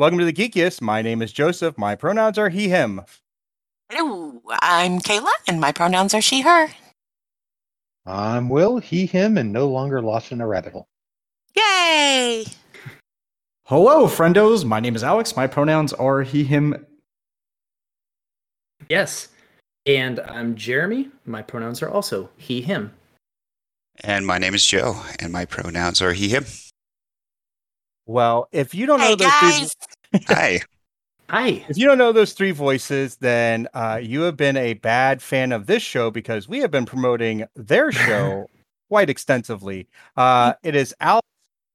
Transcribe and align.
Welcome 0.00 0.18
to 0.20 0.24
the 0.24 0.32
Geekiest. 0.32 0.80
My 0.80 1.02
name 1.02 1.20
is 1.20 1.30
Joseph. 1.30 1.76
My 1.76 1.94
pronouns 1.94 2.38
are 2.38 2.48
he, 2.48 2.70
him. 2.70 3.02
Hello, 3.90 4.40
I'm 4.48 4.98
Kaila, 4.98 5.28
and 5.46 5.60
my 5.60 5.72
pronouns 5.72 6.14
are 6.14 6.22
she, 6.22 6.40
her. 6.40 6.68
I'm 8.06 8.48
Will, 8.48 8.78
he, 8.78 9.04
him, 9.04 9.36
and 9.36 9.52
no 9.52 9.68
longer 9.68 10.00
lost 10.00 10.32
in 10.32 10.40
a 10.40 10.46
rabbit 10.46 10.72
hole. 10.72 10.88
Yay! 11.54 12.46
Hello, 13.66 14.06
friendos. 14.06 14.64
My 14.64 14.80
name 14.80 14.96
is 14.96 15.02
Aleks. 15.02 15.36
My 15.36 15.46
pronouns 15.46 15.92
are 15.92 16.22
he, 16.22 16.44
him. 16.44 16.86
Yes. 18.88 19.28
And 19.84 20.18
I'm 20.20 20.54
Jeremi. 20.54 21.10
My 21.26 21.42
pronouns 21.42 21.82
are 21.82 21.90
also 21.90 22.30
he, 22.38 22.62
him. 22.62 22.94
And 24.02 24.26
my 24.26 24.38
name 24.38 24.54
is 24.54 24.64
Joe, 24.64 24.98
and 25.18 25.30
my 25.30 25.44
pronouns 25.44 26.00
are 26.00 26.14
he, 26.14 26.30
him. 26.30 26.46
Well, 28.06 28.48
if 28.50 28.74
you 28.74 28.86
don't 28.86 28.98
know 28.98 29.04
Hey, 29.04 29.14
those 29.14 29.28
guys! 29.28 29.74
Three, 30.12 30.24
Hi. 30.28 30.60
Hi. 31.28 31.64
if 31.68 31.78
you 31.78 31.86
don't 31.86 31.98
know 31.98 32.12
those 32.12 32.32
three 32.32 32.50
voices, 32.50 33.16
then 33.16 33.68
uh, 33.74 34.00
you 34.02 34.22
have 34.22 34.36
been 34.36 34.56
a 34.56 34.74
bad 34.74 35.22
fan 35.22 35.52
of 35.52 35.66
this 35.66 35.82
show 35.82 36.10
because 36.10 36.48
we 36.48 36.58
have 36.58 36.70
been 36.72 36.86
promoting 36.86 37.46
their 37.54 37.92
show 37.92 38.50
quite 38.88 39.08
extensively. 39.08 39.88
Uh, 40.16 40.54
it 40.64 40.74
is 40.74 40.92
Aleks, 41.00 41.20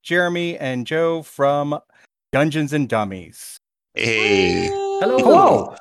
Jeremi, 0.04 0.58
and 0.60 0.86
Joe 0.86 1.24
from 1.24 1.80
Dungeons 2.34 2.74
and 2.74 2.90
Dummies, 2.90 3.60
Hey. 3.94 4.68
Hello. 4.68 5.18
Hello. 5.20 5.76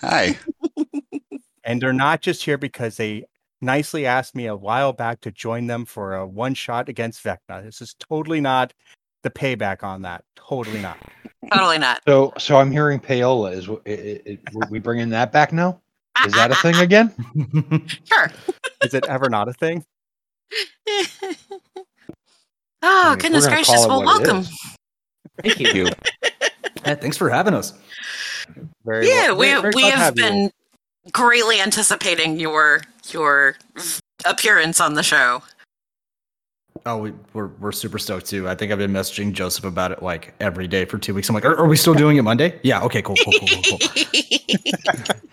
Hi. 0.00 0.38
and 1.64 1.80
they're 1.80 1.94
not 1.94 2.20
just 2.20 2.44
here 2.44 2.58
because 2.58 2.98
they 2.98 3.24
nicely 3.62 4.04
asked 4.04 4.34
me 4.34 4.44
a 4.44 4.54
while 4.54 4.92
back 4.92 5.22
to 5.22 5.30
join 5.30 5.66
them 5.66 5.86
for 5.86 6.14
a 6.14 6.26
one 6.26 6.52
shot 6.52 6.90
against 6.90 7.24
Vecna. 7.24 7.64
This 7.64 7.80
is 7.80 7.94
totally 7.98 8.42
not 8.42 8.74
the 9.22 9.30
payback 9.30 9.82
on 9.82 10.02
that. 10.02 10.24
Totally 10.36 10.82
not. 10.82 10.98
Totally 11.52 11.78
not. 11.78 12.00
So, 12.06 12.32
so 12.38 12.56
I'm 12.56 12.70
hearing 12.70 13.00
payola. 13.00 13.52
Is 13.52 13.66
w- 13.66 13.80
i- 13.86 13.90
i- 14.30 14.38
i- 14.62 14.66
we 14.70 14.78
bringing 14.78 15.08
that 15.10 15.32
back 15.32 15.52
now? 15.52 15.80
Is 16.26 16.32
that 16.34 16.50
a 16.50 16.54
thing 16.56 16.76
again? 16.76 17.12
Sure. 18.04 18.30
Is 18.82 18.94
it 18.94 19.04
ever 19.06 19.28
not 19.28 19.48
a 19.48 19.52
thing? 19.52 19.84
oh, 22.82 23.10
mean, 23.10 23.18
goodness 23.18 23.46
gracious. 23.46 23.86
Well, 23.86 24.02
welcome. 24.02 24.44
Thank 25.42 25.58
you. 25.60 25.68
You. 25.84 25.88
Yeah, 26.86 26.94
thanks 26.94 27.16
for 27.16 27.28
having 27.30 27.54
us. 27.54 27.72
Very 28.84 29.08
Yeah, 29.08 29.28
well- 29.32 29.36
we 29.38 29.46
very- 29.48 29.60
very 29.62 29.72
we 29.74 29.82
glad 29.82 29.90
to 29.92 29.96
have 29.98 30.16
you. 30.18 30.22
been 30.22 30.50
greatly 31.12 31.60
anticipating 31.60 32.38
your 32.38 32.82
your 33.10 33.56
appearance 34.24 34.80
on 34.80 34.94
the 34.94 35.02
show. 35.02 35.42
Oh, 36.86 36.98
we, 36.98 37.12
we're 37.32 37.46
we're 37.60 37.72
super 37.72 37.98
stoked 37.98 38.26
too. 38.26 38.46
I 38.48 38.54
think 38.54 38.70
I've 38.70 38.78
been 38.78 38.92
messaging 38.92 39.32
Joseph 39.32 39.64
about 39.64 39.90
it 39.90 40.02
like 40.02 40.34
every 40.40 40.68
day 40.68 40.84
for 40.84 40.98
two 40.98 41.14
weeks. 41.14 41.28
I'm 41.30 41.34
like, 41.34 41.44
are, 41.46 41.56
are 41.56 41.66
we 41.66 41.76
still 41.76 41.94
doing 41.94 42.18
it 42.18 42.22
Monday? 42.22 42.60
Yeah. 42.62 42.82
Okay. 42.82 43.00
Cool. 43.00 43.16
Cool. 43.24 43.32
Cool. 43.38 43.62
Cool. 43.64 43.78
cool. 43.78 45.16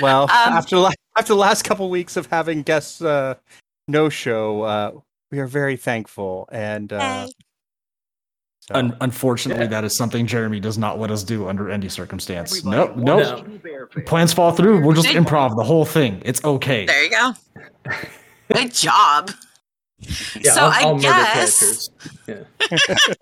Well, 0.00 0.22
Um, 0.24 0.28
after 0.30 0.76
la- 0.78 0.92
after 1.18 1.32
the 1.34 1.38
last 1.38 1.64
couple 1.64 1.90
weeks 1.90 2.16
of 2.16 2.26
having 2.26 2.62
guests 2.62 3.02
uh, 3.02 3.34
no 3.88 4.08
show, 4.08 4.62
uh, 4.62 4.92
we 5.32 5.40
are 5.40 5.48
very 5.48 5.76
thankful. 5.76 6.48
And 6.52 6.92
uh, 6.92 7.26
so- 7.26 8.74
Un- 8.76 8.96
unfortunately, 9.00 9.64
Yeah. 9.64 9.70
that 9.70 9.84
is 9.84 9.96
something 9.96 10.26
Jeremi 10.28 10.60
does 10.60 10.78
not 10.78 11.00
let 11.00 11.10
us 11.10 11.24
do 11.24 11.48
under 11.48 11.70
any 11.70 11.88
circumstance. 11.88 12.58
Everybody 12.64 13.02
No, 13.02 13.14
wants 13.14 13.30
no. 13.30 13.36
No. 13.36 13.42
to 13.42 13.48
be 13.50 13.58
fair. 13.58 13.86
Plans 14.06 14.32
fall 14.32 14.52
through. 14.52 14.80
We'll 14.86 14.94
just 14.94 15.08
improv 15.08 15.56
the 15.56 15.64
whole 15.64 15.84
thing. 15.84 16.22
It's 16.24 16.42
okay. 16.44 16.86
there 16.86 17.02
you 17.04 17.10
go. 17.10 17.32
Good 18.54 18.72
job. 18.72 19.32
Yeah, 20.40 20.52
so 20.52 20.60
I'll, 20.62 20.70
I 20.70 20.80
I'll 20.80 20.94
murder 20.94 21.02
guess. 21.02 21.90
Yeah. 22.26 22.44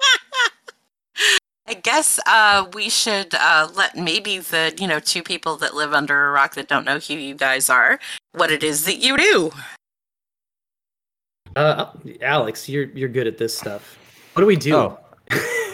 I 1.66 1.74
guess 1.74 2.18
uh, 2.26 2.66
we 2.72 2.88
should 2.88 3.34
uh, 3.34 3.68
let 3.74 3.94
maybe 3.94 4.38
the 4.38 4.74
you 4.78 4.86
know 4.86 5.00
two 5.00 5.22
people 5.22 5.56
that 5.56 5.74
live 5.74 5.92
under 5.92 6.28
a 6.28 6.30
rock 6.30 6.54
that 6.54 6.66
don't 6.66 6.84
know 6.84 6.98
who 6.98 7.14
you 7.14 7.34
guys 7.34 7.68
are 7.68 7.98
what 8.32 8.50
it 8.50 8.62
is 8.62 8.86
that 8.86 8.98
you 8.98 9.18
do. 9.18 9.50
Uh, 11.56 11.92
Aleks, 12.22 12.68
you're 12.68 12.84
you're 12.90 13.08
good 13.08 13.26
at 13.26 13.36
this 13.36 13.56
stuff. 13.56 13.98
What 14.32 14.42
do 14.42 14.46
we 14.46 14.56
do? 14.56 14.76
Oh. 14.76 14.98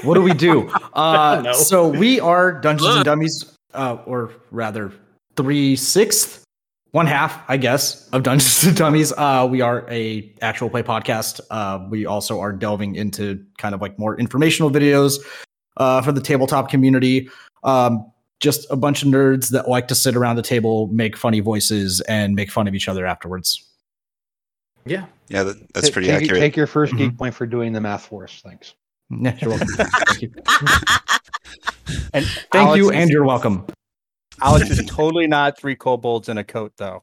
What 0.02 0.14
do 0.14 0.22
we 0.22 0.34
do? 0.34 0.70
Uh, 0.94 1.42
know. 1.42 1.52
so 1.52 1.88
we 1.88 2.20
are 2.20 2.52
Dungeons 2.52 2.94
and 2.94 3.04
Dummies, 3.04 3.56
uh, 3.72 3.98
or 4.06 4.30
rather, 4.52 4.92
three 5.34 5.74
sixth, 5.74 6.43
one 6.94 7.06
half, 7.08 7.42
I 7.50 7.56
guess, 7.56 8.08
of 8.10 8.22
Dungeons 8.22 8.62
and 8.62 8.76
Dummies. 8.76 9.12
Uh, 9.16 9.48
we 9.50 9.60
are 9.60 9.84
a 9.90 10.32
actual 10.42 10.70
play 10.70 10.84
podcast. 10.84 11.40
Uh, 11.50 11.84
we 11.90 12.06
also 12.06 12.38
are 12.38 12.52
delving 12.52 12.94
into 12.94 13.44
kind 13.58 13.74
of 13.74 13.80
like 13.80 13.98
more 13.98 14.16
informational 14.16 14.70
videos 14.70 15.18
uh, 15.76 16.00
for 16.02 16.12
the 16.12 16.20
tabletop 16.20 16.70
community. 16.70 17.28
Um, 17.64 18.08
just 18.38 18.64
a 18.70 18.76
bunch 18.76 19.02
of 19.02 19.08
nerds 19.08 19.50
that 19.50 19.68
like 19.68 19.88
to 19.88 19.94
sit 19.96 20.14
around 20.14 20.36
the 20.36 20.42
table, 20.42 20.86
make 20.86 21.16
funny 21.16 21.40
voices, 21.40 22.00
and 22.02 22.36
make 22.36 22.52
fun 22.52 22.68
of 22.68 22.76
each 22.76 22.86
other 22.88 23.04
afterwards. 23.06 23.64
Yeah. 24.86 25.06
Yeah, 25.26 25.42
that, 25.42 25.72
that's 25.74 25.90
pretty 25.90 26.06
take, 26.06 26.22
accurate. 26.22 26.40
Take 26.40 26.56
your 26.56 26.68
1st 26.68 26.90
Mhm. 26.92 26.98
geek 26.98 27.18
point 27.18 27.34
for 27.34 27.44
doing 27.46 27.72
the 27.72 27.80
math 27.80 28.06
for 28.06 28.22
us. 28.22 28.40
Thanks. 28.44 28.74
Yeah, 29.10 29.36
you're 29.40 29.50
welcome. 29.50 29.66
Thank 29.68 30.22
you. 30.22 30.32
and 32.12 32.24
Thank 32.24 32.68
Aleks 32.70 32.76
you, 32.76 32.90
and 32.92 33.10
you're 33.10 33.24
welcome. 33.24 33.66
Aleks 34.40 34.70
is 34.70 34.84
totally 34.86 35.26
not 35.26 35.58
three 35.58 35.76
kobolds 35.76 36.28
in 36.28 36.38
a 36.38 36.44
coat, 36.44 36.72
though. 36.76 37.02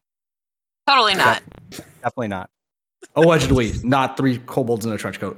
Totally 0.88 1.16
not. 1.16 1.42
Definitely 1.70 2.28
not. 2.30 2.50
Allegedly, 3.16 3.74
not 3.84 4.18
three 4.18 4.40
kobolds 4.40 4.86
in 4.86 4.92
a 4.92 4.98
trench 4.98 5.20
coat. 5.20 5.38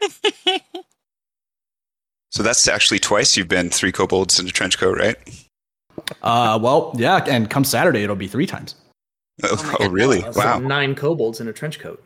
So 2.30 2.42
that's 2.42 2.68
actually 2.68 2.98
twice 2.98 3.36
you've 3.36 3.48
been 3.48 3.70
three 3.70 3.92
kobolds 3.92 4.38
in 4.38 4.46
a 4.46 4.50
trench 4.50 4.78
coat, 4.78 4.98
right? 4.98 5.16
Uh, 6.22 6.58
well, 6.60 6.92
yeah, 6.96 7.24
and 7.26 7.48
come 7.48 7.64
Saturday 7.64 8.02
it'll 8.02 8.16
be 8.16 8.28
three 8.28 8.46
times. 8.46 8.74
Oh, 9.42 9.56
my 9.64 9.86
oh, 9.86 9.88
really? 9.88 10.22
Uh, 10.22 10.32
so 10.32 10.40
Wow. 10.40 10.58
nine 10.58 10.94
kobolds 10.94 11.40
in 11.40 11.48
a 11.48 11.52
trench 11.52 11.78
coat. 11.78 12.02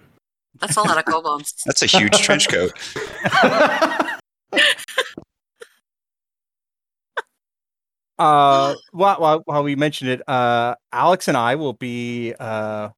That's 0.60 0.76
a 0.76 0.82
lot 0.82 0.96
of 0.98 1.04
kobolds. 1.04 1.54
That's 1.66 1.82
a 1.82 1.86
huge 1.86 2.16
trench 2.18 2.48
coat. 2.48 2.72
Uh, 8.18 8.74
while, 8.92 9.20
while, 9.20 9.42
while 9.44 9.62
we 9.62 9.76
mentioned 9.76 10.10
it, 10.10 10.22
uh, 10.28 10.74
Aleks 10.92 11.28
and 11.28 11.36
I 11.36 11.54
will 11.54 11.72
be 11.72 12.34
uh, 12.38 12.90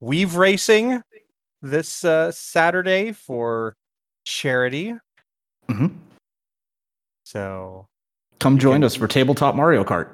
weave 0.00 0.36
racing 0.36 1.02
this 1.62 2.04
uh, 2.04 2.30
Saturday 2.30 3.12
for 3.12 3.76
charity. 4.24 4.94
Mhm. 5.68 5.96
So 7.24 7.86
Come 8.38 8.58
join 8.58 8.84
us 8.84 8.94
for 8.94 9.08
tabletop 9.08 9.54
Mario 9.54 9.84
Kart. 9.84 10.08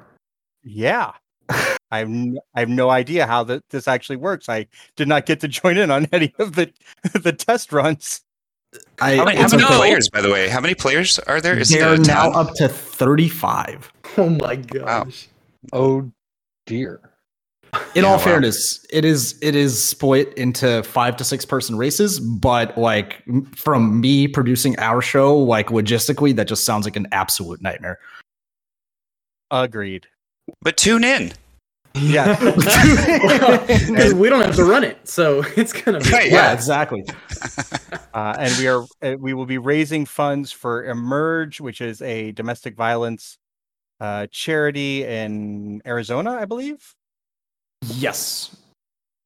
Yeah. 0.63 1.11
I 1.49 1.99
have, 1.99 2.07
n- 2.07 2.39
I 2.55 2.61
have 2.61 2.69
no 2.69 2.89
idea 2.89 3.27
how 3.27 3.43
that 3.43 3.67
this 3.69 3.87
actually 3.87 4.15
works. 4.15 4.47
I 4.47 4.67
did 4.95 5.09
not 5.09 5.25
get 5.25 5.41
to 5.41 5.49
join 5.49 5.77
in 5.77 5.91
on 5.91 6.07
any 6.13 6.33
of 6.39 6.55
the 6.55 6.71
the 7.13 7.33
test 7.33 7.73
runs. 7.73 8.21
I, 9.01 9.15
How 9.17 9.25
many, 9.25 9.37
how 9.37 9.47
many 9.49 9.63
okay. 9.65 9.75
players, 9.77 10.09
by 10.09 10.21
the 10.21 10.31
way? 10.31 10.47
How 10.47 10.61
many 10.61 10.75
players 10.75 11.19
are 11.19 11.41
there? 11.41 11.57
Is 11.57 11.69
They're 11.69 11.93
it 11.95 11.99
a 11.99 12.03
now 12.03 12.31
ton? 12.31 12.47
up 12.47 12.53
to 12.55 12.67
thirty-five. 12.69 13.91
Oh 14.17 14.29
my 14.29 14.57
gosh. 14.57 15.27
Oh 15.71 16.11
dear. 16.65 16.99
In 17.95 18.03
Yeah, 18.03 18.09
all 18.09 18.17
wow. 18.17 18.23
fairness, 18.23 18.85
it 18.91 19.05
is 19.05 19.39
it 19.41 19.55
is 19.55 19.81
split 19.81 20.33
into 20.33 20.83
five 20.83 21.15
to 21.17 21.23
six 21.23 21.45
person 21.45 21.77
races, 21.77 22.19
but 22.19 22.77
like 22.77 23.23
from 23.55 24.01
me 24.01 24.27
producing 24.27 24.77
our 24.79 25.01
show, 25.01 25.37
like 25.37 25.67
logistically, 25.67 26.35
that 26.35 26.49
just 26.49 26.65
sounds 26.65 26.85
like 26.85 26.97
an 26.97 27.07
absolute 27.13 27.61
nightmare. 27.61 27.99
Agreed. 29.49 30.07
But 30.61 30.75
tune 30.75 31.05
in. 31.05 31.31
Yeah. 31.95 32.37
Because 33.67 34.13
we 34.13 34.29
don't 34.29 34.41
have 34.41 34.55
to 34.55 34.63
run 34.63 34.83
it, 34.83 35.07
so 35.07 35.43
it's 35.57 35.73
gonna 35.73 35.99
be. 35.99 36.09
Right, 36.09 36.31
yeah, 36.31 36.47
Yeah. 36.47 36.53
exactly. 36.53 37.05
uh, 38.13 38.35
and 38.39 38.53
we 38.57 38.67
are 38.67 38.85
uh, 39.01 39.15
we 39.19 39.33
will 39.33 39.45
be 39.45 39.57
raising 39.57 40.05
funds 40.05 40.51
for 40.51 40.85
Emerge, 40.85 41.59
which 41.61 41.81
is 41.81 42.01
a 42.01 42.31
domestic 42.31 42.75
violence 42.75 43.37
uh, 43.99 44.27
charity 44.31 45.03
in 45.03 45.81
Arizona, 45.85 46.31
I 46.31 46.45
believe. 46.45 46.93
Yes. 47.85 48.55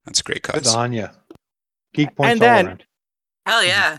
That's 0.06 0.20
a 0.20 0.24
great 0.24 0.44
Good 0.44 0.64
cause. 0.64 0.76
on 0.76 0.94
you. 0.94 1.10
Geek 1.94 2.16
points 2.16 2.32
And 2.34 2.42
all 2.42 2.48
then- 2.48 2.68
around. 2.68 2.84
Hell 3.46 3.64
yeah. 3.64 3.98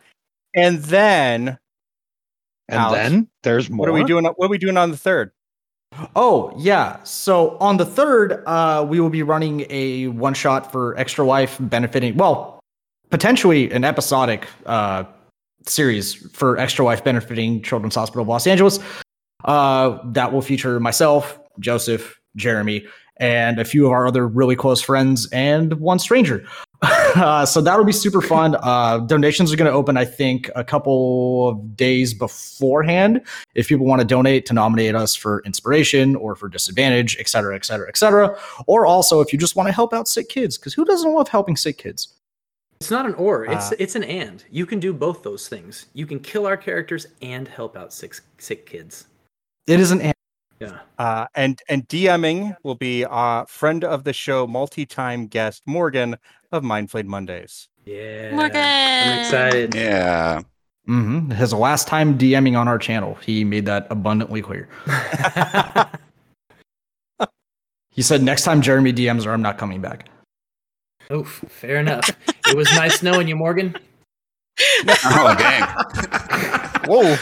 And 0.55 0.79
then 0.83 1.59
And 2.69 2.81
Aleks, 2.81 2.93
then 2.93 3.29
there's 3.43 3.71
more. 3.71 3.81
what 3.85 3.89
are 3.91 3.93
we 3.93 4.05
doing? 4.05 4.25
What 4.25 4.47
are 4.47 4.49
we 4.49 4.59
doing 4.59 4.77
on 4.77 4.91
the 4.91 4.97
third? 4.97 5.31
Oh, 6.15 6.53
yeah. 6.57 7.03
So 7.05 7.57
on 7.59 7.77
the 7.77 7.87
third, 7.87 8.43
uh, 8.47 8.87
we 8.89 9.01
will 9.01 9.11
be 9.11 9.23
running 9.23 9.67
a 9.71 10.09
one 10.09 10.35
shot 10.35 10.73
for 10.73 10.97
Extra 10.99 11.25
Life 11.25 11.57
benefiting, 11.61 12.17
well, 12.17 12.61
potentially 13.11 13.71
an 13.71 13.85
episodic 13.85 14.47
uh, 14.67 15.05
series 15.67 16.15
for 16.33 16.59
Extra 16.59 16.85
Life 16.85 17.05
benefiting 17.05 17.63
Children's 17.63 17.95
Hospital 17.95 18.23
of 18.23 18.29
Los 18.29 18.47
Angeles. 18.47 18.79
Uh, 19.45 19.99
that 20.13 20.33
will 20.33 20.43
feature 20.43 20.81
myself, 20.81 21.39
Joseph, 21.61 22.19
Jeremi, 22.37 22.87
and 23.19 23.59
a 23.59 23.65
few 23.65 23.87
of 23.87 23.93
our 23.93 24.07
other 24.07 24.27
really 24.27 24.57
close 24.57 24.81
friends 24.81 25.29
and 25.33 25.75
one 25.75 25.99
stranger. 25.99 26.47
Uh, 26.83 27.47
so 27.47 27.61
that'll 27.61 27.85
be 27.85 27.93
super 27.93 28.21
fun. 28.21 28.57
Uh, 28.63 28.99
donations 28.99 29.53
are 29.53 29.57
going 29.57 29.71
to 29.71 29.77
open, 29.77 29.97
I 29.97 30.05
think, 30.05 30.51
a 30.55 30.63
couple 30.63 31.49
of 31.49 31.77
days 31.77 32.13
beforehand 32.15 33.23
if 33.55 33.69
people 33.69 33.87
want 33.87 34.01
to 34.01 34.07
donate 34.07 34.47
to 34.47 34.55
nominate 34.55 34.95
us 34.95 35.15
for 35.15 35.43
inspiration 35.45 36.17
or 36.17 36.37
for 36.37 36.49
disadvantage, 36.49 37.17
et 37.19 37.29
cetera, 37.29 37.55
et 37.55 37.65
cetera, 37.65 37.89
et 37.89 37.97
cetera. 37.97 38.39
Or 38.67 38.87
also 38.87 39.21
if 39.21 39.33
you 39.33 39.39
just 39.39 39.57
want 39.57 39.69
to 39.69 39.73
help 39.73 39.95
out 39.95 40.09
sick 40.09 40.29
kids, 40.29 40.59
because 40.59 40.75
who 40.75 40.85
doesn't 40.85 41.13
love 41.13 41.29
helping 41.29 41.57
sick 41.57 41.79
kids? 41.79 42.09
It's 42.81 42.91
not 42.91 43.07
an 43.07 43.15
or. 43.15 43.47
It's 43.47 43.73
Uh, 43.73 43.77
it's 43.79 43.95
an 43.95 44.05
and. 44.05 44.45
You 44.51 44.67
can 44.67 44.79
do 44.79 44.93
both 44.93 45.23
those 45.23 45.49
things. 45.49 45.87
You 45.95 46.05
can 46.05 46.21
kill 46.21 46.47
our 46.47 46.59
characters 46.59 47.07
and 47.23 47.49
help 47.49 47.75
out 47.75 47.93
sick 47.93 48.17
sick 48.37 48.67
kids. 48.67 49.07
It 49.67 49.81
is 49.81 49.93
an 49.93 50.13
Yeah. 50.61 50.79
Uh, 50.99 51.27
and 51.35 51.61
and 51.69 51.87
DMing 51.89 52.57
will 52.63 52.75
be 52.75 53.05
uh, 53.05 53.45
friend 53.45 53.85
of 53.85 54.05
the 54.05 54.13
show, 54.13 54.47
multi-time 54.47 55.27
guest 55.27 55.63
Morgan 55.67 56.17
of 56.53 56.63
Mindflayed 56.63 57.07
Mondays. 57.07 57.69
Yeah. 57.85 58.35
Morgan. 58.35 58.57
I'm 58.57 59.19
excited. 59.21 59.75
Yeah. 59.75 60.43
mm-hmm. 60.89 61.31
his 61.31 61.53
last 61.53 61.87
time 61.89 62.19
DMing 62.19 62.59
on 62.59 62.69
our 62.69 62.79
channel. 62.79 63.15
He 63.17 63.45
made 63.45 63.67
that 63.67 63.87
abundantly 63.91 64.43
clear. 64.43 64.69
He 67.97 68.03
said, 68.03 68.23
next 68.23 68.45
time 68.45 68.61
Jeremi 68.61 68.95
DMs 68.95 69.25
her, 69.25 69.33
I'm 69.33 69.41
not 69.41 69.57
coming 69.57 69.81
back. 69.81 70.11
Oof, 71.11 71.43
fair 71.49 71.79
enough. 71.79 72.11
It 72.47 72.55
was 72.55 72.71
nice 72.75 73.03
knowing 73.03 73.27
you, 73.27 73.37
Morgan. 73.37 73.75
Oh 74.89 75.35
dang. 75.39 75.63
Whoa. 76.87 77.17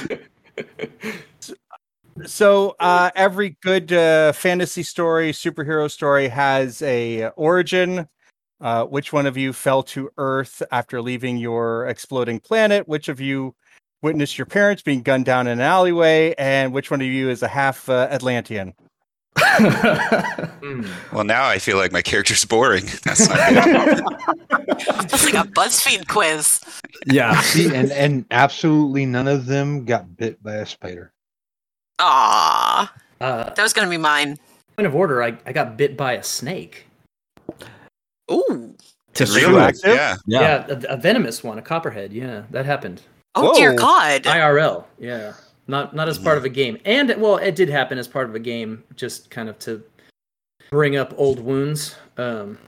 So 2.27 2.77
uh, 2.81 3.11
every 3.15 3.57
good 3.63 3.93
uh, 3.93 4.33
fantasy 4.33 4.83
story, 4.83 5.33
superhero 5.33 5.91
story 5.91 6.29
has 6.29 6.83
a 6.83 7.29
origin. 7.37 8.09
Uh, 8.61 8.85
which 8.85 9.13
one 9.13 9.27
of 9.27 9.37
you 9.37 9.53
fell 9.53 9.83
to 9.83 10.11
Earth 10.17 10.63
after 10.73 11.03
leaving 11.03 11.37
your 11.37 11.87
exploding 11.87 12.41
planet? 12.41 12.89
Which 12.89 13.09
of 13.09 13.21
you 13.21 13.55
witnessed 14.01 14.39
your 14.39 14.47
parents 14.47 14.81
being 14.83 15.03
gunned 15.03 15.27
down 15.27 15.47
in 15.47 15.55
an 15.55 15.61
alleyway? 15.61 16.35
And 16.39 16.73
which 16.73 16.91
one 16.91 17.01
of 17.01 17.07
you 17.07 17.29
is 17.29 17.43
a 17.43 17.49
half 17.49 17.89
uh, 17.89 18.09
Atlantean? 18.11 18.75
Hmm. 19.37 20.87
Well, 21.13 21.25
now 21.25 21.47
I 21.47 21.59
feel 21.59 21.77
like 21.77 21.93
my 21.93 22.03
character's 22.03 22.45
boring. 22.45 22.85
That's 23.05 23.29
not 23.29 23.37
good. 23.53 24.03
It's 25.05 25.25
like 25.25 25.35
a 25.35 25.49
BuzzFeed 25.49 26.09
quiz. 26.09 26.61
yeah. 27.07 27.41
See, 27.43 27.75
and 27.75 27.93
and 27.93 28.25
absolutely 28.31 29.05
none 29.07 29.29
of 29.29 29.47
them 29.47 29.85
got 29.85 30.17
bit 30.17 30.43
by 30.43 30.55
a 30.55 30.67
spider. 30.67 31.13
Aw. 31.99 32.93
Uh, 33.21 33.45
That 33.55 33.63
was 33.63 33.73
going 33.73 33.87
to 33.87 33.91
be 33.91 33.97
mine. 33.97 34.39
point 34.77 34.87
of 34.87 34.95
order, 34.95 35.23
I, 35.23 35.37
I 35.47 35.53
got 35.53 35.77
bit 35.77 35.97
by 35.97 36.15
a 36.15 36.23
snake. 36.23 36.87
Ooh. 38.31 38.75
To 39.15 39.25
Really? 39.27 39.41
shoot. 39.41 39.57
active? 39.59 39.95
Yeah. 39.95 40.17
Yeah, 40.27 40.67
a, 40.69 40.95
a 40.95 40.97
venomous 40.97 41.45
one, 41.45 41.59
a 41.59 41.63
copperhead. 41.63 42.13
Yeah, 42.13 42.43
that 42.51 42.67
happened. 42.67 43.03
Oh, 43.37 43.55
dear 43.57 43.71
Whoa. 43.73 43.79
God. 43.79 44.23
IRL. 44.25 44.85
Yeah, 44.99 45.35
not 45.67 45.95
not 45.95 46.09
as 46.09 46.19
part 46.19 46.37
of 46.39 46.45
a 46.45 46.49
game, 46.49 46.79
and 46.85 47.15
well, 47.19 47.37
it 47.37 47.55
did 47.57 47.69
happen 47.69 47.99
as 47.99 48.07
part 48.09 48.29
of 48.29 48.35
a 48.35 48.39
game, 48.41 48.83
just 48.97 49.31
kind 49.31 49.49
of 49.49 49.59
to 49.61 49.83
bring 50.71 50.97
up 50.97 51.13
old 51.17 51.41
wounds. 51.41 51.97
Um, 52.17 52.59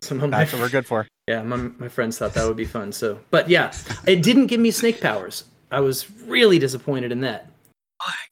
some 0.00 0.22
of 0.22 0.30
my 0.30 0.38
That's 0.38 0.52
what 0.52 0.62
we're 0.62 0.68
good 0.70 0.86
for. 0.86 1.06
yeah, 1.28 1.42
my, 1.42 1.56
my 1.56 1.88
friends 1.88 2.18
thought 2.18 2.34
that 2.34 2.46
would 2.46 2.56
be 2.56 2.64
fun. 2.66 2.92
So, 2.92 3.18
but 3.30 3.48
yeah, 3.48 3.72
it 4.06 4.22
didn't 4.22 4.46
give 4.46 4.60
me 4.60 4.70
snake 4.70 5.00
powers. 5.00 5.44
I 5.70 5.80
was 5.80 6.10
really 6.22 6.58
disappointed 6.58 7.10
in 7.12 7.20
that. 7.22 7.50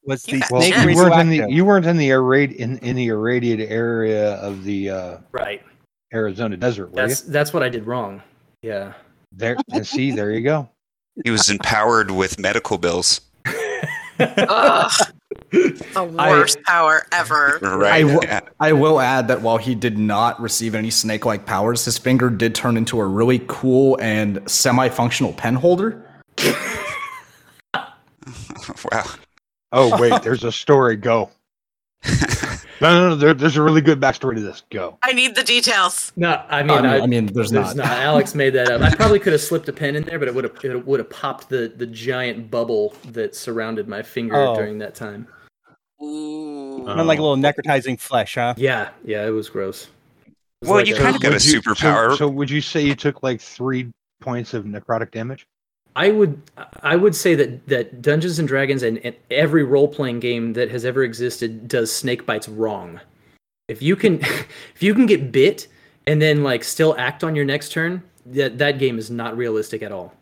Was 0.05 0.27
You 0.29 0.35
the 0.35 0.41
got 0.41 0.51
Well, 0.53 0.63
snake 0.63 0.75
you 0.75 0.97
weren't 0.97 1.15
in 1.21 1.29
the 1.29 1.39
radioactive? 1.41 1.57
you 1.57 1.65
weren't 1.65 1.87
in 1.87 1.97
the 1.97 2.11
irradi- 2.11 2.57
in, 2.57 2.79
in 2.79 2.97
the 2.97 3.07
irradiated 3.09 3.71
area 3.71 4.35
of 4.37 4.65
the 4.65 4.91
uh, 4.91 5.19
Right. 5.33 5.63
Arizona 6.13 6.57
desert, 6.57 6.91
were 6.91 6.97
That's 6.97 7.23
that's 7.23 7.53
what 7.53 7.63
I 7.63 7.69
did 7.69 7.87
wrong. 7.87 8.23
Yeah. 8.63 8.93
There 9.33 9.57
and 9.73 9.87
see, 9.87 10.11
there 10.13 10.31
you 10.33 10.43
go. 10.43 10.69
He 11.25 11.31
was 11.31 11.49
empowered 11.51 12.11
with 12.11 12.39
medical 12.39 12.79
bills. 12.79 13.21
Ugh. 14.21 14.93
The 15.51 16.05
worst 16.05 16.59
power 16.65 17.07
ever. 17.13 17.59
Right. 17.63 18.03
w- 18.03 18.19
yeah. 18.23 18.41
I 18.59 18.73
will 18.73 19.01
add 19.01 19.29
that 19.29 19.41
while 19.43 19.57
he 19.57 19.75
did 19.77 19.99
not 19.99 20.41
receive 20.41 20.75
any 20.75 20.91
snake 20.91 21.25
like 21.25 21.47
powers, 21.47 21.85
his 21.85 21.97
finger 21.97 22.29
did 22.29 22.55
turn 22.57 22.77
into 22.77 22.99
a 22.99 23.05
really 23.07 23.41
cool 23.47 23.97
and 24.01 24.41
semi 24.51 24.89
functional 24.89 25.33
pen 25.33 25.55
holder. 25.55 26.05
Wow. 28.91 29.05
Oh 29.75 30.01
wait, 30.01 30.23
there's 30.23 30.45
a 30.45 30.53
story. 30.53 30.97
Go. 30.97 31.31
No, 32.81 32.91
no, 32.93 33.09
no. 33.11 33.15
There, 33.15 33.33
there's 33.35 33.57
a 33.57 33.63
really 33.63 33.81
good 33.81 34.01
backstory 34.01 34.35
to 34.35 34.41
this. 34.41 34.65
Go. 34.71 34.99
I 35.05 35.13
need 35.13 35.37
the 35.37 35.45
details. 35.45 36.13
No, 36.17 36.31
I 36.49 36.59
I 36.59 36.63
mean, 36.65 36.83
mean, 36.83 36.87
I, 36.87 36.99
I 36.99 37.07
mean 37.07 37.27
there's, 37.27 37.51
there's 37.51 37.75
not. 37.77 37.89
not. 37.89 37.99
Aleks 37.99 38.35
made 38.35 38.51
that 38.55 38.69
up. 38.69 38.83
I 38.83 38.93
probably 38.95 39.21
could 39.21 39.33
have 39.33 39.41
slipped 39.41 39.69
a 39.69 39.73
pen 39.73 39.95
in 39.95 40.03
there, 40.03 40.19
but 40.19 40.27
it 40.27 40.35
would 40.35 40.43
have 40.45 40.57
it 40.65 40.85
would 40.85 40.99
have 40.99 41.09
popped 41.09 41.49
the 41.49 41.73
the 41.77 41.87
giant 41.87 42.51
bubble 42.51 42.93
that 43.13 43.37
surrounded 43.37 43.87
my 43.89 44.03
finger 44.03 44.35
Oh. 44.37 44.57
during 44.57 44.79
that 44.79 44.97
time. 44.97 45.29
Ooh. 46.03 46.83
Like 46.85 47.19
a 47.19 47.23
little 47.23 47.37
necrotizing 47.37 47.99
flesh, 47.99 48.35
huh? 48.35 48.55
Yeah, 48.57 48.91
yeah, 49.05 49.25
it 49.25 49.31
was 49.31 49.49
gross. 49.49 49.85
It 50.27 50.33
was 50.63 50.69
Well, 50.69 50.79
like 50.81 50.89
you 50.89 50.97
a- 50.97 50.99
kinda 50.99 51.19
got 51.21 51.33
a 51.33 51.37
superpower. 51.37 52.11
So, 52.11 52.17
so 52.17 52.29
would 52.29 52.51
you 52.51 52.61
say 52.61 52.83
you 52.85 52.97
took 52.97 53.23
like 53.23 53.41
three 53.41 53.91
points 54.21 54.53
of 54.53 54.65
necrotic 54.65 55.13
damage? 55.13 55.47
I 55.97 56.11
would 56.11 56.41
I 56.83 56.97
would 56.97 57.15
say 57.15 57.35
that 57.37 57.67
that 57.69 58.03
Dungeons 58.03 58.39
and 58.39 58.49
Dragons 58.49 58.83
and, 58.83 58.99
and 58.99 59.15
every 59.31 59.63
role 59.63 59.89
playing 59.89 60.21
game 60.21 60.53
that 60.55 60.71
has 60.71 60.85
ever 60.85 61.05
existed 61.05 61.69
does 61.69 61.93
snake 61.93 62.27
bites 62.27 62.49
wrong. 62.49 63.01
If 63.69 63.81
you 63.81 63.97
can 63.97 64.15
if 64.75 64.83
you 64.83 64.95
can 64.95 65.07
get 65.07 65.31
bit 65.31 65.69
and 66.07 66.21
then 66.21 66.43
like 66.43 66.65
still 66.65 66.97
act 66.99 67.23
on 67.23 67.37
your 67.37 67.45
next 67.45 67.71
turn, 67.71 68.03
that 68.27 68.59
that 68.59 68.79
game 68.79 68.99
is 68.99 69.11
not 69.11 69.37
realistic 69.37 69.83
at 69.83 69.93
all. 69.93 70.15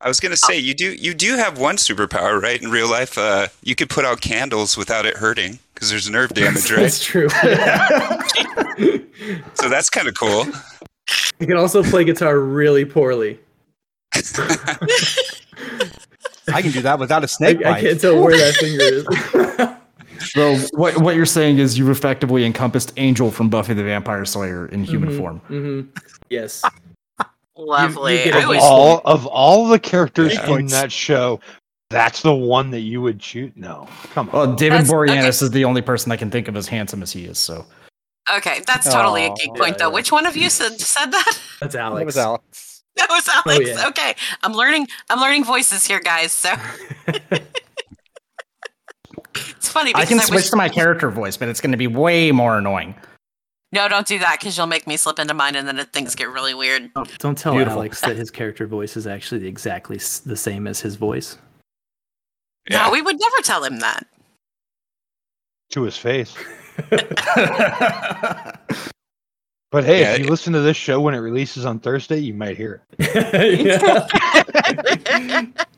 I 0.00 0.08
was 0.08 0.20
gonna 0.20 0.36
say 0.36 0.56
you 0.56 0.74
do 0.74 0.94
you 0.94 1.12
do 1.12 1.36
have 1.36 1.58
one 1.58 1.76
superpower, 1.76 2.40
right? 2.40 2.62
In 2.62 2.70
real 2.70 2.88
life, 2.88 3.18
uh, 3.18 3.48
you 3.62 3.74
could 3.74 3.90
put 3.90 4.06
out 4.06 4.22
candles 4.22 4.76
without 4.76 5.04
it 5.04 5.16
hurting 5.16 5.58
because 5.74 5.90
there's 5.90 6.08
nerve 6.08 6.30
damage, 6.34 6.70
right? 6.70 6.80
That's 6.80 7.04
true. 7.04 7.28
so 9.54 9.68
that's 9.68 9.90
kind 9.90 10.08
of 10.08 10.14
cool. 10.14 10.46
you 11.40 11.46
can 11.46 11.56
also 11.56 11.82
play 11.82 12.04
guitar 12.04 12.38
really 12.38 12.86
poorly. 12.86 13.38
I 16.52 16.62
can 16.62 16.72
do 16.72 16.80
that 16.82 16.98
without 16.98 17.24
a 17.24 17.28
snake 17.28 17.58
I 17.58 17.62
bite. 17.72 17.80
can't 17.82 18.00
tell 18.00 18.22
where 18.22 18.36
that 18.36 18.54
finger 18.54 18.84
is. 18.84 19.68
So 20.20 20.56
what 20.72 20.98
what 21.00 21.14
you're 21.14 21.24
saying 21.24 21.58
is 21.58 21.78
you've 21.78 21.90
effectively 21.90 22.44
encompassed 22.44 22.92
Angel 22.96 23.30
from 23.30 23.48
Buffy 23.48 23.72
the 23.72 23.84
Vampire 23.84 24.24
Slayer 24.24 24.66
in 24.66 24.82
human 24.82 25.10
Mhm, 25.10 25.16
form. 25.16 25.40
mhm. 25.48 25.86
Yes. 26.28 26.64
Lovely. 27.56 28.16
get 28.24 28.34
I 28.34 28.42
a 28.42 28.48
wish- 28.48 28.58
all 28.60 29.00
of 29.04 29.26
all 29.26 29.68
the 29.68 29.78
characters 29.78 30.34
Yeah. 30.34 30.56
in 30.56 30.66
that 30.66 30.90
show, 30.90 31.38
that's 31.88 32.22
the 32.22 32.34
one 32.34 32.72
that 32.72 32.80
you 32.80 33.00
would 33.00 33.20
choose. 33.20 33.52
No, 33.54 33.86
come 34.12 34.28
on. 34.30 34.34
Well, 34.34 34.46
David 34.56 34.80
That's- 34.80 34.90
Boreanaz 34.92 35.18
okay. 35.40 35.46
is 35.46 35.50
the 35.52 35.64
only 35.64 35.82
person 35.82 36.10
I 36.10 36.16
can 36.16 36.32
think 36.32 36.48
of 36.48 36.56
as 36.56 36.66
handsome 36.66 37.00
as 37.00 37.12
he 37.12 37.24
is. 37.24 37.38
So 37.38 37.64
Okay, 38.36 38.62
that's 38.66 38.92
totally 38.92 39.24
a 39.24 39.30
Aw. 39.30 39.34
geek 39.36 39.50
Yeah, 39.54 39.60
point, 39.62 39.78
though. 39.78 39.88
yeah. 39.88 39.94
Which 39.94 40.10
one 40.10 40.26
of 40.26 40.36
you 40.36 40.50
said, 40.50 40.80
said 40.80 41.12
that? 41.12 41.38
That's 41.60 41.74
That 41.74 41.92
Aleks. 41.92 42.04
was 42.06 42.16
Aleks. 42.16 42.77
That 42.98 43.08
was 43.10 43.28
oh, 43.28 43.42
Aleks. 43.46 43.66
yeah. 43.66 43.88
Okay, 43.88 44.14
I'm 44.42 44.52
learning. 44.52 44.88
I'm 45.08 45.20
learning 45.20 45.44
voices 45.44 45.86
here, 45.86 46.00
guys. 46.00 46.32
So 46.32 46.52
it's 49.36 49.68
funny 49.68 49.92
I 49.94 50.04
can 50.04 50.18
I, 50.18 50.24
switch 50.24 50.38
wish. 50.38 50.50
to 50.50 50.56
my 50.56 50.68
character 50.68 51.08
voice, 51.10 51.36
but 51.36 51.48
it's 51.48 51.60
going 51.60 51.70
to 51.70 51.78
be 51.78 51.86
way 51.86 52.32
more 52.32 52.58
annoying. 52.58 52.96
No, 53.70 53.86
don't 53.86 54.06
do 54.06 54.18
that 54.18 54.38
because 54.40 54.56
you'll 54.56 54.66
make 54.66 54.86
me 54.86 54.96
slip 54.96 55.18
into 55.18 55.34
mine, 55.34 55.54
and 55.54 55.68
then 55.68 55.84
things 55.92 56.14
get 56.14 56.30
really 56.30 56.54
weird. 56.54 56.92
Don't, 56.94 57.18
don't 57.18 57.38
tell 57.38 57.54
Beautiful. 57.54 57.82
Aleks 57.82 58.00
that 58.00 58.16
his 58.16 58.30
character 58.30 58.66
voice 58.66 58.96
is 58.96 59.06
actually 59.06 59.46
exactly 59.46 59.98
the 60.24 60.36
same 60.36 60.66
as 60.66 60.80
his 60.80 60.96
voice. 60.96 61.36
Yeah. 62.68 62.86
No, 62.86 62.92
we 62.92 63.02
would 63.02 63.20
never 63.20 63.36
tell 63.42 63.62
him 63.62 63.78
that. 63.80 64.06
to 65.70 65.82
his 65.82 65.96
face. 65.96 66.34
But 69.70 69.84
hey, 69.84 70.00
Yeah, 70.00 70.12
if 70.14 70.18
you 70.20 70.24
it- 70.26 70.30
listen 70.30 70.52
to 70.54 70.60
this 70.60 70.76
show 70.76 71.00
when 71.00 71.14
it 71.14 71.18
releases 71.18 71.66
on 71.66 71.78
Thursday, 71.78 72.18
you 72.18 72.34
might 72.34 72.56
hear 72.56 72.82
it. 72.98 74.02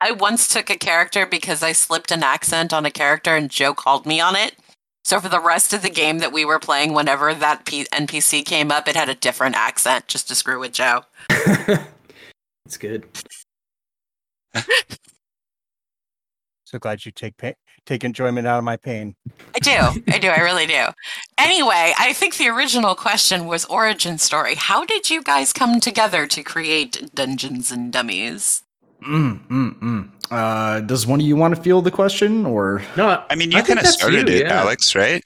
I 0.00 0.10
once 0.10 0.48
took 0.48 0.68
a 0.68 0.76
character 0.76 1.26
because 1.26 1.62
I 1.62 1.72
slipped 1.72 2.10
an 2.10 2.24
accent 2.24 2.72
on 2.72 2.84
a 2.84 2.90
character, 2.90 3.36
and 3.36 3.48
Joe 3.48 3.72
called 3.72 4.04
me 4.04 4.20
on 4.20 4.34
it. 4.34 4.56
So 5.04 5.20
for 5.20 5.28
the 5.28 5.40
rest 5.40 5.72
of 5.72 5.82
the 5.82 5.90
game 5.90 6.18
that 6.18 6.32
we 6.32 6.44
were 6.44 6.58
playing, 6.58 6.92
whenever 6.92 7.32
that 7.34 7.64
P- 7.66 7.86
NPC 7.92 8.44
came 8.44 8.72
up, 8.72 8.88
it 8.88 8.96
had 8.96 9.08
a 9.08 9.14
different 9.14 9.56
accent 9.56 10.08
just 10.08 10.26
to 10.28 10.34
screw 10.34 10.58
with 10.60 10.72
Joe. 10.72 11.02
It's 12.66 12.78
good. 12.78 13.04
So 16.64 16.78
glad 16.78 17.04
you 17.04 17.12
take 17.12 17.36
pain, 17.36 17.54
take 17.92 18.04
enjoyment 18.04 18.46
out 18.46 18.58
of 18.58 18.64
my 18.64 18.76
pain. 18.76 19.14
I 19.54 19.58
do. 19.58 20.02
I 20.08 20.18
do. 20.18 20.28
I 20.28 20.40
really 20.40 20.66
do. 20.66 20.86
Anyway, 21.38 21.92
I 21.98 22.12
think 22.14 22.36
the 22.36 22.48
original 22.48 22.94
question 22.94 23.46
was 23.46 23.64
origin 23.66 24.16
story. 24.18 24.54
How 24.54 24.84
did 24.84 25.10
you 25.10 25.22
guys 25.22 25.52
come 25.52 25.78
together 25.78 26.26
to 26.26 26.42
create 26.42 27.14
Dungeons 27.14 27.70
and 27.70 27.92
Dummies? 27.92 28.62
Mm, 29.06 29.46
mm, 29.48 29.78
mm. 29.80 30.10
Uh, 30.30 30.80
does 30.80 31.06
one 31.06 31.20
of 31.20 31.26
you 31.26 31.36
want 31.36 31.54
to 31.54 31.60
field 31.60 31.84
the 31.84 31.90
question, 31.90 32.46
or 32.46 32.82
No, 32.96 33.22
I 33.28 33.34
mean, 33.34 33.50
you 33.50 33.62
kind 33.62 33.78
of 33.78 33.86
started 33.86 34.28
you, 34.28 34.36
it, 34.36 34.46
yeah. 34.46 34.64
Aleks, 34.64 34.94
right? 34.94 35.22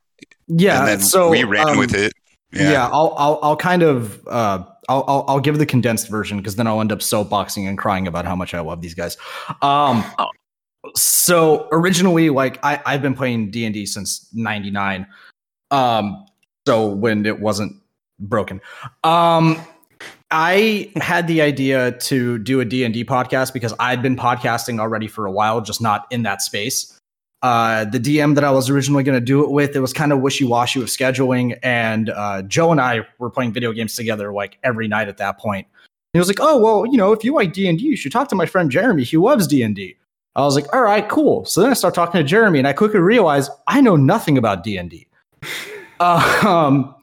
yeah? 0.49 0.81
and 0.81 0.89
then 0.89 1.01
so 1.01 1.31
we 1.31 1.45
ran 1.45 1.69
um, 1.69 1.79
with 1.79 1.95
it. 1.95 2.13
Yeah, 2.53 2.73
Yeah. 2.73 2.87
I'll, 2.89 3.15
I'll 3.19 3.39
I'll 3.43 3.57
kind 3.57 3.83
of 3.83 4.27
uh, 4.27 4.65
I'll, 4.89 5.05
I'll 5.07 5.25
I'll 5.29 5.41
give 5.41 5.59
the 5.59 5.67
condensed 5.67 6.09
version 6.09 6.39
because 6.39 6.57
then 6.57 6.67
I'll 6.67 6.81
end 6.81 6.91
up 6.91 7.01
soapboxing 7.01 7.69
and 7.69 7.77
crying 7.77 8.09
about 8.09 8.25
how 8.25 8.35
much 8.35 8.55
I 8.55 8.61
love 8.61 8.81
these 8.81 8.95
guys. 8.95 9.17
Um, 9.63 10.05
Oh. 10.19 10.31
So 10.97 11.69
originally, 11.73 12.31
like 12.31 12.59
I 12.65 12.81
I've 12.87 13.03
been 13.03 13.15
playing 13.15 13.51
D 13.51 13.65
and 13.65 13.75
D 13.75 13.87
since 13.87 14.29
'99. 14.33 15.07
Um, 15.71 16.27
so 16.67 16.89
when 16.89 17.27
it 17.27 17.41
wasn't 17.41 17.77
broken, 18.19 18.61
um, 19.05 19.61
I 20.31 20.91
had 20.97 21.29
the 21.29 21.43
idea 21.43 21.93
to 21.93 22.39
do 22.39 22.61
a 22.61 22.65
D 22.65 22.85
and 22.85 22.93
D 22.93 23.05
podcast 23.05 23.53
because 23.53 23.75
I'd 23.79 24.03
been 24.03 24.17
podcasting 24.17 24.81
already 24.81 25.07
for 25.07 25.27
a 25.27 25.31
while, 25.31 25.61
just 25.61 25.81
not 25.81 26.07
in 26.11 26.23
that 26.23 26.43
space 26.43 26.97
uh, 27.43 27.85
the 27.85 28.01
DM 28.01 28.35
that 28.35 28.45
I 28.45 28.51
was 28.51 28.71
originally 28.71 29.05
going 29.05 29.19
to 29.19 29.25
do 29.25 29.45
it 29.45 29.51
with, 29.51 29.77
it 29.77 29.81
was 29.81 29.93
kind 29.93 30.13
of 30.13 30.21
wishy 30.21 30.45
washy 30.45 30.81
with 30.81 30.89
scheduling. 30.89 31.59
And 31.63 32.11
uh, 32.11 32.43
Joe 32.43 32.73
and 32.73 32.81
I 32.81 33.07
were 33.19 33.31
playing 33.31 33.53
video 33.53 33.73
games 33.73 33.95
together 33.95 34.33
like 34.33 34.59
every 34.65 34.89
night 34.89 35.09
at 35.09 35.19
that 35.19 35.39
point. 35.39 35.67
And 35.67 36.19
he 36.19 36.19
was 36.19 36.29
like, 36.29 36.41
"Oh 36.41 36.59
well, 36.59 36.87
you 36.87 36.97
know, 36.97 37.13
if 37.13 37.23
you 37.25 37.35
like 37.35 37.53
D 37.53 37.69
and 37.69 37.79
D, 37.79 37.85
you 37.85 37.97
should 37.97 38.13
talk 38.13 38.29
to 38.29 38.35
my 38.35 38.47
friend 38.47 38.71
Jeremi. 38.71 39.03
He 39.03 39.17
loves 39.17 39.47
D 39.47 39.63
and 39.63 39.77
D." 39.77 39.97
I 40.37 40.43
was 40.43 40.55
like, 40.55 40.73
"All 40.73 40.83
right, 40.83 41.09
cool." 41.09 41.45
So 41.47 41.61
then 41.61 41.71
I 41.71 41.75
start 41.75 41.95
talking 41.95 42.25
to 42.25 42.35
Jeremi, 42.35 42.59
and 42.59 42.69
I 42.69 42.73
quickly 42.73 43.01
realize 43.01 43.51
I 43.67 43.81
know 43.81 43.97
nothing 43.97 44.39
about 44.39 44.63
D 44.63 44.77
and 44.77 44.91
D. 44.91 45.07
Um, 45.99 46.95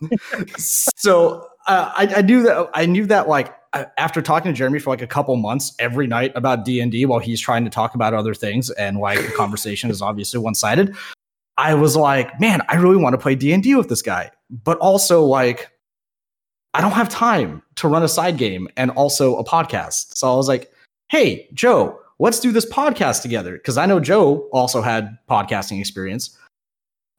so 0.56 1.48
uh, 1.66 1.92
I, 1.96 2.18
I 2.18 2.22
knew 2.22 2.44
that 2.44 2.70
I 2.76 2.86
knew 2.86 3.08
that 3.08 3.28
like 3.28 3.52
after 3.98 4.22
talking 4.22 4.54
to 4.54 4.64
Jeremi 4.64 4.80
for 4.80 4.92
like 4.92 5.02
a 5.02 5.08
couple 5.08 5.36
months 5.36 5.74
every 5.80 6.06
night 6.06 6.32
about 6.36 6.64
D 6.64 6.80
and 6.80 6.92
D 6.92 7.06
while 7.06 7.18
he's 7.20 7.42
trying 7.42 7.64
to 7.64 7.72
talk 7.72 7.96
about 7.96 8.14
other 8.14 8.34
things, 8.34 8.70
and 8.70 9.00
like 9.00 9.20
the 9.20 9.32
conversation 9.32 9.90
is 9.90 10.02
obviously 10.02 10.40
one 10.40 10.54
sided. 10.54 10.96
I 11.58 11.74
was 11.76 11.96
like, 11.96 12.40
man, 12.40 12.62
I 12.68 12.76
really 12.76 12.98
want 12.98 13.14
to 13.14 13.18
play 13.18 13.36
D 13.36 13.52
and 13.54 13.64
D 13.64 13.76
with 13.76 13.90
this 13.90 14.02
guy, 14.02 14.32
but 14.50 14.78
also 14.80 15.24
like, 15.24 15.72
I 16.74 16.82
don't 16.82 16.92
have 16.92 17.10
time 17.10 17.62
to 17.76 17.88
run 17.88 18.04
a 18.04 18.08
side 18.08 18.38
game 18.38 18.68
and 18.78 18.92
also 18.92 19.38
a 19.38 19.44
podcast. 19.44 20.18
So 20.18 20.32
I 20.32 20.36
was 20.36 20.48
like, 20.48 20.72
hey, 21.10 21.48
Joe, 21.54 22.00
let's 22.20 22.40
do 22.40 22.52
this 22.52 22.66
podcast 22.66 23.22
together 23.22 23.54
because 23.54 23.78
I 23.78 23.86
know 23.86 24.00
Joe 24.00 24.48
also 24.52 24.82
had 24.82 25.18
podcasting 25.30 25.80
experience. 25.80 26.38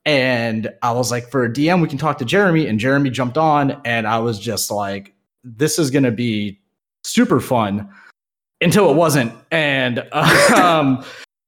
And 0.06 0.70
I 0.82 0.92
was 0.92 1.10
like, 1.10 1.30
for 1.30 1.44
a 1.44 1.50
DM, 1.50 1.80
we 1.80 1.88
can 1.88 1.98
talk 1.98 2.18
to 2.18 2.24
Jeremi. 2.24 2.68
And 2.68 2.78
Jeremi 2.78 3.10
jumped 3.10 3.38
on, 3.38 3.80
and 3.84 4.06
I 4.06 4.18
was 4.18 4.38
just 4.38 4.70
like, 4.70 5.14
this 5.42 5.78
is 5.78 5.90
going 5.90 6.04
to 6.04 6.10
be 6.10 6.60
super 7.04 7.40
fun 7.40 7.88
until 8.60 8.90
it 8.90 8.96
wasn't. 8.96 9.32
And 9.50 9.98
um, 10.12 11.04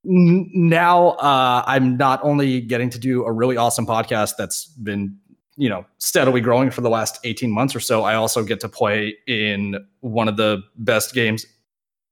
n- 0.06 0.50
now 0.54 1.08
uh, 1.10 1.64
I'm 1.66 1.96
not 1.96 2.20
only 2.22 2.60
getting 2.60 2.90
to 2.90 2.98
do 2.98 3.24
a 3.24 3.32
really 3.32 3.56
awesome 3.56 3.86
podcast 3.86 4.34
that's 4.38 4.66
been, 4.66 5.16
you 5.56 5.68
know, 5.68 5.84
steadily 5.98 6.40
growing 6.40 6.70
for 6.70 6.80
the 6.80 6.90
last 6.90 7.18
18 7.24 7.50
months 7.50 7.74
or 7.74 7.80
so, 7.80 8.04
I 8.04 8.14
also 8.14 8.42
get 8.42 8.60
to 8.60 8.68
play 8.68 9.14
in 9.26 9.76
one 10.00 10.28
of 10.28 10.36
the 10.36 10.62
best 10.76 11.14
games, 11.14 11.46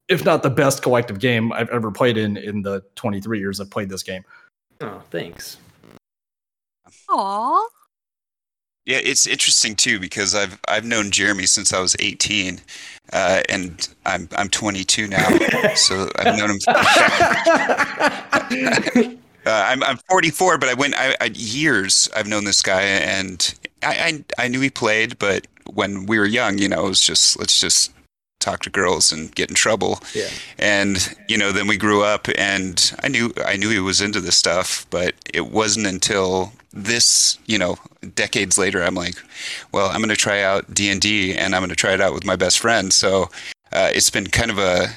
if 0.09 0.25
not 0.25 0.43
the 0.43 0.51
best 0.51 0.83
collective 0.83 1.19
game 1.19 1.53
I've 1.53 1.71
ever 1.71 1.91
played 1.91 2.17
in 2.17 2.37
in 2.37 2.63
the 2.63 2.83
23 2.97 3.39
years 3.39 3.61
I've 3.61 3.71
played 3.71 3.89
this 3.89 4.03
game. 4.03 4.25
Oh, 4.81 5.03
thanks. 5.11 5.59
Aw. 7.11 7.69
Yeah, 8.87 8.99
it's 9.03 9.27
interesting 9.27 9.77
too 9.77 9.99
because 9.99 10.35
I've 10.35 10.61
I've 10.69 10.85
known 10.85 11.07
Jeremi 11.11 11.49
since 11.49 11.73
I 11.73 11.81
was 11.81 11.97
18, 12.01 12.61
uh, 13.15 13.41
and 13.49 13.89
I'm 14.05 14.29
I'm 14.37 14.51
22 14.51 15.09
now, 15.09 15.27
so 15.75 16.11
I've 16.19 16.37
known 16.39 16.51
him. 16.51 16.61
Uh, 19.47 19.67
I'm 19.69 19.83
I'm 19.83 19.99
44, 20.09 20.57
but 20.57 20.71
I 20.71 20.75
went 20.75 20.95
I, 20.97 21.15
I 21.21 21.31
years. 21.35 22.09
I've 22.17 22.27
known 22.27 22.45
this 22.45 22.63
guy, 22.63 22.81
and 22.81 23.55
I, 23.83 24.25
I 24.39 24.45
I 24.45 24.49
knew 24.49 24.61
he 24.61 24.71
played, 24.71 25.19
but 25.19 25.47
when 25.75 26.07
we 26.07 26.19
were 26.19 26.25
young, 26.25 26.57
you 26.57 26.67
know, 26.67 26.87
it 26.87 26.89
was 26.89 27.01
just 27.03 27.39
let's 27.39 27.61
just 27.61 27.93
talk 28.45 28.61
to 28.63 28.71
girls 28.71 29.13
and 29.13 29.35
get 29.35 29.49
in 29.49 29.55
trouble. 29.55 30.01
Yeah. 30.15 30.29
And 30.59 30.97
you 31.29 31.39
know, 31.39 31.53
then 31.53 31.67
we 31.67 31.77
grew 31.77 32.03
up, 32.03 32.29
and 32.37 32.93
I 33.03 33.09
knew 33.09 33.33
I 33.45 33.57
knew 33.57 33.71
he 33.71 33.81
was 33.81 34.01
into 34.01 34.21
this 34.21 34.37
stuff, 34.37 34.87
but 34.91 35.15
it 35.33 35.47
wasn't 35.47 35.87
until 35.87 36.53
this, 36.75 37.39
you 37.47 37.59
know, 37.59 37.77
decades 38.15 38.59
later, 38.59 38.83
I'm 38.83 38.97
like, 38.97 39.15
well, 39.73 39.89
I'm 39.89 39.99
going 39.99 40.09
to 40.09 40.17
try 40.17 40.43
out 40.43 40.75
D 40.75 40.91
and 40.91 41.01
D, 41.01 41.35
and 41.35 41.55
I'm 41.55 41.61
going 41.61 41.71
to 41.71 41.77
try 41.77 41.93
it 41.95 42.01
out 42.01 42.15
with 42.15 42.25
my 42.25 42.37
best 42.37 42.59
friend. 42.59 42.93
So 42.93 43.31
uh, 43.73 43.91
it's 43.95 44.11
been 44.11 44.27
kind 44.27 44.51
of 44.51 44.59
a, 44.59 44.89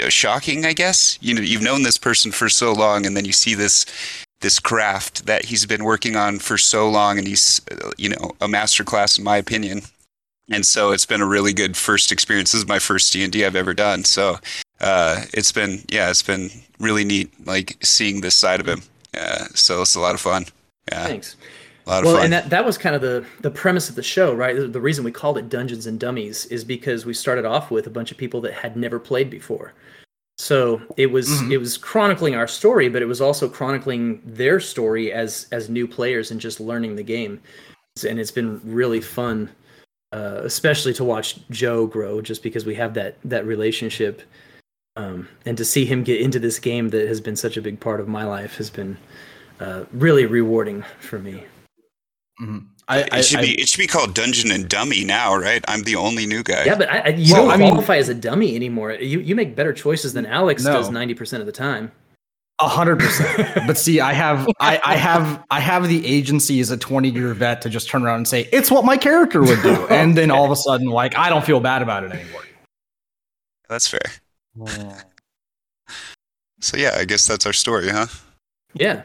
a 0.00 0.10
shocking, 0.10 0.66
I 0.66 0.74
guess. 0.74 1.18
You 1.20 1.34
know, 1.34 1.40
you've 1.40 1.62
known 1.62 1.82
this 1.82 1.98
person 1.98 2.30
for 2.30 2.48
so 2.48 2.72
long, 2.72 3.06
and 3.06 3.16
then 3.16 3.24
you 3.24 3.32
see 3.32 3.54
this 3.54 3.86
this 4.40 4.58
craft 4.58 5.26
that 5.26 5.44
he's 5.44 5.66
been 5.66 5.84
working 5.84 6.16
on 6.16 6.38
for 6.38 6.58
so 6.58 6.90
long, 6.90 7.16
and 7.18 7.26
he's, 7.26 7.60
uh, 7.70 7.90
you 7.96 8.08
know, 8.08 8.32
a 8.40 8.48
master 8.48 8.84
class 8.84 9.16
in 9.16 9.24
my 9.24 9.36
opinion. 9.36 9.82
And 10.50 10.66
so 10.66 10.90
it's 10.90 11.06
been 11.06 11.20
a 11.20 11.26
really 11.26 11.52
good 11.52 11.76
first 11.76 12.10
experience. 12.12 12.52
This 12.52 12.62
is 12.62 12.68
my 12.68 12.78
first 12.78 13.12
D 13.12 13.22
and 13.22 13.32
D 13.32 13.44
I've 13.44 13.56
ever 13.56 13.74
done. 13.74 14.04
So 14.04 14.38
uh, 14.80 15.22
it's 15.32 15.52
been, 15.52 15.82
yeah, 15.88 16.10
it's 16.10 16.22
been 16.22 16.50
really 16.80 17.04
neat, 17.04 17.30
like 17.46 17.76
seeing 17.82 18.20
this 18.20 18.36
side 18.36 18.60
of 18.60 18.66
him. 18.68 18.82
Uh, 19.16 19.46
so 19.54 19.82
it's 19.82 19.94
a 19.94 20.00
lot 20.00 20.14
of 20.14 20.20
fun. 20.20 20.46
Yeah, 20.90 21.06
Thanks. 21.06 21.36
a 21.86 21.90
lot 21.90 21.98
of 22.00 22.06
Well, 22.06 22.14
fun. 22.16 22.24
and 22.24 22.32
that, 22.32 22.50
that 22.50 22.64
was 22.64 22.76
kind 22.76 22.96
of 22.96 23.02
the, 23.02 23.24
the 23.40 23.50
premise 23.50 23.88
of 23.88 23.94
the 23.94 24.02
show, 24.02 24.34
right? 24.34 24.56
The, 24.56 24.66
the 24.66 24.80
reason 24.80 25.04
we 25.04 25.12
called 25.12 25.38
it 25.38 25.48
Dungeons 25.48 25.86
and 25.86 25.98
Dummies 26.00 26.46
is 26.46 26.64
because 26.64 27.06
we 27.06 27.14
started 27.14 27.44
off 27.44 27.70
with 27.70 27.86
a 27.86 27.90
bunch 27.90 28.10
of 28.10 28.18
people 28.18 28.40
that 28.40 28.52
had 28.52 28.76
never 28.76 28.98
played 28.98 29.30
before. 29.30 29.72
So 30.38 30.82
it 30.96 31.06
was 31.12 31.28
Mhm. 31.28 31.52
it 31.52 31.58
was 31.58 31.76
chronicling 31.76 32.34
our 32.34 32.48
story, 32.48 32.88
but 32.88 33.00
it 33.02 33.04
was 33.06 33.20
also 33.20 33.48
chronicling 33.48 34.20
their 34.24 34.58
story 34.58 35.12
as 35.12 35.46
as 35.52 35.68
new 35.68 35.86
players 35.86 36.30
and 36.32 36.40
just 36.40 36.58
learning 36.58 36.96
the 36.96 37.02
game. 37.04 37.40
And 38.08 38.18
it's 38.18 38.30
been 38.32 38.60
really 38.64 39.00
fun, 39.00 39.50
uh, 40.12 40.40
especially 40.44 40.92
to 40.94 41.04
watch 41.04 41.38
Joe 41.50 41.86
grow, 41.86 42.20
just 42.20 42.42
because 42.42 42.64
we 42.66 42.74
have 42.76 42.94
that 42.94 43.16
that 43.24 43.46
relationship, 43.46 44.22
um, 44.96 45.28
and 45.46 45.56
to 45.56 45.64
see 45.64 45.84
him 45.84 46.02
get 46.04 46.20
into 46.20 46.38
this 46.38 46.58
game 46.58 46.90
that 46.90 47.08
has 47.08 47.20
been 47.20 47.36
such 47.36 47.56
a 47.56 47.62
big 47.62 47.80
part 47.80 48.00
of 48.00 48.08
my 48.08 48.24
life 48.24 48.56
has 48.56 48.70
been 48.70 48.96
uh, 49.60 49.84
really 49.92 50.26
rewarding 50.26 50.84
for 51.00 51.18
me. 51.18 51.44
Mhm. 52.40 52.66
I, 52.88 53.02
it 53.18 53.24
should 53.24 53.38
I- 53.38 53.42
be 53.42 53.60
it 53.60 53.68
should 53.68 53.78
be 53.78 53.86
called 53.86 54.14
Dungeon 54.14 54.50
and 54.50 54.68
Dummy 54.68 55.04
now, 55.04 55.36
right? 55.36 55.64
I'm 55.68 55.82
the 55.84 55.96
only 55.96 56.26
new 56.26 56.42
guy. 56.42 56.64
Yeah, 56.64 56.74
but 56.74 56.90
I, 56.90 56.98
I, 56.98 57.08
you 57.10 57.32
Well, 57.32 57.44
don't 57.44 57.52
I 57.52 57.56
mean- 57.56 57.68
qualify 57.70 57.96
as 57.96 58.08
a 58.08 58.14
dummy 58.14 58.54
anymore. 58.56 58.92
You 58.92 59.20
you 59.20 59.34
make 59.36 59.54
better 59.54 59.72
choices 59.72 60.12
than 60.12 60.26
Aleks 60.26 60.64
No. 60.64 60.72
does 60.74 60.90
ninety 60.90 61.14
percent 61.14 61.40
of 61.40 61.46
the 61.46 61.52
time. 61.52 61.92
A 62.62 62.68
hundred 62.68 63.00
percent. 63.00 63.66
But 63.66 63.76
see, 63.76 63.98
I 63.98 64.12
have 64.12 64.46
I, 64.60 64.80
I 64.84 64.94
have 64.94 65.44
I 65.50 65.58
have 65.58 65.88
the 65.88 66.06
agency 66.06 66.60
as 66.60 66.70
a 66.70 66.76
20 66.76 67.10
year 67.10 67.34
vet 67.34 67.60
to 67.62 67.68
just 67.68 67.88
turn 67.88 68.04
around 68.04 68.18
and 68.18 68.28
say, 68.28 68.48
it's 68.52 68.70
what 68.70 68.84
my 68.84 68.96
character 68.96 69.40
would 69.42 69.60
do. 69.62 69.86
And 69.90 70.16
then 70.16 70.30
all 70.30 70.44
of 70.44 70.52
a 70.52 70.56
sudden, 70.56 70.86
like, 70.86 71.16
I 71.16 71.28
don't 71.28 71.44
feel 71.44 71.58
bad 71.58 71.82
about 71.82 72.04
it 72.04 72.12
anymore. 72.12 72.42
That's 73.68 73.88
fair. 73.88 74.00
Hmm. 74.56 74.90
So 76.60 76.76
yeah, 76.76 76.94
I 76.96 77.04
guess 77.04 77.26
that's 77.26 77.46
our 77.46 77.52
story, 77.52 77.88
huh? 77.88 78.06
Yeah, 78.74 79.02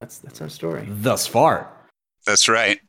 that's 0.00 0.18
that's 0.18 0.42
our 0.42 0.50
story. 0.50 0.86
Thus 0.86 1.26
far. 1.26 1.72
That's 2.26 2.50
right. 2.50 2.80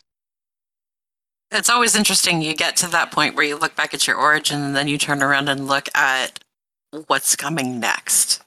It's 1.51 1.69
always 1.69 1.95
interesting. 1.95 2.41
You 2.41 2.53
get 2.53 2.75
to 2.77 2.87
that 2.91 3.11
point 3.11 3.35
where 3.35 3.45
you 3.45 3.55
look 3.55 3.77
back 3.77 3.93
at 3.93 4.07
your 4.07 4.17
origin 4.17 4.61
and 4.61 4.75
then 4.75 4.89
you 4.89 4.97
turn 4.97 5.23
around 5.23 5.47
and 5.47 5.67
look 5.67 5.87
at 5.95 6.43
what's 7.07 7.37
coming 7.37 7.79
next 7.79 8.43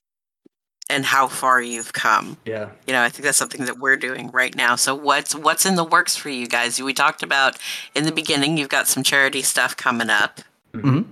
and 0.90 1.04
how 1.06 1.28
far 1.28 1.62
you've 1.62 1.92
come. 1.92 2.36
Yeah, 2.44 2.68
You 2.86 2.92
know, 2.92 3.02
I 3.02 3.08
think 3.08 3.24
that's 3.24 3.38
something 3.38 3.64
that 3.64 3.78
we're 3.78 3.96
doing 3.96 4.30
right 4.32 4.54
now. 4.54 4.76
So 4.76 4.94
what's 4.94 5.34
what's 5.34 5.64
in 5.64 5.76
the 5.76 5.84
works 5.84 6.16
for 6.16 6.28
you 6.28 6.46
guys? 6.46 6.80
We 6.80 6.92
talked 6.92 7.22
about 7.22 7.56
in 7.94 8.04
the 8.04 8.12
beginning 8.12 8.58
you've 8.58 8.68
got 8.68 8.86
some 8.86 9.02
charity 9.02 9.42
stuff 9.42 9.76
coming 9.76 10.10
up. 10.10 10.40
hmm 10.74 11.02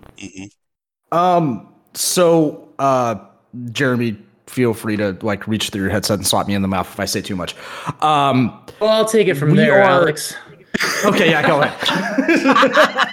Um, 1.11 1.69
so 1.95 2.69
uh 2.79 3.17
Jeremi, 3.67 4.17
feel 4.47 4.73
free 4.75 4.97
to 4.97 5.17
like 5.23 5.47
reach 5.47 5.71
through 5.71 5.83
your 5.83 5.91
headset 5.91 6.19
and 6.19 6.27
slap 6.27 6.47
me 6.47 6.55
in 6.55 6.63
the 6.63 6.69
mouth 6.69 6.87
if 6.91 6.99
I 7.01 7.05
say 7.05 7.21
too 7.21 7.37
much. 7.37 7.55
Um 8.03 8.59
well, 8.81 8.91
I'll 8.91 9.05
take 9.05 9.29
it 9.29 9.35
from 9.37 9.51
We 9.53 9.57
there, 9.59 9.83
are- 9.83 10.07
Aleks. 10.07 10.35
Okay, 11.05 11.31
yeah, 11.31 11.47
go 11.47 11.61
ahead. 11.61 13.09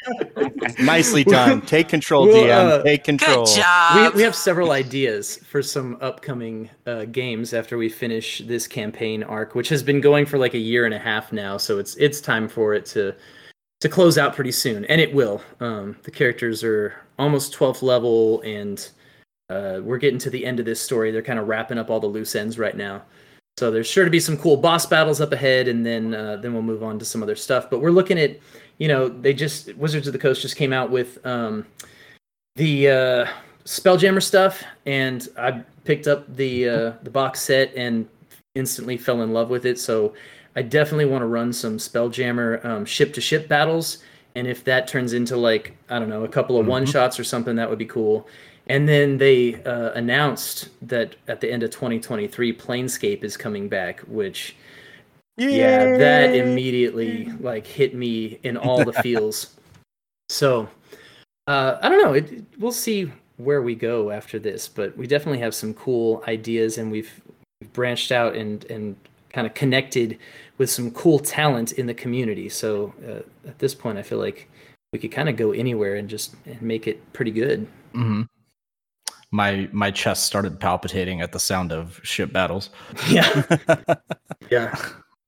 Nicely 0.80 1.24
done. 1.24 1.62
Take 1.62 1.90
control, 1.90 2.28
Well, 2.28 2.44
DM. 2.46 2.80
uh, 2.80 2.84
Take 2.84 3.04
control. 3.04 3.46
Good 3.46 3.56
job. 3.58 4.14
we, 4.14 4.18
we 4.18 4.24
have 4.24 4.36
several 4.36 4.72
ideas 4.72 5.38
for 5.38 5.62
some 5.62 5.98
upcoming 6.02 6.70
uh, 6.86 7.06
games 7.06 7.54
after 7.54 7.78
we 7.78 7.90
finish 7.90 8.40
this 8.46 8.68
campaign 8.68 9.24
arc, 9.24 9.56
which 9.56 9.70
has 9.70 9.84
been 9.84 10.02
going 10.02 10.26
for 10.26 10.38
like 10.38 10.54
a 10.54 10.60
year 10.60 10.86
and 10.86 10.94
a 10.94 11.00
half 11.00 11.32
now. 11.34 11.58
So 11.58 11.80
it's 11.80 11.96
it's 11.96 12.22
time 12.22 12.48
for 12.48 12.74
it 12.74 12.86
to 12.88 13.14
to 13.82 13.90
close 13.90 14.18
out 14.18 14.36
pretty 14.36 14.52
soon, 14.52 14.86
and 14.86 15.02
it 15.02 15.14
will. 15.14 15.42
Um, 15.60 15.98
the 16.04 16.12
characters 16.12 16.64
are 16.64 16.94
almost 17.18 17.54
12th 17.54 17.82
level, 17.82 18.42
and 18.42 18.88
uh, 19.50 19.80
we're 19.84 19.98
getting 19.98 20.20
to 20.20 20.30
the 20.30 20.46
end 20.46 20.60
of 20.60 20.66
this 20.66 20.82
story. 20.82 21.12
They're 21.12 21.22
kind 21.22 21.40
of 21.40 21.48
wrapping 21.48 21.78
up 21.78 21.90
all 21.90 22.00
the 22.00 22.08
loose 22.08 22.36
ends 22.36 22.60
right 22.60 22.76
now. 22.76 23.04
So 23.60 23.70
there's 23.70 23.88
sure 23.88 24.06
to 24.06 24.10
be 24.10 24.22
some 24.22 24.38
cool 24.38 24.56
boss 24.56 24.86
battles 24.86 25.20
up 25.20 25.34
ahead, 25.34 25.68
and 25.68 25.86
then 25.86 26.16
uh, 26.16 26.38
then 26.38 26.54
we'll 26.54 26.62
move 26.62 26.82
on 26.82 26.98
to 26.98 27.04
some 27.04 27.22
other 27.22 27.36
stuff. 27.36 27.70
But 27.70 27.82
we're 27.82 27.92
looking 27.92 28.18
at, 28.18 28.40
you 28.78 28.88
know, 28.88 29.10
they 29.10 29.34
just 29.34 29.76
Wizards 29.76 30.08
of 30.08 30.14
the 30.14 30.20
Coast 30.20 30.42
just 30.42 30.56
came 30.56 30.72
out 30.72 30.92
with 30.92 31.24
um, 31.26 31.66
the 32.56 32.88
uh, 32.88 33.28
Spelljammer 33.66 34.24
stuff, 34.24 34.64
and 34.86 35.28
I 35.38 35.62
picked 35.84 36.08
up 36.08 36.34
the 36.38 36.70
uh, 36.70 36.94
the 37.04 37.10
box 37.10 37.42
set 37.42 37.76
and 37.76 38.08
instantly 38.56 38.96
fell 38.96 39.24
in 39.24 39.34
love 39.34 39.50
with 39.50 39.66
it. 39.66 39.78
So 39.78 40.14
I 40.56 40.62
definitely 40.62 41.08
want 41.08 41.24
to 41.24 41.28
run 41.28 41.52
some 41.52 41.76
Spelljammer 41.80 42.64
um, 42.64 42.86
ship 42.86 43.14
to 43.16 43.20
ship 43.20 43.50
battles, 43.50 43.98
and 44.36 44.48
if 44.48 44.64
that 44.64 44.88
turns 44.88 45.12
into 45.12 45.36
like 45.36 45.76
I 45.90 46.00
don't 46.00 46.08
know 46.08 46.24
a 46.24 46.30
couple 46.30 46.58
of 46.58 46.66
one 46.66 46.86
shots 46.86 47.20
or 47.20 47.26
something, 47.26 47.58
that 47.58 47.70
would 47.70 47.78
be 47.78 47.86
cool. 47.86 48.26
And 48.70 48.88
then 48.88 49.18
they 49.18 49.56
uh, 49.64 49.92
announced 49.94 50.70
that 50.88 51.16
at 51.28 51.42
the 51.42 51.52
end 51.52 51.64
of 51.64 51.72
2023, 51.72 52.54
Planescape 52.54 53.24
is 53.24 53.36
coming 53.36 53.68
back, 53.68 54.00
which 54.02 54.56
yeah, 55.38 55.98
that 55.98 56.36
immediately 56.36 57.32
like 57.40 57.66
hit 57.66 57.96
me 57.96 58.40
in 58.44 58.58
all 58.58 58.84
the 58.84 58.94
feels. 59.04 59.56
So 60.30 60.70
uh, 61.48 61.80
I 61.82 61.90
don't 61.90 62.04
know. 62.04 62.14
It, 62.14 62.44
we'll 62.60 62.72
see 62.72 63.12
where 63.38 63.64
we 63.64 63.74
go 63.74 64.12
after 64.12 64.38
this, 64.38 64.68
but 64.68 64.96
we 64.96 65.08
definitely 65.08 65.40
have 65.40 65.56
some 65.56 65.74
cool 65.74 66.24
ideas, 66.28 66.78
and 66.78 66.92
we've, 66.92 67.12
we've 67.60 67.74
branched 67.74 68.12
out 68.12 68.36
and 68.36 68.66
and 68.66 68.96
kind 69.32 69.48
of 69.48 69.56
connected 69.56 70.20
with 70.60 70.70
some 70.70 70.92
cool 70.92 71.18
talent 71.18 71.72
in 71.74 71.88
the 71.88 71.94
community. 71.94 72.50
So 72.50 72.94
uh, 73.08 73.48
at 73.48 73.58
this 73.58 73.74
point, 73.74 73.98
I 73.98 74.04
feel 74.04 74.20
like 74.20 74.48
we 74.92 75.00
could 75.00 75.12
kind 75.12 75.30
of 75.30 75.38
go 75.38 75.54
anywhere 75.54 75.96
and 75.96 76.08
just 76.08 76.36
and 76.46 76.62
make 76.62 76.86
it 76.86 77.14
pretty 77.14 77.32
good. 77.32 77.68
hmm 77.94 78.24
My 79.32 79.70
my 79.72 79.92
chest 79.92 80.26
started 80.26 80.60
palpitating 80.60 81.22
at 81.22 81.32
the 81.32 81.40
sound 81.40 81.72
of 81.72 82.00
ship 82.04 82.32
battles. 82.34 82.70
Yeah, 83.10 83.44
yeah. 84.50 84.76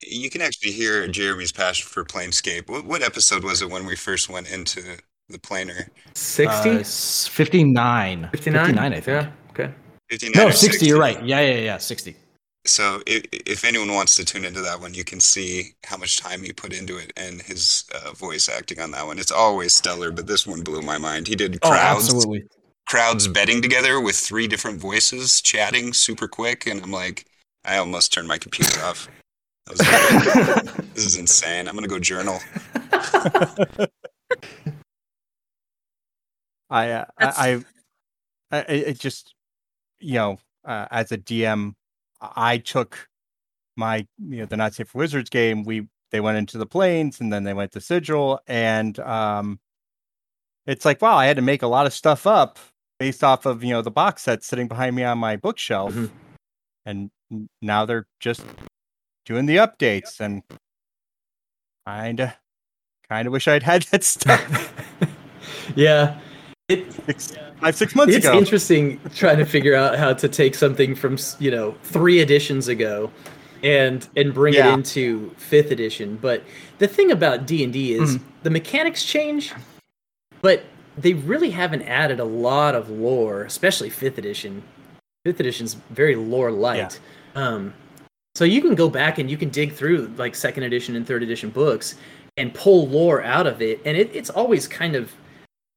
You 0.04 0.30
can 0.32 0.42
actually 0.42 0.72
hear 0.72 1.08
Jeremi's 1.08 1.52
passion 1.52 1.88
for 1.88 2.04
Planescape. 2.04 2.68
What, 2.70 2.86
what 2.86 3.04
episode 3.04 3.44
was 3.44 3.62
it 3.62 3.70
when 3.70 3.86
we 3.86 3.96
first 3.96 4.30
went 4.30 4.52
into 4.52 4.82
the 5.30 5.38
planer? 5.40 5.88
60? 6.16 6.70
Uh, 6.70 6.84
59. 6.84 8.30
59? 8.32 8.66
59, 8.66 8.94
I 8.94 9.00
think. 9.00 9.06
Yeah, 9.08 9.32
okay. 9.52 9.74
59 10.10 10.44
No, 10.44 10.50
or 10.50 10.52
60, 10.52 10.86
you're 10.88 11.00
right. 11.00 11.24
Yeah, 11.24 11.40
yeah, 11.42 11.58
yeah, 11.60 11.78
60. 11.78 12.16
So 12.66 13.02
if, 13.08 13.24
if 13.32 13.64
anyone 13.64 13.94
wants 13.94 14.16
to 14.16 14.26
tune 14.26 14.44
into 14.46 14.62
that 14.62 14.80
one, 14.82 14.94
you 14.94 15.04
can 15.04 15.20
see 15.20 15.74
how 15.86 15.98
much 15.98 16.18
time 16.18 16.44
he 16.44 16.52
put 16.52 16.74
into 16.74 16.98
it 16.98 17.14
and 17.16 17.42
his 17.42 17.86
uh, 17.94 18.12
voice 18.14 18.50
acting 18.50 18.80
on 18.80 18.92
that 18.92 19.06
one. 19.06 19.20
It's 19.20 19.32
always 19.32 19.76
stellar, 19.76 20.12
but 20.12 20.28
this 20.28 20.46
one 20.48 20.62
blew 20.62 20.82
my 20.82 20.98
mind. 20.98 21.28
He 21.28 21.36
did 21.36 21.60
Oh, 21.62 21.70
crowds, 21.70 22.06
absolutely. 22.06 22.44
Crowds 22.88 23.28
betting 23.28 23.62
together 23.62 24.00
with 24.00 24.16
three 24.16 24.48
different 24.48 24.80
voices, 24.80 25.42
chatting 25.42 25.94
super 25.94 26.28
quick, 26.28 26.68
and 26.68 26.82
I'm 26.84 26.92
like, 26.92 27.26
I 27.64 27.78
almost 27.78 28.12
turned 28.12 28.28
my 28.28 28.38
computer 28.38 28.82
off. 28.82 29.08
I 29.68 29.72
was 29.72 29.80
like, 29.80 30.76
this 30.94 31.06
is 31.06 31.18
insane. 31.18 31.68
I'm 31.68 31.76
gonna 31.76 31.88
go 31.88 32.00
journal. 32.00 32.40
I, 36.70 36.92
uh, 36.92 37.06
I, 37.20 37.28
I, 37.28 37.64
I, 38.52 38.60
it 38.60 39.00
just, 39.00 39.36
you 40.00 40.16
know, 40.16 40.40
uh, 40.64 40.88
as 40.90 41.12
a 41.12 41.18
DM, 41.18 41.74
I 42.22 42.58
took 42.60 43.10
my, 43.76 44.08
you 44.18 44.38
know, 44.38 44.46
the 44.46 44.56
Not 44.58 44.74
Safe 44.74 44.88
for 44.88 45.00
Wizards 45.00 45.30
game. 45.30 45.64
We 45.64 45.88
they 46.12 46.22
went 46.22 46.38
into 46.38 46.58
the 46.58 46.66
planes 46.66 47.20
and 47.20 47.32
then 47.32 47.44
they 47.44 47.54
went 47.54 47.72
to 47.74 47.82
Sigil, 47.82 48.40
and 48.48 48.98
um, 49.00 49.60
it's 50.68 50.86
like, 50.86 51.02
wow, 51.02 51.16
I 51.16 51.26
had 51.26 51.36
to 51.38 51.42
make 51.42 51.62
a 51.64 51.68
lot 51.68 51.86
of 51.86 51.94
stuff 51.94 52.26
up 52.28 52.60
based 53.00 53.24
off 53.24 53.46
of 53.46 53.64
you 53.64 53.72
know 53.72 53.82
the 53.82 53.92
box 53.92 54.24
set 54.24 54.44
sitting 54.44 54.68
behind 54.68 54.96
me 54.96 55.04
on 55.04 55.18
my 55.18 55.36
bookshelf, 55.36 55.94
Mhm. 55.94 56.10
and 56.86 57.10
now 57.62 57.86
they're 57.86 58.08
just 58.20 58.42
doing 59.26 59.46
the 59.48 59.58
updates, 59.58 60.20
and 60.20 60.44
kinda, 61.88 62.38
kinda 63.10 63.32
wish 63.32 63.48
I'd 63.48 63.64
had 63.64 63.84
that 63.92 64.04
stuff 64.04 64.74
yeah. 65.76 66.20
It, 66.68 66.94
six, 67.06 67.34
five, 67.60 67.76
six 67.76 67.96
months 67.96 68.16
it's 68.16 68.26
ago. 68.26 68.38
interesting 68.38 69.00
trying 69.14 69.38
to 69.40 69.46
figure 69.46 69.76
out 69.76 69.98
how 69.98 70.14
to 70.14 70.30
take 70.30 70.56
something 70.56 70.96
from 70.96 71.18
you 71.40 71.52
know 71.52 71.76
three 71.84 72.20
editions 72.22 72.68
ago 72.70 73.12
and 73.64 74.08
and 74.16 74.34
bring 74.34 74.54
Yeah. 74.54 74.70
it 74.70 74.74
into 74.76 75.32
fifth 75.38 75.72
edition 75.72 76.18
but 76.22 76.44
the 76.78 76.88
thing 76.88 77.12
about 77.12 77.46
d&d 77.46 77.94
is 77.94 78.20
the 78.44 78.50
mechanics 78.50 79.04
change 79.04 79.54
but 80.42 80.64
they 80.98 81.14
really 81.14 81.52
haven't 81.52 81.84
added 81.84 82.20
a 82.20 82.26
lot 82.26 82.76
of 82.76 82.90
lore 82.90 83.44
especially 83.44 83.90
fifth 83.90 84.18
edition. 84.18 84.64
Fifth 85.26 85.40
edition's 85.40 85.76
very 85.92 86.16
lore 86.16 86.52
light. 86.52 87.00
Um 87.36 87.74
so 88.36 88.46
you 88.46 88.62
can 88.62 88.76
go 88.76 88.90
back 88.90 89.18
and 89.18 89.30
you 89.30 89.38
can 89.38 89.50
dig 89.50 89.74
through 89.74 90.14
like 90.18 90.36
second 90.36 90.64
edition 90.64 90.96
and 90.96 91.06
third 91.06 91.24
edition 91.24 91.50
books 91.50 91.96
and 92.38 92.54
pull 92.54 92.88
lore 92.88 93.22
out 93.24 93.46
of 93.46 93.62
it. 93.62 93.82
And 93.86 93.98
it, 93.98 94.10
it's 94.16 94.30
always 94.30 94.68
kind 94.68 94.96
of 94.96 95.12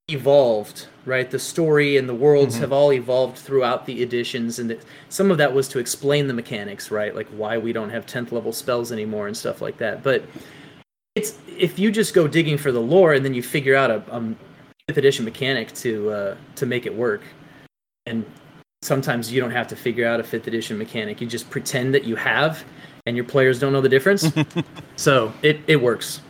evolved 0.09 0.87
right? 1.07 1.31
The 1.31 1.39
story 1.39 1.97
and 1.97 2.09
the 2.09 2.15
worlds 2.15 2.57
have 2.59 2.73
all 2.73 2.93
evolved 2.93 3.37
throughout 3.39 3.85
the 3.87 4.03
editions 4.03 4.59
and 4.59 4.71
it, 4.71 4.83
some 5.09 5.31
of 5.31 5.39
that 5.39 5.53
was 5.53 5.69
to 5.69 5.79
explain 5.79 6.27
the 6.27 6.35
mechanics 6.35 6.91
right? 6.91 7.15
Like 7.15 7.29
why 7.29 7.59
we 7.59 7.73
don't 7.73 7.91
have 7.91 8.07
10th 8.07 8.33
level 8.33 8.53
spells 8.53 8.93
anymore 8.93 9.27
and 9.27 9.37
stuff 9.37 9.61
like 9.61 9.77
that. 9.79 10.03
But 10.03 10.25
it's 11.15 11.39
if 11.47 11.79
you 11.79 11.91
just 11.91 12.15
go 12.15 12.27
digging 12.27 12.59
for 12.59 12.73
the 12.73 12.81
lore 12.81 13.13
and 13.15 13.25
then 13.25 13.35
you 13.35 13.43
figure 13.43 13.77
out 13.77 13.91
a, 13.91 14.03
a 14.15 14.35
fifth 14.89 14.99
edition 14.99 15.25
mechanic 15.25 15.73
to 15.75 16.11
uh, 16.11 16.37
to 16.57 16.67
make 16.67 16.87
it 16.87 16.95
work 16.95 17.23
and 18.07 18.25
sometimes 18.83 19.33
you 19.33 19.41
don't 19.41 19.51
have 19.51 19.67
to 19.67 19.77
figure 19.77 20.07
out 20.07 20.21
a 20.21 20.23
fifth 20.23 20.47
edition 20.47 20.77
mechanic 20.77 21.21
you 21.21 21.27
just 21.27 21.49
pretend 21.51 21.95
that 21.95 22.05
you 22.05 22.17
have 22.17 22.65
and 23.07 23.17
your 23.17 23.25
players 23.25 23.59
don't 23.59 23.73
know 23.73 23.81
the 23.81 23.89
difference 23.89 24.31
so 24.97 25.33
it, 25.43 25.59
it 25.67 25.77
works 25.77 26.21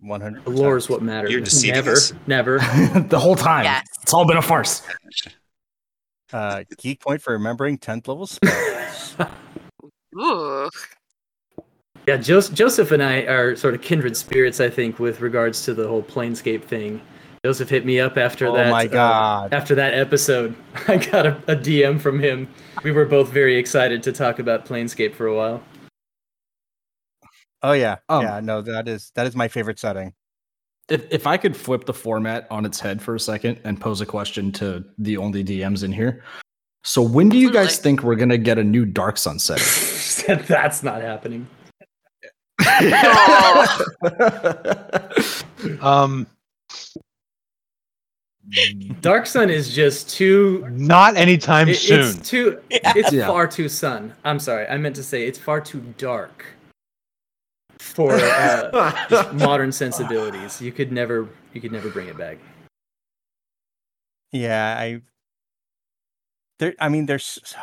One 0.00 0.20
hundred. 0.20 0.44
the 0.44 0.50
lore 0.50 0.76
is 0.76 0.88
what 0.90 1.00
matters 1.02 1.30
You're 1.32 1.40
deceiving 1.40 1.76
never 1.76 1.92
us. 1.92 2.12
never 2.26 2.58
the 3.08 3.18
whole 3.18 3.36
time. 3.36 3.64
Yes. 3.64 3.86
It's 4.02 4.12
all 4.12 4.26
been 4.26 4.36
a 4.36 4.42
farce. 4.42 4.82
Uh, 6.32 6.64
geek 6.78 7.00
point 7.00 7.22
for 7.22 7.32
remembering 7.32 7.78
tenth 7.78 8.06
level 8.08 8.26
spells. 8.26 9.16
Ooh. 10.20 10.68
Yeah, 12.06 12.18
Joseph, 12.18 12.54
Joseph 12.54 12.90
and 12.90 13.02
I 13.02 13.20
are 13.22 13.56
sort 13.56 13.74
of 13.74 13.80
kindred 13.80 14.14
spirits, 14.16 14.60
I 14.60 14.68
think, 14.68 14.98
with 14.98 15.22
regards 15.22 15.64
to 15.64 15.72
the 15.74 15.88
whole 15.88 16.02
Planescape 16.02 16.62
thing. 16.64 17.00
Joseph 17.44 17.68
hit 17.68 17.84
me 17.84 18.00
up 18.00 18.16
after 18.16 18.46
Oh 18.46 18.54
that. 18.54 18.70
my 18.70 18.84
uh, 18.86 18.88
God. 18.88 19.52
after 19.52 19.74
that 19.74 19.92
episode, 19.94 20.54
I 20.88 20.96
got 20.96 21.26
a, 21.26 21.36
a 21.46 21.54
DM 21.56 22.00
from 22.00 22.18
him. 22.18 22.48
We 22.82 22.90
were 22.90 23.04
both 23.04 23.28
very 23.28 23.56
excited 23.56 24.02
to 24.04 24.12
talk 24.12 24.38
about 24.38 24.64
Planescape 24.64 25.14
for 25.14 25.26
a 25.26 25.36
while. 25.36 25.62
oh 27.62 27.72
yeah, 27.72 27.96
Um, 28.08 28.22
yeah. 28.22 28.40
No, 28.40 28.62
that 28.62 28.88
is 28.88 29.12
that 29.14 29.26
is 29.26 29.36
my 29.36 29.48
favorite 29.48 29.78
setting. 29.78 30.14
If, 30.88 31.06
if 31.10 31.26
I 31.26 31.36
could 31.36 31.54
flip 31.56 31.84
the 31.86 31.94
format 31.94 32.46
on 32.50 32.64
its 32.64 32.78
head 32.80 33.00
for 33.02 33.14
a 33.14 33.20
second 33.20 33.60
and 33.64 33.78
pose 33.80 34.00
a 34.00 34.06
question 34.06 34.50
to 34.52 34.84
the 34.98 35.16
only 35.18 35.42
DMs 35.44 35.82
in 35.84 35.92
here. 35.92 36.22
So 36.82 37.00
when 37.02 37.28
do 37.30 37.38
you 37.38 37.50
guys 37.50 37.66
Absolutely. 37.68 37.82
think 37.90 38.02
we're 38.04 38.16
gonna 38.16 38.38
get 38.38 38.58
a 38.58 38.64
new 38.64 38.86
Dark 38.86 39.16
Sun 39.18 39.38
setting? 39.38 40.36
That's 40.46 40.82
not 40.82 41.02
happening. 41.02 41.46
Um, 45.80 46.26
Dark 49.00 49.26
Sun 49.26 49.50
is 49.50 49.74
just 49.74 50.08
too. 50.10 50.66
not 50.70 51.16
anytime 51.16 51.68
it- 51.68 51.76
soon. 51.76 52.00
It's 52.00 52.28
too. 52.28 52.60
It's 52.70 53.12
Yeah. 53.12 53.26
far 53.26 53.46
too 53.46 53.68
sun. 53.68 54.12
I'm 54.24 54.38
sorry. 54.38 54.66
I 54.68 54.76
meant 54.76 54.96
to 54.96 55.02
say 55.02 55.26
it's 55.26 55.38
far 55.38 55.60
too 55.60 55.80
dark 55.98 56.44
for 57.78 58.12
uh, 58.14 59.30
modern 59.34 59.72
sensibilities. 59.72 60.60
You 60.60 60.72
could 60.72 60.92
never. 60.92 61.28
You 61.52 61.60
could 61.60 61.72
never 61.72 61.88
bring 61.88 62.08
it 62.08 62.18
back. 62.18 62.38
Yeah, 64.32 64.76
I. 64.78 65.00
There, 66.58 66.74
I 66.78 66.88
mean, 66.88 67.06
there's. 67.06 67.54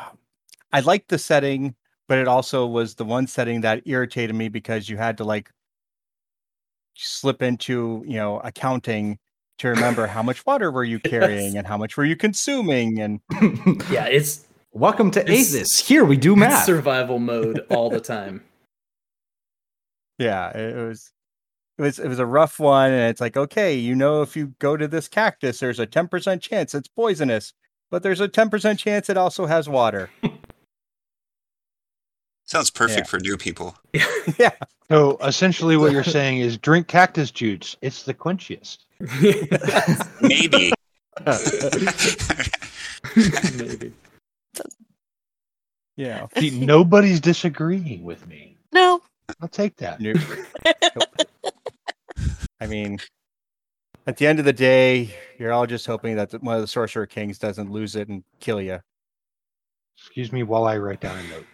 I 0.74 0.80
like 0.80 1.08
the 1.08 1.18
setting, 1.20 1.76
but 2.08 2.18
it 2.18 2.28
also 2.28 2.66
was 2.66 2.96
the 2.96 3.06
one 3.06 3.28
setting 3.28 3.62
that 3.62 3.84
irritated 3.86 4.36
me 4.36 4.50
because 4.50 4.90
you 4.90 4.98
had 4.98 5.18
to 5.18 5.24
like 5.26 5.50
slip 6.96 7.42
into 7.42 8.04
you 8.08 8.16
know 8.16 8.40
accounting 8.40 9.18
to 9.62 9.70
remember 9.70 10.06
how 10.08 10.22
much 10.24 10.46
water 10.46 10.72
were 10.72 10.84
you 10.84 11.00
carrying 11.14 11.58
and 11.58 11.66
how 11.66 11.78
much 11.78 11.98
were 11.98 12.06
you 12.06 12.16
consuming 12.16 13.00
and 13.00 13.20
Yeah, 13.90 14.06
it's 14.06 14.46
Welcome 14.74 15.12
to 15.12 15.20
It's- 15.22 15.54
Athas. 15.54 15.82
Here 15.86 16.06
we 16.06 16.16
do 16.18 16.36
math. 16.36 16.66
survival 16.66 17.20
mode 17.32 17.66
all 17.70 17.90
the 17.90 18.00
time. 18.00 18.44
yeah, 20.18 20.50
it, 20.58 20.78
it 20.78 20.88
was 20.88 21.12
it 21.78 21.82
was 21.82 22.00
it 22.00 22.08
was 22.08 22.20
a 22.20 22.26
rough 22.26 22.60
one, 22.60 22.92
and 22.92 23.10
it's 23.10 23.20
like 23.22 23.36
okay, 23.36 23.74
you 23.76 23.96
know, 23.96 24.22
if 24.22 24.36
you 24.38 24.54
go 24.60 24.78
to 24.78 24.88
this 24.88 25.08
cactus, 25.08 25.60
there's 25.60 25.80
a 25.80 25.86
ten 25.86 26.08
percent 26.08 26.42
chance 26.42 26.74
it's 26.76 26.88
poisonous, 26.88 27.54
but 27.90 28.02
there's 28.04 28.20
a 28.22 28.28
ten 28.30 28.50
percent 28.50 28.80
chance 28.80 29.10
it 29.10 29.18
also 29.18 29.46
has 29.46 29.68
water. 29.68 30.10
Sounds 32.46 32.70
perfect 32.70 33.00
Yeah. 33.08 33.10
for 33.10 33.20
new 33.20 33.38
people. 33.38 33.76
yeah, 34.38 34.52
So 34.90 35.18
essentially, 35.24 35.76
what 35.78 35.92
you're 35.92 36.04
saying 36.04 36.40
is 36.40 36.58
drink 36.58 36.88
cactus 36.88 37.32
juice. 37.32 37.76
It's 37.82 38.04
the 38.04 38.14
quenchiest. 38.14 38.80
Maybe. 40.22 40.72
Maybe. 43.58 43.94
yeah. 45.96 46.28
See, 46.38 46.60
nobody's 46.60 47.20
disagreeing 47.20 48.04
with 48.04 48.28
me. 48.28 48.58
No. 48.74 49.02
I'll 49.42 49.48
take 49.48 49.76
that. 49.78 50.00
Nope. 50.00 50.18
Nope. 50.66 51.28
I 52.60 52.68
mean, 52.68 53.00
at 54.08 54.18
the 54.18 54.28
end 54.28 54.40
of 54.40 54.46
the 54.46 54.54
day, 54.54 55.16
you're 55.38 55.52
all 55.52 55.66
just 55.66 55.86
hoping 55.86 56.16
that 56.16 56.32
one 56.44 56.56
of 56.56 56.62
the 56.62 56.68
sorcerer 56.68 57.06
kings 57.06 57.38
doesn't 57.38 57.72
lose 57.72 57.96
it 57.96 58.08
and 58.08 58.24
kill 58.40 58.62
you. 58.62 58.80
Excuse 59.98 60.32
me 60.32 60.44
while 60.44 60.66
I 60.66 60.78
write 60.78 61.02
down 61.02 61.18
a 61.18 61.24
note. 61.24 61.46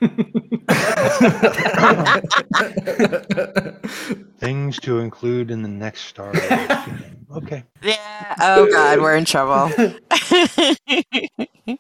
Things 4.40 4.80
to 4.82 5.00
include 5.00 5.50
in 5.52 5.62
the 5.64 5.68
next 5.70 6.02
Star 6.06 6.32
Wars 6.32 6.48
game. 6.50 7.26
Okay. 7.36 7.64
Yeah. 7.82 8.36
Oh 8.40 8.70
God, 8.72 9.00
we're 9.00 9.16
in 9.16 9.26
trouble. 9.26 9.74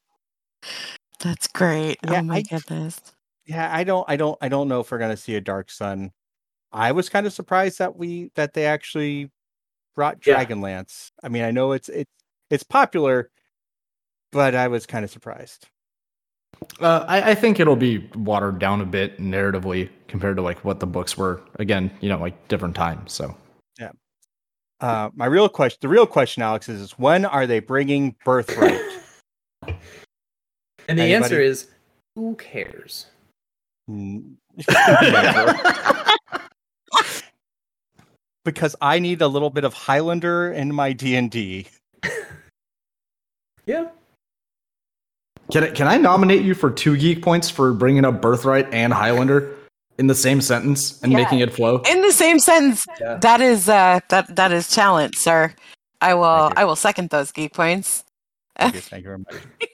That's 1.19 1.47
great. 1.47 1.97
Yeah, 2.03 2.19
oh 2.19 2.23
my 2.23 2.37
I- 2.37 2.41
goodness. 2.41 2.99
Yeah, 3.45 3.69
I 3.73 3.83
don't, 3.85 4.03
I 4.09 4.17
don't, 4.17 4.37
I 4.41 4.49
don't 4.49 4.67
know 4.67 4.81
if 4.81 4.91
we're 4.91 4.97
gonna 4.97 5.15
see 5.17 5.35
a 5.35 5.41
Dark 5.41 5.71
Sun. 5.71 6.11
I 6.71 6.91
was 6.91 7.07
kind 7.09 7.25
of 7.25 7.31
surprised 7.33 7.79
that 7.79 7.95
we 7.95 8.31
that 8.35 8.53
they 8.53 8.65
actually 8.65 9.31
brought 9.95 10.25
Yeah. 10.25 10.43
Dragonlance. 10.43 11.11
I 11.23 11.29
mean, 11.29 11.43
I 11.43 11.51
know 11.51 11.71
it's 11.71 11.87
it's 11.89 12.11
it's 12.49 12.63
popular, 12.63 13.29
but 14.33 14.53
I 14.53 14.67
was 14.67 14.85
kind 14.85 15.05
of 15.05 15.11
surprised. 15.11 15.67
Uh, 16.79 17.05
I, 17.07 17.31
I 17.31 17.35
think 17.35 17.59
it'll 17.59 17.75
be 17.75 18.07
watered 18.15 18.59
down 18.59 18.81
a 18.81 18.85
bit 18.85 19.19
narratively 19.19 19.89
compared 20.07 20.35
to 20.37 20.41
like 20.41 20.63
what 20.63 20.79
the 20.79 20.87
books 20.87 21.17
were. 21.17 21.41
Again, 21.59 21.91
you 22.01 22.09
know, 22.09 22.19
like 22.19 22.47
different 22.47 22.75
times. 22.75 23.13
So 23.13 23.35
Uh, 24.79 25.09
my 25.15 25.25
real 25.25 25.49
question, 25.49 25.79
the 25.81 25.87
real 25.87 26.05
question, 26.05 26.43
Aleks, 26.43 26.69
is, 26.69 26.79
is 26.81 26.91
when 26.99 27.25
are 27.25 27.47
they 27.47 27.59
bringing 27.59 28.15
Birthright? 28.23 28.79
And 30.89 30.97
the 30.97 31.03
Anybody? 31.03 31.13
answer 31.15 31.41
is 31.41 31.67
who 32.15 32.35
cares? 32.35 33.07
Because 38.45 38.77
I 38.79 38.99
need 38.99 39.21
a 39.21 39.27
little 39.27 39.49
bit 39.49 39.65
of 39.65 39.73
Highlander 39.73 40.53
in 40.53 40.73
my 40.73 40.93
D 40.93 41.15
and 41.15 41.29
D. 41.29 41.67
Yeah. 43.65 43.89
Can 45.51 45.63
I, 45.63 45.69
can 45.71 45.87
I 45.87 45.97
nominate 45.97 46.41
you 46.43 46.53
for 46.53 46.69
two 46.69 46.97
geek 46.97 47.21
points 47.21 47.49
for 47.49 47.73
bringing 47.73 48.03
up 48.05 48.21
Birthright 48.21 48.71
and 48.73 48.91
Highlander 48.93 49.53
in 49.97 50.07
the 50.07 50.15
same 50.15 50.41
sentence 50.41 51.01
and 51.01 51.11
Yeah. 51.11 51.19
making 51.19 51.39
it 51.39 51.53
flow? 51.53 51.81
In 51.89 52.01
the 52.01 52.11
same 52.11 52.39
sentence, 52.39 52.85
Yeah. 52.99 53.15
that 53.15 53.39
is 53.41 53.69
uh 53.69 54.01
that 54.09 54.35
that 54.35 54.51
is 54.51 54.69
talent, 54.69 55.15
sir. 55.15 55.53
I 56.01 56.13
will 56.15 56.51
I 56.55 56.65
will 56.65 56.75
second 56.75 57.09
those 57.09 57.31
geek 57.31 57.53
points. 57.53 58.03
Thank 58.59 58.75
you, 58.75 58.81
thank 58.81 59.03
you 59.03 59.09
very 59.09 59.19
much. 59.19 59.35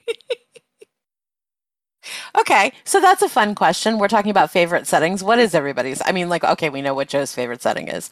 Okay, 2.38 2.74
so 2.84 3.00
that's 3.00 3.22
a 3.22 3.30
fun 3.30 3.56
question. 3.56 3.98
We're 3.98 4.10
talking 4.10 4.30
about 4.32 4.52
favorite 4.52 4.88
settings. 4.88 5.24
What 5.24 5.40
is 5.40 5.56
everybody's? 5.56 6.02
I 6.06 6.12
mean, 6.12 6.28
like, 6.28 6.44
okay, 6.44 6.70
we 6.70 6.82
know 6.82 6.94
what 6.94 7.08
Joe's 7.08 7.34
favorite 7.34 7.62
setting 7.62 7.88
is, 7.88 8.10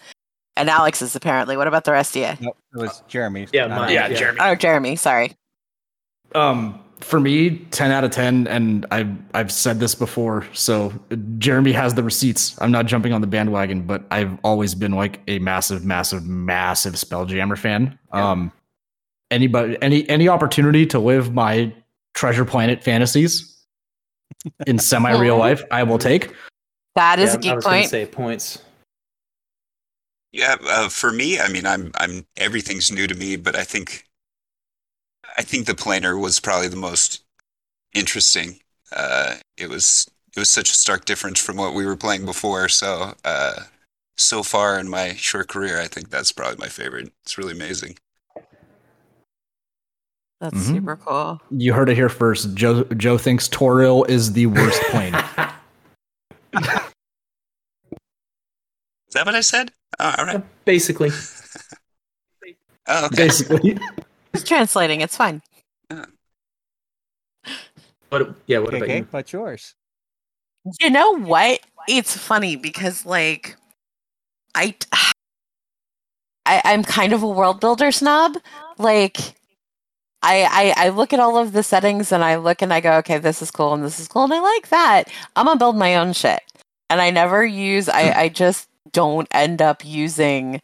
and 0.55 0.69
Aleks's 0.69 1.13
apparently. 1.15 1.57
What 1.57 1.67
about 1.67 1.83
the 1.83 1.91
rest 1.91 2.15
of 2.15 2.21
you? 2.21 2.45
Nope, 2.45 2.57
it 2.73 2.77
was 2.79 3.03
Jeremi. 3.09 3.49
Yeah, 3.51 3.67
mine. 3.67 3.89
me. 3.89 3.95
Yeah, 3.95 4.09
Jeremi. 4.09 4.37
Oh, 4.39 4.55
Jeremi, 4.55 4.97
sorry. 4.97 5.33
Um, 6.33 6.79
for 7.01 7.19
me, 7.19 7.57
ten 7.71 7.91
out 7.91 8.03
of 8.03 8.11
ten, 8.11 8.47
and 8.47 8.85
I've 8.91 9.09
I've 9.33 9.51
said 9.51 9.79
this 9.79 9.95
before. 9.95 10.45
So 10.53 10.89
Jeremi 11.09 11.73
has 11.73 11.93
the 11.93 12.03
receipts. 12.03 12.59
I'm 12.61 12.71
not 12.71 12.85
jumping 12.85 13.13
on 13.13 13.21
the 13.21 13.27
bandwagon, 13.27 13.81
but 13.81 14.03
I've 14.11 14.37
always 14.43 14.73
been 14.75 14.91
like 14.93 15.19
a 15.27 15.39
massive, 15.39 15.83
massive, 15.85 16.25
massive 16.25 16.93
Spelljammer 16.93 17.57
fan. 17.57 17.97
Um, 18.11 18.51
anybody, 19.29 19.77
any 19.81 20.07
any 20.09 20.27
opportunity 20.29 20.85
to 20.87 20.99
live 20.99 21.33
my 21.33 21.73
Treasure 22.13 22.45
Planet 22.45 22.83
fantasies 22.83 23.63
in 24.67 24.77
semi 24.79 25.11
real 25.19 25.37
life, 25.37 25.63
I 25.71 25.83
will 25.83 25.99
take. 25.99 26.33
That 26.95 27.19
is 27.19 27.29
Yeah, 27.29 27.33
a 27.33 27.37
I 27.37 27.41
geek 27.41 27.55
was 27.55 27.65
point. 27.65 27.89
say 27.89 28.05
points. 28.05 28.59
Yeah, 30.33 30.55
uh, 30.65 30.87
for 30.89 31.11
me, 31.11 31.39
I 31.39 31.47
mean, 31.49 31.65
I'm 31.65 31.91
I'm 31.95 32.25
everything's 32.37 32.91
new 32.91 33.07
to 33.07 33.15
me, 33.15 33.35
but 33.35 33.55
I 33.55 33.63
think 33.63 34.05
I 35.37 35.43
think 35.43 35.65
the 35.65 35.75
planer 35.75 36.17
was 36.17 36.39
probably 36.39 36.67
the 36.67 36.75
most 36.75 37.23
interesting. 37.93 38.59
Uh, 38.95 39.35
it 39.57 39.69
was 39.69 40.09
it 40.35 40.39
was 40.39 40.49
such 40.49 40.71
a 40.71 40.75
stark 40.75 41.05
difference 41.05 41.39
from 41.39 41.57
what 41.57 41.73
we 41.73 41.85
were 41.85 41.97
playing 41.97 42.25
before. 42.25 42.67
So 42.69 43.13
uh, 43.25 43.63
so 44.17 44.43
far 44.43 44.79
in 44.79 44.89
my 44.89 45.13
short 45.15 45.47
career, 45.47 45.79
I 45.79 45.87
think 45.87 46.09
that's 46.09 46.31
probably 46.31 46.57
my 46.57 46.67
favorite. 46.67 47.11
It's 47.23 47.37
really 47.37 47.53
amazing. 47.53 47.97
That's 50.39 50.55
Mhm. 50.57 50.73
super 50.73 50.95
cool. 50.97 51.41
You 51.51 51.73
heard 51.73 51.89
it 51.89 51.95
here 51.95 52.09
first. 52.09 52.53
Joe 52.55 52.83
Joe 52.97 53.17
thinks 53.17 53.47
Toril 53.47 54.09
is 54.09 54.33
the 54.33 54.47
worst 54.47 54.81
plane. 54.83 55.13
Is 59.07 59.15
that 59.15 59.25
what 59.25 59.35
I 59.35 59.41
said? 59.41 59.71
Oh, 59.99 60.15
all 60.17 60.25
right. 60.25 60.43
Basically. 60.65 61.11
Oh, 62.87 63.05
okay. 63.05 63.27
Basically, 63.27 63.77
It's 64.33 64.43
translating. 64.43 65.01
It's 65.01 65.17
fine. 65.17 65.41
What 68.09 68.35
yeah, 68.45 68.59
what 68.59 68.73
about 68.73 68.83
Okay, 68.83 68.97
you? 68.99 69.07
what's 69.11 69.31
yours? 69.31 69.75
You 70.79 70.89
know 70.89 71.17
what? 71.17 71.61
It's 71.87 72.15
funny 72.15 72.55
because 72.55 73.05
like 73.05 73.55
I, 74.53 74.75
I 76.45 76.61
I'm 76.65 76.83
kind 76.83 77.13
of 77.13 77.23
a 77.23 77.27
world 77.27 77.59
builder 77.61 77.91
snob. 77.91 78.37
Like 78.77 79.17
I, 80.21 80.73
I 80.77 80.85
I 80.85 80.89
look 80.89 81.13
at 81.13 81.19
all 81.19 81.37
of 81.37 81.53
the 81.53 81.63
settings 81.63 82.11
and 82.11 82.23
I 82.23 82.35
look 82.35 82.61
and 82.61 82.73
I 82.73 82.81
go, 82.81 82.93
okay, 82.97 83.17
this 83.17 83.41
is 83.41 83.49
cool 83.49 83.73
and 83.73 83.83
this 83.83 83.99
is 83.99 84.07
cool 84.07 84.25
and 84.25 84.33
I 84.33 84.39
like 84.41 84.69
that. 84.69 85.05
I'm 85.35 85.45
gonna 85.45 85.57
build 85.57 85.77
my 85.77 85.95
own 85.95 86.13
shit. 86.13 86.41
And 86.89 87.01
I 87.01 87.09
never 87.09 87.45
use 87.45 87.87
I, 87.87 88.11
I 88.11 88.29
just 88.29 88.67
don't 88.91 89.27
end 89.31 89.61
up 89.61 89.85
using 89.85 90.61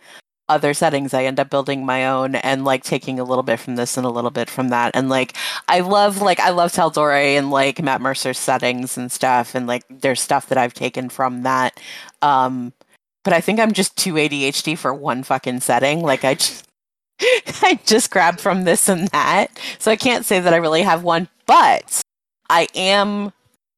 other 0.50 0.74
settings. 0.74 1.14
I 1.14 1.26
end 1.26 1.40
up 1.40 1.50
building 1.50 1.86
my 1.86 2.08
own 2.08 2.36
and 2.36 2.64
like 2.64 2.84
taking 2.84 3.20
a 3.20 3.24
little 3.24 3.44
bit 3.44 3.60
from 3.60 3.76
this 3.76 3.98
and 3.98 4.06
a 4.06 4.10
little 4.10 4.32
bit 4.32 4.50
from 4.50 4.70
that. 4.70 4.92
And 4.96 5.10
like 5.10 5.36
I 5.68 5.82
love 5.82 6.22
like 6.22 6.40
I 6.40 6.50
love 6.50 6.72
Tal'Dorei 6.72 7.38
and 7.38 7.52
like 7.52 7.82
Matt 7.82 8.02
Mercer's 8.02 8.40
settings 8.40 8.98
and 8.98 9.12
stuff 9.12 9.56
and 9.56 9.68
like 9.68 9.84
there's 9.90 10.22
stuff 10.22 10.48
that 10.48 10.58
I've 10.58 10.74
taken 10.74 11.10
from 11.10 11.44
that. 11.44 11.80
Um 12.22 12.74
but 13.24 13.34
I 13.34 13.42
think 13.42 13.60
I'm 13.60 13.74
just 13.74 13.98
too 13.98 14.14
ADHD 14.14 14.78
for 14.78 14.94
one 14.94 15.24
fucking 15.24 15.60
setting. 15.60 16.02
Like 16.02 16.24
I 16.24 16.36
just 16.36 16.66
I 17.62 17.80
just 17.86 18.12
grab 18.12 18.40
from 18.40 18.64
this 18.64 18.88
and 18.88 19.08
that. 19.10 19.48
So 19.80 19.92
I 19.92 19.96
can't 19.96 20.26
say 20.26 20.40
that 20.40 20.54
I 20.54 20.58
really 20.58 20.84
have 20.84 21.04
one, 21.04 21.28
but 21.46 22.02
I 22.50 22.68
am 22.76 23.34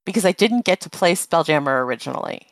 because 0.05 0.25
I 0.25 0.31
didn't 0.31 0.65
get 0.65 0.81
to 0.81 0.89
play 0.89 1.13
Spelljammer 1.13 1.83
originally. 1.83 2.48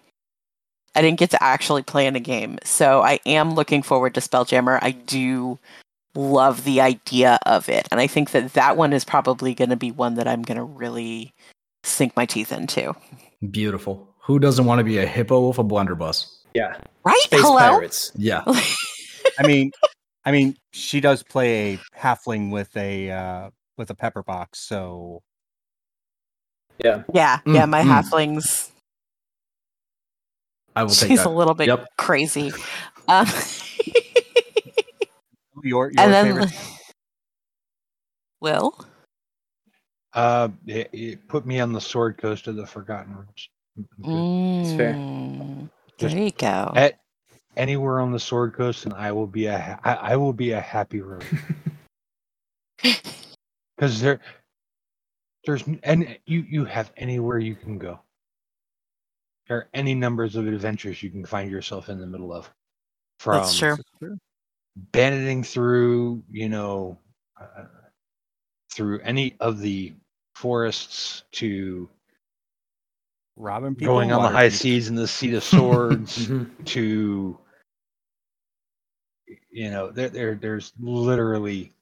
I 0.97 1.01
didn't 1.01 1.19
get 1.19 1.29
to 1.31 1.43
actually 1.43 1.83
play 1.83 2.07
in 2.07 2.15
a 2.15 2.19
game. 2.19 2.57
So 2.63 3.01
I 3.01 3.19
am 3.25 3.53
looking 3.53 3.83
forward 3.83 4.15
to 4.15 4.19
Spelljammer. 4.19 4.79
I 4.81 4.91
do 4.91 5.59
love 6.15 6.63
the 6.63 6.81
idea 6.81 7.37
of 7.45 7.69
it. 7.69 7.87
And 7.91 7.99
I 8.01 8.07
think 8.07 8.31
that 8.31 8.53
that 8.53 8.75
one 8.75 8.91
is 8.93 9.05
probably 9.05 9.53
going 9.53 9.69
to 9.69 9.75
be 9.75 9.91
one 9.91 10.15
that 10.15 10.27
I'm 10.27 10.41
going 10.41 10.57
to 10.57 10.63
really 10.63 11.33
sink 11.83 12.15
my 12.15 12.25
teeth 12.25 12.51
into. 12.51 12.95
beautiful. 13.51 14.13
Who 14.23 14.39
doesn't 14.39 14.65
want 14.65 14.79
to 14.79 14.83
be 14.83 14.97
a 14.97 15.05
hippo 15.05 15.47
with 15.47 15.59
a 15.59 15.63
blunderbuss? 15.63 16.43
Yeah. 16.53 16.75
Right? 17.03 17.19
Space 17.21 17.41
Hello? 17.41 17.57
pirates. 17.59 18.11
Yeah. 18.15 18.43
I 19.39 19.45
mean, 19.45 19.71
I 20.25 20.31
mean, 20.31 20.57
she 20.73 20.99
does 20.99 21.23
play 21.23 21.75
a 21.75 21.79
halfling 21.97 22.51
with 22.51 22.75
a 22.75 23.11
uh, 23.11 23.49
with 23.77 23.91
a 23.91 23.95
pepper 23.95 24.23
box, 24.23 24.59
so 24.59 25.21
Yeah. 26.83 27.03
Yeah, 27.13 27.39
Mm, 27.45 27.55
yeah, 27.55 27.65
my 27.65 27.83
mm. 27.83 27.85
halflings. 27.85 28.71
I 30.77 30.83
will 30.83 30.91
take 30.91 31.09
She's 31.09 31.17
that. 31.17 31.25
a 31.25 31.29
little 31.29 31.55
bit 31.55 31.67
Yep. 31.67 31.87
crazy. 31.97 32.53
Um, 33.09 33.25
your 35.63 35.89
your 35.91 36.03
and 36.03 36.13
then 36.13 36.25
favorite. 36.25 36.51
Will? 38.41 38.77
Uh, 40.13 40.49
it, 40.65 40.89
it 40.91 41.27
put 41.29 41.45
me 41.45 41.61
on 41.61 41.71
the 41.71 41.79
Sword 41.79 42.17
Coast 42.17 42.47
of 42.47 42.57
the 42.57 42.67
Forgotten 42.67 43.15
Realms. 43.15 43.49
fair. 44.75 44.95
Mm, 44.95 45.69
There 45.99 46.09
you 46.19 46.31
go. 46.31 46.73
At 46.75 46.99
anywhere 47.55 48.01
on 48.01 48.11
the 48.11 48.19
Sword 48.19 48.55
Coast, 48.55 48.83
and 48.83 48.93
I 48.93 49.13
will 49.13 49.25
be 49.25 49.45
a 49.45 49.57
ha- 49.57 49.79
I, 49.85 49.93
I 49.93 50.15
will 50.17 50.33
be 50.33 50.51
a 50.51 50.59
happy 50.59 50.99
room 50.99 51.21
because 53.77 54.01
there 54.01 54.19
there's 55.45 55.63
and 55.83 56.17
you 56.25 56.41
you 56.41 56.65
have 56.65 56.91
anywhere 56.97 57.39
you 57.39 57.55
can 57.55 57.77
go. 57.77 58.01
There 59.47 59.57
are 59.57 59.69
any 59.73 59.95
numbers 59.95 60.35
of 60.35 60.47
adventures 60.47 61.01
you 61.03 61.09
can 61.09 61.25
find 61.25 61.49
yourself 61.49 61.89
in 61.89 61.99
the 61.99 62.07
middle 62.07 62.33
of. 62.33 62.49
from 63.19 63.33
That's 63.33 63.57
true. 63.57 63.77
banditing 64.91 65.43
through, 65.43 66.23
you 66.31 66.49
know, 66.49 66.97
uh, 67.39 67.65
through 68.73 68.99
any 69.01 69.35
of 69.39 69.59
the 69.59 69.93
forests 70.35 71.23
to 71.33 71.89
Robbing 73.35 73.75
people. 73.75 73.95
going 73.95 74.11
on 74.11 74.21
the 74.21 74.27
Waterdeep. 74.29 74.31
high 74.33 74.49
seas 74.49 74.87
in 74.89 74.95
the 74.95 75.07
seat 75.07 75.33
of 75.33 75.43
swords 75.55 76.27
Mhm. 76.27 76.65
to 76.65 77.39
you 79.49 79.71
know 79.71 79.91
there, 79.91 80.09
there 80.09 80.35
there's 80.35 80.73
literally 80.79 81.73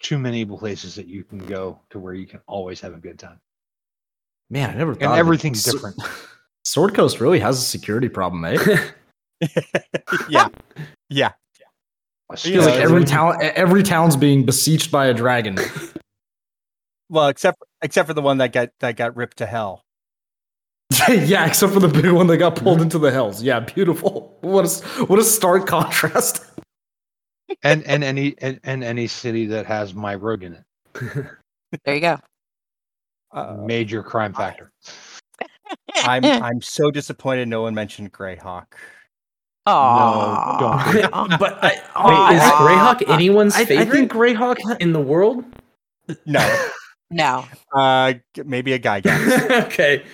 too 0.00 0.18
many 0.18 0.44
places 0.44 0.94
that 0.94 1.06
you 1.06 1.24
can 1.24 1.38
go 1.38 1.80
to 1.90 1.98
where 1.98 2.14
you 2.14 2.26
can 2.26 2.40
always 2.46 2.80
have 2.80 2.94
a 2.94 2.98
good 2.98 3.18
time 3.18 3.40
Man, 4.50 4.70
I 4.70 4.74
never 4.74 4.94
thought. 4.94 5.02
and 5.02 5.12
of 5.12 5.16
it. 5.16 5.20
everything's 5.20 5.62
different 5.62 5.96
Sword 6.64 6.94
Coast 6.94 7.20
really 7.20 7.38
has 7.40 7.58
a 7.58 7.62
security 7.62 8.08
problem, 8.08 8.44
eh? 8.44 8.56
yeah, 10.28 10.48
yeah. 11.08 11.32
I 12.30 12.34
You 12.34 12.36
feel 12.36 12.64
like 12.64 12.74
every 12.74 13.04
town, 13.04 13.38
every 13.40 13.82
town's 13.82 14.16
being 14.16 14.44
besieged 14.44 14.90
by 14.90 15.06
a 15.06 15.14
dragon. 15.14 15.58
Well, 17.10 17.28
except 17.28 17.62
except 17.80 18.06
for 18.06 18.12
the 18.12 18.20
one 18.20 18.36
that 18.36 18.52
got 18.52 18.68
that 18.80 18.96
got 18.96 19.16
ripped 19.16 19.38
to 19.38 19.46
hell. 19.46 19.82
yeah, 21.08 21.46
except 21.46 21.72
for 21.72 21.80
the 21.80 21.88
big 21.88 22.10
one 22.12 22.26
that 22.26 22.36
got 22.36 22.54
pulled 22.56 22.82
into 22.82 22.98
the 22.98 23.10
hells. 23.10 23.42
Yeah, 23.42 23.60
beautiful. 23.60 24.36
What 24.42 24.66
a 24.66 25.04
what 25.06 25.18
a 25.18 25.24
stark 25.24 25.66
contrast. 25.66 26.44
and 27.62 27.82
and 27.84 28.04
any 28.04 28.34
and, 28.42 28.60
and 28.62 28.84
any 28.84 29.06
city 29.06 29.46
that 29.46 29.64
has 29.64 29.94
my 29.94 30.14
rogue 30.16 30.42
in 30.42 30.52
it 30.52 30.64
There 31.86 31.94
you 31.94 32.00
go. 32.02 32.18
Uh, 33.30 33.56
major 33.60 34.02
crime 34.02 34.32
factor 34.32 34.72
I'm 36.04 36.24
I'm 36.42 36.60
so 36.62 36.90
disappointed 36.90 37.46
no 37.48 37.62
one 37.62 37.74
mentioned 37.74 38.12
Greyhawk. 38.12 38.66
Aw. 39.66 40.92
don't. 41.02 41.28
But 41.38 41.58
I, 41.62 41.68
Wait, 41.70 42.36
is 42.36 42.42
I- 42.42 42.50
Greyhawk 42.52 43.08
anyone's 43.12 43.54
I, 43.54 43.60
I 43.60 43.84
think 43.84 44.10
Greyhawk. 44.10 44.56
in 44.80 44.92
the 44.92 45.00
world? 45.00 45.44
No, 46.24 46.66
No. 47.10 47.44
uh, 47.74 48.14
maybe 48.46 48.72
a 48.72 48.78
guy 48.78 49.00
guess. 49.00 49.50
okay. 49.66 50.04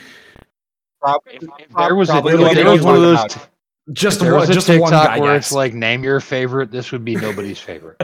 Prob- 1.01 1.21
if 1.27 1.41
there 1.77 1.95
was, 1.95 2.09
a, 2.09 2.13
probably 2.13 2.33
if 2.33 2.39
the 2.49 2.55
there 2.55 2.71
was 2.71 2.83
one 2.83 2.97
of 2.97 3.03
those 3.03 3.19
talked 3.19 3.37
about. 3.37 3.49
Just 3.93 4.17
if 4.17 4.23
there 4.23 4.33
one, 4.33 4.41
was 4.41 4.51
a 4.51 4.55
just 4.55 4.69
one 4.69 4.79
TikTok 4.79 5.07
guy 5.07 5.21
where 5.21 5.35
guess. 5.37 5.47
it's 5.47 5.53
like 5.53 5.75
name 5.75 6.03
your 6.03 6.19
favorite 6.19 6.71
this 6.73 6.91
would 6.91 7.05
be 7.05 7.15
nobody's 7.17 7.61
favorite 7.61 8.01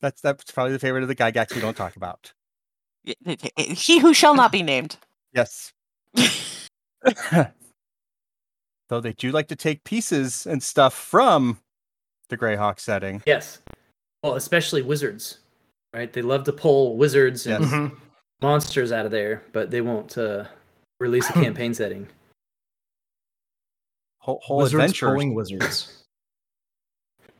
That's 0.00 0.20
that's 0.20 0.50
probably 0.50 0.72
the 0.72 0.78
favorite 0.78 1.02
of 1.02 1.08
the 1.08 1.14
guy 1.14 1.30
gags 1.30 1.54
we 1.54 1.60
don't 1.60 1.76
talk 1.76 1.96
about. 1.96 2.32
He 3.56 3.98
who 3.98 4.12
shall 4.14 4.34
not 4.34 4.52
be 4.52 4.62
named. 4.62 4.96
Yes. 5.34 5.72
Though 8.88 9.00
they 9.00 9.12
do 9.12 9.32
like 9.32 9.48
to 9.48 9.56
take 9.56 9.84
pieces 9.84 10.46
and 10.46 10.62
stuff 10.62 10.94
from 10.94 11.58
the 12.30 12.38
Greyhawk 12.38 12.80
setting. 12.80 13.22
Yes. 13.26 13.60
Well, 14.22 14.34
especially 14.36 14.80
wizards, 14.82 15.38
right? 15.92 16.10
They 16.12 16.22
love 16.22 16.44
to 16.44 16.52
pull 16.52 16.96
wizards 16.96 17.46
and 17.46 17.64
Yes. 17.64 17.72
Mhm. 17.72 17.96
monsters 18.40 18.92
out 18.92 19.04
of 19.04 19.10
there, 19.12 19.42
but 19.52 19.70
they 19.70 19.80
won't 19.82 20.16
uh, 20.16 20.44
release 21.00 21.28
a 21.28 21.32
campaign 21.34 21.74
setting. 21.74 22.08
Whole, 24.20 24.40
whole 24.42 24.58
Wizards 24.58 24.74
adventures. 24.74 25.08
pulling 25.10 25.34
wizards. 25.34 26.04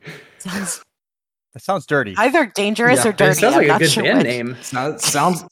Sounds 0.37 0.81
That 1.57 1.63
sounds 1.63 1.87
dirty. 1.87 2.13
either 2.17 2.45
dangerous 2.45 3.03
Yeah, 3.03 3.09
or 3.09 3.13
dirty. 3.13 3.31
It 3.31 3.35
sounds 3.41 3.55
I'm 3.55 3.67
like 3.67 3.75
a 3.77 3.79
good 3.79 3.89
sure 3.91 4.03
band 4.03 4.17
which. 4.19 4.27
name. 4.27 4.57
Sounds 4.61 5.03
sounds 5.03 5.43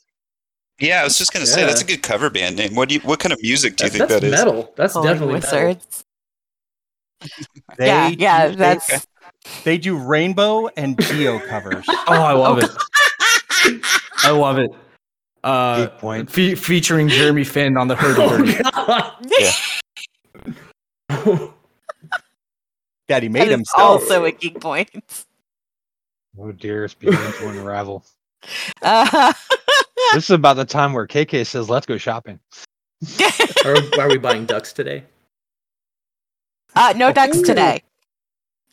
Yeah, 0.79 1.01
I 1.01 1.03
was 1.03 1.17
just 1.17 1.33
gonna 1.33 1.47
say 1.47 1.65
that's 1.65 1.81
a 1.81 1.85
good 1.85 2.03
cover 2.03 2.29
band 2.29 2.57
name. 2.57 2.75
What 2.75 2.89
do 2.89 2.93
you? 2.95 3.01
What 3.01 3.19
kind 3.19 3.33
of 3.33 3.41
music 3.41 3.75
do 3.75 3.85
you 3.85 3.89
That- 3.89 3.97
think 3.97 4.09
that's 4.09 4.21
that 4.21 4.27
is? 4.27 4.31
metal. 4.31 4.71
That's 4.77 4.93
Pulling 4.93 5.07
definitely 5.07 5.33
metal. 5.33 5.49
wizards. 5.67 6.05
They 7.79 7.87
yeah, 7.87 8.07
yeah, 8.09 8.47
do- 8.49 8.55
that's 8.55 9.07
They 9.63 9.79
do 9.79 9.97
rainbow 9.97 10.67
and 10.77 10.95
Dio 10.95 11.39
covers. 11.39 11.85
Oh, 11.89 12.13
I 12.13 12.33
love 12.33 12.59
it. 12.59 12.69
I 14.23 14.29
love 14.29 14.59
it. 14.59 14.69
Uh, 15.43 15.85
Geek 15.87 15.97
point 15.97 16.29
fe- 16.29 16.53
featuring 16.55 17.07
Jeremi 17.09 17.47
Finn 17.47 17.77
on 17.77 17.87
the 17.87 17.95
hurdy 17.95 18.21
Oh, 18.21 18.29
gurdy. 18.29 18.61
God. 21.09 21.51
Daddy 23.07 23.29
made 23.29 23.43
is 23.47 23.51
himself. 23.51 23.81
also 24.01 24.25
a 24.25 24.31
geek 24.31 24.59
point. 24.59 24.89
Oh 26.39 26.51
dear 26.51 26.85
it's 26.85 26.93
beginning 26.93 27.31
to 27.33 27.49
unravel 27.49 28.05
Uh, 28.81 29.33
this 30.13 30.25
is 30.25 30.31
about 30.31 30.55
the 30.55 30.65
time 30.65 30.93
where 30.93 31.07
kk 31.07 31.45
says 31.45 31.69
let's 31.69 31.85
go 31.85 31.97
shopping 31.97 32.39
are, 33.65 33.77
are 33.99 34.09
we 34.09 34.17
buying 34.17 34.45
ducks 34.45 34.73
today? 34.73 35.03
uh, 36.75 36.93
no 36.95 37.11
ducks 37.11 37.41
today. 37.41 37.81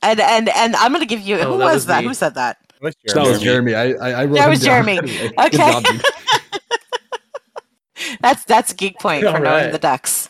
And 0.02 0.20
and 0.20 0.48
and 0.48 0.74
I'm 0.76 0.92
gonna 0.92 1.06
give 1.06 1.20
you. 1.20 1.36
Oh, 1.38 1.52
who 1.52 1.58
that 1.58 1.64
was, 1.64 1.74
was 1.74 1.86
that? 1.86 2.04
Who 2.04 2.14
said 2.14 2.34
that? 2.34 2.56
What's 2.80 2.96
That 3.14 3.24
was 3.26 3.42
Jeremi. 3.42 3.74
I, 3.76 3.94
I, 3.94 4.22
I 4.22 4.24
wrote 4.24 4.34
That 4.34 4.48
was 4.48 4.60
down. 4.60 4.84
Jeremi. 4.84 5.32
Okay. 5.46 5.82
That's 8.20 8.44
that's 8.44 8.72
a 8.72 8.74
geek 8.74 8.98
point 8.98 9.22
for 9.22 9.28
All 9.28 9.40
knowing 9.40 9.70
the 9.70 9.78
ducks. 9.78 10.28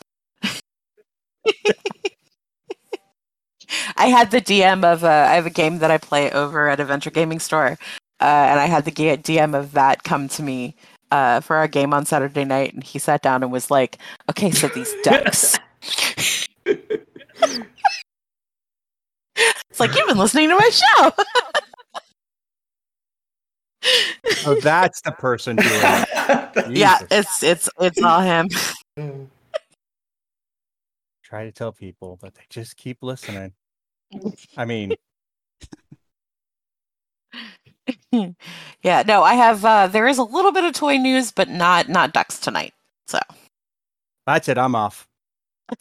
I 3.97 4.07
had 4.07 4.31
the 4.31 4.41
DM 4.41 4.85
of 4.85 5.05
uh, 5.05 5.09
I 5.09 5.35
have 5.35 5.47
a 5.47 5.51
game 5.51 5.79
that 5.79 5.91
I 5.91 5.99
play 5.99 6.31
over 6.31 6.69
at 6.69 6.81
Adventure 6.81 7.11
Gaming 7.11 7.39
Store, 7.39 7.79
uh, 8.21 8.25
and 8.25 8.61
I 8.61 8.67
had 8.67 8.85
the 8.85 8.93
DM 8.93 9.59
of 9.59 9.73
that 9.73 10.05
come 10.05 10.29
to 10.31 10.43
me 10.43 10.75
uh, 11.11 11.41
for 11.41 11.57
our 11.57 11.69
game 11.69 11.93
on 11.93 12.07
Saturday 12.07 12.45
night, 12.45 12.75
and 12.75 12.83
he 12.83 12.99
sat 12.99 13.23
down 13.23 13.43
and 13.43 13.53
was 13.53 13.71
like, 13.71 13.99
"Okay, 14.31 14.51
so 14.51 14.69
these 14.69 14.95
ducks." 15.03 15.59
it's 16.67 17.01
like 19.79 19.95
you've 19.95 20.09
been 20.09 20.19
listening 20.19 20.49
to 20.49 20.57
my 20.57 20.71
show. 20.71 21.13
Oh, 24.47 24.59
that's 24.61 25.01
the 25.03 25.13
person 25.13 25.57
doing 25.57 25.71
it. 25.73 26.71
yeah, 26.77 26.99
it's 27.11 27.43
it's 27.43 27.69
it's 27.81 28.03
all 28.03 28.21
him. 28.21 28.49
Try 31.25 31.45
to 31.45 31.53
tell 31.53 31.73
people, 31.73 32.19
but 32.21 32.35
they 32.35 32.43
just 32.51 32.77
keep 32.77 32.99
listening. 33.03 33.53
I 34.57 34.65
mean, 34.65 34.95
yeah, 38.83 39.03
no, 39.07 39.23
I 39.23 39.35
have. 39.35 39.65
Uh, 39.65 39.87
there 39.87 40.07
is 40.07 40.19
a 40.19 40.23
little 40.23 40.53
bit 40.53 40.65
of 40.65 40.73
toy 40.75 40.97
news, 40.97 41.33
but 41.33 41.49
not 41.49 41.89
not 41.89 42.13
ducks 42.13 42.39
tonight. 42.39 42.73
So 43.07 43.19
that's 44.27 44.49
it. 44.49 44.59
I'm 44.59 44.75
off. 44.75 45.07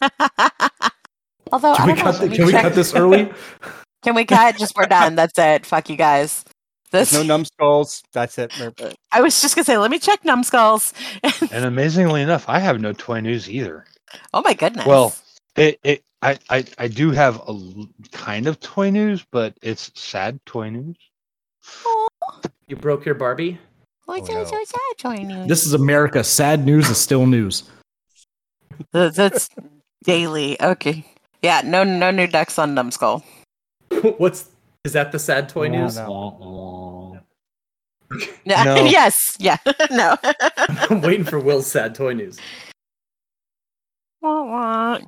Although 1.52 1.74
Can 1.74 1.90
I 1.90 1.92
we 1.92 1.92
don't 1.92 1.98
know, 1.98 2.12
cut? 2.12 2.20
The, 2.20 2.28
can 2.28 2.46
we 2.46 2.52
cut 2.52 2.74
this 2.74 2.94
early? 2.94 3.30
Can 4.02 4.16
we 4.16 4.24
cut? 4.24 4.56
Just 4.56 4.74
we're 4.76 4.86
done. 4.86 5.14
That's 5.14 5.38
it. 5.38 5.64
Fuck 5.64 5.88
you 5.88 5.96
guys. 5.96 6.44
This 6.90 7.12
No 7.12 7.22
numbskulls. 7.22 8.02
That's 8.12 8.36
it. 8.36 8.52
I 9.12 9.20
was 9.20 9.40
just 9.40 9.54
gonna 9.54 9.64
say, 9.64 9.78
let 9.78 9.92
me 9.92 10.00
check 10.00 10.24
numbskulls. 10.24 10.92
and 11.52 11.64
amazingly 11.64 12.20
enough 12.20 12.48
i 12.48 12.58
have 12.58 12.80
no 12.80 12.92
toy 12.92 13.20
news 13.20 13.48
either 13.48 13.86
oh 14.34 14.42
my 14.42 14.54
goodness. 14.54 14.86
Well, 14.86 15.14
it, 15.56 15.78
it 15.82 16.02
I, 16.22 16.38
I 16.50 16.64
I 16.78 16.88
do 16.88 17.10
have 17.10 17.36
a 17.40 17.48
l- 17.50 17.88
kind 18.12 18.46
of 18.46 18.60
toy 18.60 18.90
news, 18.90 19.24
but 19.30 19.54
it's 19.62 19.90
sad 19.94 20.38
toy 20.46 20.70
news. 20.70 20.96
You 22.68 22.76
broke 22.76 23.04
your 23.04 23.14
Barbie? 23.14 23.58
What's 24.06 24.28
Oh, 24.30 24.32
so, 24.32 24.38
no. 24.38 24.44
so 24.44 24.64
sad, 24.64 24.80
joining? 24.98 25.46
This 25.46 25.64
is 25.66 25.74
America. 25.74 26.24
Sad 26.24 26.64
news 26.66 26.88
is 26.90 26.98
still 26.98 27.26
news. 27.26 27.64
That's, 28.92 29.16
that's 29.16 29.48
daily. 30.04 30.60
Okay. 30.60 31.04
Yeah. 31.42 31.60
No. 31.64 31.84
No 31.84 32.10
new 32.10 32.26
ducks 32.26 32.58
on 32.58 32.74
numbskull. 32.74 33.22
What's 34.18 34.48
is 34.84 34.92
that 34.94 35.12
the 35.12 35.18
sad 35.18 35.48
toy 35.48 35.68
No, 35.68 35.82
news? 35.82 35.96
no. 35.96 37.20
Yeah. 38.44 38.64
No. 38.64 38.74
yes. 38.84 39.36
Yeah. 39.38 39.56
no. 39.90 40.16
I'm 40.90 41.00
waiting 41.00 41.24
for 41.24 41.38
Will's 41.38 41.66
sad 41.66 41.94
toy 41.94 42.12
news. 42.14 42.38
Wah, 44.20 44.42
wah. 44.44 44.98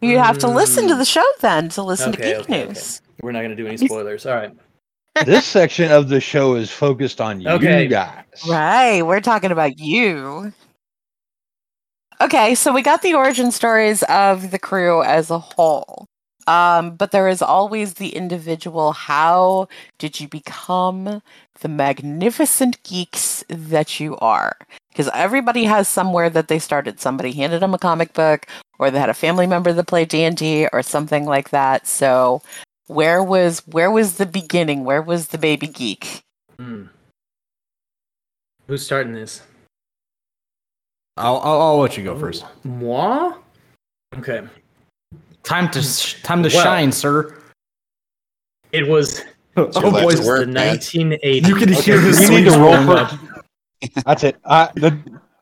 You 0.00 0.18
have 0.18 0.38
to 0.38 0.48
listen 0.48 0.88
to 0.88 0.94
Mm. 0.94 0.98
the 0.98 1.04
show 1.04 1.24
then 1.40 1.68
to 1.70 1.82
listen 1.82 2.10
Okay, 2.10 2.16
to 2.34 2.38
geek 2.38 2.40
okay, 2.50 2.62
okay. 2.62 2.68
news. 2.68 3.00
We're 3.22 3.32
not 3.32 3.40
going 3.40 3.50
to 3.50 3.56
do 3.56 3.66
any 3.66 3.76
spoilers. 3.76 4.26
All 4.26 4.34
right. 4.36 4.52
this 5.26 5.44
section 5.44 5.90
of 5.90 6.08
the 6.08 6.20
show 6.20 6.54
is 6.54 6.70
focused 6.70 7.20
on 7.20 7.44
Okay. 7.46 7.82
you 7.84 7.88
guys. 7.88 8.24
Right. 8.48 9.02
We're 9.02 9.20
talking 9.20 9.50
about 9.50 9.78
you. 9.78 10.52
Okay, 12.20 12.54
so 12.56 12.72
we 12.72 12.82
got 12.82 13.02
the 13.02 13.14
origin 13.14 13.52
stories 13.52 14.02
of 14.04 14.50
the 14.50 14.58
crew 14.58 15.02
as 15.04 15.30
a 15.30 15.38
whole. 15.38 16.06
Um, 16.48 16.96
but 16.96 17.10
there 17.12 17.28
is 17.28 17.42
always 17.42 17.94
the 17.94 18.08
individual. 18.08 18.92
How 18.92 19.68
did 19.98 20.18
you 20.18 20.28
become 20.28 21.20
the 21.60 21.68
magnificent 21.68 22.82
geeks 22.84 23.44
that 23.48 24.00
you 24.00 24.16
are? 24.16 24.56
Because 24.90 25.10
everybody 25.14 25.64
has 25.64 25.86
somewhere 25.88 26.30
that 26.30 26.48
they 26.48 26.58
started. 26.58 27.00
Somebody 27.00 27.32
handed 27.32 27.60
them 27.60 27.74
a 27.74 27.78
comic 27.78 28.14
book, 28.14 28.46
or 28.78 28.90
they 28.90 28.98
had 28.98 29.10
a 29.10 29.14
family 29.14 29.46
member 29.46 29.72
that 29.72 29.86
played 29.86 30.08
D 30.08 30.22
and 30.24 30.36
D, 30.36 30.68
or 30.72 30.82
something 30.82 31.24
like 31.24 31.50
that. 31.50 31.86
So, 31.86 32.42
where 32.86 33.22
was 33.22 33.60
where 33.66 33.90
was 33.90 34.16
the 34.18 34.26
beginning? 34.26 34.84
Where 34.84 35.02
was 35.02 35.28
the 35.28 35.38
baby 35.38 35.66
geek? 35.66 36.22
Hmm. 36.58 36.84
Who's 38.66 38.84
starting 38.84 39.12
this? 39.14 39.42
I'll, 41.16 41.38
I'll, 41.38 41.60
I'll 41.60 41.78
let 41.78 41.96
you 41.96 42.04
go 42.04 42.16
first. 42.18 42.44
Moi? 42.64 43.34
Okay. 44.16 44.42
Time 45.42 45.70
to 45.70 45.82
sh- 45.82 46.22
time 46.22 46.42
to 46.42 46.50
Well- 46.54 46.62
shine, 46.64 46.92
sir. 46.92 47.34
It 48.72 48.86
was 48.86 49.24
Oh, 49.56 49.62
left 49.64 50.04
boys, 50.04 50.20
to 50.20 50.26
work, 50.26 50.40
the 50.46 50.52
man. 50.52 50.76
1980s. 50.76 51.48
you 51.48 51.54
can 51.56 51.68
hear 51.72 51.98
the 51.98 52.26
we 52.30 52.36
need 52.36 52.44
to 52.44 52.58
roll 52.58 52.74
rolling 52.86 53.08
for. 53.08 53.42
That's 54.04 54.22
it. 54.22 54.36
I, 54.44 54.70
the, 54.76 54.96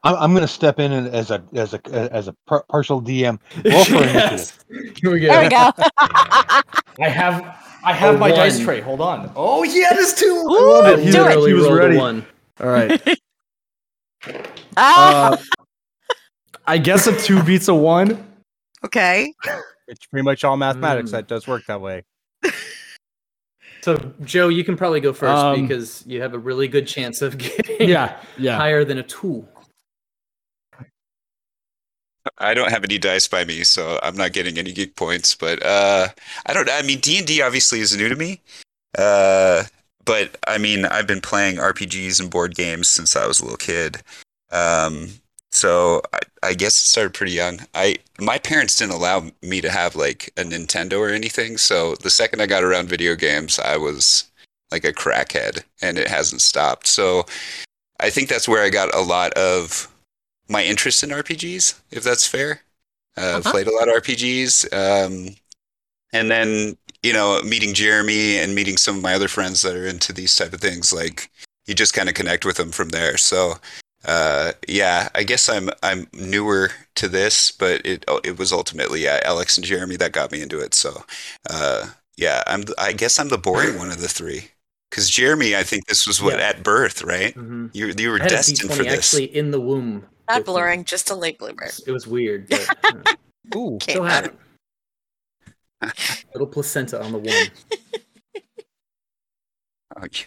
I'm, 0.07 0.15
I'm 0.23 0.31
going 0.33 0.43
to 0.43 0.49
step 0.49 0.79
in 0.81 0.93
and- 0.93 1.09
as 1.09 1.31
a 1.31 1.43
as 1.55 1.75
a 1.75 1.81
as 1.93 2.29
a 2.29 2.35
par- 2.47 2.65
partial 2.71 3.01
DM. 3.03 3.39
Roll 3.65 3.85
for 3.85 3.95
initiative. 4.03 4.15
Yes. 4.15 4.59
Here 5.01 5.11
we 5.13 5.21
go. 5.21 5.27
There 5.29 5.43
we 5.43 5.49
go. 5.49 5.71
I 7.01 7.09
have 7.09 7.43
I 7.85 7.93
have 7.93 8.15
A 8.17 8.19
my 8.19 8.31
dice 8.31 8.59
tray. 8.59 8.81
Hold 8.81 9.01
on. 9.01 9.31
Oh 9.37 9.63
yeah, 9.65 9.93
this 9.93 10.15
too. 10.19 10.27
Ooh, 10.27 10.81
I 10.83 10.97
do 10.97 11.03
it. 11.03 11.05
literally 11.13 11.51
He 11.51 11.55
was 11.55 11.67
rolled 11.67 11.79
ready. 11.79 11.97
a 11.97 12.01
one. 12.01 12.27
All 12.61 12.69
right. 12.69 13.01
Ah, 14.77 15.33
Uh, 15.33 15.37
I 16.67 16.79
guess 16.79 17.07
a 17.07 17.17
two 17.17 17.43
beats 17.45 17.69
a 17.69 17.75
one. 17.75 18.27
okay. 18.85 19.33
It's 19.89 20.05
pretty 20.07 20.25
much 20.25 20.43
all 20.45 20.57
mathematics 20.57 21.11
Mm. 21.11 21.13
that 21.13 21.29
does 21.29 21.47
work 21.47 21.63
that 21.69 21.81
way. 21.81 22.03
So 23.83 23.97
Joe, 24.25 24.49
you 24.49 24.65
can 24.65 24.77
probably 24.77 24.99
go 25.01 25.13
first 25.13 25.31
Um, 25.33 25.63
because 25.63 26.03
you 26.09 26.21
have 26.23 26.35
a 26.35 26.39
really 26.39 26.67
good 26.67 26.89
chance 26.89 27.23
of 27.23 27.39
getting 27.39 27.89
Yeah, 27.89 28.19
yeah. 28.37 28.57
higher 28.57 28.85
than 28.85 28.99
a 28.99 29.03
two. 29.05 29.47
I 32.39 32.55
don't 32.55 32.71
have 32.71 32.85
any 32.85 32.99
dice 32.99 33.29
by 33.29 33.45
me, 33.45 33.65
so 33.65 33.99
I'm 34.03 34.17
not 34.17 34.33
getting 34.33 34.59
any 34.59 34.73
geek 34.73 34.97
points. 34.97 35.35
But 35.35 35.65
uh, 35.65 36.09
I 36.47 36.53
don't. 36.53 36.71
I 36.71 36.83
mean, 36.83 37.01
D 37.01 37.19
and 37.19 37.27
D 37.27 37.43
obviously 37.43 37.81
is 37.81 37.97
new 37.97 38.09
to 38.09 38.17
me. 38.17 38.41
Uh, 38.97 39.65
but 40.05 40.37
I 40.47 40.59
mean, 40.59 40.87
I've 40.87 41.07
been 41.07 41.21
playing 41.21 41.57
RPGs 41.57 42.21
and 42.21 42.31
board 42.31 42.55
games 42.55 42.89
since 42.89 43.17
I 43.17 43.27
was 43.27 43.41
a 43.41 43.45
little 43.45 43.57
kid. 43.57 44.03
Um, 44.51 45.09
so 45.51 46.03
I, 46.13 46.19
I 46.43 46.55
guess 46.55 46.75
it 46.75 46.87
started 46.87 47.15
pretty 47.15 47.33
young. 47.33 47.61
I 47.75 47.97
my 48.21 48.39
parents 48.39 48.79
didn't 48.79 48.93
allow 48.95 49.31
me 49.43 49.61
to 49.61 49.71
have 49.71 49.97
like 49.97 50.33
a 50.37 50.43
Nintendo 50.43 50.99
or 50.99 51.09
anything. 51.09 51.57
So 51.57 51.95
the 51.97 52.11
second 52.11 52.41
I 52.41 52.47
got 52.47 52.65
around 52.65 52.89
video 52.89 53.15
games, 53.17 53.59
I 53.59 53.77
was 53.77 54.25
like 54.71 54.85
a 54.85 54.93
crackhead, 54.93 55.63
and 55.81 55.99
it 55.99 56.09
hasn't 56.09 56.43
stopped. 56.43 56.87
So 56.87 57.25
I 58.01 58.11
think 58.11 58.29
that's 58.29 58.49
where 58.49 58.63
I 58.63 58.71
got 58.71 58.95
a 58.95 59.01
lot 59.01 59.33
of 59.35 59.89
my 60.49 60.63
interest 60.65 61.03
in 61.03 61.11
RPGs, 61.11 61.81
if 61.91 62.03
that's 62.03 62.27
fair. 62.27 62.63
Uh, 63.17 63.41
Uh-huh. 63.41 63.51
Played 63.51 63.67
a 63.69 63.75
lot 63.75 63.89
of 63.89 63.95
RPGs, 64.03 64.67
um, 64.73 65.35
and 66.13 66.31
then 66.31 66.77
you 67.03 67.13
know, 67.13 67.41
meeting 67.43 67.73
Jeremi 67.73 68.35
and 68.43 68.55
meeting 68.55 68.77
some 68.77 68.97
of 68.97 69.03
my 69.03 69.15
other 69.15 69.29
friends 69.29 69.63
that 69.63 69.77
are 69.77 69.87
into 69.87 70.13
these 70.13 70.35
type 70.35 70.53
of 70.53 70.61
things, 70.61 70.93
like 70.93 71.31
you 71.67 71.75
just 71.75 71.95
kind 71.95 72.09
of 72.09 72.15
connect 72.17 72.45
with 72.45 72.57
them 72.57 72.73
from 72.73 72.89
there. 72.89 73.17
So, 73.17 73.55
uh, 74.05 74.53
yeah, 74.67 75.09
I 75.15 75.23
guess 75.23 75.49
I'm 75.49 75.71
I'm 75.83 76.09
newer 76.13 76.71
to 76.97 77.09
this, 77.09 77.51
but 77.53 77.85
it 77.87 78.05
it 78.25 78.39
was 78.39 78.53
ultimately 78.53 79.03
yeah, 79.05 79.21
Aleks 79.29 79.57
and 79.57 79.67
Jeremi 79.67 79.99
that 79.99 80.13
got 80.13 80.33
me 80.33 80.43
into 80.43 80.59
it. 80.61 80.75
So, 80.75 81.05
uh, 81.49 81.91
yeah, 82.17 82.43
I'm 82.47 82.65
I 82.79 82.93
guess 82.93 83.19
I'm 83.19 83.29
the 83.29 83.39
boring 83.39 83.79
one 83.79 83.91
of 83.91 84.01
the 84.01 84.09
three. 84.09 84.51
Because 84.91 85.11
Jeremi, 85.11 85.55
I 85.57 85.63
think 85.65 85.87
this 85.87 86.07
was 86.07 86.23
what 86.23 86.39
Yeah. 86.39 86.49
at 86.49 86.63
birth, 86.63 87.03
right? 87.03 87.35
Mm-hmm. 87.35 87.67
You 87.73 87.95
you 87.99 88.11
were 88.11 88.19
destined 88.19 88.71
D20 88.71 88.77
for 88.77 88.83
this. 88.85 88.93
actually 89.15 89.37
in 89.37 89.51
the 89.51 89.61
womb. 89.61 90.07
Not 90.29 90.39
with 90.39 90.47
me. 90.47 90.53
blurring, 90.53 90.85
just 90.85 91.11
a 91.11 91.15
late 91.15 91.39
bloomer. 91.39 91.69
It 91.87 91.91
was 91.93 92.07
weird, 92.07 92.49
but 92.49 92.69
uh, 92.85 93.57
Ooh. 93.57 93.79
still 93.81 94.05
have 94.05 94.27
it. 94.27 94.35
Little 96.35 96.47
placenta 96.47 97.03
on 97.03 97.13
the 97.13 97.19
one. 97.19 97.51
Oh, 99.99 100.07
yeah. 100.13 100.27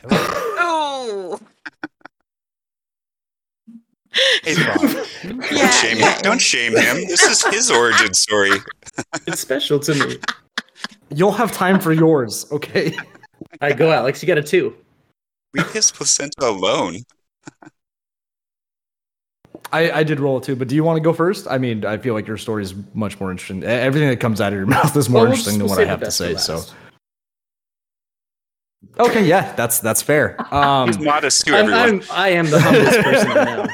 Oh, 0.61 1.39
Hey, 4.43 4.55
Bob, 4.55 4.81
yeah. 4.81 5.03
don't 5.21 5.71
shame 5.71 5.97
yeah. 5.99 6.13
him. 6.15 6.21
Don't 6.21 6.41
shame 6.41 6.71
him. 6.75 6.95
This 7.07 7.21
is 7.23 7.45
his 7.53 7.69
origin 7.71 8.13
story. 8.13 8.51
It's 9.27 9.39
special 9.39 9.79
to 9.81 9.93
me. 9.93 10.17
You'll 11.09 11.31
have 11.31 11.51
time 11.51 11.79
for 11.79 11.93
yours, 11.93 12.51
okay? 12.51 12.95
I 13.61 13.71
go 13.73 13.87
Aleks. 13.89 14.21
You 14.21 14.27
got 14.27 14.37
a 14.37 14.43
two. 14.43 14.75
Leave 15.53 15.71
his 15.71 15.91
placenta 15.91 16.33
alone. 16.41 16.97
I, 19.71 19.91
I 19.91 20.03
did 20.03 20.19
roll 20.19 20.37
it 20.37 20.43
too, 20.43 20.55
but 20.55 20.67
do 20.67 20.75
you 20.75 20.83
want 20.83 20.97
to 20.97 21.01
go 21.01 21.13
first? 21.13 21.47
I 21.49 21.57
mean, 21.57 21.85
I 21.85 21.97
feel 21.97 22.13
like 22.13 22.27
your 22.27 22.37
story 22.37 22.63
is 22.63 22.73
much 22.93 23.19
more 23.19 23.31
interesting. 23.31 23.63
Everything 23.63 24.09
that 24.09 24.17
comes 24.17 24.41
out 24.41 24.51
of 24.53 24.57
your 24.57 24.65
mouth 24.67 24.95
is 24.95 25.09
more 25.09 25.21
Well, 25.21 25.23
we'll 25.25 25.31
interesting 25.33 25.59
than 25.59 25.67
what 25.67 25.79
I 25.79 25.85
have 25.85 25.99
to 26.01 26.11
say. 26.11 26.35
So, 26.35 26.63
okay, 28.99 29.25
yeah, 29.25 29.53
that's 29.55 29.79
that's 29.79 30.01
fair. 30.01 30.37
Um, 30.53 30.87
He's 30.87 30.99
modest 30.99 31.45
to 31.45 31.55
I'm, 31.55 31.69
everyone. 31.69 32.03
I'm, 32.03 32.17
I 32.17 32.29
am 32.29 32.49
the 32.49 32.59
humblest 32.59 32.99
person 33.01 33.31
I 33.31 33.43
know. 33.55 33.67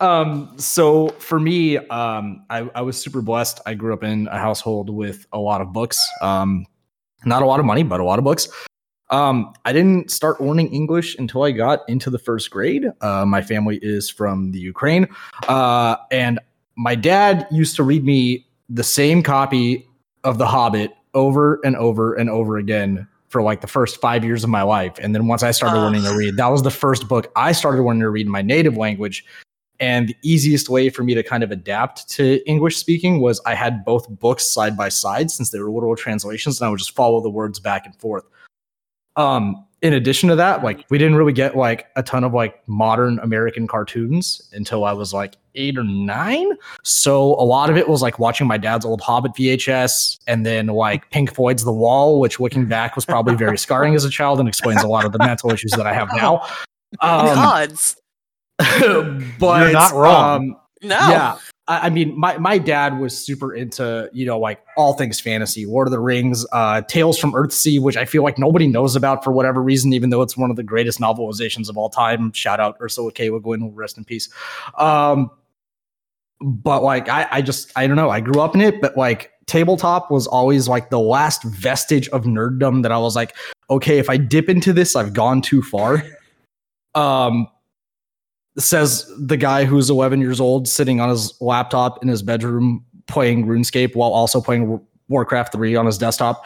um, 0.00 0.52
so 0.58 1.08
for 1.18 1.40
me, 1.40 1.78
um, 1.78 2.44
I, 2.50 2.68
I 2.74 2.82
was 2.82 3.00
super 3.00 3.22
blessed. 3.22 3.60
I 3.66 3.74
grew 3.74 3.94
up 3.94 4.04
in 4.04 4.28
a 4.28 4.38
household 4.38 4.90
with 4.90 5.26
a 5.32 5.38
lot 5.38 5.60
of 5.60 5.72
books. 5.72 5.98
Um, 6.20 6.66
not 7.24 7.42
a 7.42 7.46
lot 7.46 7.60
of 7.60 7.66
money, 7.66 7.82
but 7.82 8.00
a 8.00 8.04
lot 8.04 8.18
of 8.18 8.24
books. 8.24 8.48
Um, 9.10 9.52
I 9.64 9.72
didn't 9.72 10.10
start 10.10 10.40
learning 10.40 10.72
English 10.72 11.16
until 11.18 11.42
I 11.42 11.50
got 11.50 11.80
into 11.88 12.10
the 12.10 12.18
first 12.18 12.50
grade. 12.50 12.86
Uh, 13.00 13.24
my 13.26 13.42
family 13.42 13.78
is 13.82 14.08
from 14.10 14.52
the 14.52 14.58
Ukraine, 14.58 15.06
uh, 15.48 15.96
and 16.10 16.38
my 16.76 16.94
dad 16.94 17.46
used 17.50 17.76
to 17.76 17.82
read 17.82 18.04
me 18.04 18.46
the 18.68 18.82
same 18.82 19.22
copy 19.22 19.86
of 20.24 20.38
The 20.38 20.46
Hobbit 20.46 20.92
over 21.12 21.60
and 21.64 21.76
over 21.76 22.14
and 22.14 22.28
over 22.30 22.56
again 22.56 23.06
for 23.28 23.42
like 23.42 23.60
the 23.60 23.66
first 23.66 24.00
five 24.00 24.24
years 24.24 24.42
of 24.42 24.50
my 24.50 24.62
life. 24.62 24.94
And 25.00 25.14
then 25.14 25.26
once 25.28 25.42
I 25.42 25.50
started 25.50 25.78
Oh. 25.78 25.82
learning 25.82 26.04
to 26.04 26.16
read, 26.16 26.36
that 26.36 26.48
was 26.48 26.62
the 26.62 26.70
first 26.70 27.08
book 27.08 27.30
I 27.36 27.52
started 27.52 27.82
learning 27.82 28.00
to 28.02 28.10
read 28.10 28.26
in 28.26 28.32
my 28.32 28.42
native 28.42 28.76
language. 28.76 29.24
And 29.80 30.08
the 30.08 30.16
easiest 30.22 30.68
way 30.68 30.88
for 30.88 31.02
me 31.02 31.14
to 31.14 31.22
kind 31.22 31.42
of 31.42 31.50
adapt 31.50 32.08
to 32.10 32.40
English 32.48 32.76
speaking 32.76 33.20
was 33.20 33.40
I 33.44 33.54
had 33.54 33.84
both 33.84 34.08
books 34.08 34.44
side 34.46 34.76
by 34.76 34.88
side 34.88 35.30
since 35.30 35.50
they 35.50 35.58
were 35.58 35.70
literal 35.70 35.96
translations, 35.96 36.60
and 36.60 36.66
I 36.66 36.70
would 36.70 36.78
just 36.78 36.94
follow 36.94 37.20
the 37.20 37.28
words 37.30 37.58
back 37.60 37.84
and 37.84 37.94
forth. 37.96 38.24
Um, 39.16 39.64
in 39.82 39.92
addition 39.92 40.30
to 40.30 40.36
that, 40.36 40.64
like 40.64 40.86
we 40.88 40.96
didn't 40.96 41.16
really 41.16 41.32
get 41.34 41.56
like 41.56 41.88
a 41.94 42.02
ton 42.02 42.24
of 42.24 42.32
like 42.32 42.66
modern 42.66 43.18
American 43.18 43.66
cartoons 43.66 44.48
until 44.54 44.82
I 44.84 44.92
was 44.92 45.12
like 45.12 45.36
eight 45.56 45.76
or 45.76 45.84
nine. 45.84 46.52
So 46.84 47.34
a 47.34 47.44
lot 47.44 47.68
of 47.68 47.76
it 47.76 47.86
was 47.86 48.00
like 48.00 48.18
watching 48.18 48.46
my 48.46 48.56
dad's 48.56 48.86
old 48.86 49.02
Hobbit 49.02 49.32
VHS 49.34 50.20
and 50.26 50.46
then 50.46 50.68
like 50.68 51.10
Pink 51.10 51.34
Floyd's 51.34 51.64
The 51.64 51.72
Wall, 51.72 52.18
which 52.18 52.40
looking 52.40 52.64
back 52.66 52.96
was 52.96 53.04
probably 53.04 53.34
very 53.34 53.58
scarring 53.58 53.94
as 53.94 54.06
a 54.06 54.10
child 54.10 54.40
and 54.40 54.48
explains 54.48 54.82
a 54.82 54.88
lot 54.88 55.04
of 55.04 55.12
the 55.12 55.18
mental 55.18 55.52
issues 55.52 55.72
that 55.72 55.86
I 55.86 55.92
have 55.92 56.08
now. 56.16 56.40
Um, 57.00 57.26
Gods. 57.26 57.96
but 58.58 59.60
You're 59.60 59.72
not 59.72 59.92
wrong. 59.92 60.50
um, 60.52 60.56
No. 60.82 60.96
yeah. 60.96 61.36
I, 61.66 61.86
I 61.86 61.90
mean, 61.90 62.18
my, 62.18 62.36
my 62.38 62.58
dad 62.58 62.98
was 62.98 63.16
super 63.16 63.54
into, 63.54 64.10
you 64.12 64.26
know, 64.26 64.38
like 64.38 64.60
all 64.76 64.94
things 64.94 65.20
fantasy, 65.20 65.66
Lord 65.66 65.86
of 65.86 65.92
the 65.92 66.00
Rings, 66.00 66.46
uh, 66.52 66.82
Tales 66.82 67.18
from 67.18 67.32
Earthsea, 67.32 67.80
which 67.80 67.96
I 67.96 68.04
feel 68.04 68.22
like 68.22 68.38
nobody 68.38 68.66
knows 68.66 68.96
about 68.96 69.24
for 69.24 69.32
whatever 69.32 69.62
reason, 69.62 69.92
even 69.92 70.10
though 70.10 70.22
it's 70.22 70.36
one 70.36 70.50
of 70.50 70.56
the 70.56 70.62
greatest 70.62 70.98
novelizations 71.00 71.68
of 71.68 71.76
all 71.76 71.88
time. 71.88 72.32
Shout 72.32 72.60
out 72.60 72.76
Ursula 72.80 73.12
K. 73.12 73.30
Le 73.30 73.40
Guin, 73.40 73.74
rest 73.74 73.96
in 73.98 74.04
peace. 74.04 74.28
Um, 74.78 75.30
but 76.40 76.82
like, 76.82 77.08
I, 77.08 77.26
I 77.30 77.42
just, 77.42 77.72
I 77.76 77.86
don't 77.86 77.96
know. 77.96 78.10
I 78.10 78.20
grew 78.20 78.40
up 78.40 78.54
in 78.54 78.60
it, 78.60 78.80
but 78.80 78.96
like, 78.96 79.30
tabletop 79.46 80.10
was 80.10 80.26
always 80.26 80.68
like 80.68 80.90
the 80.90 80.98
last 80.98 81.42
vestige 81.44 82.08
of 82.10 82.24
nerddom 82.24 82.82
that 82.82 82.92
I 82.92 82.98
was 82.98 83.14
like, 83.14 83.36
okay, 83.70 83.98
if 83.98 84.10
I 84.10 84.16
dip 84.16 84.48
into 84.48 84.72
this, 84.72 84.96
I've 84.96 85.12
gone 85.12 85.40
too 85.40 85.62
far. 85.62 86.02
Um, 86.94 87.48
says 88.58 89.10
the 89.18 89.36
guy 89.36 89.64
who's 89.64 89.90
11 89.90 90.20
years 90.20 90.40
old 90.40 90.68
sitting 90.68 91.00
on 91.00 91.08
his 91.08 91.34
laptop 91.40 92.02
in 92.02 92.08
his 92.08 92.22
bedroom 92.22 92.84
playing 93.06 93.46
RuneScape 93.46 93.94
while 93.94 94.12
also 94.12 94.40
playing 94.40 94.80
Warcraft 95.08 95.52
3 95.52 95.76
on 95.76 95.86
his 95.86 95.98
desktop. 95.98 96.44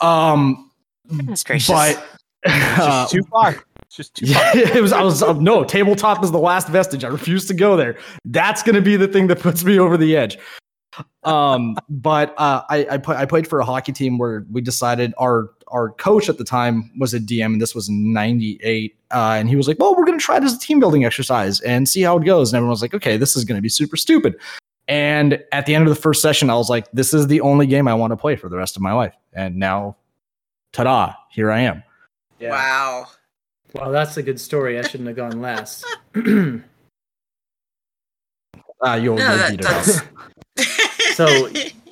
Um, 0.00 0.70
Goodness 1.08 1.42
gracious. 1.42 1.68
but 1.68 2.04
It's 2.44 2.78
uh, 2.78 3.02
just 3.02 3.12
too 3.12 3.22
far. 3.30 3.64
It's 3.86 3.96
just 3.96 4.14
too 4.16 4.26
yeah, 4.26 4.52
far. 4.52 4.60
it 4.76 4.82
was. 4.82 4.92
I 4.92 5.02
was 5.02 5.22
uh, 5.22 5.32
no 5.34 5.64
tabletop 5.64 6.22
is 6.22 6.30
the 6.30 6.38
last 6.38 6.68
vestige. 6.68 7.04
I 7.04 7.08
refuse 7.08 7.46
to 7.46 7.54
go 7.54 7.74
there. 7.76 7.96
That's 8.26 8.62
going 8.62 8.74
to 8.74 8.82
be 8.82 8.96
the 8.96 9.08
thing 9.08 9.28
that 9.28 9.40
puts 9.40 9.64
me 9.64 9.78
over 9.78 9.96
the 9.96 10.14
edge. 10.14 10.36
Um, 11.22 11.76
but 11.88 12.34
uh, 12.38 12.62
I 12.68 12.86
I, 12.90 12.98
play, 12.98 13.16
I 13.16 13.24
played 13.24 13.46
for 13.46 13.60
a 13.60 13.64
hockey 13.64 13.92
team 13.92 14.18
where 14.18 14.44
we 14.50 14.60
decided 14.60 15.14
our 15.18 15.50
our 15.68 15.90
coach 15.90 16.28
at 16.28 16.38
the 16.38 16.44
time 16.44 16.90
was 16.98 17.14
a 17.14 17.20
DM, 17.20 17.46
and 17.46 17.60
this 17.60 17.74
was 17.74 17.88
'98. 17.88 18.96
Uh, 19.10 19.36
and 19.38 19.48
he 19.48 19.56
was 19.56 19.66
like, 19.68 19.78
"Well, 19.78 19.94
we're 19.96 20.04
going 20.04 20.18
to 20.18 20.24
try 20.24 20.36
it 20.36 20.44
as 20.44 20.54
a 20.54 20.58
team 20.58 20.80
building 20.80 21.04
exercise 21.04 21.60
and 21.60 21.88
see 21.88 22.02
how 22.02 22.18
it 22.18 22.24
goes." 22.24 22.52
And 22.52 22.56
everyone 22.56 22.70
was 22.70 22.82
like, 22.82 22.94
"Okay, 22.94 23.16
this 23.16 23.36
is 23.36 23.44
going 23.44 23.56
to 23.56 23.62
be 23.62 23.68
super 23.68 23.96
stupid." 23.96 24.36
And 24.86 25.42
at 25.52 25.64
the 25.66 25.74
end 25.74 25.84
of 25.88 25.94
the 25.94 26.00
first 26.00 26.20
session, 26.20 26.50
I 26.50 26.54
was 26.56 26.68
like, 26.68 26.90
"This 26.92 27.14
is 27.14 27.26
the 27.26 27.40
only 27.40 27.66
game 27.66 27.88
I 27.88 27.94
want 27.94 28.10
to 28.12 28.16
play 28.16 28.36
for 28.36 28.48
the 28.48 28.56
rest 28.56 28.76
of 28.76 28.82
my 28.82 28.92
life." 28.92 29.14
And 29.32 29.56
now, 29.56 29.96
ta-da! 30.72 31.14
Here 31.30 31.50
I 31.50 31.60
am. 31.60 31.82
Wow. 32.40 33.06
Wow, 33.74 33.90
that's 33.90 34.16
a 34.18 34.22
good 34.22 34.38
story. 34.38 34.78
I 34.78 34.82
shouldn't 34.82 35.08
have 35.08 35.16
gone 35.16 35.40
last. 35.40 35.84
Uh, 38.84 38.96
you'll, 38.96 39.16
No, 39.16 39.28
you'll 39.28 39.36
that, 39.38 39.50
beat 39.52 39.60
it 39.60 39.66
out. 39.66 39.84
that's 39.86 40.00
So- 41.14 41.48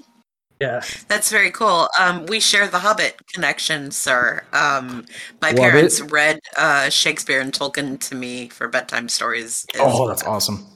yeah. 0.61 0.83
that's 1.09 1.31
very 1.31 1.51
cool. 1.51 1.89
Um, 1.99 2.27
we 2.27 2.41
share 2.41 2.67
the 2.69 2.79
Hobbit 2.79 3.17
connection, 3.33 3.91
sir. 3.91 4.43
Um, 4.53 5.05
my 5.41 5.51
Love 5.51 5.57
parents 5.59 6.01
it. 6.01 6.11
read 6.11 6.41
uh, 6.57 6.89
Shakespeare 6.89 7.41
and 7.41 7.53
Tolkien 7.53 7.99
to 8.09 8.15
me 8.15 8.49
for 8.49 8.69
bedtime 8.69 9.09
stories. 9.09 9.67
Oh, 9.79 10.09
that's 10.09 10.25
well. 10.25 10.35
awesome. 10.35 10.67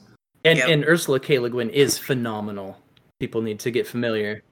And 0.45 0.59
Yep. 0.59 0.69
and 0.69 0.85
Ursula 0.85 1.19
K. 1.19 1.39
Le 1.39 1.49
Guin 1.49 1.69
is 1.69 1.97
phenomenal. 1.97 2.77
People 3.19 3.41
need 3.41 3.59
to 3.61 3.71
get 3.71 3.87
familiar. 3.87 4.43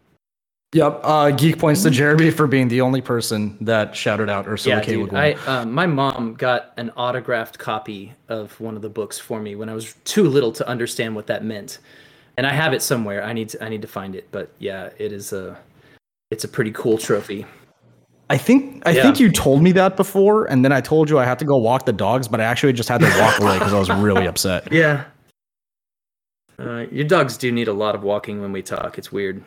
Yep. 0.73 0.99
Uh, 1.03 1.31
geek 1.31 1.57
points 1.57 1.83
to 1.83 1.89
Jeremi 1.89 2.33
for 2.33 2.47
being 2.47 2.67
the 2.67 2.81
only 2.81 2.99
person 2.99 3.55
that 3.61 3.95
shouted 3.95 4.29
out 4.29 4.45
Ursula 4.45 4.77
yeah, 4.77 4.81
K. 4.81 4.97
Le 4.97 5.03
dude. 5.03 5.09
Guin. 5.11 5.17
I 5.17 5.33
um, 5.45 5.71
my 5.71 5.85
mom 5.85 6.33
got 6.33 6.73
an 6.75 6.89
autographed 6.97 7.57
copy 7.59 8.13
of 8.27 8.59
one 8.59 8.75
of 8.75 8.81
the 8.81 8.89
books 8.89 9.17
for 9.17 9.39
me 9.39 9.55
when 9.55 9.69
I 9.69 9.73
was 9.73 9.93
too 10.03 10.23
little 10.27 10.51
to 10.53 10.67
understand 10.67 11.15
what 11.15 11.27
that 11.27 11.45
meant, 11.45 11.77
and 12.37 12.45
I 12.47 12.51
have 12.53 12.73
it 12.73 12.81
somewhere. 12.81 13.23
I 13.23 13.33
need 13.33 13.49
to 13.49 13.63
I 13.63 13.69
need 13.69 13.81
to 13.81 13.87
find 13.87 14.15
it. 14.15 14.27
But 14.31 14.49
yeah, 14.59 14.89
it 14.97 15.11
is 15.11 15.33
a 15.33 15.57
it's 16.31 16.43
a 16.43 16.47
pretty 16.47 16.71
cool 16.71 16.97
trophy. 16.97 17.45
I 18.29 18.37
think 18.37 18.81
I 18.87 18.91
Yeah. 18.91 19.03
think 19.03 19.19
you 19.19 19.31
told 19.31 19.61
me 19.61 19.71
that 19.73 19.95
before, 19.97 20.45
and 20.45 20.65
then 20.65 20.71
I 20.71 20.81
told 20.81 21.09
you 21.09 21.19
I 21.19 21.25
had 21.25 21.37
to 21.39 21.45
go 21.45 21.57
walk 21.57 21.85
the 21.85 21.93
dogs, 21.93 22.27
but 22.27 22.41
I 22.41 22.43
actually 22.45 22.73
just 22.73 22.89
had 22.89 23.01
to 23.01 23.07
walk 23.19 23.39
away 23.39 23.57
because 23.59 23.73
I 23.73 23.79
was 23.79 23.89
really 23.89 24.25
upset. 24.31 24.71
Yeah. 24.71 25.05
Uh, 26.57 26.85
your 26.91 27.03
dogs 27.05 27.37
do 27.37 27.51
need 27.51 27.67
a 27.67 27.73
lot 27.73 27.95
of 27.95 28.03
walking 28.03 28.41
when 28.41 28.51
we 28.51 28.61
talk. 28.61 28.97
It's 28.97 29.11
weird. 29.11 29.43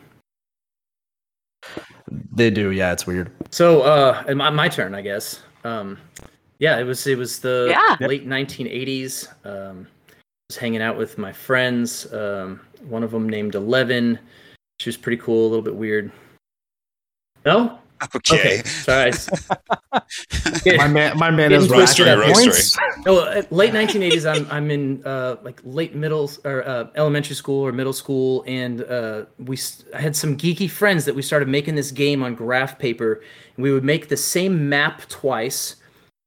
They 2.33 2.51
do, 2.51 2.71
yeah. 2.71 2.93
It's 2.93 3.07
weird. 3.07 3.31
So, 3.51 3.83
uh, 3.83 4.23
my, 4.35 4.51
my 4.51 4.69
turn, 4.69 4.95
I 4.95 5.01
guess. 5.03 5.41
Um, 5.65 5.99
yeah, 6.59 6.79
it 6.79 6.85
was 6.85 7.07
it 7.07 7.19
was 7.19 7.41
the 7.41 7.67
Yeah. 7.71 8.07
late 8.07 8.27
1980s. 8.27 9.29
Um, 9.45 9.87
I 10.11 10.15
was 10.51 10.57
hanging 10.57 10.83
out 10.83 10.97
with 10.97 11.19
my 11.19 11.33
friends. 11.33 12.13
Um, 12.13 12.61
one 12.83 13.03
of 13.03 13.11
them 13.11 13.29
named 13.29 13.55
Eleven. 13.55 14.19
She 14.81 14.89
was 14.89 14.97
pretty 14.97 15.21
cool, 15.23 15.43
a 15.47 15.49
little 15.49 15.63
bit 15.63 15.75
weird. 15.75 16.11
No, 17.45 17.79
Okay. 18.15 18.39
okay, 18.39 18.63
sorry. 18.65 19.13
My 20.77 20.87
man, 20.87 21.19
my 21.19 21.31
man 21.31 21.51
is 21.53 21.67
twisted 21.67 22.07
rational 22.07 22.29
up. 22.31 22.35
points. 22.35 22.77
Oh, 23.07 23.19
uh, 23.21 23.43
late 23.51 23.73
1980s. 23.73 24.25
I'm 24.29 24.47
I'm 24.51 24.71
in 24.71 25.03
uh, 25.05 25.37
like 25.43 25.61
late 25.65 25.95
middle 25.95 26.31
or 26.45 26.67
uh, 26.67 26.89
elementary 26.95 27.35
school 27.35 27.67
or 27.67 27.73
middle 27.73 27.93
school, 27.93 28.45
and 28.47 28.83
uh, 28.85 29.25
we 29.39 29.57
s- 29.57 29.85
I 29.95 30.01
had 30.01 30.15
some 30.15 30.37
geeky 30.37 30.71
friends 30.71 31.05
that 31.07 31.15
we 31.15 31.23
started 31.23 31.49
making 31.49 31.75
this 31.75 31.91
game 31.91 32.23
on 32.23 32.35
graph 32.35 32.79
paper, 32.79 33.15
and 33.57 33.63
we 33.63 33.73
would 33.73 33.85
make 33.85 34.09
the 34.09 34.17
same 34.17 34.69
map 34.69 35.09
twice, 35.09 35.77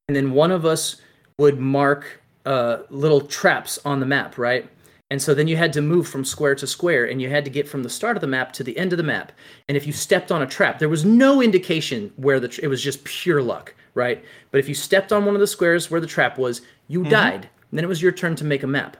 and 0.07 0.15
then 0.15 0.31
one 0.31 0.51
of 0.51 0.65
us 0.65 0.97
would 1.39 1.59
mark 1.59 2.21
uh, 2.45 2.79
little 2.89 3.21
traps 3.21 3.79
on 3.85 3.99
the 3.99 4.05
map, 4.05 4.37
right? 4.37 4.69
And 5.11 5.21
so 5.21 5.33
then 5.33 5.49
you 5.49 5.57
had 5.57 5.73
to 5.73 5.81
move 5.81 6.07
from 6.07 6.23
square 6.23 6.55
to 6.55 6.65
square, 6.65 7.03
and 7.03 7.21
you 7.21 7.29
had 7.29 7.43
to 7.43 7.51
get 7.51 7.67
from 7.67 7.83
the 7.83 7.89
start 7.89 8.15
of 8.15 8.21
the 8.21 8.27
map 8.27 8.53
to 8.53 8.63
the 8.63 8.77
end 8.77 8.93
of 8.93 8.97
the 8.97 9.03
map. 9.03 9.33
And 9.67 9.75
if 9.75 9.85
you 9.85 9.91
stepped 9.91 10.31
on 10.31 10.41
a 10.41 10.47
trap, 10.47 10.79
there 10.79 10.87
was 10.87 11.03
no 11.03 11.41
indication 11.41 12.13
where 12.15 12.39
the 12.39 12.47
tr- 12.47 12.61
it 12.63 12.69
was 12.69 12.81
just 12.81 13.03
pure 13.03 13.43
luck, 13.43 13.75
right? 13.93 14.23
But 14.51 14.59
if 14.59 14.69
you 14.69 14.73
stepped 14.73 15.11
on 15.11 15.25
one 15.25 15.35
of 15.35 15.41
the 15.41 15.47
squares 15.47 15.91
where 15.91 15.99
the 15.99 16.07
trap 16.07 16.37
was, 16.37 16.61
you 16.87 17.01
mm-hmm. 17.01 17.09
died. 17.09 17.49
And 17.69 17.77
then 17.77 17.83
it 17.83 17.89
was 17.89 18.01
your 18.01 18.13
turn 18.13 18.37
to 18.37 18.45
make 18.45 18.63
a 18.63 18.67
map. 18.67 18.95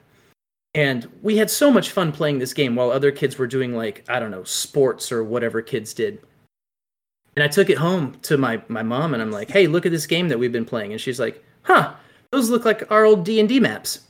And 0.74 1.10
we 1.22 1.38
had 1.38 1.50
so 1.50 1.72
much 1.72 1.92
fun 1.92 2.12
playing 2.12 2.40
this 2.40 2.54
game 2.54 2.76
while 2.76 2.92
other 2.92 3.14
kids 3.14 3.38
were 3.38 3.48
doing 3.48 3.74
like 3.74 4.04
I 4.10 4.20
don't 4.20 4.32
know 4.32 4.44
sports 4.44 5.14
or 5.14 5.24
whatever 5.24 5.62
kids 5.62 5.94
did. 5.94 6.22
And 7.38 7.44
I 7.44 7.48
took 7.48 7.70
it 7.70 7.78
home 7.78 8.18
to 8.24 8.38
my 8.38 8.62
my 8.68 8.84
mom, 8.84 9.14
and 9.14 9.24
I'm 9.24 9.32
like, 9.32 9.50
"Hey, 9.50 9.68
look 9.68 9.86
at 9.86 9.94
this 9.94 10.08
game 10.08 10.28
that 10.28 10.40
we've 10.40 10.52
been 10.52 10.66
playing." 10.66 10.92
And 10.92 11.00
she's 11.00 11.22
like, 11.22 11.42
"Huh, 11.62 11.94
those 12.32 12.50
look 12.50 12.66
like 12.66 12.90
our 12.92 13.06
old 13.06 13.24
D 13.24 13.40
and 13.40 13.48
D 13.48 13.62
maps." 13.62 14.02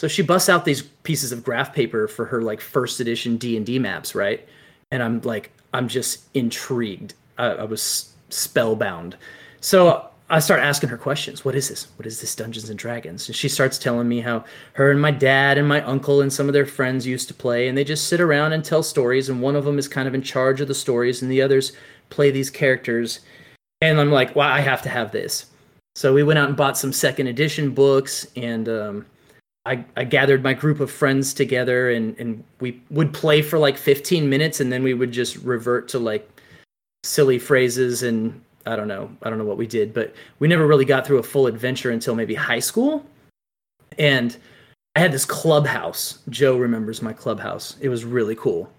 So 0.00 0.08
she 0.08 0.22
busts 0.22 0.48
out 0.48 0.64
these 0.64 0.80
pieces 0.80 1.30
of 1.30 1.44
graph 1.44 1.74
paper 1.74 2.08
for 2.08 2.24
her 2.24 2.40
like 2.40 2.62
first 2.62 3.00
edition 3.00 3.36
D 3.36 3.58
and 3.58 3.66
D 3.66 3.78
maps, 3.78 4.14
right? 4.14 4.48
And 4.90 5.02
I'm 5.02 5.20
like, 5.20 5.50
I'm 5.74 5.88
just 5.88 6.24
intrigued. 6.32 7.12
I, 7.36 7.48
I 7.48 7.64
was 7.64 8.14
spellbound. 8.30 9.18
So 9.60 10.08
I 10.30 10.38
start 10.38 10.60
asking 10.60 10.88
her 10.88 10.96
questions. 10.96 11.44
What 11.44 11.54
is 11.54 11.68
this? 11.68 11.88
What 11.98 12.06
is 12.06 12.18
this 12.18 12.34
Dungeons 12.34 12.70
and 12.70 12.78
Dragons? 12.78 13.28
And 13.28 13.36
she 13.36 13.46
starts 13.46 13.76
telling 13.76 14.08
me 14.08 14.22
how 14.22 14.46
her 14.72 14.90
and 14.90 15.02
my 15.02 15.10
dad 15.10 15.58
and 15.58 15.68
my 15.68 15.82
uncle 15.82 16.22
and 16.22 16.32
some 16.32 16.48
of 16.48 16.54
their 16.54 16.64
friends 16.64 17.06
used 17.06 17.28
to 17.28 17.34
play, 17.34 17.68
and 17.68 17.76
they 17.76 17.84
just 17.84 18.08
sit 18.08 18.22
around 18.22 18.54
and 18.54 18.64
tell 18.64 18.82
stories. 18.82 19.28
And 19.28 19.42
one 19.42 19.54
of 19.54 19.66
them 19.66 19.78
is 19.78 19.86
kind 19.86 20.08
of 20.08 20.14
in 20.14 20.22
charge 20.22 20.62
of 20.62 20.68
the 20.68 20.74
stories, 20.74 21.20
and 21.20 21.30
the 21.30 21.42
others 21.42 21.72
play 22.08 22.30
these 22.30 22.48
characters. 22.48 23.20
And 23.82 24.00
I'm 24.00 24.10
like, 24.10 24.34
well, 24.34 24.48
I 24.48 24.60
have 24.60 24.80
to 24.80 24.88
have 24.88 25.12
this. 25.12 25.44
So 25.94 26.14
we 26.14 26.22
went 26.22 26.38
out 26.38 26.48
and 26.48 26.56
bought 26.56 26.78
some 26.78 26.94
second 26.94 27.26
edition 27.26 27.74
books, 27.74 28.26
and 28.34 28.66
um, 28.66 29.06
I, 29.70 29.84
I 29.96 30.02
gathered 30.02 30.42
my 30.42 30.52
group 30.52 30.80
of 30.80 30.90
friends 30.90 31.32
together 31.32 31.90
and, 31.90 32.18
and 32.18 32.42
we 32.58 32.82
would 32.90 33.12
play 33.14 33.40
for 33.40 33.56
like 33.56 33.76
15 33.78 34.28
minutes 34.28 34.58
and 34.58 34.72
then 34.72 34.82
we 34.82 34.94
would 34.94 35.12
just 35.12 35.36
revert 35.36 35.86
to 35.90 36.00
like 36.00 36.28
silly 37.04 37.38
phrases 37.38 38.02
and 38.02 38.40
I 38.66 38.74
don't 38.74 38.88
know. 38.88 39.08
I 39.22 39.30
don't 39.30 39.38
know 39.38 39.44
what 39.44 39.58
we 39.58 39.68
did, 39.68 39.94
but 39.94 40.12
we 40.40 40.48
never 40.48 40.66
really 40.66 40.84
got 40.84 41.06
through 41.06 41.18
a 41.18 41.22
full 41.22 41.46
adventure 41.46 41.90
until 41.92 42.16
maybe 42.16 42.34
high 42.34 42.58
school. 42.58 43.06
And 43.96 44.36
I 44.96 45.00
had 45.00 45.12
this 45.12 45.24
clubhouse. 45.24 46.18
Joe 46.28 46.56
remembers 46.56 47.00
my 47.00 47.12
clubhouse. 47.12 47.76
It 47.80 47.90
was 47.90 48.04
really 48.04 48.34
cool. 48.34 48.72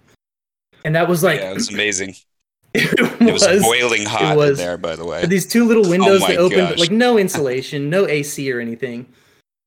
And 0.84 0.94
that 0.96 1.08
was 1.08 1.24
like 1.24 1.40
yeah, 1.40 1.52
it 1.52 1.56
was 1.56 1.70
amazing. 1.70 2.16
it 2.74 3.00
It 3.22 3.32
was, 3.32 3.48
was- 3.48 3.64
boiling 3.64 4.06
hot 4.06 4.36
was. 4.36 4.60
in 4.60 4.66
there, 4.66 4.78
by 4.78 4.98
the 4.98 5.06
way. 5.06 5.26
these 5.26 5.48
two 5.48 5.66
little 5.66 5.88
oh 5.88 5.90
windows 5.90 6.22
Oh 6.24 6.28
that 6.28 6.38
opened, 6.38 6.70
gosh. 6.70 6.80
like 6.80 6.92
no 6.92 7.18
insulation, 7.18 7.90
no 7.90 8.08
AC 8.10 8.52
or 8.52 8.60
anything. 8.60 9.06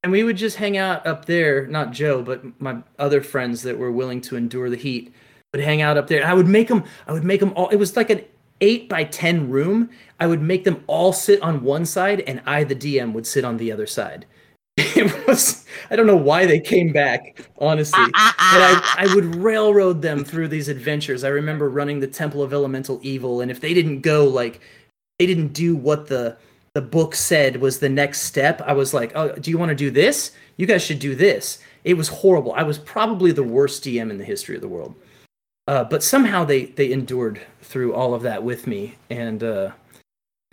And 0.04 0.12
we 0.12 0.22
would 0.22 0.36
just 0.36 0.58
hang 0.58 0.76
out 0.76 1.06
up 1.06 1.24
there, 1.24 1.66
not 1.66 1.90
Joe, 1.90 2.22
but 2.22 2.42
my 2.60 2.76
other 2.98 3.22
friends 3.22 3.62
that 3.62 3.78
were 3.78 3.90
willing 3.90 4.20
to 4.20 4.36
endure 4.36 4.68
the 4.68 4.76
heat 4.76 5.14
would 5.54 5.64
hang 5.64 5.80
out 5.80 5.96
up 5.96 6.08
there. 6.08 6.20
And 6.20 6.30
I 6.30 6.34
would 6.34 6.46
make 6.46 6.68
them, 6.68 6.84
I 7.08 7.12
would 7.12 7.24
make 7.24 7.40
them 7.40 7.54
all, 7.56 7.70
it 7.70 7.76
was 7.76 7.96
like 7.96 8.10
an 8.10 8.22
eight 8.60 8.86
by 8.86 9.04
10 9.04 9.48
room. 9.48 9.88
I 10.20 10.26
would 10.26 10.42
make 10.42 10.64
them 10.64 10.84
all 10.88 11.14
sit 11.14 11.40
on 11.40 11.62
one 11.62 11.86
side 11.86 12.20
and 12.26 12.42
I, 12.44 12.64
the 12.64 12.76
DM, 12.76 13.14
would 13.14 13.26
sit 13.26 13.46
on 13.46 13.56
the 13.56 13.72
other 13.72 13.86
side. 13.86 14.26
It 14.76 15.26
was, 15.26 15.64
I 15.90 15.96
don't 15.96 16.06
know 16.06 16.16
why 16.16 16.44
they 16.44 16.60
came 16.60 16.92
back, 16.92 17.48
honestly. 17.58 17.98
Ah, 17.98 18.10
ah, 18.14 18.34
ah. 18.38 18.94
And 18.96 19.08
I, 19.08 19.10
I 19.10 19.14
would 19.14 19.34
railroad 19.36 20.02
them 20.02 20.22
through 20.22 20.48
these 20.48 20.68
adventures. 20.68 21.24
I 21.24 21.28
remember 21.28 21.70
running 21.70 22.00
the 22.00 22.06
Temple 22.06 22.42
of 22.42 22.52
Elemental 22.52 23.00
Evil, 23.02 23.40
and 23.40 23.50
if 23.50 23.60
they 23.60 23.74
didn't 23.74 24.00
go 24.00 24.24
like 24.24 24.60
they 25.18 25.26
didn't 25.26 25.52
do 25.52 25.76
what 25.76 26.06
the 26.06 26.36
the 26.74 26.82
book 26.82 27.14
said 27.14 27.56
was 27.56 27.78
the 27.78 27.88
next 27.88 28.22
step, 28.22 28.60
I 28.62 28.72
was 28.72 28.92
like, 28.92 29.12
"Oh, 29.14 29.32
do 29.32 29.50
you 29.50 29.58
want 29.58 29.70
to 29.70 29.74
do 29.74 29.90
this? 29.90 30.32
You 30.56 30.66
guys 30.66 30.82
should 30.82 30.98
do 30.98 31.14
this." 31.14 31.58
It 31.84 31.94
was 31.94 32.08
horrible. 32.08 32.52
I 32.52 32.62
was 32.64 32.78
probably 32.78 33.30
the 33.32 33.42
worst 33.42 33.84
DM 33.84 34.10
in 34.10 34.18
the 34.18 34.24
history 34.24 34.56
of 34.56 34.60
the 34.60 34.68
world. 34.68 34.94
Uh, 35.66 35.84
but 35.84 36.02
somehow 36.02 36.44
they 36.44 36.66
they 36.66 36.92
endured 36.92 37.40
through 37.62 37.94
all 37.94 38.12
of 38.12 38.22
that 38.22 38.42
with 38.42 38.66
me, 38.66 38.96
and 39.08 39.42
uh, 39.42 39.70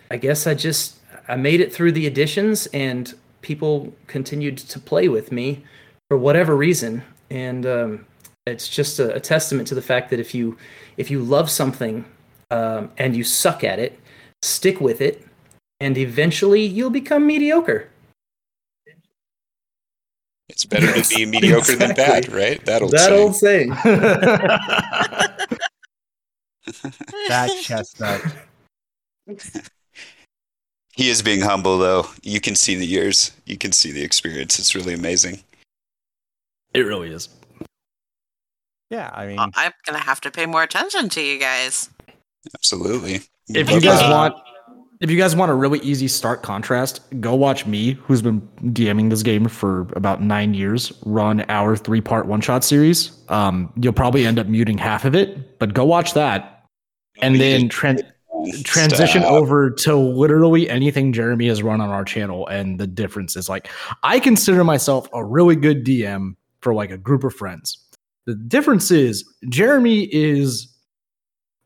I 0.09 0.17
guess 0.17 0.47
I 0.47 0.53
just 0.53 0.99
I 1.28 1.36
made 1.36 1.59
it 1.59 1.74
through 1.74 1.93
the 1.93 2.05
editions, 2.07 2.67
and 2.67 3.13
people 3.41 3.93
continued 4.07 4.57
to 4.57 4.80
play 4.80 5.09
with 5.09 5.32
me 5.32 5.63
for 6.07 6.17
whatever 6.17 6.55
reason, 6.55 7.03
and 7.30 7.65
um, 7.65 8.05
it's 8.45 8.67
just 8.69 8.99
a, 8.99 9.15
a 9.15 9.19
testament 9.19 9.67
to 9.69 9.76
the 9.76 9.82
fact 9.82 10.11
that 10.11 10.19
if 10.19 10.36
you 10.36 10.57
if 10.97 11.09
you 11.09 11.22
love 11.24 11.49
something 11.49 12.05
um, 12.51 12.91
and 12.97 13.15
you 13.15 13.24
suck 13.24 13.63
at 13.63 13.80
it, 13.80 13.99
stick 14.43 14.80
with 14.80 15.01
it, 15.01 15.26
and 15.82 15.98
eventually 15.98 16.62
you'll 16.64 16.92
become 16.92 17.26
mediocre. 17.26 17.90
It's 20.48 20.64
better 20.64 20.94
to 20.94 21.16
be 21.16 21.26
mediocre 21.26 21.76
than 21.76 21.96
bad, 21.96 22.32
right? 22.32 22.64
That 22.66 22.84
old 22.84 22.92
that 22.92 23.10
saying. 23.10 23.22
old 23.22 23.36
saying. 23.36 23.70
That 27.28 27.50
chestnut. 27.64 28.22
He 30.94 31.10
is 31.10 31.22
being 31.22 31.40
humble, 31.42 31.78
though. 31.78 32.06
You 32.22 32.42
can 32.42 32.54
see 32.54 32.76
the 32.76 32.86
years. 32.86 33.32
You 33.46 33.58
can 33.58 33.72
see 33.72 33.92
the 33.94 34.04
experience. 34.04 34.60
It's 34.60 34.76
really 34.76 34.94
amazing. 34.94 35.40
it 36.74 36.82
really 36.82 37.10
is. 37.10 37.30
Yeah, 38.90 39.10
I 39.14 39.26
mean, 39.26 39.38
Well, 39.38 39.50
I'm 39.56 39.72
gonna 39.86 40.00
have 40.00 40.20
to 40.22 40.32
pay 40.32 40.46
more 40.46 40.64
attention 40.64 41.08
to 41.10 41.22
you 41.22 41.40
guys. 41.40 41.90
Absolutely. 42.54 43.22
If 43.48 43.72
you 43.72 43.80
guys 43.80 44.02
want, 44.02 44.36
if 45.02 45.10
you 45.10 45.18
guys 45.18 45.36
want 45.36 45.52
a 45.52 45.56
really 45.56 45.80
easy 45.80 46.08
start 46.08 46.43
contrast, 46.43 47.02
go 47.20 47.34
watch 47.34 47.66
me, 47.66 47.93
who's 48.04 48.22
been 48.22 48.41
DMing 48.66 49.10
this 49.10 49.24
game 49.24 49.47
for 49.47 49.88
about 49.95 50.22
nine 50.22 50.54
years, 50.54 50.93
run 51.06 51.43
our 51.49 51.76
three 51.76 52.02
part 52.02 52.28
one 52.28 52.39
shot 52.39 52.64
series. 52.64 53.12
Um, 53.28 53.74
you'll 53.76 53.93
probably 53.93 54.28
end 54.28 54.38
up 54.38 54.45
muting 54.45 54.78
half 54.78 55.04
of 55.04 55.16
it, 55.16 55.58
but 55.58 55.74
go 55.74 55.86
watch 55.86 56.14
that, 56.14 56.66
and 57.20 57.41
then 57.41 57.68
tran- 57.68 58.06
transition 58.64 59.24
Stop. 59.24 59.34
over 59.34 59.72
to 59.72 59.95
literally 59.95 60.70
anything 60.70 61.14
Jeremi 61.14 61.47
has 61.47 61.64
run 61.64 61.82
on 61.82 61.89
our 61.89 62.06
channel. 62.06 62.47
And 62.47 62.80
the 62.80 62.88
difference 62.88 63.36
is 63.36 63.49
like, 63.49 63.70
I 64.04 64.20
consider 64.20 64.64
myself 64.64 65.08
a 65.14 65.26
really 65.26 65.56
good 65.56 65.84
DM 65.84 66.36
for 66.62 66.76
like 66.76 66.91
a 66.91 66.97
group 66.97 67.24
of 67.24 67.34
friends. 67.34 67.78
The 68.28 68.36
difference 68.36 68.91
is 68.91 69.28
Jeremi 69.45 70.08
is 70.12 70.70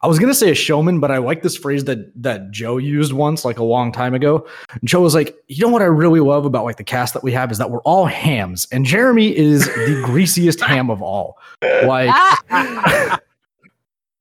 I 0.01 0.07
was 0.07 0.19
gonna 0.19 0.33
say 0.35 0.51
a 0.51 0.55
showman, 0.55 0.99
but 0.99 1.09
I 1.09 1.17
like 1.17 1.41
this 1.41 1.55
phrase 1.57 1.85
that 1.85 2.11
that 2.21 2.51
Joe 2.51 2.77
used 2.77 3.11
once, 3.13 3.43
like 3.45 3.57
a 3.57 3.63
long 3.63 3.91
time 3.91 4.13
ago. 4.13 4.45
Joe 4.83 5.01
was 5.01 5.15
like, 5.15 5.35
"You 5.47 5.65
know 5.65 5.71
what 5.71 5.81
I 5.81 5.85
really 5.85 6.19
love 6.19 6.45
about 6.45 6.63
like 6.65 6.77
the 6.77 6.83
cast 6.83 7.13
that 7.15 7.23
we 7.23 7.31
have 7.31 7.51
is 7.51 7.57
that 7.57 7.71
we're 7.71 7.81
all 7.81 8.05
hams, 8.05 8.67
and 8.71 8.85
Jeremi 8.85 9.31
is 9.33 9.65
the 9.65 10.01
greasiest 10.05 10.61
ham 10.61 10.91
of 10.91 11.01
all. 11.01 11.37
Like 11.63 12.13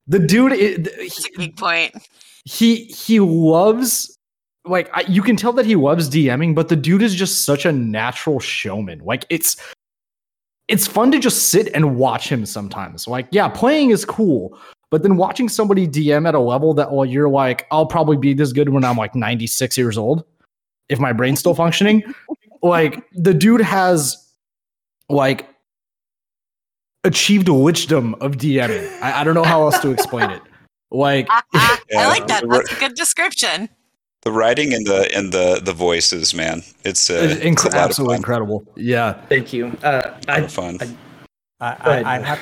the 0.07 0.19
dude, 0.19 0.53
i- 0.53 0.77
That's 0.81 1.25
a 1.25 1.31
good 1.31 1.55
point. 1.57 1.93
he 2.45 2.85
he 2.85 3.19
loves 3.19 4.17
like 4.65 4.89
I, 4.97 5.01
you 5.01 5.21
can 5.21 5.35
tell 5.35 5.53
that 5.53 5.65
he 5.65 5.75
loves 5.75 6.09
DMing, 6.09 6.55
but 6.55 6.69
the 6.69 6.75
dude 6.75 7.03
is 7.03 7.13
just 7.13 7.45
such 7.45 7.65
a 7.65 7.71
natural 7.71 8.39
showman. 8.39 8.99
Like 9.03 9.25
it's 9.29 9.55
it's 10.67 10.87
fun 10.87 11.11
to 11.11 11.19
just 11.19 11.49
sit 11.49 11.67
and 11.75 11.95
watch 11.97 12.27
him 12.27 12.43
sometimes. 12.45 13.07
Like, 13.07 13.27
yeah, 13.29 13.47
playing 13.47 13.91
is 13.91 14.03
cool, 14.03 14.57
but 14.89 15.03
then 15.03 15.17
watching 15.17 15.49
somebody 15.49 15.87
DM 15.87 16.27
at 16.27 16.35
a 16.35 16.39
level 16.39 16.73
that 16.75 16.91
well, 16.91 17.05
you're 17.05 17.29
like, 17.29 17.67
I'll 17.71 17.85
probably 17.85 18.17
be 18.17 18.33
this 18.33 18.53
good 18.53 18.69
when 18.69 18.83
I'm 18.83 18.97
like 18.97 19.15
96 19.15 19.77
years 19.77 19.97
old, 19.97 20.23
if 20.89 20.99
my 20.99 21.13
brain's 21.13 21.39
still 21.39 21.55
functioning. 21.55 22.03
like 22.61 23.03
the 23.13 23.33
dude 23.33 23.61
has 23.61 24.17
like 25.09 25.47
achieved 27.03 27.49
wisdom 27.49 28.15
of 28.15 28.33
DMing. 28.33 29.01
I, 29.01 29.21
I 29.21 29.23
don't 29.23 29.35
know 29.35 29.43
how 29.43 29.63
else 29.63 29.79
to 29.79 29.91
explain 29.91 30.29
it. 30.31 30.41
Like 30.91 31.27
I 31.29 31.79
Yeah, 31.89 32.07
like 32.07 32.27
that. 32.27 32.43
That's 32.47 32.71
a 32.71 32.79
good 32.79 32.95
description. 32.95 33.69
The 34.21 34.31
writing 34.31 34.73
and 34.73 34.87
the 34.87 35.11
and 35.15 35.31
the 35.31 35.61
the 35.63 35.73
voices, 35.73 36.33
man. 36.33 36.63
It's, 36.83 37.09
uh, 37.11 37.13
it's 37.13 37.33
it's 37.35 37.65
a 37.65 37.69
inc- 37.69 37.73
absolutely 37.75 38.15
incredible. 38.17 38.65
Yeah. 38.75 39.13
Thank 39.29 39.53
you. 39.53 39.67
Uh, 39.83 40.19
I, 40.27 40.39
of 40.39 40.51
fun. 40.51 40.77
I- 40.81 40.97
I, 41.61 41.75
Go 41.83 41.91
ahead. 41.91 42.03
I, 42.03 42.15
I, 42.15 42.19
have, 42.19 42.39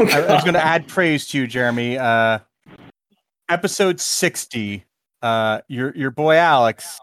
oh, 0.00 0.06
I, 0.06 0.20
I 0.20 0.34
was 0.34 0.42
going 0.42 0.54
to 0.54 0.64
add 0.64 0.88
praise 0.88 1.28
to 1.28 1.38
you, 1.38 1.46
Jeremi. 1.46 1.98
Uh, 1.98 2.40
episode 3.48 4.00
sixty. 4.00 4.84
Uh, 5.22 5.60
your 5.68 5.94
your 5.94 6.10
boy 6.10 6.36
Aleks 6.36 6.98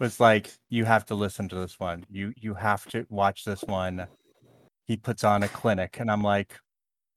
was 0.00 0.18
like, 0.18 0.52
"You 0.68 0.84
have 0.84 1.04
to 1.06 1.14
listen 1.14 1.48
to 1.50 1.56
this 1.56 1.78
one. 1.78 2.04
You 2.10 2.32
you 2.36 2.54
have 2.54 2.84
to 2.86 3.06
watch 3.08 3.44
this 3.44 3.62
one." 3.62 4.06
He 4.86 4.96
puts 4.96 5.22
on 5.22 5.42
a 5.42 5.48
clinic, 5.48 5.98
and 6.00 6.10
I'm 6.10 6.22
like, 6.22 6.58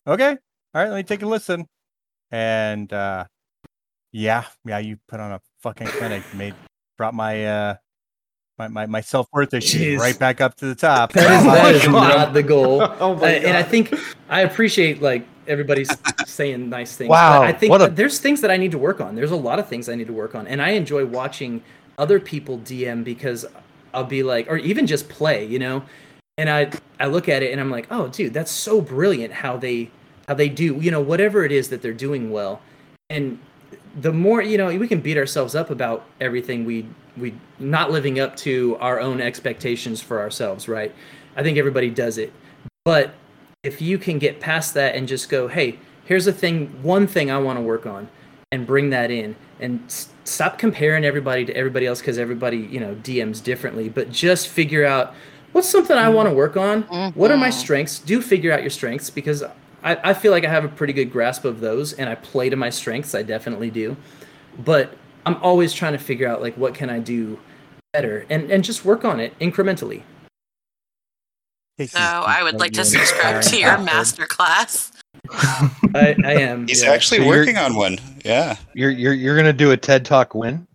"Okay, 0.08 0.30
all 0.30 0.38
right, 0.74 0.90
let 0.90 0.98
me 0.98 1.04
take 1.04 1.24
a 1.24 1.28
listen." 1.28 1.66
And 2.32 2.92
uh, 2.94 3.26
yeah, 4.12 4.46
yeah, 4.64 4.78
you 4.80 4.98
put 5.08 5.20
on 5.20 5.32
a 5.32 5.42
fucking 5.62 5.88
clinic. 5.88 6.24
Made 6.36 6.54
brought 6.98 7.14
my 7.14 7.46
uh 7.46 7.76
my 8.58 8.68
my, 8.68 8.86
my 8.86 9.02
self 9.02 9.28
worth 9.34 9.54
issue 9.54 9.98
right 10.00 10.18
back 10.18 10.42
up 10.42 10.56
to 10.56 10.66
the 10.66 10.76
top. 10.76 11.14
That 11.14 11.40
is, 11.40 11.46
that 11.46 11.76
is 11.76 11.86
Oh 11.88 11.92
my 11.92 12.10
not 12.10 12.34
the 12.34 12.44
goal. 12.44 12.82
Oh 13.00 13.16
my 13.16 13.22
Uh, 13.36 13.48
and 13.48 13.58
I 13.58 13.64
think 13.64 13.94
I 14.30 14.42
appreciate 14.42 15.02
like 15.02 15.26
everybody's 15.48 15.90
saying 16.26 16.70
nice 16.70 16.96
things. 16.96 17.10
Wow, 17.10 17.42
but 17.42 17.48
I 17.48 17.54
think 17.54 17.74
a- 17.76 17.78
that 17.80 17.96
there's 17.96 18.20
things 18.20 18.42
that 18.42 18.52
I 18.52 18.58
need 18.58 18.72
to 18.72 18.78
work 18.78 19.02
on. 19.02 19.16
There's 19.16 19.32
a 19.32 19.36
lot 19.36 19.60
of 19.60 19.68
things 19.68 19.90
I 19.90 19.96
need 19.96 20.08
to 20.08 20.14
work 20.14 20.36
on, 20.36 20.48
and 20.48 20.62
I 20.62 20.70
enjoy 20.70 21.06
watching 21.06 21.62
other 21.98 22.20
people 22.20 22.60
DM 22.60 23.04
because 23.04 23.46
I'll 23.94 24.04
be 24.04 24.24
like, 24.24 24.50
or 24.50 24.58
even 24.58 24.88
just 24.88 25.08
play, 25.10 25.46
you 25.46 25.60
know. 25.60 25.84
And 26.38 26.50
I 26.50 26.72
I 27.00 27.08
look 27.08 27.30
at 27.30 27.44
it 27.44 27.52
and 27.52 27.62
I'm 27.62 27.72
like, 27.72 27.88
oh, 27.92 28.08
dude, 28.10 28.34
that's 28.34 28.52
so 28.52 28.82
brilliant 28.82 29.34
how 29.34 29.58
they 29.58 29.90
how 30.28 30.34
they 30.34 30.50
do, 30.50 30.76
you 30.76 30.92
know, 30.92 31.02
whatever 31.02 31.46
it 31.46 31.52
is 31.52 31.70
that 31.70 31.82
they're 31.82 31.94
doing 31.94 32.32
well. 32.32 32.62
And 33.10 33.40
the 34.02 34.12
more 34.12 34.42
you 34.42 34.58
know, 34.58 34.68
we 34.78 34.88
can 34.88 35.00
beat 35.00 35.18
ourselves 35.18 35.56
up 35.56 35.70
about 35.70 36.06
everything 36.20 36.66
we 36.66 36.86
we 37.18 37.34
not 37.60 37.92
living 37.92 38.20
up 38.20 38.36
to 38.38 38.78
our 38.80 39.00
own 39.00 39.22
expectations 39.22 40.02
for 40.02 40.20
ourselves, 40.20 40.68
right? 40.68 40.94
I 41.36 41.44
think 41.44 41.58
everybody 41.58 41.90
does 41.90 42.18
it. 42.18 42.32
But 42.84 43.14
if 43.64 43.82
you 43.82 43.98
can 43.98 44.20
get 44.20 44.40
past 44.40 44.74
that 44.76 44.96
and 44.96 45.08
just 45.08 45.30
go, 45.30 45.48
hey, 45.48 45.80
here's 46.06 46.28
a 46.28 46.34
thing, 46.34 46.68
one 46.84 47.08
thing 47.08 47.32
I 47.32 47.38
want 47.40 47.58
to 47.58 47.62
work 47.62 47.86
on, 47.86 48.10
and 48.52 48.66
bring 48.68 48.92
that 48.92 49.10
in, 49.12 49.36
and 49.60 49.84
s- 49.88 50.10
stop 50.24 50.58
comparing 50.60 51.04
everybody 51.04 51.46
to 51.46 51.56
everybody 51.58 51.86
else 51.88 52.00
because 52.00 52.18
everybody, 52.20 52.58
you 52.58 52.80
know, 52.80 52.96
DMs 52.96 53.44
differently, 53.44 53.90
but 53.90 54.12
just 54.12 54.48
figure 54.48 54.86
out 54.86 55.14
what's 55.52 55.68
something 55.68 55.98
I 55.98 56.10
want 56.10 56.30
to 56.30 56.36
work 56.36 56.56
on. 56.56 56.84
What 57.16 57.32
are 57.32 57.38
my 57.38 57.50
Mhm. 57.50 57.54
strengths? 57.54 58.00
Do 58.00 58.22
figure 58.22 58.52
out 58.52 58.62
your 58.62 58.70
strengths 58.70 59.10
because 59.10 59.44
I, 59.84 59.98
I 60.04 60.14
feel 60.14 60.32
like 60.32 60.46
I 60.46 60.50
have 60.50 60.64
a 60.64 60.68
pretty 60.70 60.94
good 60.94 61.12
grasp 61.12 61.44
of 61.44 61.60
those, 61.60 61.94
and 61.94 62.08
I 62.08 62.16
play 62.16 62.50
to 62.50 62.56
my 62.56 62.70
strengths. 62.70 63.16
I 63.16 63.24
definitely 63.24 63.72
do, 63.72 63.98
but 64.64 64.94
I'm 65.26 65.38
always 65.42 65.74
trying 65.74 65.94
to 65.94 66.00
figure 66.00 66.28
out 66.28 66.42
like 66.42 66.56
what 66.56 66.74
can 66.76 66.90
I 66.90 67.00
do 67.00 67.40
better, 67.94 68.26
and 68.30 68.52
and 68.52 68.64
just 68.64 68.86
work 68.86 69.06
on 69.06 69.20
it 69.20 69.38
incrementally. 69.40 70.04
So 71.78 71.98
oh, 71.98 72.24
I 72.26 72.42
would 72.42 72.56
like 72.56 72.72
to 72.74 72.86
subscribe 72.86 73.42
to 73.44 73.60
your 73.60 73.78
master 73.80 74.26
class. 74.26 74.94
I, 75.32 76.16
I 76.24 76.34
am. 76.34 76.68
He's 76.68 76.84
yeah. 76.84 76.92
actually 76.92 77.20
So 77.20 77.28
working 77.28 77.58
on 77.58 77.76
one. 77.76 77.98
Yeah. 78.24 78.56
You're 78.74 78.92
you're 78.92 79.14
you're 79.14 79.36
gonna 79.36 79.52
do 79.52 79.72
a 79.72 79.78
TED 79.78 80.06
Talk 80.06 80.34
win? 80.36 80.66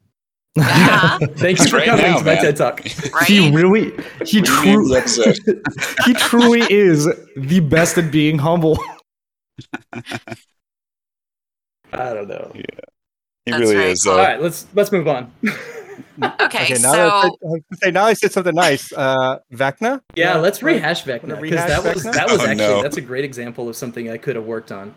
Yeah, 0.57 0.65
uh-huh. 0.65 1.19
Thank 1.37 1.61
you 1.61 1.69
for 1.69 1.77
Right 1.77 1.87
coming 1.87 2.05
now, 2.05 2.19
to 2.19 2.25
my 2.25 2.35
man. 2.35 2.45
TED 2.45 2.57
Talk. 2.57 2.83
He 3.27 3.51
really 3.51 3.93
he 4.27 4.43
truly 4.43 5.01
he 6.05 6.15
truly 6.15 6.63
is 6.69 7.09
the 7.37 7.61
best 7.61 7.97
at 7.97 8.11
being 8.11 8.39
humble. 8.39 8.79
I 11.93 12.13
don't 12.13 12.29
know. 12.29 12.53
He 13.51 13.59
That's 13.59 13.61
really 13.63 13.75
very 13.81 13.91
is. 13.93 14.07
Uh, 14.07 14.13
All 14.13 14.19
right, 14.19 14.41
let's 14.41 14.67
let's 14.75 14.93
move 14.93 15.09
on. 15.09 15.33
Okay, 16.23 16.65
Okay, 16.65 16.75
now 16.83 16.93
that 16.93 17.09
I 17.15 17.29
so 17.29 17.39
said, 17.43 17.63
I 17.73 17.77
say, 17.87 17.91
now 17.91 18.05
I 18.05 18.13
said 18.15 18.33
something 18.33 18.55
nice. 18.55 18.93
Uh, 18.93 19.39
Vecna. 19.53 20.01
Yeah, 20.15 20.37
Uh, 20.37 20.41
let's 20.41 20.63
rehash 20.63 21.05
Vecna 21.05 21.41
because 21.41 21.67
that 21.67 21.83
was 21.83 22.05
Vecna? 22.05 22.13
that 22.13 22.31
was 22.31 22.41
Oh, 22.41 22.47
actually 22.47 22.57
no. 22.57 22.83
that's 22.83 22.97
a 22.97 23.01
great 23.03 23.25
example 23.25 23.69
of 23.69 23.77
something 23.77 24.11
I 24.11 24.17
could 24.19 24.37
have 24.37 24.45
worked 24.45 24.71
on. 24.73 24.95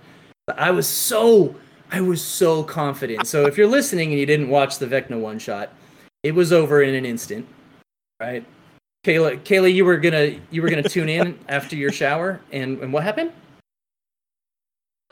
I 0.58 0.72
was 0.72 0.88
so 0.88 1.56
I 1.92 2.02
was 2.02 2.22
so 2.22 2.64
confident. 2.64 3.28
So 3.28 3.46
if 3.46 3.58
you're 3.58 3.68
listening 3.68 4.12
and 4.12 4.20
you 4.20 4.26
didn't 4.26 4.50
watch 4.50 4.80
the 4.80 4.86
Vecna 4.88 5.20
one 5.20 5.40
shot, 5.40 5.72
it 6.24 6.34
was 6.36 6.52
over 6.52 6.82
in 6.84 6.94
an 6.94 7.06
instant, 7.06 7.48
right? 8.20 8.44
Kaila, 9.06 9.40
Kaila, 9.44 9.74
you 9.74 9.86
were 9.86 9.98
gonna 9.98 10.40
you 10.52 10.62
were 10.62 10.70
gonna 10.70 10.84
tune 10.84 11.10
in 11.10 11.38
after 11.48 11.76
your 11.76 11.92
shower, 11.92 12.42
and 12.52 12.80
and 12.80 12.92
what 12.92 13.04
happened? 13.04 13.32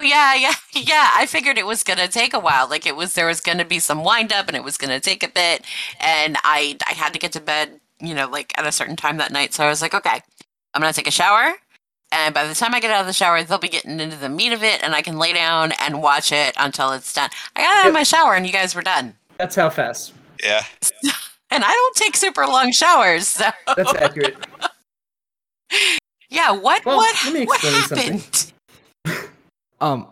Yeah, 0.01 0.35
yeah, 0.35 0.53
yeah. 0.73 1.09
I 1.13 1.25
figured 1.25 1.57
it 1.57 1.65
was 1.65 1.83
gonna 1.83 2.07
take 2.07 2.33
a 2.33 2.39
while. 2.39 2.67
Like 2.69 2.85
it 2.85 2.95
was, 2.95 3.13
there 3.13 3.27
was 3.27 3.41
gonna 3.41 3.65
be 3.65 3.79
some 3.79 4.03
wind 4.03 4.31
up, 4.33 4.47
and 4.47 4.55
it 4.55 4.63
was 4.63 4.77
gonna 4.77 4.99
take 4.99 5.23
a 5.23 5.27
bit. 5.29 5.63
And 5.99 6.37
I, 6.43 6.77
I 6.87 6.93
had 6.93 7.13
to 7.13 7.19
get 7.19 7.31
to 7.33 7.41
bed, 7.41 7.79
you 7.99 8.13
know, 8.13 8.27
like 8.27 8.53
at 8.57 8.65
a 8.65 8.71
certain 8.71 8.95
time 8.95 9.17
that 9.17 9.31
night. 9.31 9.53
So 9.53 9.63
I 9.63 9.69
was 9.69 9.81
like, 9.81 9.93
okay, 9.93 10.21
I'm 10.73 10.81
gonna 10.81 10.93
take 10.93 11.07
a 11.07 11.11
shower. 11.11 11.53
And 12.13 12.33
by 12.33 12.45
the 12.45 12.53
time 12.53 12.75
I 12.75 12.81
get 12.81 12.91
out 12.91 13.01
of 13.01 13.07
the 13.07 13.13
shower, 13.13 13.41
they'll 13.41 13.57
be 13.57 13.69
getting 13.69 13.99
into 14.01 14.17
the 14.17 14.27
meat 14.27 14.51
of 14.51 14.63
it, 14.63 14.83
and 14.83 14.93
I 14.93 15.01
can 15.01 15.17
lay 15.17 15.31
down 15.31 15.71
and 15.79 16.01
watch 16.01 16.31
it 16.33 16.53
until 16.57 16.91
it's 16.91 17.13
done. 17.13 17.29
I 17.55 17.61
got 17.61 17.77
out 17.77 17.87
of 17.87 17.93
my 17.93 18.03
shower, 18.03 18.35
and 18.35 18.45
you 18.45 18.51
guys 18.51 18.75
were 18.75 18.81
done. 18.81 19.15
That's 19.37 19.55
how 19.55 19.69
fast. 19.69 20.13
yeah. 20.43 20.63
And 21.53 21.65
I 21.65 21.71
don't 21.71 21.95
take 21.97 22.15
super 22.15 22.47
long 22.47 22.71
showers, 22.71 23.27
so 23.27 23.43
That's 23.75 23.93
accurate. 23.95 24.37
yeah. 26.29 26.51
What? 26.51 26.85
Well, 26.85 26.95
what? 26.95 27.15
let 27.25 27.33
me 27.33 27.45
what 27.45 27.61
explain 27.61 28.19
something. 28.19 28.40
Happened? 29.81 30.05
Um 30.05 30.07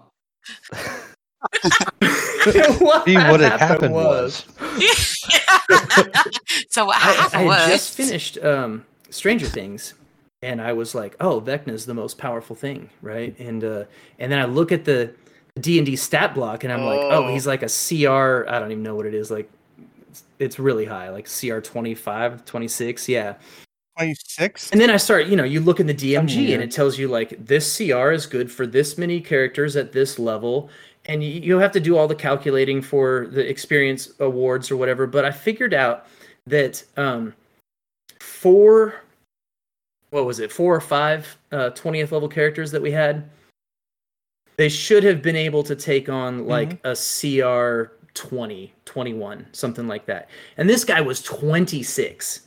what, 2.80 3.06
See 3.06 3.16
what 3.16 3.40
had 3.40 3.60
happened 3.60 3.94
was 3.94 4.46
so 6.70 6.86
what 6.86 6.98
I, 6.98 7.00
happened 7.00 7.42
I 7.42 7.46
was 7.46 7.58
had 7.60 7.68
just 7.70 7.96
finished 7.96 8.38
um, 8.44 8.86
Stranger 9.10 9.46
Things, 9.46 9.94
and 10.42 10.62
I 10.62 10.74
was 10.74 10.96
like, 10.96 11.16
"Oh, 11.20 11.42
Vecna's 11.42 11.86
the 11.86 11.94
most 11.94 12.18
powerful 12.18 12.56
thing, 12.56 12.90
right?" 13.02 13.38
And 13.40 13.64
uh, 13.64 13.86
and 14.20 14.32
then 14.32 14.40
I 14.40 14.46
look 14.46 14.72
at 14.72 14.86
the 14.86 15.14
D 15.60 15.78
and 15.78 15.86
D 15.86 15.96
stat 15.96 16.34
block, 16.34 16.64
and 16.64 16.74
I'm 16.74 16.84
like, 16.84 17.00
"Oh, 17.00 17.26
Oh. 17.26 17.34
he's 17.34 17.48
like 17.48 17.64
a 17.64 17.68
CR. 17.70 18.48
I 18.50 18.60
don't 18.60 18.72
even 18.72 18.84
know 18.84 18.96
what 18.96 19.06
it 19.06 19.14
is. 19.14 19.32
Like, 19.32 19.50
it's, 20.10 20.24
it's 20.40 20.60
really 20.60 20.86
high, 20.86 21.10
like 21.10 21.28
CR 21.28 21.60
25, 21.60 22.46
26, 22.46 23.10
yeah." 23.10 23.36
Twenty-six. 24.00 24.72
And 24.72 24.80
then 24.80 24.90
I 24.90 24.96
start, 24.96 25.28
you 25.28 25.36
know, 25.36 25.44
you 25.44 25.60
look 25.60 25.82
in 25.82 25.88
the 25.88 25.94
DMG, 25.94 26.54
and 26.54 26.64
it 26.64 26.72
tells 26.72 26.98
you 26.98 27.10
like 27.10 27.46
this 27.46 27.76
CR 27.76 28.12
is 28.12 28.26
good 28.26 28.50
for 28.50 28.66
this 28.66 28.98
many 28.98 29.20
characters 29.20 29.76
at 29.76 29.92
this 29.92 30.18
level, 30.18 30.70
and 31.06 31.22
you, 31.22 31.42
you 31.42 31.58
have 31.58 31.74
to 31.74 31.82
do 31.82 31.98
all 31.98 32.08
the 32.08 32.16
calculating 32.16 32.82
for 32.82 33.28
the 33.28 33.46
experience 33.46 34.14
awards 34.22 34.72
or 34.72 34.78
whatever. 34.78 35.06
But 35.06 35.26
I 35.26 35.32
figured 35.32 35.74
out 35.74 36.08
that 36.48 36.82
um, 36.96 37.34
four, 38.22 39.02
what 40.12 40.24
was 40.24 40.40
it, 40.40 40.50
four 40.50 40.74
or 40.74 40.82
five 40.82 41.38
uh, 41.52 41.72
20th 41.72 42.14
level 42.14 42.30
characters 42.30 42.72
that 42.72 42.82
we 42.82 42.92
had, 42.92 43.30
they 44.56 44.70
should 44.70 45.04
have 45.04 45.22
been 45.22 45.36
able 45.36 45.64
to 45.64 45.76
take 45.76 46.08
on 46.08 46.46
like 46.48 46.80
a 46.86 46.96
CR 46.96 47.94
20, 48.14 48.74
21, 48.86 49.48
something 49.52 49.88
like 49.88 50.06
that. 50.06 50.30
And 50.56 50.70
this 50.70 50.86
guy 50.86 51.02
was 51.02 51.22
26. 51.22 52.42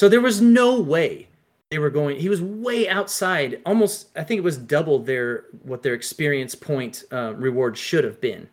So 0.00 0.08
there 0.08 0.22
was 0.22 0.40
no 0.40 0.80
way 0.80 1.28
they 1.70 1.78
were 1.78 1.90
going. 1.90 2.18
He 2.18 2.30
was 2.30 2.40
way 2.40 2.88
outside, 2.88 3.60
almost. 3.66 4.08
I 4.16 4.24
think 4.24 4.38
it 4.38 4.42
was 4.42 4.56
double 4.56 4.98
their 4.98 5.44
what 5.62 5.82
their 5.82 5.92
experience 5.92 6.54
point 6.54 7.04
uh, 7.12 7.34
reward 7.34 7.76
should 7.76 8.04
have 8.04 8.18
been. 8.18 8.48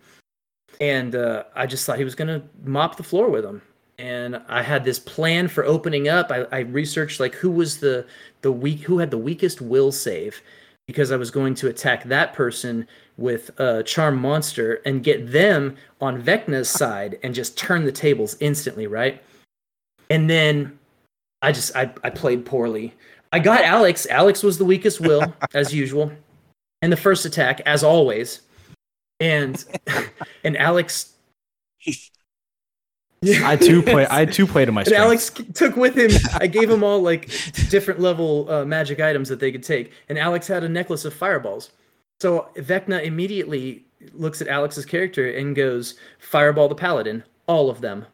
And 0.81 1.15
uh, 1.15 1.45
I 1.55 1.65
just 1.65 1.85
thought 1.85 1.99
he 1.99 2.03
was 2.03 2.15
going 2.15 2.27
to 2.27 2.45
mop 2.65 2.97
the 2.97 3.03
floor 3.03 3.29
with 3.29 3.45
him. 3.45 3.61
And 3.97 4.41
I 4.49 4.61
had 4.61 4.83
this 4.83 4.99
plan 4.99 5.47
for 5.47 5.63
opening 5.63 6.09
up. 6.09 6.33
I, 6.33 6.47
I 6.51 6.59
researched 6.59 7.21
like 7.21 7.33
who 7.33 7.49
was 7.49 7.79
the 7.79 8.05
the 8.41 8.51
weak 8.51 8.81
who 8.81 8.97
had 8.97 9.09
the 9.09 9.17
weakest 9.17 9.61
will 9.61 9.93
save 9.93 10.41
because 10.85 11.13
I 11.13 11.15
was 11.15 11.31
going 11.31 11.55
to 11.55 11.69
attack 11.69 12.03
that 12.03 12.33
person 12.33 12.85
with 13.15 13.57
a 13.57 13.83
charm 13.83 14.17
monster 14.17 14.81
and 14.85 15.01
get 15.01 15.31
them 15.31 15.77
on 16.01 16.21
Vecna's 16.21 16.67
side 16.67 17.17
and 17.23 17.33
just 17.33 17.57
turn 17.57 17.85
the 17.85 17.91
tables 17.93 18.35
instantly, 18.41 18.85
right? 18.85 19.23
And 20.09 20.29
then 20.29 20.77
I 21.41 21.51
just 21.51 21.75
I, 21.75 21.93
I 22.03 22.09
played 22.09 22.45
poorly. 22.45 22.93
I 23.31 23.39
got 23.39 23.61
Aleks. 23.61 24.07
Aleks 24.07 24.43
was 24.43 24.57
the 24.57 24.65
weakest 24.65 24.99
will, 24.99 25.33
as 25.53 25.73
usual. 25.73 26.11
And 26.81 26.91
the 26.91 26.97
first 26.97 27.25
attack, 27.25 27.61
as 27.65 27.83
always. 27.83 28.41
And 29.19 29.63
and 30.43 30.55
Aleks 30.55 31.11
I 33.23 33.55
too 33.55 33.81
play. 33.81 34.05
I 34.09 34.25
too 34.25 34.45
play 34.45 34.65
to 34.65 34.71
my 34.71 34.81
And. 34.85 34.93
Aleks 34.93 35.55
took 35.55 35.75
with 35.75 35.97
him. 35.97 36.11
I 36.39 36.47
gave 36.47 36.69
him 36.69 36.83
all 36.83 37.01
like 37.01 37.29
different 37.69 37.99
level 37.99 38.49
uh, 38.49 38.65
magic 38.65 38.99
items 38.99 39.29
that 39.29 39.39
they 39.39 39.51
could 39.51 39.63
take, 39.63 39.91
and 40.09 40.17
Aleks 40.17 40.47
had 40.47 40.63
a 40.63 40.69
necklace 40.69 41.05
of 41.05 41.13
fireballs. 41.13 41.71
So 42.19 42.49
Vecna 42.55 43.03
immediately 43.03 43.85
looks 44.13 44.41
at 44.41 44.47
Aleks's 44.47 44.85
character 44.85 45.29
and 45.29 45.55
goes, 45.55 45.95
"Fireball 46.19 46.67
the 46.67 46.75
paladin, 46.75 47.23
all 47.47 47.69
of 47.69 47.81
them." 47.81 48.05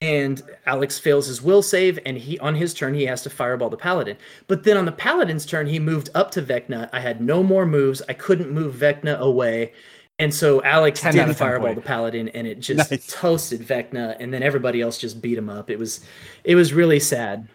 And 0.00 0.42
Aleks 0.66 1.00
fails 1.00 1.26
his 1.26 1.42
will 1.42 1.60
save, 1.62 1.98
and 2.06 2.16
he 2.16 2.38
on 2.38 2.54
his 2.54 2.72
turn 2.72 2.94
he 2.94 3.04
has 3.06 3.22
to 3.22 3.30
fireball 3.30 3.68
the 3.68 3.76
paladin. 3.76 4.16
But 4.46 4.62
then 4.62 4.76
on 4.76 4.84
the 4.84 4.92
paladin's 4.92 5.44
turn, 5.44 5.66
he 5.66 5.80
moved 5.80 6.08
up 6.14 6.30
to 6.32 6.42
Vecna. 6.42 6.88
I 6.92 7.00
had 7.00 7.20
no 7.20 7.42
more 7.42 7.66
moves. 7.66 8.00
I 8.08 8.12
couldn't 8.12 8.50
move 8.50 8.76
Vecna 8.76 9.18
away. 9.18 9.72
And 10.20 10.32
so 10.34 10.60
Aleks 10.60 11.00
10 11.00 11.10
out 11.10 11.12
did 11.12 11.20
of 11.22 11.26
10 11.26 11.34
fireball 11.36 11.66
play. 11.68 11.74
the 11.74 11.80
paladin, 11.80 12.28
and 12.30 12.46
it 12.46 12.60
just 12.60 12.90
Nice. 12.90 13.06
toasted 13.08 13.60
Vecna, 13.60 14.16
and 14.20 14.32
then 14.34 14.42
everybody 14.42 14.80
else 14.80 14.98
just 14.98 15.20
beat 15.20 15.38
him 15.38 15.48
up. 15.48 15.68
It 15.70 15.78
was, 15.78 16.00
it 16.44 16.54
was 16.54 16.72
really 16.72 17.00
sad. 17.00 17.48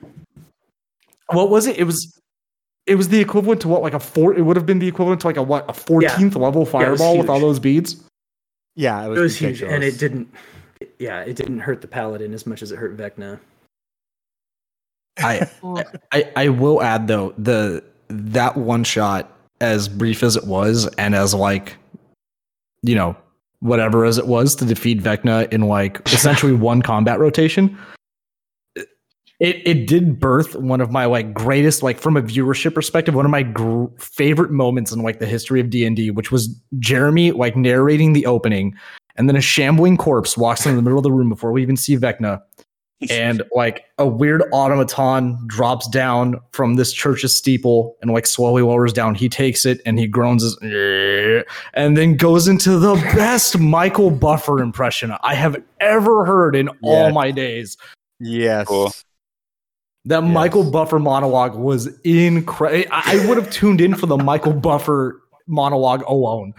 what 1.31 1.49
was 1.49 1.67
it? 1.67 1.77
It 1.77 1.83
was. 1.85 2.19
It 2.85 2.95
was 2.95 3.07
the 3.07 3.19
equivalent 3.21 3.61
to 3.61 3.69
what, 3.69 3.81
like 3.81 3.93
a 3.93 3.99
four? 3.99 4.33
It 4.35 4.41
would 4.41 4.57
have 4.57 4.65
been 4.65 4.79
the 4.79 4.87
equivalent 4.89 5.21
to 5.21 5.27
like 5.27 5.37
a 5.37 5.41
what, 5.43 5.69
a 5.69 5.73
fourteenth 5.73 6.35
level 6.35 6.65
fireball 6.65 7.17
with 7.17 7.29
all 7.29 7.39
those 7.39 7.57
beads. 7.59 8.03
Yeah, 8.75 9.05
it 9.05 9.07
was, 9.07 9.19
It 9.19 9.21
was 9.21 9.35
huge, 9.37 9.61
and 9.61 9.83
it 9.85 9.97
didn't. 9.97 10.27
Yeah, 10.99 11.21
it 11.21 11.35
didn't 11.35 11.59
hurt 11.59 11.81
the 11.81 11.87
paladin 11.87 12.33
as 12.33 12.45
much 12.45 12.61
as 12.61 12.71
it 12.71 12.77
hurt 12.77 12.97
Vecna. 12.97 13.39
I, 15.17 15.49
I 16.11 16.31
I 16.35 16.49
will 16.49 16.81
add 16.81 17.07
though 17.07 17.33
the 17.37 17.83
that 18.09 18.57
one 18.57 18.83
shot 18.83 19.31
as 19.61 19.87
brief 19.87 20.23
as 20.23 20.35
it 20.35 20.45
was 20.45 20.87
and 20.97 21.15
as 21.15 21.33
like 21.33 21.77
you 22.81 22.95
know 22.95 23.15
whatever 23.59 24.03
as 24.03 24.17
it 24.17 24.27
was 24.27 24.55
to 24.55 24.65
defeat 24.65 25.01
Vecna 25.01 25.51
in 25.53 25.61
like 25.61 26.01
essentially 26.07 26.53
one 26.53 26.81
combat 26.81 27.19
rotation 27.19 27.77
it 28.75 29.61
it 29.65 29.87
did 29.87 30.19
birth 30.19 30.55
one 30.55 30.81
of 30.81 30.91
my 30.91 31.05
like 31.05 31.33
greatest 31.33 31.81
like 31.81 31.99
from 31.99 32.17
a 32.17 32.21
viewership 32.21 32.73
perspective 32.73 33.15
one 33.15 33.25
of 33.25 33.31
my 33.31 33.43
gr- 33.43 33.85
favorite 33.99 34.51
moments 34.51 34.91
in 34.91 35.01
like 35.01 35.19
the 35.19 35.25
history 35.25 35.59
of 35.59 35.69
D&D 35.69 36.11
which 36.11 36.31
was 36.31 36.59
Jeremi 36.75 37.33
like 37.33 37.55
narrating 37.55 38.13
the 38.13 38.25
opening 38.25 38.75
and 39.15 39.29
then 39.29 39.35
a 39.35 39.41
shambling 39.41 39.97
corpse 39.97 40.37
walks 40.37 40.65
in 40.65 40.75
the 40.75 40.81
middle 40.81 40.97
of 40.97 41.03
the 41.03 41.11
room 41.11 41.29
before 41.29 41.51
we 41.51 41.61
even 41.61 41.77
see 41.77 41.95
Vecna 41.97 42.41
and 43.09 43.43
like 43.53 43.85
a 43.97 44.07
weird 44.07 44.43
automaton 44.51 45.37
drops 45.47 45.87
down 45.89 46.39
from 46.51 46.75
this 46.75 46.93
church's 46.93 47.35
steeple 47.35 47.97
and 48.01 48.11
like 48.11 48.25
slowly 48.25 48.61
lowers 48.61 48.93
down. 48.93 49.15
He 49.15 49.27
takes 49.29 49.65
it 49.65 49.81
and 49.85 49.99
he 49.99 50.07
groans 50.07 50.43
as, 50.43 50.57
"Eh," 50.61 51.43
and 51.73 51.97
then 51.97 52.15
goes 52.15 52.47
into 52.47 52.77
the 52.79 52.95
best 53.15 53.59
Michael 53.59 54.09
Buffer 54.09 54.61
impression 54.61 55.13
I 55.21 55.35
have 55.35 55.61
ever 55.79 56.25
heard 56.25 56.55
in 56.55 56.69
all 56.81 57.11
my 57.11 57.31
days. 57.31 57.77
yes. 58.19 58.67
Cool. 58.67 58.91
That 60.05 60.23
Yes. 60.23 60.33
Michael 60.33 60.69
Buffer 60.69 60.99
monologue 60.99 61.55
was 61.55 61.87
incredible. 62.03 62.89
I 62.91 63.17
I 63.21 63.27
would 63.27 63.37
have 63.37 63.49
tuned 63.49 63.79
in 63.79 63.95
for 63.95 64.05
the 64.05 64.17
Michael 64.17 64.53
Buffer 64.53 65.21
monologue 65.47 66.03
alone. 66.03 66.53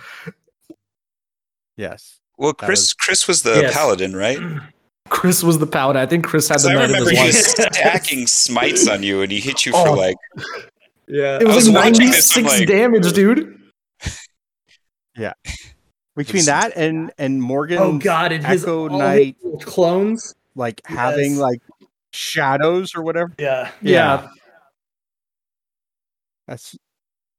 Yes. 1.77 2.21
Well, 2.45 2.53
Chris 2.55 2.81
was- 2.81 2.93
Chris 2.95 3.29
was 3.29 3.43
the 3.43 3.61
Yes. 3.63 3.75
paladin, 3.75 4.15
right? 4.17 4.39
Chris 5.11 5.43
was 5.43 5.59
the 5.59 5.67
paladin. 5.67 6.01
I 6.03 6.07
think 6.07 6.25
Chris 6.25 6.49
had 6.49 6.61
the 6.61 6.71
I 6.71 6.75
night 6.75 6.85
of 6.85 6.91
remember 6.91 7.11
his 7.11 7.19
he 7.21 7.27
was 7.27 7.47
stacking 7.47 8.27
smites 8.27 8.89
on 8.89 9.03
you, 9.03 9.21
and 9.23 9.31
he 9.31 9.39
hit 9.41 9.67
you 9.67 9.73
for 9.73 9.89
Oh. 9.89 9.93
like 9.95 10.17
Yeah, 11.07 11.39
It 11.39 11.47
was, 11.47 11.57
was 11.57 11.69
like 11.69 11.93
watching 11.93 12.07
this, 12.11 12.35
I'm 12.37 12.45
96 12.45 12.61
like- 12.61 12.69
damage, 12.69 13.13
dude. 13.13 13.61
Yeah, 15.17 15.35
between 16.17 16.45
that 16.47 16.73
and 16.77 17.13
and 17.19 17.41
Morgan, 17.41 17.79
Oh 17.79 17.99
God! 17.99 18.33
And 18.33 18.45
his 18.45 18.65
Echo 18.65 18.89
his 18.89 18.99
Knight, 18.99 19.37
clones. 19.61 20.35
like 20.57 20.81
having 20.87 21.37
like 21.37 21.61
shadows 22.13 22.95
or 22.97 23.03
whatever. 23.03 23.33
Yeah. 23.39 23.71
Yeah. 23.81 24.27
That's 26.49 26.77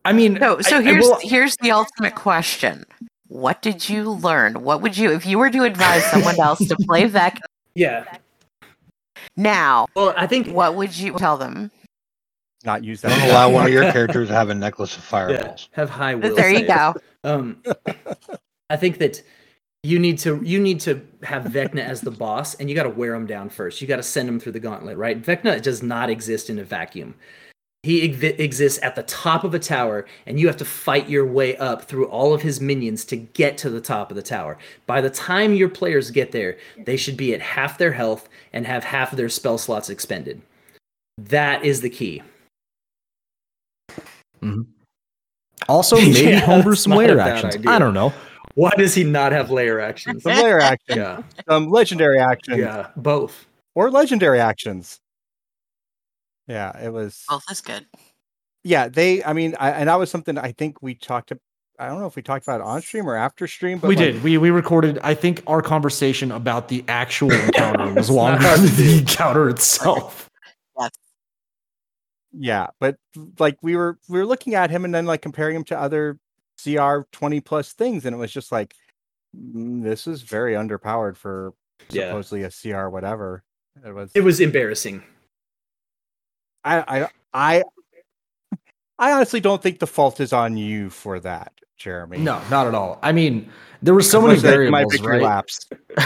I 0.04 0.14
mean, 0.14 0.38
So, 0.40 0.62
so 0.62 0.76
I- 0.78 0.80
I 0.80 0.84
here's 0.84 1.04
will- 1.06 1.20
here's 1.22 1.58
the 1.58 1.72
ultimate 1.72 2.16
question: 2.16 2.86
What 3.28 3.62
did 3.62 3.90
you 3.90 4.10
learn? 4.12 4.64
What 4.64 4.82
would 4.82 4.98
you, 4.98 5.12
if 5.12 5.26
you 5.26 5.38
were 5.40 5.50
to 5.50 5.64
advise 5.64 6.04
someone 6.06 6.40
else 6.40 6.60
to 6.68 6.76
play 6.82 7.06
Vec 7.08 7.40
Yeah. 7.74 8.06
now? 9.36 9.88
Well, 9.96 10.14
I 10.16 10.28
think 10.28 10.48
What 10.48 10.76
would 10.76 10.96
you 10.98 11.14
tell 11.18 11.38
them? 11.38 11.72
not 12.64 12.84
use 12.84 13.02
that. 13.02 13.10
Don't 13.10 13.30
allow 13.30 13.50
one 13.50 13.68
of 13.68 13.72
your 13.72 13.92
characters 13.92 14.28
to 14.30 14.34
have 14.34 14.50
a 14.50 14.56
necklace 14.56 14.96
of 14.98 15.04
yeah, 15.04 15.10
fireballs. 15.10 15.70
have 15.74 15.90
high 15.90 16.16
will. 16.16 16.36
There 16.36 16.50
you 16.50 16.66
go. 16.68 16.96
Um, 17.24 17.62
I 18.72 18.76
think 18.78 18.98
that 18.98 19.22
you 19.84 20.00
need 20.00 20.18
to 20.20 20.42
you 20.44 20.60
need 20.60 20.80
to 20.82 21.00
have 21.22 21.44
Vecna 21.44 21.82
as 21.82 22.02
the 22.02 22.10
boss, 22.10 22.56
and 22.56 22.68
you 22.68 22.76
got 22.76 22.84
to 22.84 22.90
wear 22.90 23.14
him 23.14 23.28
down 23.28 23.50
first. 23.50 23.82
You 23.82 23.88
got 23.88 23.98
to 23.98 24.04
send 24.04 24.28
him 24.28 24.40
through 24.40 24.54
the 24.54 24.60
gauntlet, 24.60 24.98
right? 24.98 25.22
Vecna 25.22 25.62
does 25.62 25.84
not 25.84 26.10
exist 26.10 26.50
in 26.50 26.58
a 26.58 26.64
vacuum. 26.64 27.14
He 27.86 28.02
ex- 28.12 28.24
exists 28.40 28.80
at 28.82 28.96
the 28.96 29.04
top 29.04 29.44
of 29.44 29.54
a 29.54 29.60
tower, 29.60 30.06
and 30.26 30.40
you 30.40 30.48
have 30.48 30.58
to 30.58 30.66
fight 30.66 31.08
your 31.08 31.24
way 31.26 31.56
up 31.58 31.84
through 31.84 32.08
all 32.08 32.34
of 32.34 32.42
his 32.42 32.60
minions 32.60 33.06
to 33.06 33.16
get 33.16 33.60
to 33.60 33.70
the 33.70 33.80
top 33.80 34.10
of 34.10 34.16
the 34.16 34.24
tower. 34.24 34.58
By 34.88 35.02
the 35.02 35.10
time 35.12 35.54
your 35.54 35.70
players 35.70 36.10
get 36.10 36.32
there, 36.32 36.58
they 36.86 36.98
should 36.98 37.16
be 37.16 37.36
at 37.36 37.42
half 37.42 37.78
their 37.78 37.92
health 37.92 38.28
and 38.54 38.66
have 38.66 38.84
half 38.84 39.12
of 39.14 39.18
their 39.18 39.30
spell 39.30 39.60
slots 39.60 39.92
expended. 39.92 40.42
That 41.20 41.64
is 41.64 41.82
the 41.82 41.92
key. 41.92 42.24
Mm-hmm. 44.42 44.62
Also, 45.70 45.96
maybe 46.02 46.32
Yeah, 46.32 46.40
homebrew 46.40 46.74
some 46.76 46.92
not 46.94 47.04
a 47.04 47.08
lair 47.08 47.20
actions. 47.20 47.56
idea. 47.56 47.70
I 47.72 47.78
don't 47.78 47.94
know. 47.94 48.12
Why 48.56 48.72
does 48.78 48.96
he 48.96 49.04
not 49.04 49.32
have 49.32 49.52
lair 49.52 49.80
actions? 49.80 50.24
Some 50.24 50.38
lair 50.38 50.60
action, 50.60 50.98
yeah, 50.98 51.22
some 51.48 51.70
legendary 51.70 52.20
action, 52.20 52.58
yeah, 52.58 52.88
both. 52.96 53.46
or 53.76 53.92
legendary 53.92 54.40
actions. 54.40 54.98
Yeah, 56.48 56.78
it 56.84 56.92
was. 56.92 57.24
Both 57.28 57.44
that's 57.48 57.62
good. 57.62 57.86
Yeah, 58.64 58.88
they. 58.88 59.24
I 59.24 59.34
mean, 59.34 59.56
I, 59.60 59.72
and 59.72 59.90
that 59.90 60.00
was 60.00 60.10
something 60.10 60.38
I 60.38 60.52
think 60.52 60.82
we 60.82 60.96
talked. 60.96 61.30
To, 61.30 61.40
I 61.80 61.88
don't 61.88 62.00
know 62.00 62.08
if 62.08 62.16
we 62.16 62.22
talked 62.22 62.46
about 62.46 62.62
it 62.62 62.66
on 62.66 62.82
stream 62.82 63.08
or 63.10 63.16
after 63.16 63.48
stream, 63.48 63.80
but 63.80 63.88
we 63.88 63.96
like, 63.96 64.14
did. 64.14 64.24
We 64.24 64.38
we 64.38 64.52
recorded. 64.52 65.00
I 65.00 65.14
think 65.14 65.44
our 65.48 65.62
conversation 65.62 66.32
about 66.32 66.68
the 66.68 66.84
actual 66.88 67.32
encounter 67.46 67.94
was 67.94 68.10
longer 68.10 68.42
hard 68.42 68.60
than 68.60 68.76
the 68.76 68.98
encounter 69.00 69.50
itself. 69.50 70.30
Yeah, 72.38 72.68
but 72.80 72.98
like 73.40 73.58
we 73.62 73.76
were 73.76 73.98
we 74.10 74.20
were 74.20 74.26
looking 74.26 74.56
at 74.56 74.70
him 74.70 74.84
and 74.84 74.94
then 74.94 75.06
like 75.06 75.22
comparing 75.22 75.56
him 75.56 75.64
to 75.66 75.80
other 75.80 76.20
CR 76.62 77.02
twenty 77.12 77.40
plus 77.40 77.74
things, 77.74 78.06
and 78.06 78.14
it 78.14 78.20
was 78.20 78.32
just 78.32 78.52
like 78.52 78.74
mm, 79.36 79.82
this 79.84 80.06
is 80.06 80.22
very 80.22 80.54
underpowered 80.54 81.16
for 81.16 81.54
Yeah. 81.90 82.10
supposedly 82.10 82.44
a 82.44 82.52
CR 82.52 82.90
whatever. 82.90 83.44
It 83.86 83.94
was. 83.94 84.12
It 84.14 84.22
was 84.22 84.40
embarrassing. 84.42 85.04
I 86.66 86.80
I 87.04 87.10
I 87.34 87.64
I 88.98 89.12
honestly 89.14 89.40
don't 89.40 89.62
think 89.62 89.80
the 89.80 89.88
fault 89.88 90.20
is 90.20 90.34
on 90.34 90.58
you 90.58 90.90
for 90.90 91.20
that, 91.22 91.54
Jeremi. 91.80 92.18
No, 92.20 92.42
not 92.50 92.68
at 92.68 92.74
all. 92.74 93.00
I 93.02 93.12
mean, 93.12 93.50
there 93.82 93.94
were 93.94 94.02
so 94.02 94.22
many 94.22 94.36
as 94.36 94.44
my 94.44 94.50
variables, 94.50 94.94
victory 94.94 95.18
right? 95.18 95.22
laps. 95.22 95.68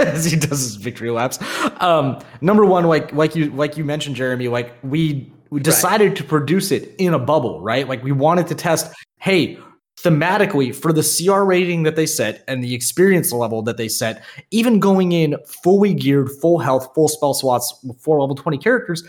as 0.00 0.24
he 0.24 0.36
does 0.36 0.60
his 0.60 0.76
victory 0.76 1.10
laps. 1.10 1.38
Um, 1.80 2.20
number 2.40 2.64
one, 2.64 2.84
like 2.84 3.12
like 3.12 3.36
you 3.36 3.50
like 3.50 3.76
you 3.76 3.84
mentioned, 3.84 4.16
Jeremi, 4.16 4.50
like 4.50 4.72
we 4.82 5.30
we 5.50 5.60
decided 5.60 6.16
to 6.16 6.24
produce 6.24 6.70
it 6.70 6.94
in 6.98 7.14
a 7.14 7.18
bubble, 7.18 7.60
right? 7.60 7.88
Like 7.88 8.02
we 8.02 8.12
wanted 8.12 8.46
to 8.48 8.54
test, 8.54 8.92
hey, 9.18 9.58
thematically 10.00 10.74
for 10.74 10.92
the 10.92 11.02
CR 11.02 11.42
rating 11.42 11.82
that 11.82 11.96
they 11.96 12.06
set 12.06 12.44
and 12.46 12.62
the 12.62 12.74
experience 12.74 13.32
level 13.32 13.62
that 13.62 13.76
they 13.76 13.88
set, 13.88 14.22
even 14.50 14.78
going 14.78 15.12
in 15.12 15.36
fully 15.62 15.92
geared, 15.92 16.30
full 16.40 16.58
health, 16.58 16.88
full 16.94 17.08
spell 17.08 17.34
slots, 17.34 17.84
four 18.00 18.20
level 18.20 18.36
twenty 18.36 18.58
characters, 18.58 19.02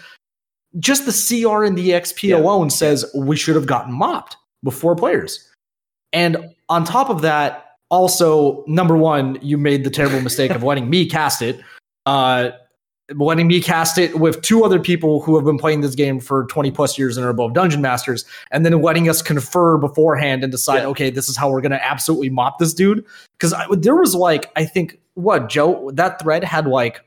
just 0.78 1.05
the 1.05 1.11
CR 1.11 1.63
and 1.63 1.78
the 1.78 1.89
XP 1.91 2.30
Yeah. 2.30 2.38
alone 2.38 2.70
says 2.70 3.05
we 3.15 3.36
should 3.36 3.55
have 3.55 3.65
gotten 3.65 3.93
mopped 3.93 4.38
before 4.63 4.95
players. 4.95 5.47
And 6.13 6.38
on 6.70 6.84
top 6.84 7.09
of 7.09 7.22
that, 7.22 7.65
also 7.89 8.63
number 8.67 8.95
one, 8.95 9.38
you 9.41 9.57
made 9.57 9.84
the 9.84 9.89
terrible 9.89 10.22
mistake 10.22 10.51
of 10.51 10.63
letting 10.63 10.89
me 10.89 11.07
cast 11.07 11.41
it. 11.41 11.59
Uh, 12.05 12.51
letting 13.15 13.47
me 13.47 13.59
cast 13.59 13.97
it 13.97 14.20
with 14.20 14.39
two 14.43 14.63
other 14.63 14.80
people 14.80 15.20
who 15.22 15.36
have 15.36 15.43
been 15.43 15.57
playing 15.57 15.82
this 15.82 15.95
game 15.95 16.20
for 16.20 16.45
20 16.45 16.70
plus 16.70 16.95
years 16.99 17.17
and 17.17 17.26
are 17.26 17.30
above 17.30 17.55
dungeon 17.55 17.82
masters, 17.82 18.24
and 18.51 18.63
then 18.63 18.80
letting 18.84 19.09
us 19.09 19.24
confer 19.24 19.78
beforehand 19.80 20.43
and 20.43 20.51
decide, 20.51 20.82
Yeah. 20.82 20.88
okay, 20.89 21.09
this 21.09 21.28
is 21.28 21.36
how 21.36 21.49
we're 21.49 21.61
gonna 21.61 21.82
absolutely 21.84 22.30
mop 22.30 22.59
this 22.59 22.72
dude. 22.72 23.03
Because 23.39 23.55
there 23.80 23.95
was 23.95 24.13
like, 24.13 24.51
I 24.55 24.63
think, 24.65 24.99
what 25.15 25.49
Joe, 25.49 25.89
that 25.95 26.22
thread 26.22 26.43
had 26.43 26.67
like 26.67 27.01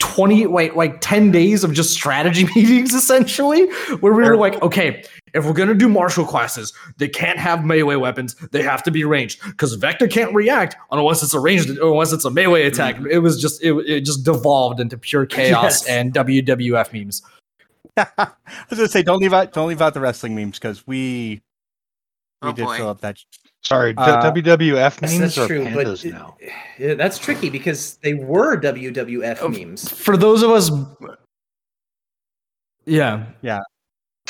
20 0.00 0.46
like 0.46 0.74
like 0.74 1.00
10 1.00 1.30
days 1.30 1.62
of 1.62 1.72
just 1.72 1.92
strategy 1.92 2.44
meetings 2.56 2.94
essentially 2.94 3.70
where 4.00 4.12
we 4.12 4.22
were 4.24 4.36
like 4.36 4.60
okay 4.62 5.04
if 5.34 5.44
we're 5.44 5.52
gonna 5.52 5.74
do 5.74 5.88
martial 5.88 6.24
classes 6.24 6.72
they 6.96 7.08
can't 7.08 7.38
have 7.38 7.64
melee 7.64 7.94
weapons 7.94 8.34
they 8.50 8.62
have 8.62 8.82
to 8.82 8.90
be 8.90 9.04
ranged 9.04 9.40
because 9.44 9.76
Vecna 9.76 10.10
can't 10.10 10.34
react 10.34 10.74
unless 10.90 11.22
it's 11.22 11.34
a 11.34 11.38
ranged 11.40 11.68
unless 11.68 12.12
it's 12.12 12.24
a 12.24 12.30
melee 12.30 12.64
attack 12.64 12.96
mm-hmm. 12.96 13.06
it 13.10 13.18
was 13.18 13.40
just 13.40 13.62
it, 13.62 13.74
it 13.86 14.00
just 14.00 14.24
devolved 14.24 14.80
into 14.80 14.98
pure 14.98 15.26
chaos 15.26 15.82
Yes. 15.82 15.86
and 15.86 16.12
wwf 16.14 16.92
memes 16.92 17.22
I 17.96 18.06
was 18.70 18.78
gonna 18.78 18.88
say 18.88 19.02
don't 19.02 19.20
leave 19.20 19.34
out 19.34 19.52
don't 19.52 19.68
leave 19.68 19.82
out 19.82 19.94
the 19.94 20.00
wrestling 20.00 20.34
memes 20.34 20.58
because 20.58 20.86
we 20.86 21.42
we 22.42 22.48
Oh, 22.48 22.52
did 22.52 22.64
boy. 22.64 22.76
fill 22.78 22.88
up 22.88 23.02
that. 23.02 23.18
Sorry, 23.62 23.94
Uh, 23.96 24.22
WWF 24.32 25.02
memes 25.02 25.18
that's 25.18 25.38
are 25.38 25.46
true, 25.46 25.64
but 25.64 25.86
pandas 25.86 26.04
it- 26.04 26.12
now. 26.14 26.36
yeah, 26.78 26.94
that's 26.94 27.18
tricky 27.18 27.50
because 27.50 27.98
they 28.02 28.14
were 28.14 28.56
WWF 28.56 29.38
Oh, 29.42 29.48
memes. 29.48 29.88
For 29.92 30.16
those 30.16 30.42
of 30.42 30.50
us, 30.50 30.70
yeah, 32.86 33.24
Yeah. 33.42 33.60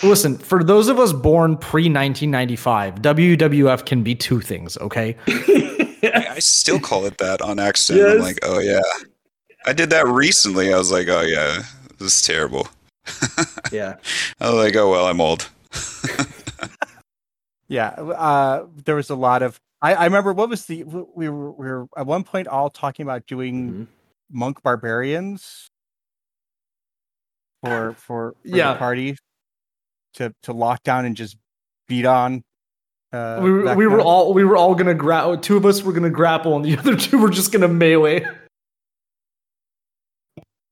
Listen, 0.02 0.38
for 0.38 0.64
those 0.64 0.88
of 0.88 0.98
us 0.98 1.12
born 1.12 1.58
pre 1.58 1.82
1995, 1.82 3.02
WWF 3.02 3.84
can 3.84 4.02
be 4.02 4.14
two 4.14 4.40
things. 4.40 4.78
Okay, 4.78 5.14
I, 5.28 6.26
I 6.30 6.38
still 6.38 6.80
call 6.80 7.04
it 7.04 7.18
that 7.18 7.42
on 7.42 7.58
accident. 7.58 8.08
I'm 8.12 8.18
like, 8.20 8.38
oh 8.42 8.60
yeah. 8.60 8.80
I 9.66 9.74
did 9.74 9.90
that 9.90 10.06
recently. 10.06 10.72
I 10.72 10.78
was 10.78 10.90
like, 10.90 11.08
oh 11.08 11.20
yeah, 11.20 11.62
this 11.98 12.14
is 12.14 12.22
terrible. 12.22 12.66
yeah. 13.72 13.96
I 14.40 14.48
was 14.50 14.64
like, 14.64 14.74
oh 14.76 14.90
well, 14.90 15.04
I'm 15.06 15.20
old. 15.20 15.50
Yeah, 17.70 17.88
uh, 17.90 18.66
there 18.84 18.96
was 18.96 19.10
a 19.10 19.14
lot 19.14 19.42
of. 19.42 19.60
I, 19.80 19.94
I 19.94 20.04
remember 20.04 20.32
what 20.32 20.48
was 20.48 20.66
the 20.66 20.82
we 20.82 21.28
were 21.28 21.52
we 21.52 21.66
were 21.68 21.86
at 21.96 22.04
one 22.04 22.24
point 22.24 22.48
all 22.48 22.68
talking 22.68 23.04
about 23.04 23.26
doing 23.26 23.70
Mhm. 23.72 23.86
monk 24.30 24.60
barbarians 24.62 25.68
for 27.62 27.92
for, 27.96 28.32
for 28.34 28.34
Yeah. 28.44 28.72
the 28.72 28.78
party 28.80 29.16
to 30.14 30.34
to 30.42 30.52
lock 30.52 30.82
down 30.82 31.04
and 31.04 31.16
just 31.16 31.36
beat 31.86 32.04
on. 32.06 32.42
Uh, 33.12 33.38
we, 33.42 33.50
were- 33.52 33.74
we 33.76 33.86
were 33.86 34.00
all 34.00 34.34
we 34.34 34.42
were 34.44 34.56
all 34.56 34.74
gonna 34.74 34.92
grapple. 34.94 35.38
Two 35.38 35.56
of 35.56 35.64
us 35.64 35.80
were 35.84 35.92
gonna 35.92 36.10
grapple, 36.10 36.56
and 36.56 36.64
the 36.64 36.76
other 36.80 36.96
two 36.96 37.18
were 37.18 37.30
just 37.30 37.52
gonna 37.52 37.68
melee. 37.68 38.26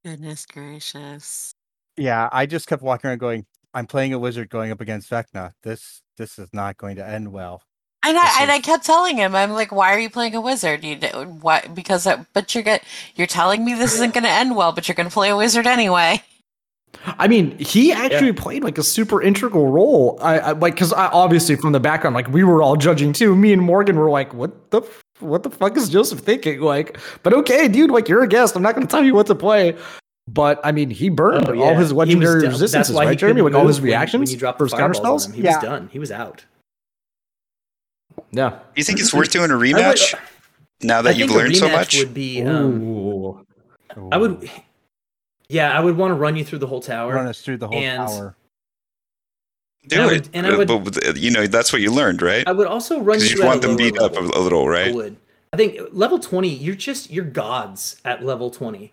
Goodness 0.05 0.47
gracious. 0.47 1.53
Yeah, 1.97 2.29
I 2.33 2.47
just 2.47 2.67
kept 2.67 2.83
walking 2.83 3.09
around 3.09 3.19
going. 3.19 3.47
I'm 3.75 3.87
playing 3.87 4.13
a 4.13 4.19
wizard 4.19 4.49
going 4.49 4.71
up 4.71 4.81
against 4.81 5.11
Vecna. 5.11 5.53
This 5.63 6.03
this 6.17 6.39
is 6.39 6.49
not 6.53 6.77
going 6.77 6.97
to 6.97 7.07
end 7.07 7.33
well. 7.33 7.63
And 8.05 8.17
This 8.17 8.25
I 8.25 8.43
and 8.43 8.51
I 8.51 8.61
kept 8.61 8.85
telling 8.85 9.17
him, 9.17 9.35
I'm 9.35 9.51
like, 9.51 9.73
why 9.73 9.93
are 9.95 9.99
you 9.99 10.09
playing 10.09 10.35
a 10.35 10.41
wizard? 10.41 10.85
You 10.85 10.97
do- 10.97 11.09
why? 11.41 11.67
Because 11.75 12.07
I, 12.07 12.25
but 12.33 12.55
you're 12.55 12.65
get 12.65 12.85
you're 13.17 13.27
telling 13.27 13.65
me 13.65 13.75
this 13.75 13.95
isn't 13.95 14.15
going 14.15 14.25
to 14.25 14.31
end 14.31 14.57
well, 14.57 14.73
but 14.73 14.89
you're 14.89 14.95
going 14.95 15.09
to 15.09 15.13
play 15.13 15.31
a 15.31 15.37
wizard 15.37 15.67
anyway. 15.67 16.23
I 17.05 17.29
mean, 17.29 17.57
he 17.59 17.93
actually 17.93 18.33
played 18.33 18.65
like 18.65 18.79
a 18.79 18.83
super 18.83 19.23
integral 19.23 19.69
role. 19.71 20.19
I, 20.23 20.39
I 20.39 20.53
like 20.53 20.75
because 20.75 20.93
I 20.93 21.07
obviously 21.09 21.57
from 21.57 21.73
the 21.73 21.81
background, 21.81 22.15
like 22.15 22.29
we 22.29 22.45
were 22.45 22.63
all 22.63 22.77
judging 22.77 23.13
too. 23.13 23.37
Me 23.37 23.53
and 23.53 23.63
Morgan 23.63 23.97
were 23.97 24.11
like, 24.11 24.33
"What 24.33 24.71
the 24.71 24.81
f- 24.81 25.03
what 25.21 25.43
the 25.43 25.51
fuck 25.51 25.77
is 25.77 25.89
Joseph 25.89 26.21
thinking?" 26.21 26.61
Like, 26.61 26.99
but 27.23 27.35
okay, 27.35 27.69
dude, 27.69 27.91
like 27.91 28.09
you're 28.09 28.23
a 28.23 28.29
guest. 28.29 28.57
I'm 28.57 28.63
not 28.63 28.75
going 28.75 28.87
to 28.87 28.91
tell 28.91 29.05
you 29.05 29.15
what 29.15 29.27
to 29.27 29.35
play. 29.35 29.77
But 30.35 30.61
I 30.63 30.73
mean, 30.73 30.91
he 30.91 31.09
burned 31.09 31.49
Oh, 31.49 31.59
all 31.63 31.75
his 31.75 31.91
legendary 31.93 32.43
resistances, 32.47 32.73
That's 32.73 32.91
why 32.91 33.05
he 33.05 33.09
right, 33.11 33.19
Jeremi? 33.19 33.37
couldn't 33.43 33.55
all 33.55 33.67
his 33.67 33.79
move 33.79 33.85
when- 33.85 33.91
reactions 33.93 34.21
When 34.21 34.31
you 34.31 34.37
dropped 34.37 34.59
for 34.59 34.65
the 34.69 34.75
his 34.77 34.79
counter 34.81 34.95
spells. 34.95 35.27
on 35.27 35.33
him, 35.33 35.37
he 35.43 35.47
was 35.49 35.57
done. 35.63 35.89
He 35.93 35.99
was 35.99 36.13
out. 36.13 36.45
Yeah. 38.31 38.51
Do 38.51 38.57
you 38.77 38.85
think 38.85 39.01
it's 39.01 39.15
worth 39.15 39.31
doing 39.31 39.51
a 39.51 39.55
rematch 39.55 40.15
now 40.83 40.99
I 40.99 41.03
that 41.03 41.17
you've 41.17 41.31
learned 41.31 41.57
so 41.57 41.69
much? 41.69 41.97
Would 41.99 42.13
be. 42.15 42.43
Um, 42.43 42.83
Ooh. 42.83 43.47
I 44.13 44.19
would. 44.19 44.51
Yeah, 45.49 45.73
I 45.77 45.81
would 45.81 45.97
want 45.97 46.11
to 46.11 46.15
run 46.15 46.37
you 46.37 46.45
through 46.45 46.59
the 46.59 46.67
whole 46.67 46.81
tower. 46.83 47.15
run 47.15 47.27
us 47.27 47.41
through 47.41 47.57
the 47.59 47.69
whole 47.69 47.79
and- 47.79 48.07
tower. 48.09 48.37
Do 49.87 49.97
and 49.97 50.03
I 50.03 50.07
it. 50.07 50.11
would- 50.13 50.29
and 50.35 50.47
I 50.47 50.57
would- 50.57 50.85
but 50.85 51.17
you 51.17 51.31
know, 51.31 51.47
that's 51.47 51.73
what 51.73 51.81
you 51.81 51.91
learned, 51.91 52.21
right? 52.21 52.47
I 52.47 52.53
would 52.53 52.67
also 52.67 53.01
run 53.01 53.19
you. 53.21 53.25
Because 53.25 53.31
you 53.31 53.37
you 53.39 53.43
at 53.45 53.47
want 53.47 53.63
them 53.63 53.71
lower 53.71 53.79
beat 53.79 53.99
up 53.99 54.13
a, 54.13 54.21
level. 54.21 54.39
a 54.39 54.41
little, 54.43 54.69
I 54.77 54.91
would. 54.91 55.17
I 55.55 55.57
think 55.57 55.79
level 55.93 56.19
20, 56.19 56.49
you're 56.51 56.75
just 56.75 57.11
you're 57.11 57.25
gods 57.25 57.97
at 58.05 58.23
level 58.23 58.51
20. 58.51 58.93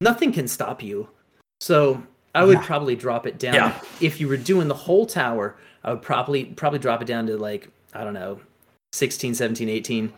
Nothing 0.00 0.32
can 0.32 0.48
stop 0.48 0.82
you. 0.82 1.08
So 1.60 2.02
I 2.34 2.44
would 2.44 2.58
Yeah. 2.58 2.66
probably 2.66 2.96
drop 2.96 3.26
it 3.26 3.38
down. 3.38 3.54
Yeah. 3.54 3.80
If 4.00 4.20
you 4.20 4.28
were 4.28 4.36
doing 4.36 4.68
the 4.68 4.74
whole 4.74 5.06
tower, 5.06 5.56
I 5.84 5.92
would 5.92 6.02
probably 6.02 6.44
probably 6.44 6.78
drop 6.78 7.02
it 7.02 7.06
down 7.06 7.26
to 7.26 7.36
like, 7.36 7.68
I 7.92 8.04
don't 8.04 8.14
know, 8.14 8.40
16, 8.92 9.34
17, 9.34 9.68
18. 9.68 10.12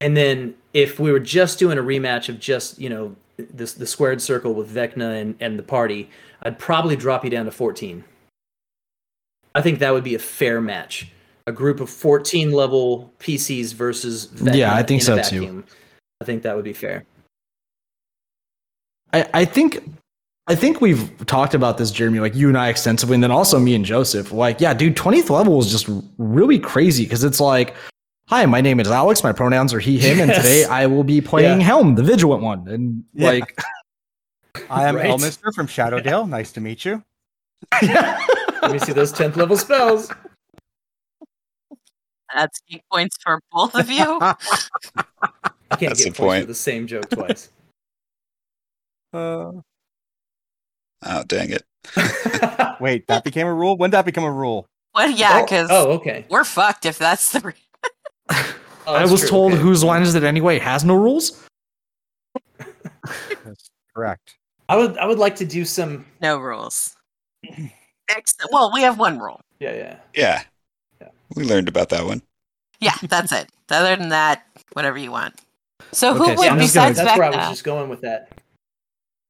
And 0.00 0.16
then 0.16 0.54
if 0.72 0.98
we 0.98 1.10
were 1.12 1.20
just 1.20 1.58
doing 1.58 1.78
a 1.78 1.82
rematch 1.82 2.28
of 2.28 2.38
just, 2.38 2.78
you 2.78 2.88
know, 2.88 3.16
this 3.36 3.72
the 3.74 3.86
squared 3.86 4.20
circle 4.20 4.54
with 4.54 4.72
Vecna 4.72 5.20
and, 5.20 5.34
and 5.40 5.58
the 5.58 5.62
party, 5.62 6.10
I'd 6.42 6.58
probably 6.58 6.96
drop 6.96 7.24
you 7.24 7.30
down 7.30 7.46
to 7.46 7.50
14. 7.50 8.04
I 9.54 9.62
think 9.62 9.78
that 9.78 9.92
would 9.92 10.04
be 10.04 10.14
a 10.14 10.18
fair 10.18 10.60
match. 10.60 11.08
A 11.46 11.52
group 11.52 11.80
of 11.80 11.90
14 11.90 12.52
level 12.52 13.12
PCs 13.20 13.72
versus 13.74 14.26
Vecna 14.28 14.56
Yeah, 14.56 14.74
I 14.74 14.82
think 14.82 15.02
so, 15.02 15.20
too. 15.22 15.62
I 16.20 16.24
think 16.24 16.42
that 16.42 16.56
would 16.56 16.64
be 16.64 16.72
fair. 16.72 17.04
I, 19.14 19.28
I 19.32 19.44
think 19.44 19.82
I 20.46 20.54
think 20.54 20.80
we've 20.80 21.10
talked 21.26 21.54
about 21.54 21.78
this, 21.78 21.90
Jeremi, 21.90 22.20
like 22.20 22.34
you 22.34 22.48
and 22.48 22.58
I 22.58 22.68
extensively, 22.68 23.14
and 23.14 23.22
then 23.22 23.30
also 23.30 23.58
me 23.58 23.74
and 23.74 23.84
Joseph. 23.84 24.30
Like, 24.32 24.60
yeah, 24.60 24.74
dude, 24.74 24.96
20th 24.96 25.30
level 25.30 25.58
is 25.60 25.70
just 25.70 25.88
really 26.18 26.58
crazy 26.58 27.04
because 27.04 27.24
it's 27.24 27.40
like, 27.40 27.74
hi, 28.28 28.44
my 28.44 28.60
name 28.60 28.78
is 28.80 28.88
Aleks, 28.88 29.22
my 29.24 29.32
pronouns 29.32 29.72
are 29.72 29.78
he, 29.80 29.98
him, 29.98 30.20
and 30.20 30.32
today 30.34 30.64
I 30.66 30.86
will 30.86 31.04
be 31.04 31.20
playing 31.22 31.60
Yeah. 31.60 31.66
Helm, 31.66 31.94
the 31.94 32.02
Vigilant 32.02 32.42
one. 32.42 32.68
And 32.68 33.04
Yeah. 33.14 33.28
like 33.30 33.58
I 34.68 34.86
am 34.88 34.96
Right. 34.96 35.06
Elminster 35.06 35.54
from 35.54 35.66
Shadowdale. 35.66 36.28
Nice 36.28 36.52
to 36.52 36.60
meet 36.60 36.84
you. 36.84 37.02
Let 37.82 38.72
me 38.72 38.78
see 38.80 38.92
those 38.92 39.12
10th 39.12 39.36
level 39.36 39.56
spells. 39.56 40.10
That's 42.34 42.60
eight 42.72 42.82
points 42.92 43.16
for 43.22 43.40
both 43.52 43.74
of 43.76 43.88
you. 43.90 44.18
I 44.20 44.34
can't 45.76 45.80
That's 45.80 46.04
get 46.04 46.14
the 46.14 46.18
points 46.18 46.18
point. 46.18 46.42
for 46.42 46.46
the 46.48 46.54
same 46.54 46.86
joke 46.86 47.08
twice. 47.10 47.48
Uh, 49.14 49.52
Oh, 51.06 51.22
dang 51.26 51.50
it. 51.50 51.62
wait, 52.80 53.06
that 53.08 53.24
became 53.24 53.46
a 53.46 53.52
rule. 53.54 53.76
When 53.76 53.90
did 53.90 53.96
that 53.98 54.06
become 54.06 54.24
a 54.24 54.32
rule? 54.32 54.66
well, 54.94 55.10
yeah, 55.10 55.40
oh, 55.40 55.42
because 55.44 55.68
oh, 55.70 55.90
okay. 55.92 56.24
we're 56.30 56.44
fucked 56.44 56.86
if 56.86 56.96
that's 56.98 57.32
the. 57.32 57.40
Re- 57.40 57.54
Oh, 58.86 58.92
I 58.94 59.06
was 59.06 59.20
true, 59.20 59.28
told 59.30 59.52
okay. 59.54 59.62
whose 59.62 59.82
line 59.82 60.02
is 60.02 60.14
it 60.14 60.24
anyway 60.24 60.58
has 60.58 60.84
no 60.84 60.94
rules. 60.94 61.42
That's 62.62 63.70
correct. 63.96 64.34
I 64.68 64.76
would 64.76 64.98
I 64.98 65.06
would 65.06 65.18
like 65.18 65.36
to 65.36 65.46
do 65.46 65.64
some 65.64 66.04
no 66.20 66.36
rules. 66.36 66.94
Ex- 68.10 68.36
well, 68.52 68.70
we 68.74 68.82
have 68.82 68.98
one 68.98 69.18
rule. 69.18 69.40
yeah, 69.58 69.72
yeah. 69.74 69.96
Yeah. 70.14 70.42
Yeah. 71.00 71.08
We 71.34 71.44
learned 71.44 71.68
about 71.68 71.88
that 71.90 72.04
one. 72.04 72.20
Yeah, 72.80 72.92
that's 73.08 73.32
it. 73.32 73.48
Other 73.70 73.96
than 73.96 74.10
that, 74.10 74.44
whatever 74.74 74.98
you 74.98 75.10
want. 75.10 75.40
So 75.92 76.12
who 76.12 76.24
Okay, 76.24 76.34
so 76.36 76.40
would 76.42 76.48
I'm 76.48 76.58
just 76.58 76.74
gonna- 76.74 76.90
besides 76.90 77.06
That's 77.08 77.18
where 77.18 77.32
I 77.32 77.36
was 77.36 77.48
just 77.48 77.64
going 77.64 77.88
with 77.88 78.02
that. 78.02 78.33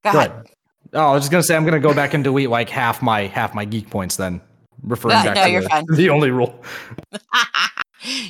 Go 0.05 0.12
Go 0.12 0.18
ahead. 0.18 0.30
ahead. 0.30 0.46
Oh, 0.92 1.11
I 1.11 1.12
was 1.14 1.22
just 1.22 1.32
gonna 1.32 1.42
say 1.42 1.57
I'm 1.57 1.64
gonna 1.64 1.80
go 1.80 1.92
back 1.94 2.14
and 2.14 2.22
delete 2.22 2.50
like 2.50 2.68
half 2.68 3.02
my 3.02 3.22
half 3.26 3.55
my 3.55 3.64
geek 3.64 3.90
points 3.90 4.16
then. 4.16 4.40
Referring 4.82 5.16
No, 5.18 5.24
back 5.24 5.34
no, 5.36 5.44
to 5.44 5.50
you're 5.50 5.62
the, 5.62 5.68
fine. 5.68 5.84
the 5.94 6.11
only 6.11 6.30
rule. 6.30 6.62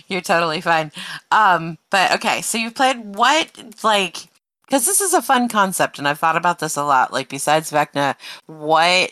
You're 0.07 0.20
totally 0.20 0.61
fine. 0.61 0.93
Um, 1.33 1.79
but 1.91 2.12
okay, 2.12 2.43
so 2.43 2.59
you've 2.59 2.77
played 2.77 3.16
what 3.16 3.51
like 3.83 4.18
because 4.66 4.87
this 4.87 5.01
is 5.01 5.12
a 5.14 5.20
fun 5.20 5.49
concept 5.49 5.99
and 5.99 6.07
I've 6.07 6.18
thought 6.20 6.37
about 6.37 6.61
this 6.61 6.77
a 6.77 6.85
lot. 6.85 7.12
Like 7.12 7.29
besides 7.29 7.72
Vecna, 7.72 8.14
what 8.47 9.11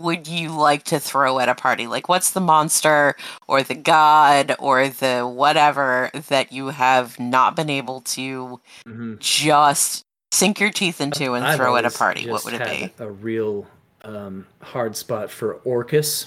would 0.00 0.28
you 0.28 0.50
like 0.50 0.82
to 0.84 1.00
throw 1.00 1.38
at 1.38 1.48
a 1.48 1.54
party? 1.54 1.86
Like 1.86 2.10
what's 2.10 2.32
the 2.32 2.40
monster 2.40 3.16
or 3.48 3.62
the 3.62 3.74
god 3.74 4.54
or 4.58 4.88
the 4.90 5.22
whatever 5.26 6.10
that 6.28 6.52
you 6.52 6.66
have 6.68 7.18
not 7.18 7.56
been 7.56 7.70
able 7.70 8.02
to 8.02 8.60
Mhm. 8.86 9.18
just 9.18 10.04
sink 10.32 10.58
your 10.58 10.70
teeth 10.70 11.00
into 11.00 11.34
and 11.34 11.44
I've 11.44 11.56
throw 11.56 11.76
at 11.76 11.84
a 11.84 11.90
party? 11.90 12.28
What 12.28 12.44
would 12.44 12.54
it 12.54 12.60
had 12.60 12.96
be? 12.96 13.04
A 13.04 13.10
real 13.10 13.66
um, 14.02 14.46
hard 14.62 14.96
spot 14.96 15.30
for 15.30 15.54
Orcus. 15.64 16.26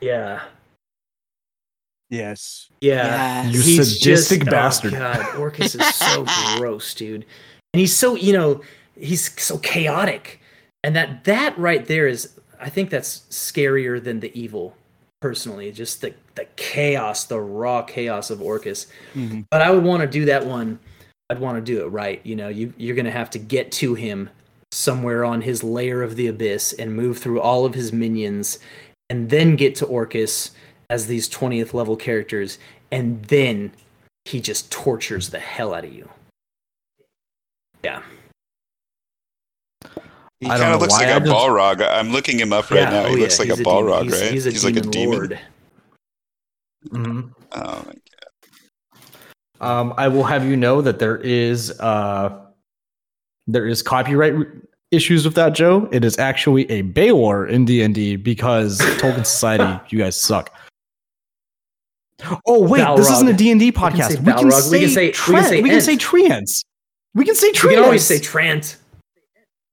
Yeah. 0.00 0.42
Yes. 2.08 2.68
Yeah. 2.80 3.44
Yes. 3.44 3.54
You 3.54 3.60
He's 3.62 3.98
sadistic 4.00 4.40
just- 4.40 4.50
bastard. 4.50 4.94
Oh 4.94 4.98
God, 4.98 5.34
Orcus 5.38 5.74
is 5.74 5.94
so 5.94 6.26
gross, 6.56 6.92
dude. 6.94 7.24
And 7.72 7.80
he's 7.80 7.94
so, 7.96 8.16
you 8.16 8.32
know, 8.32 8.62
he's 8.98 9.40
so 9.40 9.58
chaotic. 9.58 10.40
And 10.82 10.96
that 10.96 11.24
that 11.24 11.56
right 11.58 11.86
there 11.86 12.08
is 12.08 12.38
I 12.60 12.68
think 12.68 12.90
that's 12.90 13.20
scarier 13.30 14.02
than 14.02 14.20
the 14.20 14.36
evil, 14.38 14.76
personally. 15.20 15.70
Just 15.70 16.00
the 16.00 16.14
the 16.34 16.46
chaos, 16.56 17.24
the 17.24 17.40
raw 17.40 17.82
chaos 17.82 18.30
of 18.30 18.42
Orcus. 18.42 18.86
Mhm. 19.14 19.44
But 19.50 19.62
I 19.62 19.70
would 19.70 19.84
want 19.84 20.00
to 20.00 20.08
do 20.08 20.24
that 20.24 20.46
one. 20.46 20.78
I'd 21.30 21.38
want 21.38 21.56
to 21.56 21.62
do 21.62 21.82
it 21.82 21.88
right. 21.88 22.20
You 22.24 22.36
know, 22.36 22.48
you 22.48 22.74
you're 22.76 22.96
gonna 22.96 23.10
have 23.10 23.30
to 23.30 23.38
get 23.38 23.72
to 23.72 23.94
him 23.94 24.28
somewhere 24.72 25.24
on 25.24 25.40
his 25.40 25.64
layer 25.64 26.02
of 26.02 26.16
the 26.16 26.26
abyss 26.26 26.72
and 26.74 26.94
move 26.94 27.18
through 27.18 27.40
all 27.40 27.64
of 27.64 27.74
his 27.74 27.92
minions, 27.92 28.58
and 29.08 29.30
then 29.30 29.56
get 29.56 29.74
to 29.76 29.86
Orcus 29.86 30.50
as 30.90 31.06
these 31.06 31.28
twentieth 31.28 31.72
level 31.72 31.96
characters, 31.96 32.58
and 32.90 33.24
then 33.26 33.72
he 34.24 34.40
just 34.40 34.70
tortures 34.70 35.30
the 35.30 35.38
hell 35.38 35.72
out 35.72 35.84
of 35.84 35.92
you. 35.94 36.08
Yeah. 37.82 38.02
He 40.40 40.46
kind 40.48 40.62
of 40.62 40.80
looks 40.80 40.92
like 40.94 41.06
I 41.08 41.12
a 41.16 41.20
just- 41.20 41.30
Balrog. 41.32 41.86
I'm 41.86 42.10
looking 42.12 42.38
him 42.40 42.52
up 42.52 42.70
right 42.70 42.80
yeah. 42.80 42.90
now. 42.90 43.04
oh, 43.04 43.08
He 43.10 43.16
yeah, 43.16 43.20
looks 43.22 43.38
like 43.38 43.48
he's 43.50 43.60
a 43.60 43.64
demon. 43.64 43.84
Balrog, 43.84 44.02
He's- 44.04 44.20
right? 44.22 44.32
He's 44.32 44.64
a 44.64 44.66
like 44.66 44.76
a 44.76 44.80
demon 44.80 44.90
demon. 44.90 45.16
lord. 45.18 45.38
Mhm. 46.88 47.32
Oh 47.52 47.84
my 47.86 47.92
Um, 49.60 49.92
I 49.96 50.08
will 50.08 50.24
have 50.24 50.44
you 50.46 50.56
know 50.56 50.80
that 50.80 50.98
there 50.98 51.18
is 51.18 51.70
uh, 51.80 52.32
there 53.46 53.66
is 53.66 53.82
copyright 53.82 54.34
r- 54.34 54.46
issues 54.90 55.24
with 55.24 55.34
that, 55.34 55.54
Joe. 55.54 55.88
It 55.92 56.04
is 56.04 56.18
actually 56.18 56.70
a 56.70 56.82
Balor 56.82 57.46
in 57.46 57.64
D 57.66 57.82
and 57.82 57.94
D 57.94 58.16
because 58.16 58.78
Tolkien 58.98 59.26
Society, 59.26 59.80
you 59.90 59.98
guys 59.98 60.20
suck. 60.20 60.54
Oh 62.46 62.66
wait, 62.66 62.84
this 62.96 63.10
isn't 63.10 63.28
a 63.28 63.32
Balrog. 63.32 63.36
D 63.36 63.50
and 63.50 63.60
D 63.60 63.72
podcast. 63.72 64.18
We 64.20 64.32
can 64.32 64.50
say, 64.50 64.70
We 64.70 64.80
can 64.80 64.88
say- 64.90 65.10
we 65.10 65.12
can 65.12 65.14
Trent. 65.14 65.46
say 65.46 65.62
We 65.62 65.70
can 65.70 65.80
say 65.80 65.92
Ent. 65.92 66.00
Treants. 66.00 66.64
We 67.14 67.24
can 67.24 67.34
say 67.34 67.46
You 67.48 67.52
Treants. 67.54 67.74
can 67.74 67.84
always 67.84 68.04
say 68.04 68.18
Trent. 68.18 68.76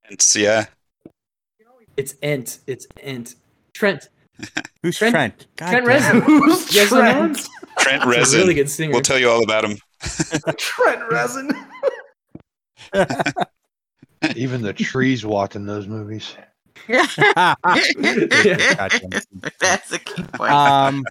It's, 0.09 0.35
yeah. 0.35 0.65
It's 1.97 2.15
Ent. 2.21 2.59
It's 2.67 2.87
Ent. 3.01 3.35
Trent. 3.73 4.07
Who's 4.83 4.97
Trent- 4.97 5.13
Trent? 5.13 5.47
God 5.57 5.69
Trent 5.71 5.85
damn. 5.85 6.21
Reznor. 6.21 6.23
Who's 6.23 6.73
You 6.75 6.81
guys 6.81 6.89
don't 6.89 7.03
know 7.03 7.23
him? 7.25 7.35
Trent? 7.35 7.49
Trent 7.79 8.03
He's 8.03 8.13
a 8.13 8.17
Resin. 8.19 8.39
really 8.41 8.53
good 8.53 8.69
singer. 8.69 8.93
We'll 8.93 9.01
tell 9.01 9.19
you 9.19 9.29
all 9.29 9.43
about 9.43 9.65
him. 9.65 9.77
Trent 10.57 11.01
Resin. 11.11 11.51
Even 14.35 14.61
the 14.61 14.73
trees 14.73 15.25
walked 15.25 15.55
in 15.55 15.65
those 15.65 15.87
movies. 15.87 16.35
God 16.87 17.57
damn 17.63 17.83
it. 19.11 19.25
That's 19.59 19.91
a 19.91 19.99
key 19.99 20.23
point. 20.23 20.51
um, 20.51 21.05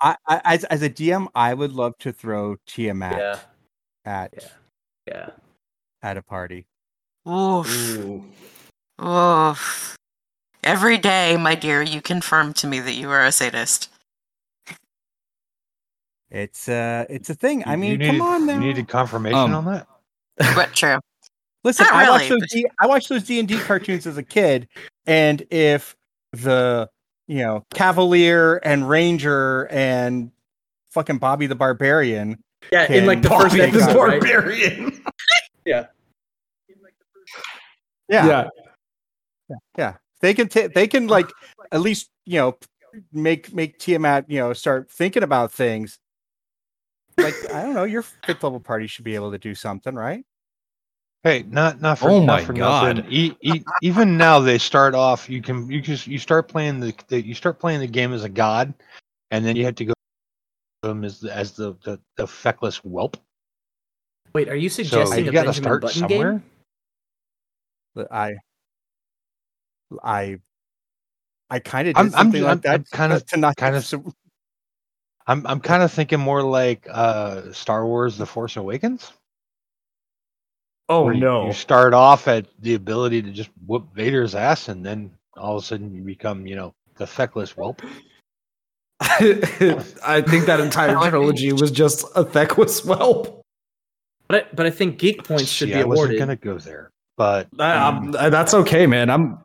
I, 0.00 0.16
I 0.26 0.40
as 0.44 0.64
as 0.64 0.82
a 0.82 0.90
DM, 0.90 1.28
I 1.34 1.52
would 1.54 1.72
love 1.72 1.94
to 1.98 2.12
throw 2.12 2.56
Tiamat 2.66 3.18
Yeah. 3.18 3.38
at 4.04 4.34
Yeah. 4.36 4.48
Yeah. 5.06 5.30
at 6.02 6.16
a 6.16 6.22
party. 6.22 6.66
Oof. 7.28 7.68
Ooh. 7.98 8.24
Oof. 9.04 9.96
Every 10.64 10.98
day, 10.98 11.36
my 11.36 11.54
dear, 11.54 11.82
you 11.82 12.00
confirm 12.02 12.52
to 12.54 12.66
me 12.66 12.80
that 12.80 12.94
you 12.94 13.08
are 13.10 13.24
a 13.24 13.32
sadist. 13.32 13.88
It's 16.30 16.68
uh, 16.68 17.06
it's 17.10 17.28
a 17.30 17.34
thing. 17.34 17.64
I 17.66 17.76
mean, 17.76 17.98
needed, 17.98 18.06
come 18.06 18.22
on 18.22 18.46
now. 18.46 18.54
You 18.54 18.60
needed 18.60 18.88
confirmation 18.88 19.38
Um, 19.38 19.54
on 19.54 19.64
that. 19.66 19.86
But 20.54 20.72
true. 20.74 20.98
Listen, 21.64 21.84
Not 21.86 21.94
I 21.94 22.08
watched 22.10 22.30
really, 22.30 22.40
those 22.40 22.50
D, 22.50 22.66
I 22.78 22.86
watched 22.86 23.08
those 23.08 23.24
D 23.24 23.38
and 23.38 23.48
D 23.48 23.58
cartoons 23.58 24.06
as 24.06 24.16
a 24.16 24.22
kid, 24.22 24.68
and 25.06 25.44
if 25.50 25.94
the 26.32 26.88
you 27.26 27.38
know 27.38 27.64
Cavalier 27.74 28.56
and 28.64 28.88
Ranger 28.88 29.66
and 29.70 30.30
fucking 30.90 31.18
Bobby 31.18 31.46
the 31.46 31.54
Barbarian, 31.56 32.42
Yeah, 32.72 32.90
in 32.90 33.04
like 33.06 33.22
the 33.22 33.28
Can 33.28 33.40
first 33.42 33.56
Bobby 33.56 33.70
the 33.70 33.78
episode, 33.82 34.00
right? 34.00 34.20
barbarian. 34.20 35.04
Yeah. 35.66 35.86
yeah, 38.08 38.48
Yeah. 39.48 39.56
yeah, 39.76 39.94
they 40.20 40.32
can 40.34 40.48
ta- 40.48 40.68
they 40.74 40.86
can 40.88 41.06
like 41.06 41.30
at 41.70 41.80
least 41.82 42.08
you 42.24 42.38
know 42.38 42.56
make 43.12 43.52
make 43.52 43.78
Tiamat 43.78 44.30
you 44.30 44.38
know 44.38 44.52
start 44.52 44.90
thinking 44.90 45.22
about 45.22 45.52
things. 45.52 45.98
Like 47.22 47.34
I 47.52 47.62
don't 47.62 47.74
know, 47.74 47.84
your 47.84 48.02
fifth 48.02 48.42
level 48.42 48.60
party 48.60 48.86
should 48.86 49.04
be 49.04 49.14
able 49.14 49.30
to 49.32 49.38
do 49.38 49.54
something, 49.54 49.94
right? 49.94 50.24
Hey, 51.22 51.44
not 51.48 51.80
not 51.80 51.98
for 51.98 52.10
Oh 52.10 52.20
not 52.24 52.40
my 52.40 52.44
for 52.44 52.52
God. 52.54 52.96
nothing. 52.96 53.12
E, 53.12 53.32
e, 53.42 53.62
even 53.82 54.16
now, 54.16 54.40
they 54.40 54.56
start 54.58 54.94
off. 54.94 55.28
You 55.28 55.42
can 55.42 55.70
you 55.70 55.80
just 55.82 56.06
you 56.06 56.18
start 56.18 56.48
playing 56.48 56.80
the, 56.80 56.94
the 57.08 57.20
you 57.20 57.34
start 57.34 57.58
playing 57.58 57.80
the 57.80 57.86
game 57.86 58.12
as 58.14 58.24
a 58.24 58.28
god, 58.28 58.72
and 59.30 59.44
then 59.44 59.54
you 59.56 59.64
have 59.66 59.74
to 59.76 59.84
go 59.84 59.92
them 60.82 61.04
as 61.04 61.20
the 61.20 61.34
as 61.36 61.52
the 61.52 61.74
the, 61.84 62.00
the 62.16 62.26
feckless 62.26 62.78
whelp. 62.78 63.18
Wait, 64.32 64.48
are 64.48 64.56
you 64.56 64.68
So 64.70 64.82
suggesting 64.82 65.24
you 65.24 65.30
a 65.30 65.32
got 65.34 65.44
Benjamin 65.44 65.64
start 65.68 65.82
Button 65.82 66.00
somewhere. 66.00 66.32
game? 66.32 66.42
But 67.94 68.12
I, 68.12 68.34
I, 70.02 70.38
I 71.50 71.58
kind 71.58 71.88
of 71.88 71.94
did 71.94 71.98
I'm- 72.00 72.06
I'm 72.06 72.26
something 72.26 72.42
like 72.42 72.48
I'm- 72.48 72.60
I'm 72.72 72.82
that 72.82 72.90
kinda- 72.96 73.20
to 73.20 73.36
not 73.36 73.56
kind 73.56 73.74
of- 73.76 73.84
so- 73.84 74.14
I'm 75.26 75.46
I'm 75.46 75.60
kind 75.60 75.82
of 75.82 75.92
thinking 75.92 76.18
more 76.20 76.42
like 76.42 76.86
uh 76.90 77.52
Star 77.52 77.86
Wars: 77.86 78.16
The 78.18 78.26
Force 78.26 78.56
Awakens. 78.56 79.12
Oh 80.88 81.04
where 81.04 81.14
you- 81.14 81.20
no. 81.20 81.46
You 81.46 81.52
start 81.52 81.94
off 81.94 82.26
at 82.28 82.46
the 82.60 82.74
ability 82.74 83.22
to 83.22 83.30
just 83.30 83.50
whoop 83.66 83.94
Vader's 83.94 84.34
ass, 84.34 84.68
and 84.68 84.84
then 84.84 85.12
all 85.36 85.56
of 85.56 85.62
a 85.62 85.66
sudden 85.66 85.94
you 85.94 86.02
become, 86.02 86.46
you 86.46 86.56
know, 86.56 86.74
the 86.96 87.06
feckless 87.06 87.52
whelp. 87.56 87.80
I 89.00 90.22
think 90.26 90.46
that 90.46 90.60
entire 90.60 90.94
That 90.94 91.08
trilogy 91.10 91.52
was 91.52 91.70
just 91.70 92.04
a 92.16 92.24
feckless 92.24 92.84
whelp. 92.84 93.40
But 94.28 94.44
I, 94.44 94.48
but 94.54 94.66
I 94.66 94.70
think 94.70 94.98
geek 94.98 95.24
points 95.24 95.48
should 95.50 95.68
See, 95.68 95.74
be 95.74 95.80
I 95.80 95.84
wasn't 95.84 96.10
awarded. 96.12 96.18
gonna 96.18 96.36
go 96.36 96.58
there, 96.58 96.90
but 97.16 97.48
I- 97.58 97.72
I'm- 97.72 98.14
uh, 98.18 98.30
that's 98.30 98.54
okay, 98.54 98.86
man. 98.86 99.10
I'm. 99.10 99.38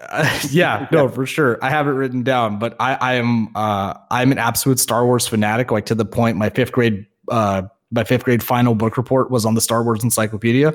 Uh, 0.00 0.38
yeah, 0.50 0.88
no, 0.92 1.08
for 1.08 1.26
sure. 1.26 1.58
I 1.62 1.70
have 1.70 1.86
it 1.86 1.92
written 1.92 2.22
down, 2.22 2.58
but 2.58 2.76
I, 2.80 2.94
I 2.94 3.14
am 3.14 3.54
uh, 3.56 3.94
I'm 4.10 4.32
an 4.32 4.38
absolute 4.38 4.78
Star 4.78 5.04
Wars 5.06 5.26
fanatic, 5.26 5.70
like 5.70 5.86
to 5.86 5.94
the 5.94 6.04
point 6.04 6.36
my 6.36 6.50
fifth 6.50 6.72
grade 6.72 7.06
uh, 7.28 7.62
my 7.90 8.04
fifth 8.04 8.24
grade 8.24 8.42
final 8.42 8.74
book 8.74 8.96
report 8.96 9.30
was 9.30 9.44
on 9.44 9.54
the 9.54 9.60
Star 9.60 9.82
Wars 9.84 10.02
Encyclopedia. 10.02 10.74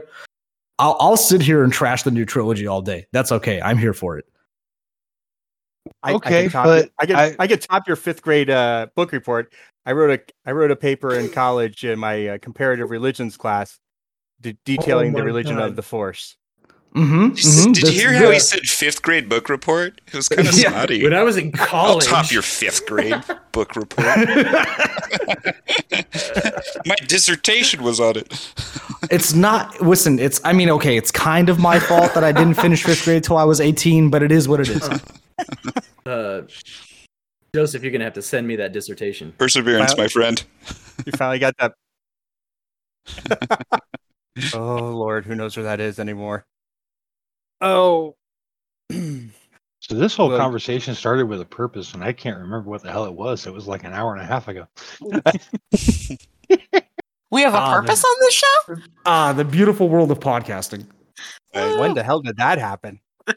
I'll 0.80 0.96
I'll 1.00 1.18
sit 1.18 1.42
here 1.42 1.64
and 1.64 1.74
trash 1.74 2.04
the 2.04 2.12
new 2.12 2.26
trilogy 2.26 2.66
all 2.66 2.82
day. 2.82 3.06
That's 3.12 3.32
okay. 3.32 3.62
I'm 3.62 3.78
here 3.78 3.94
for 3.94 4.18
it. 4.18 4.26
I, 6.04 6.14
Okay, 6.14 6.46
I 6.46 6.48
top 6.48 6.66
but 6.66 6.84
your- 6.86 6.92
I 7.00 7.06
get 7.06 7.18
I- 7.18 7.36
I, 7.40 7.48
can 7.48 7.60
top 7.60 7.88
your 7.88 7.98
fifth 7.98 8.22
grade 8.22 8.50
uh, 8.50 8.88
book 8.96 9.12
report. 9.12 9.54
I 9.86 9.92
wrote 9.92 10.12
a 10.20 10.50
I 10.50 10.54
wrote 10.54 10.72
a 10.72 10.76
paper 10.76 11.16
in 11.16 11.30
college 11.30 11.84
in 11.84 12.00
my 12.00 12.28
uh, 12.28 12.38
comparative 12.38 12.90
religions 12.90 13.36
class, 13.38 13.80
de- 14.40 14.58
detailing 14.64 15.14
the 15.14 15.24
religion 15.24 15.58
God. 15.58 15.70
of 15.70 15.76
the 15.76 15.82
Force. 15.82 16.38
Mm-hmm. 16.96 17.30
Did 17.34 17.44
you- 17.46 17.74
Did 17.74 17.84
you 17.94 18.00
hear 18.00 18.14
how 18.14 18.32
he 18.32 18.40
said 18.40 18.62
fifth 18.62 19.02
grade 19.04 19.30
book 19.30 19.48
report? 19.48 20.02
It 20.08 20.16
was 20.16 20.28
kind 20.28 20.48
of 20.48 20.54
Yeah, 20.58 20.70
snotty. 20.72 21.04
when 21.04 21.14
I 21.14 21.22
was 21.24 21.38
in 21.38 21.52
college, 21.52 21.70
I'll 21.72 21.90
college, 21.92 22.06
top 22.08 22.32
your 22.32 22.42
fifth 22.42 22.86
grade 22.88 23.14
book 23.52 23.76
report. 23.76 24.06
My 26.86 26.96
dissertation 27.08 27.84
was 27.84 28.00
on 28.00 28.18
it. 28.18 28.54
it's 29.12 29.34
not 29.34 29.80
listen 29.82 30.20
it's 30.20 30.42
i 30.44 30.52
mean 30.54 30.70
okay 30.70 30.98
it's 30.98 31.10
kind 31.12 31.48
of 31.50 31.58
my 31.60 31.80
fault 31.80 32.14
that 32.14 32.24
i 32.24 32.32
didn't 32.32 32.56
finish 32.56 32.84
fifth 32.84 33.06
grade 33.06 33.24
till 33.24 33.38
i 33.38 33.44
was 33.44 33.62
18 33.62 34.10
but 34.10 34.22
it 34.22 34.32
is 34.32 34.48
what 34.48 34.60
it 34.60 34.70
is 34.70 34.90
uh, 36.06 36.42
Joseph, 37.56 37.82
you're 37.82 37.92
gonna 37.92 38.04
have 38.04 38.14
to 38.14 38.22
send 38.22 38.46
me 38.48 38.56
that 38.58 38.72
dissertation. 38.74 39.34
Perseverance, 39.38 39.96
Well- 39.96 40.06
my 40.06 40.08
friend. 40.10 40.44
You 41.06 41.12
finally 41.14 41.40
got 41.40 41.56
that. 41.58 41.74
oh 44.54 44.92
Lord, 44.92 45.26
who 45.26 45.34
knows 45.36 45.56
where 45.58 45.64
that 45.64 45.80
is 45.80 45.98
anymore? 46.00 46.46
Oh. 47.62 48.16
so 48.92 48.98
this 49.96 50.16
whole 50.16 50.30
Well- 50.30 50.38
conversation 50.38 50.96
started 50.96 51.26
with 51.26 51.42
a 51.42 51.46
purpose, 51.46 51.94
and 51.94 52.04
I 52.04 52.14
can't 52.14 52.38
remember 52.38 52.70
what 52.70 52.84
the 52.84 52.92
hell 52.92 53.06
it 53.06 53.14
was. 53.14 53.46
It 53.48 53.54
was 53.54 53.68
like 53.68 53.84
an 53.84 53.94
hour 53.94 54.14
and 54.14 54.22
a 54.22 54.26
half 54.26 54.48
ago. 54.48 54.68
We 57.32 57.44
have 57.44 57.54
a 57.54 57.58
Ah, 57.58 57.80
purpose 57.80 58.04
on 58.04 58.16
this 58.22 58.34
show? 58.34 58.76
ah 59.06 59.34
the 59.34 59.46
beautiful 59.46 59.88
world 59.88 60.10
of 60.10 60.20
podcasting 60.20 60.88
when 61.54 61.94
the 61.94 62.02
hell 62.02 62.22
did 62.22 62.38
that 62.38 62.58
happen? 62.58 63.00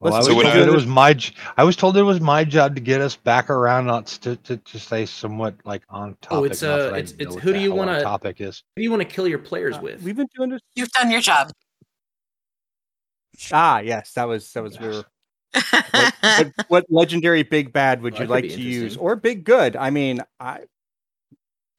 Well, 0.00 0.14
I 0.14 0.18
was 0.18 0.28
when 0.28 0.42
told 0.44 0.46
I- 0.58 0.60
it 0.62 0.72
was 0.72 0.86
my. 0.86 1.12
j- 1.14 1.34
I 1.56 1.64
was 1.64 1.74
told 1.74 1.96
it 1.96 2.04
was 2.04 2.20
my 2.20 2.44
job 2.44 2.76
to 2.76 2.80
get 2.80 3.00
us 3.00 3.16
back 3.16 3.50
around 3.50 3.90
on 3.90 4.04
to 4.04 4.36
to, 4.36 4.56
to 4.56 4.78
stay 4.78 5.04
somewhat 5.06 5.56
like 5.64 5.82
on 5.88 6.16
topic. 6.20 6.38
Oh, 6.38 6.44
it's, 6.44 6.62
not 6.62 6.78
uh, 6.78 6.84
it's- 6.94 7.14
it's 7.18 7.34
who 7.34 7.52
do 7.52 7.58
you 7.58 7.74
wanna- 7.74 8.00
topic 8.00 8.40
is? 8.40 8.62
Who 8.76 8.80
do 8.80 8.84
you 8.84 8.90
want 8.92 9.00
to 9.02 9.08
kill 9.08 9.26
your 9.26 9.40
players 9.40 9.76
Uh, 9.76 9.80
with? 9.82 10.02
We've 10.04 10.14
been 10.14 10.28
doing 10.36 10.50
this. 10.50 10.60
You've 10.76 10.92
done 10.92 11.10
your 11.10 11.20
job. 11.20 11.50
Ah, 13.52 13.78
yes, 13.80 14.12
that 14.14 14.24
was 14.24 14.52
that 14.52 14.62
was 14.62 14.78
we 14.78 14.88
were. 14.88 15.04
What, 15.52 16.14
what, 16.22 16.54
what 16.68 16.86
legendary 16.90 17.42
big 17.42 17.72
bad 17.72 18.02
would 18.02 18.14
Oh, 18.16 18.20
you 18.22 18.26
like 18.26 18.44
to 18.44 18.60
use, 18.60 18.96
or 18.96 19.16
big 19.16 19.44
good? 19.44 19.76
I 19.76 19.90
mean, 19.90 20.20
I 20.38 20.60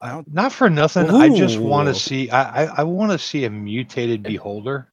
I 0.02 0.10
don't. 0.12 0.34
Not 0.34 0.54
for 0.54 0.70
nothing. 0.70 1.10
I 1.10 1.30
just 1.30 1.58
want 1.60 1.88
to 1.88 1.94
see. 1.94 2.30
I 2.30 2.66
I, 2.66 2.74
I 2.80 2.84
want 2.84 3.12
to 3.12 3.20
see 3.20 3.46
a 3.46 3.50
mutated 3.50 4.24
beholder. 4.24 4.92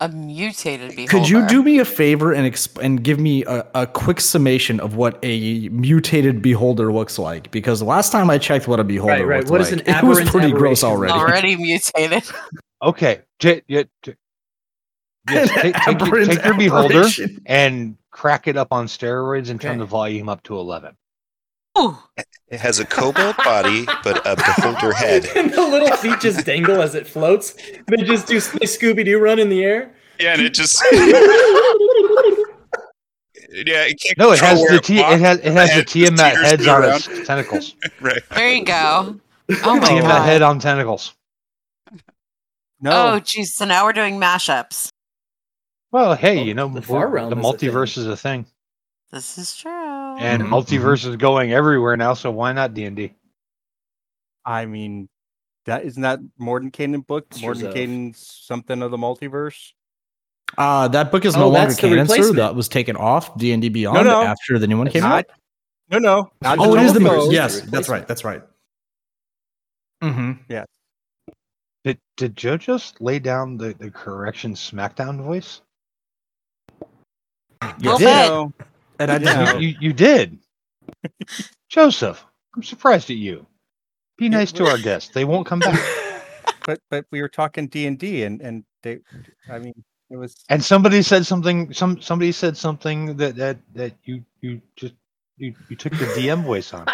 a 0.00 0.08
mutated 0.08 0.90
beholder. 0.96 1.10
could 1.10 1.28
you 1.28 1.46
do 1.46 1.62
me 1.62 1.78
a 1.78 1.84
favor 1.84 2.32
and 2.32 2.52
exp- 2.52 2.82
and 2.82 3.02
give 3.02 3.18
me 3.18 3.44
a, 3.44 3.64
a 3.74 3.86
quick 3.86 4.20
summation 4.20 4.80
of 4.80 4.96
what 4.96 5.18
a 5.22 5.68
mutated 5.70 6.42
beholder 6.42 6.92
looks 6.92 7.16
like 7.18 7.48
because 7.52 7.80
last 7.80 8.10
time 8.10 8.28
i 8.28 8.36
checked 8.36 8.66
what 8.66 8.80
a 8.80 8.84
beholder 8.84 9.12
Right, 9.14 9.24
right. 9.26 9.38
looked 9.38 9.50
What 9.50 9.60
is 9.60 9.70
like, 9.70 9.86
an 9.86 9.94
it 9.96 10.02
was 10.04 10.18
aberrant 10.18 10.30
pretty 10.30 10.52
gross 10.52 10.82
already 10.82 11.12
already 11.12 11.56
mutated? 11.56 12.24
Okay, 12.82 13.22
j- 13.38 13.62
j- 13.70 13.86
j- 14.02 14.16
yes, 15.30 15.50
take, 15.60 15.74
take, 15.76 16.00
your- 16.00 16.24
take 16.24 16.44
your 16.44 16.54
beholder 16.54 17.04
and 17.46 17.96
crack 18.10 18.48
it 18.48 18.56
up 18.56 18.68
on 18.72 18.86
steroids 18.86 19.50
and 19.50 19.60
turn 19.60 19.78
the 19.78 19.84
volume 19.84 20.28
up 20.28 20.42
to 20.44 20.56
eleven. 20.58 20.96
Ooh. 21.78 21.96
It 22.48 22.60
has 22.60 22.78
a 22.78 22.84
kobold 22.84 23.36
body, 23.38 23.84
but 24.04 24.24
a 24.24 24.36
beholder 24.36 24.92
head. 24.92 25.26
and 25.34 25.50
the 25.52 25.62
little 25.62 25.96
feet 25.96 26.20
just 26.20 26.46
dangle 26.46 26.80
as 26.80 26.94
it 26.94 27.04
floats. 27.06 27.54
They 27.88 27.96
just 28.04 28.28
do 28.28 28.34
they 28.38 28.66
Scooby 28.66 29.04
Doo 29.04 29.18
run 29.18 29.40
in 29.40 29.48
the 29.48 29.64
air. 29.64 29.92
Yeah, 30.20 30.34
and 30.34 30.42
it 30.42 30.54
just 30.54 30.80
yeah, 30.92 31.00
it 33.86 34.00
can't 34.00 34.18
No, 34.18 34.30
it 34.32 34.40
has 34.40 34.60
the 34.60 34.66
where 34.70 34.78
T- 34.80 35.00
it 35.00 35.20
has 35.20 35.38
it 35.38 35.52
has 35.52 35.68
the 35.70 35.74
Head- 35.76 35.86
Tiamat 35.88 36.34
teeters 36.34 36.42
heads 36.50 36.66
on 36.68 36.82
around. 36.82 36.94
its 36.96 37.26
tentacles. 37.26 37.74
right. 38.00 38.22
There 38.30 38.52
you 38.52 38.64
go. 38.64 39.18
Oh 39.64 39.76
my 39.76 39.88
Tiamat 39.88 40.02
god. 40.04 40.24
head 40.26 40.42
on 40.42 40.58
tentacles. 40.60 41.14
Oh, 41.92 41.96
no, 42.80 43.12
Oh 43.14 43.20
geez, 43.20 43.54
so 43.54 43.64
now 43.64 43.84
we're 43.84 43.92
doing 43.92 44.18
mashups. 44.20 44.88
Well, 45.94 46.16
hey, 46.16 46.42
you 46.42 46.54
know 46.54 46.66
the 46.66 46.74
we're- 46.74 46.86
Far 46.86 47.06
Realm 47.08 47.30
the 47.30 47.36
is 47.38 47.46
a 47.46 47.48
multiverse 47.48 47.96
is 47.98 48.06
a 48.08 48.16
thing, 48.16 48.46
This 49.12 49.38
is 49.38 49.56
true. 49.56 49.70
and 50.18 50.42
Mhm, 50.42 50.48
multiverse 50.48 51.06
is 51.06 51.14
going 51.14 51.52
everywhere 51.52 51.96
now. 51.96 52.14
So 52.14 52.32
why 52.32 52.52
not 52.52 52.74
D 52.74 52.84
and 52.84 52.96
D? 52.96 53.14
I 54.44 54.66
mean, 54.66 55.08
that 55.66 55.84
isn't 55.84 56.02
that 56.02 56.18
Mordenkainen 56.40 57.06
book? 57.06 57.26
Sure 57.36 57.54
Morden 57.54 57.76
enough. 57.78 58.16
Something 58.16 58.82
of 58.82 58.90
the 58.90 58.96
multiverse. 58.96 59.70
uh 60.58 60.88
that 60.88 61.12
book 61.12 61.24
is 61.24 61.36
Oh, 61.36 61.40
no 61.40 61.48
longer 61.48 61.74
canon 61.74 62.08
sir 62.08 62.32
that 62.34 62.56
was 62.56 62.66
taken 62.68 62.96
off 62.96 63.36
d&d 63.38 63.68
beyond 63.68 64.04
no. 64.04 64.22
after 64.22 64.58
the 64.58 64.66
new 64.66 64.76
one 64.76 64.88
It's 64.88 64.94
came 64.94 65.02
not. 65.04 65.26
out 65.30 65.36
No, 65.90 65.98
no. 66.00 66.32
Not 66.42 66.58
Oh, 66.58 66.74
it 66.74 66.82
is 66.82 66.92
the 66.92 66.98
Nintendo. 66.98 67.04
merge. 67.04 67.22
It's 67.26 67.32
Yes, 67.32 67.60
the 67.60 67.70
that's 67.70 67.88
right. 67.88 68.06
That's 68.08 68.24
right. 68.24 68.42
Mm-hmm. 70.02 70.62
Did 71.84 72.00
did 72.16 72.36
Joe 72.36 72.56
just 72.56 73.00
lay 73.00 73.20
down 73.20 73.56
the, 73.58 73.74
the 73.74 73.92
correction 73.92 74.54
SmackDown 74.54 75.22
voice? 75.22 75.60
Little 77.80 77.98
You 77.98 78.06
bit. 78.06 78.26
know, 78.26 78.52
And 78.98 79.10
I 79.12 79.18
Yeah. 79.18 79.52
didn't. 79.52 79.62
You, 79.62 79.68
you 79.68 79.76
you 79.80 79.92
did. 79.92 80.38
Joseph, 81.68 82.24
I'm 82.54 82.62
surprised 82.62 83.10
at 83.10 83.16
you. 83.16 83.46
Be 84.16 84.28
nice 84.28 84.52
to 84.52 84.66
our 84.66 84.78
guests. 84.88 85.10
They 85.10 85.24
won't 85.24 85.46
come 85.46 85.60
back. 85.60 85.78
but 86.66 86.80
but 86.90 87.04
we 87.10 87.20
were 87.20 87.28
talking 87.28 87.66
D 87.66 87.86
and 87.86 87.98
D, 87.98 88.22
and 88.24 88.40
and 88.40 88.64
they, 88.82 89.00
I 89.50 89.58
mean, 89.58 89.74
it 90.10 90.16
was 90.16 90.36
And 90.48 90.62
somebody 90.64 91.02
said 91.02 91.26
something. 91.26 91.72
Some 91.72 92.00
somebody 92.00 92.32
said 92.32 92.56
something 92.56 93.16
that 93.16 93.36
that 93.36 93.58
that 93.74 93.92
you 94.04 94.24
you 94.40 94.60
just 94.76 94.94
you, 95.38 95.54
you 95.68 95.76
took 95.76 95.92
the 95.92 96.06
DM 96.06 96.44
voice 96.44 96.72
on. 96.72 96.86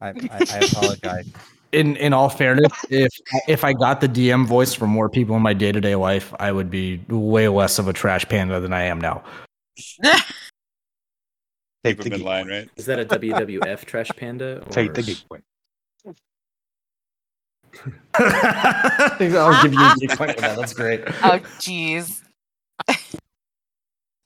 I, 0.00 0.10
I, 0.10 0.38
I 0.38 0.58
apologize. 0.58 1.26
In 1.72 1.96
in 1.96 2.12
all 2.12 2.28
fairness, 2.28 2.72
if 2.88 3.10
if 3.48 3.64
I 3.64 3.72
got 3.72 4.00
the 4.00 4.08
DM 4.08 4.46
voice 4.46 4.74
from 4.74 4.90
more 4.90 5.08
people 5.08 5.36
in 5.36 5.42
my 5.42 5.52
day 5.52 5.72
to 5.72 5.80
day 5.80 5.96
life, 5.96 6.32
I 6.38 6.52
would 6.52 6.70
be 6.70 7.04
way 7.08 7.48
less 7.48 7.78
of 7.78 7.88
a 7.88 7.92
trash 7.92 8.26
panda 8.28 8.60
than 8.60 8.72
I 8.72 8.84
am 8.84 9.00
now. 9.00 9.24
Take 11.84 11.98
the 11.98 12.04
them 12.04 12.12
in 12.14 12.22
line, 12.22 12.44
point. 12.44 12.52
right? 12.52 12.70
Is 12.76 12.86
that 12.86 12.98
a 12.98 13.04
WWF 13.04 13.84
trash 13.84 14.08
panda? 14.16 14.62
Or... 14.66 14.70
Take 14.70 14.94
the 14.94 15.02
geek 15.02 15.28
point. 15.28 15.44
I'll 18.14 19.62
give 19.62 19.74
you 19.74 19.80
a 19.80 19.94
geek 19.98 20.16
point 20.16 20.34
for 20.34 20.40
that. 20.40 20.56
That's 20.56 20.72
great. 20.72 21.02
oh, 21.06 21.40
jeez. 21.58 22.22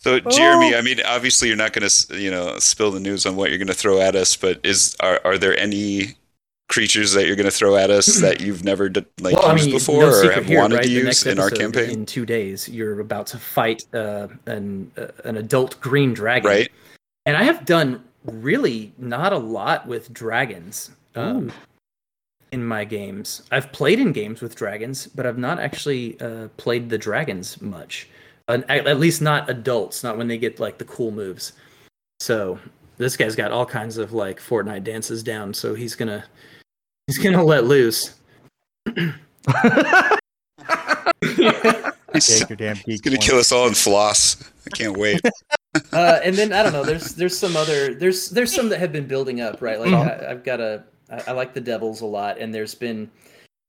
So, 0.00 0.20
Jeremi, 0.20 0.74
oh. 0.74 0.78
I 0.78 0.80
mean, 0.80 1.00
obviously, 1.04 1.48
you're 1.48 1.56
not 1.56 1.72
going 1.72 1.86
to, 1.86 2.16
you 2.16 2.30
know, 2.30 2.56
spill 2.60 2.92
the 2.92 3.00
news 3.00 3.26
on 3.26 3.34
what 3.34 3.50
you're 3.50 3.58
going 3.58 3.66
to 3.66 3.74
throw 3.74 4.00
at 4.00 4.14
us. 4.14 4.36
But 4.36 4.60
is 4.62 4.96
are 5.00 5.20
are 5.24 5.36
there 5.36 5.58
any 5.58 6.14
creatures 6.68 7.12
that 7.12 7.26
you're 7.26 7.36
going 7.36 7.46
to 7.46 7.50
throw 7.50 7.76
at 7.76 7.90
us 7.90 8.20
that 8.20 8.40
you've 8.40 8.62
never 8.62 8.88
d- 8.88 9.04
like 9.20 9.34
well, 9.36 9.46
I 9.46 9.52
used 9.54 9.66
mean, 9.66 9.74
before 9.74 10.02
no 10.02 10.10
or 10.10 10.30
have 10.30 10.46
here, 10.46 10.58
wanted 10.58 10.76
right? 10.76 10.84
to 10.84 10.88
The 10.88 10.94
use 10.94 11.26
in 11.26 11.38
our 11.38 11.50
campaign? 11.50 11.90
In 11.90 12.06
two 12.06 12.26
days, 12.26 12.68
you're 12.68 13.00
about 13.00 13.26
to 13.28 13.38
fight 13.38 13.84
uh, 13.94 14.28
an 14.46 14.90
uh, 14.96 15.08
an 15.24 15.36
adult 15.36 15.80
green 15.80 16.14
dragon, 16.14 16.48
Right? 16.48 16.70
And 17.26 17.36
I 17.36 17.42
have 17.42 17.64
done 17.64 18.04
really 18.24 18.92
not 18.98 19.32
a 19.32 19.38
lot 19.38 19.86
with 19.86 20.12
dragons 20.12 20.90
um, 21.14 21.52
in 22.52 22.64
my 22.64 22.84
games. 22.84 23.42
I've 23.50 23.72
played 23.72 23.98
in 23.98 24.12
games 24.12 24.40
with 24.40 24.54
dragons, 24.54 25.06
but 25.06 25.26
I've 25.26 25.38
not 25.38 25.58
actually 25.58 26.20
uh, 26.20 26.48
played 26.56 26.88
the 26.88 26.98
dragons 26.98 27.60
much. 27.60 28.08
Uh, 28.48 28.62
at, 28.68 28.86
at 28.86 28.98
least 28.98 29.20
not 29.20 29.48
adults, 29.50 30.02
not 30.02 30.16
when 30.16 30.26
they 30.26 30.38
get 30.38 30.58
like 30.58 30.78
the 30.78 30.84
cool 30.84 31.10
moves. 31.10 31.52
So 32.20 32.58
this 32.96 33.16
guy's 33.16 33.36
got 33.36 33.52
all 33.52 33.66
kinds 33.66 33.98
of 33.98 34.12
like 34.12 34.40
Fortnite 34.40 34.84
dances 34.84 35.22
down. 35.22 35.52
So 35.52 35.74
he's 35.74 35.94
gonna 35.94 36.24
he's 37.08 37.18
gonna 37.18 37.42
let 37.42 37.64
loose. 37.64 38.14
He's, 38.94 39.12
Take 42.38 42.48
your 42.48 42.56
damn 42.56 42.76
geek. 42.76 42.84
he's 42.86 43.00
going 43.00 43.12
to 43.12 43.18
point. 43.18 43.22
kill 43.30 43.38
us 43.38 43.52
all 43.52 43.66
in 43.68 43.74
floss. 43.74 44.36
I 44.66 44.70
can't 44.70 44.96
wait. 44.96 45.20
uh, 45.92 46.20
and 46.24 46.34
then 46.36 46.52
I 46.52 46.62
don't 46.62 46.72
know. 46.72 46.84
There's 46.84 47.14
there's 47.14 47.36
some 47.38 47.56
other 47.56 47.94
there's 47.94 48.30
there's 48.30 48.54
some 48.54 48.68
that 48.70 48.78
have 48.78 48.92
been 48.92 49.06
building 49.06 49.40
up, 49.40 49.60
right? 49.60 49.78
Like 49.80 49.90
Mhm. 49.90 50.22
I, 50.26 50.30
I've 50.30 50.44
got 50.44 50.60
a 50.60 50.84
I, 51.10 51.22
I 51.28 51.32
like 51.32 51.54
the 51.54 51.60
devils 51.60 52.00
a 52.00 52.06
lot, 52.06 52.38
and 52.38 52.54
there's 52.54 52.74
been 52.74 53.10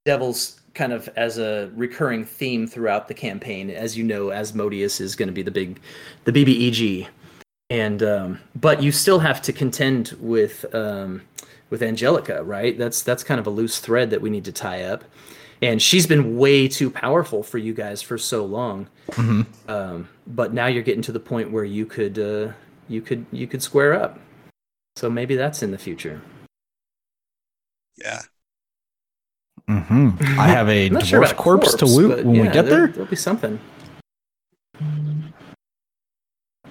devils 0.06 0.60
kind 0.74 0.92
of 0.92 1.08
as 1.16 1.38
a 1.38 1.70
recurring 1.74 2.24
theme 2.24 2.66
throughout 2.66 3.08
the 3.08 3.14
campaign. 3.14 3.70
As 3.70 3.96
you 3.98 4.04
know, 4.04 4.30
Asmodeus 4.32 5.00
is 5.00 5.14
going 5.16 5.28
to 5.28 5.32
be 5.34 5.42
the 5.42 5.50
big 5.50 5.80
the 6.24 6.32
BBEG, 6.32 7.06
and 7.68 8.02
um, 8.02 8.38
but 8.56 8.82
you 8.82 8.90
still 8.92 9.18
have 9.18 9.42
to 9.42 9.52
contend 9.52 10.16
with 10.20 10.64
um, 10.74 11.22
with 11.70 11.82
Angelica, 11.82 12.42
right? 12.44 12.76
That's 12.76 13.02
that's 13.02 13.22
kind 13.24 13.40
of 13.40 13.46
a 13.46 13.50
loose 13.50 13.78
thread 13.80 14.10
that 14.10 14.20
we 14.20 14.28
need 14.30 14.44
to 14.44 14.52
tie 14.52 14.82
up. 14.82 15.04
And 15.62 15.80
she's 15.82 16.06
been 16.06 16.38
way 16.38 16.68
too 16.68 16.90
powerful 16.90 17.42
for 17.42 17.58
you 17.58 17.74
guys 17.74 18.00
for 18.02 18.16
so 18.18 18.44
long 18.46 18.88
Mhm. 19.10 19.46
um, 19.68 20.08
but 20.26 20.54
now 20.54 20.66
you're 20.66 20.82
getting 20.82 21.02
to 21.02 21.12
the 21.12 21.20
point 21.20 21.50
where 21.52 21.64
you 21.64 21.84
could 21.86 22.18
uh, 22.18 22.52
you 22.88 23.00
could 23.02 23.26
you 23.32 23.46
could 23.46 23.62
square 23.62 23.92
up 23.94 24.18
so 24.96 25.10
maybe 25.10 25.36
that's 25.36 25.62
in 25.62 25.70
the 25.70 25.78
future 25.78 26.20
Yeah. 27.96 28.20
Mm-hmm. 29.68 30.40
I 30.40 30.48
have 30.48 30.68
a 30.70 30.86
I'm 30.88 30.94
not 30.94 31.04
sure 31.06 31.20
dwarf 31.22 31.36
corpse, 31.36 31.72
to 31.72 31.78
corpse, 31.78 31.92
loot 31.94 32.08
but 32.16 32.24
when 32.24 32.32
we 32.38 32.44
yeah, 32.44 32.52
get 32.52 32.66
there. 32.66 32.86
there'll 32.86 33.08
be 33.10 33.16
something 33.16 33.60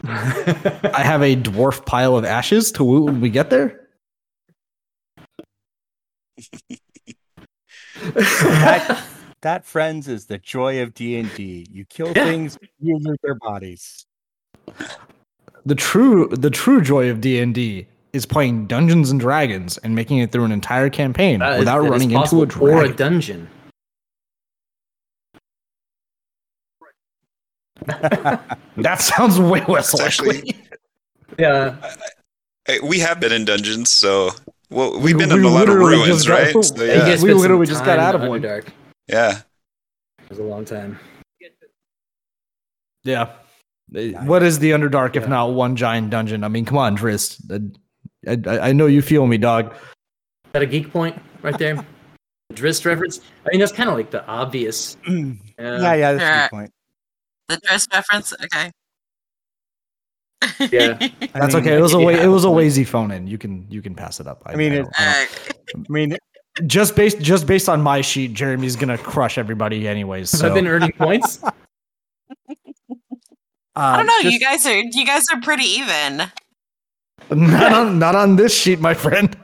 I 0.03 1.01
have 1.03 1.21
a 1.21 1.35
dwarf 1.35 1.85
pile 1.85 2.15
of 2.17 2.25
ashes 2.25 2.71
to 2.73 2.83
loot 2.83 3.05
when 3.05 3.21
we 3.21 3.29
get 3.29 3.49
there. 3.49 3.87
That, 8.03 9.03
that 9.41 9.65
friends 9.65 10.07
is 10.07 10.25
the 10.25 10.37
joy 10.37 10.81
of 10.81 10.93
D 10.93 11.17
and 11.17 11.33
D. 11.35 11.67
You 11.71 11.85
kill 11.85 12.07
Yeah. 12.15 12.25
things, 12.25 12.57
you 12.79 12.97
loot 13.01 13.19
their 13.23 13.35
bodies. 13.35 14.05
The 15.65 15.75
true 15.75 16.27
the 16.29 16.49
true 16.49 16.81
joy 16.81 17.09
of 17.09 17.21
D 17.21 17.39
and 17.39 17.53
D 17.53 17.87
is 18.13 18.25
playing 18.25 18.65
Dungeons 18.67 19.11
and 19.11 19.19
Dragons 19.19 19.77
and 19.79 19.93
making 19.93 20.17
it 20.19 20.31
through 20.31 20.45
an 20.45 20.51
entire 20.51 20.89
campaign 20.89 21.39
That 21.39 21.53
is- 21.53 21.59
without 21.59 21.79
that 21.81 21.85
is 21.85 21.91
running 21.91 22.11
into 22.11 22.41
a 22.41 22.45
dragon. 22.45 22.77
or 22.77 22.83
a 22.85 22.93
dungeon 22.95 23.47
that 27.85 29.01
sounds 29.01 29.39
way 29.39 29.63
less 29.67 29.93
It's 29.93 30.19
likely. 30.21 30.55
yeah 31.37 31.75
Hey, 32.65 32.79
we 32.83 32.99
have 32.99 33.19
been 33.19 33.31
in 33.31 33.45
dungeons, 33.45 33.89
so 33.89 34.29
well, 34.69 34.93
we've 34.99 35.15
We- 35.15 35.25
been 35.25 35.31
in 35.31 35.41
we 35.41 35.47
a 35.47 35.51
lot 35.51 35.69
of 35.69 35.75
ruins, 35.75 36.05
just 36.07 36.27
got- 36.27 36.53
right? 36.53 36.53
So, 36.63 36.83
yeah. 36.83 37.21
we 37.21 37.33
literally 37.33 37.67
just 37.67 37.83
got 37.85 37.99
out 37.99 38.15
of 38.15 38.21
one. 38.21 38.41
Underdark. 38.41 38.67
yeah. 39.07 39.39
it 40.19 40.29
was 40.29 40.39
a 40.39 40.43
long 40.43 40.65
time 40.65 40.99
Yeah. 43.03 43.33
What 43.91 44.43
is 44.43 44.59
the 44.59 44.71
Underdark 44.71 45.15
if 45.15 45.23
Yeah. 45.23 45.29
not 45.29 45.53
one 45.53 45.75
giant 45.75 46.09
dungeon? 46.11 46.43
I 46.43 46.47
mean, 46.47 46.65
come 46.65 46.77
on, 46.77 46.95
Drizzt. 46.95 47.39
I, 48.27 48.37
I, 48.49 48.69
I 48.69 48.71
know 48.73 48.85
you 48.85 49.01
feel 49.01 49.25
me, 49.25 49.37
dog. 49.37 49.73
Is 49.73 50.51
that 50.53 50.61
a 50.61 50.65
geek 50.67 50.91
point 50.91 51.19
right 51.41 51.57
there 51.57 51.83
Drizzt 52.53 52.85
reference 52.85 53.21
I 53.45 53.49
mean 53.51 53.59
that's 53.59 53.71
kind 53.71 53.89
of 53.89 53.95
like 53.95 54.09
the 54.11 54.25
obvious 54.25 54.97
yeah, 55.07 55.15
yeah 55.57 55.93
yeah, 55.93 56.11
that's 56.13 56.21
a 56.21 56.25
Yeah. 56.25 56.47
good 56.49 56.55
point. 56.55 56.71
The 57.47 57.57
dress 57.57 57.87
reference? 57.93 58.33
Okay. 58.43 58.71
Yeah. 60.71 60.97
I 60.99 61.09
That's 61.33 61.53
mean, 61.53 61.63
okay. 61.63 61.77
It 61.77 61.81
was 61.81 61.93
a 61.93 61.99
you 61.99 62.05
way, 62.05 62.15
have 62.15 62.25
it 62.25 62.27
was 62.27 62.43
a 62.43 62.47
point. 62.47 62.57
lazy 62.57 62.83
phone 62.83 63.11
in. 63.11 63.27
You 63.27 63.37
can 63.37 63.65
you 63.69 63.81
can 63.81 63.95
pass 63.95 64.19
it 64.19 64.27
up. 64.27 64.41
I 64.45 64.55
mean, 64.55 64.73
I 64.73 64.75
it- 64.77 64.87
I 64.97 65.27
Uh, 65.75 65.77
I 65.77 65.91
mean, 65.91 66.17
just 66.65 66.95
based 66.95 67.19
just 67.21 67.47
based 67.47 67.69
on 67.69 67.81
my 67.81 68.01
sheet, 68.01 68.33
Jeremi's 68.33 68.75
gonna 68.75 68.97
crush 68.97 69.37
everybody 69.37 69.87
anyways. 69.87 70.29
So 70.29 70.47
I've 70.47 70.53
been 70.53 70.67
earning 70.67 70.91
points 70.93 71.39
I 73.75 73.97
don't 73.97 74.07
know. 74.07 74.13
just- 74.21 74.33
you 74.33 74.39
guys 74.39 74.65
are 74.65 74.77
you 74.77 75.05
guys 75.05 75.23
are 75.33 75.41
pretty 75.41 75.65
even. 75.65 76.23
not 77.31 77.73
on 77.73 77.99
not 77.99 78.15
on 78.15 78.35
this 78.35 78.57
sheet, 78.57 78.79
my 78.79 78.93
friend. 78.93 79.35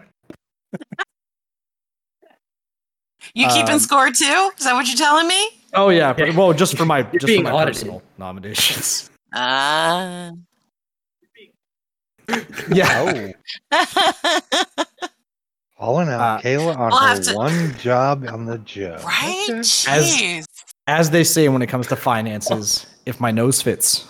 You 3.33 3.47
keeping 3.49 3.73
Um, 3.73 3.79
score 3.79 4.07
too? 4.11 4.51
Is 4.57 4.63
that 4.65 4.73
what 4.73 4.87
you're 4.87 4.97
telling 4.97 5.27
me? 5.27 5.49
Oh 5.73 5.89
yeah, 5.89 6.13
well, 6.35 6.53
just 6.53 6.77
for 6.77 6.85
my 6.85 6.99
You're 7.11 7.19
just 7.19 7.35
for 7.35 7.41
my 7.43 7.51
audited. 7.51 7.73
personal 7.75 8.01
nominations. 8.17 9.09
Uh, 9.33 10.31
Yeah. 12.71 13.33
Oh, 13.71 13.83
Calling 15.77 16.07
out 16.09 16.21
Uh, 16.21 16.41
Kaila 16.41 16.77
on 16.77 16.89
we'll 16.89 16.99
her 16.99 17.21
to- 17.21 17.35
one 17.35 17.75
job 17.77 18.25
on 18.29 18.45
the 18.45 18.57
job. 18.59 19.03
right? 19.03 19.45
Okay. 19.49 19.59
Jeez. 19.59 20.45
As 20.87 21.09
they 21.09 21.23
say 21.23 21.49
when 21.49 21.61
it 21.61 21.67
comes 21.67 21.87
to 21.87 21.95
finances, 21.95 22.85
if 23.05 23.19
my 23.19 23.31
nose 23.31 23.61
fits. 23.61 24.05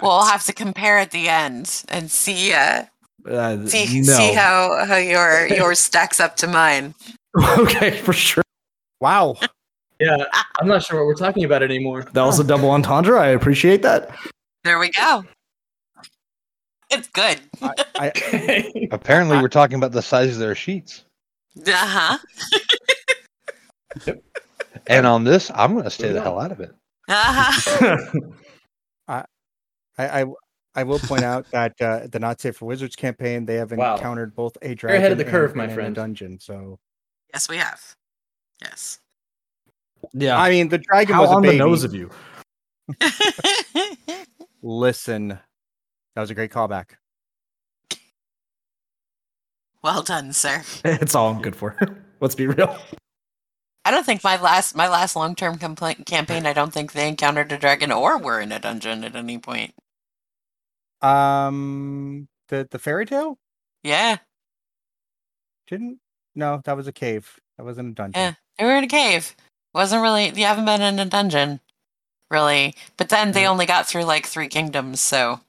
We'll 0.00 0.24
have 0.24 0.44
to 0.44 0.52
compare 0.52 0.98
at 0.98 1.10
the 1.10 1.28
end 1.28 1.84
and 1.88 2.10
see 2.10 2.52
uh, 2.52 2.84
Uh, 3.28 3.66
see 3.66 4.00
no. 4.00 4.12
see 4.14 4.32
how 4.32 4.84
how 4.86 4.96
your 4.96 5.46
yours 5.48 5.78
stacks 5.78 6.20
up 6.20 6.36
to 6.36 6.46
mine. 6.46 6.94
okay, 7.58 7.98
for 7.98 8.12
sure. 8.12 8.42
wow. 9.00 9.36
yeah 10.00 10.24
I'm 10.58 10.66
not 10.68 10.82
sure 10.82 10.98
what 11.00 11.06
we're 11.06 11.14
talking 11.26 11.44
about 11.44 11.62
anymore 11.62 12.04
That 12.12 12.22
was 12.24 12.38
a 12.40 12.44
double 12.44 12.70
entendre. 12.70 13.18
I 13.20 13.28
appreciate 13.28 13.82
that. 13.82 14.10
There 14.64 14.78
we 14.78 14.90
go. 14.90 15.24
It's 16.90 17.08
good. 17.08 17.40
I, 17.62 17.72
I, 17.96 18.88
Apparently, 18.92 19.38
we're 19.40 19.48
talking 19.48 19.76
about 19.76 19.92
the 19.92 20.02
size 20.02 20.32
of 20.32 20.38
their 20.38 20.54
sheets. 20.54 21.04
Uh 21.66 21.72
huh. 21.76 22.18
And 24.86 25.06
on 25.06 25.24
this, 25.24 25.50
I'm 25.54 25.72
going 25.72 25.84
to 25.84 25.90
stay 25.90 26.12
the 26.12 26.22
hell 26.22 26.40
out 26.40 26.52
of 26.52 26.60
it. 26.60 26.74
Uh 27.08 27.50
huh. 27.52 28.06
I, 29.08 29.24
I, 30.22 30.24
I 30.76 30.82
will 30.84 31.00
point 31.00 31.24
out 31.24 31.44
that 31.50 31.74
uh, 31.80 32.06
the 32.10 32.20
Not 32.20 32.40
Safe 32.40 32.56
for 32.56 32.66
Wizards 32.66 32.94
campaign, 32.94 33.44
they 33.44 33.56
have 33.56 33.72
Wow. 33.72 33.96
encountered 33.96 34.34
both 34.36 34.56
a 34.62 34.68
You're 34.68 34.74
dragon 34.76 34.98
ahead 35.00 35.12
of 35.12 35.18
the 35.18 35.24
and- 35.24 35.30
curve, 35.32 35.56
my 35.56 35.64
and 35.64 35.72
a 35.72 35.74
friend. 35.74 35.94
dungeon. 35.94 36.38
So, 36.40 36.78
Yes, 37.34 37.48
we 37.48 37.56
have. 37.56 37.80
Yes. 38.62 39.00
yeah. 40.12 40.38
I 40.38 40.50
mean, 40.50 40.68
the 40.68 40.78
dragon 40.78 41.14
How 41.16 41.22
was 41.22 41.30
a 41.30 41.34
on 41.34 41.42
baby. 41.42 41.58
the 41.58 41.64
nose 41.64 41.82
of 41.84 41.94
you? 41.94 42.10
Listen, 44.62 45.38
that 46.14 46.20
was 46.20 46.30
a 46.30 46.34
great 46.34 46.50
callback. 46.50 46.92
Well 49.82 50.02
done, 50.02 50.32
sir. 50.32 50.62
It's 50.84 51.14
all 51.14 51.30
I'm 51.30 51.40
good 51.42 51.56
for. 51.56 51.76
Let's 52.20 52.34
be 52.34 52.46
real. 52.46 52.76
I 53.84 53.90
don't 53.90 54.04
think 54.04 54.22
my 54.22 54.40
last 54.40 54.76
my 54.76 54.88
last 54.88 55.16
long 55.16 55.34
term 55.34 55.56
complaint 55.58 56.04
campaign. 56.06 56.44
I 56.46 56.52
don't 56.52 56.72
think 56.72 56.92
they 56.92 57.08
encountered 57.08 57.50
a 57.50 57.58
dragon 57.58 57.90
or 57.90 58.18
were 58.18 58.40
in 58.40 58.52
a 58.52 58.58
dungeon 58.58 59.04
at 59.04 59.16
any 59.16 59.38
point. 59.38 59.72
Um, 61.00 62.28
the 62.48 62.68
the 62.70 62.78
fairy 62.78 63.06
tale 63.06 63.38
Yeah, 63.82 64.18
didn't. 65.66 65.98
No, 66.34 66.60
that 66.64 66.76
was 66.76 66.86
a 66.86 66.92
cave. 66.92 67.40
That 67.56 67.64
wasn't 67.64 67.92
a 67.92 67.94
dungeon. 67.94 68.20
yeah. 68.20 68.34
They 68.58 68.64
were 68.66 68.76
in 68.76 68.84
a 68.84 68.88
cave. 68.88 69.34
Wasn't 69.72 70.02
really. 70.02 70.28
You 70.28 70.44
haven't 70.44 70.66
been 70.66 70.82
in 70.82 70.98
a 70.98 71.06
dungeon, 71.06 71.60
really. 72.30 72.74
But 72.98 73.08
then 73.08 73.32
they 73.32 73.46
only 73.46 73.64
got 73.64 73.88
through 73.88 74.04
like 74.04 74.26
three 74.26 74.48
kingdoms. 74.48 75.00
So 75.00 75.40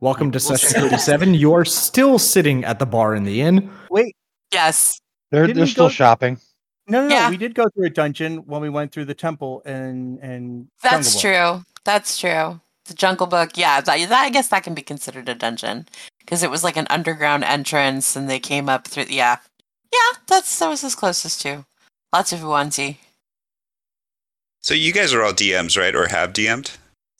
Welcome 0.00 0.30
to 0.32 0.40
session 0.40 0.70
37. 0.70 1.34
You're 1.34 1.64
still 1.64 2.18
sitting 2.18 2.64
at 2.64 2.78
the 2.78 2.86
bar 2.86 3.14
in 3.14 3.24
the 3.24 3.40
inn. 3.40 3.70
Wait, 3.90 4.14
yes, 4.52 5.00
They're 5.30 5.46
Didn't 5.46 5.56
they're 5.56 5.64
we 5.64 5.70
still 5.70 5.86
go- 5.86 5.90
shopping. 5.92 6.38
no, 6.86 7.02
no, 7.02 7.08
no. 7.08 7.14
Yeah. 7.14 7.30
We 7.30 7.36
did 7.36 7.54
go 7.54 7.68
through 7.68 7.86
a 7.86 7.90
dungeon 7.90 8.38
when 8.46 8.60
we 8.60 8.68
went 8.68 8.92
through 8.92 9.06
the 9.06 9.14
temple 9.14 9.62
and 9.64 10.18
and 10.20 10.68
that's 10.82 11.14
Jungle 11.20 11.40
Book. 11.40 11.64
true. 11.64 11.72
That's 11.84 12.18
true. 12.18 12.60
The 12.86 12.94
Jungle 12.94 13.26
Book. 13.26 13.50
Yeah, 13.56 13.80
that, 13.80 14.08
that 14.08 14.22
I 14.24 14.30
guess 14.30 14.48
that 14.48 14.62
can 14.62 14.74
be 14.74 14.82
considered 14.82 15.28
a 15.28 15.34
dungeon 15.34 15.86
because 16.20 16.42
it 16.42 16.50
was 16.50 16.62
like 16.62 16.76
an 16.76 16.86
underground 16.90 17.42
entrance, 17.44 18.14
and 18.16 18.30
they 18.30 18.38
came 18.38 18.68
up 18.68 18.86
through. 18.86 19.06
Yeah, 19.08 19.38
yeah. 19.92 20.18
That's 20.28 20.58
that 20.60 20.68
was 20.68 20.84
as 20.84 20.94
closest 20.94 21.40
to. 21.42 21.66
Lots 22.12 22.32
of 22.32 22.40
yuan-ti. 22.40 22.98
So 24.60 24.72
you 24.74 24.92
guys 24.92 25.12
are 25.12 25.22
all 25.22 25.32
DMs, 25.32 25.76
right? 25.78 25.94
Or 25.94 26.06
have 26.08 26.32
DM'd? 26.32 26.70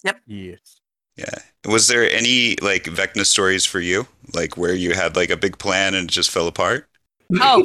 Yep. 0.05 0.21
Yes. 0.27 0.78
Yeah. 1.19 1.35
Was 1.67 1.89
there 1.89 2.09
any 2.09 2.57
like 2.63 2.85
Vecna 2.85 3.27
stories 3.27 3.65
for 3.67 3.81
you? 3.81 4.07
Like 4.35 4.57
where 4.57 4.73
you 4.75 4.95
had 4.95 5.17
like 5.17 5.31
a 5.31 5.37
big 5.37 5.59
plan 5.59 5.95
and 5.95 6.09
it 6.09 6.13
just 6.13 6.31
fell 6.31 6.47
apart? 6.47 6.87
Oh, 7.41 7.59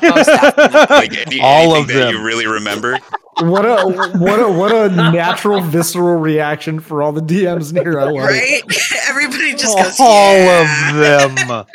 most. 0.00 0.28
Like 0.90 1.26
any, 1.26 1.40
All 1.42 1.74
anything 1.74 1.80
of 1.82 1.86
that 1.88 1.94
them. 1.94 2.14
you 2.14 2.22
really 2.22 2.46
remember? 2.46 2.98
What 3.40 3.66
a 3.66 3.84
what 4.18 4.40
a 4.40 4.50
what 4.50 4.72
a 4.72 4.88
natural 4.88 5.60
visceral 5.60 6.14
reaction 6.16 6.80
for 6.80 7.02
all 7.02 7.12
the 7.12 7.20
DMs 7.20 7.76
in 7.76 7.82
here. 7.82 8.00
I 8.00 8.04
love 8.04 8.14
it. 8.30 8.64
right? 8.64 9.06
Everybody 9.10 9.52
just 9.52 9.76
goes. 9.76 9.96
All 10.00 10.34
yeah. 10.34 11.24
of 11.26 11.36
them. 11.36 11.66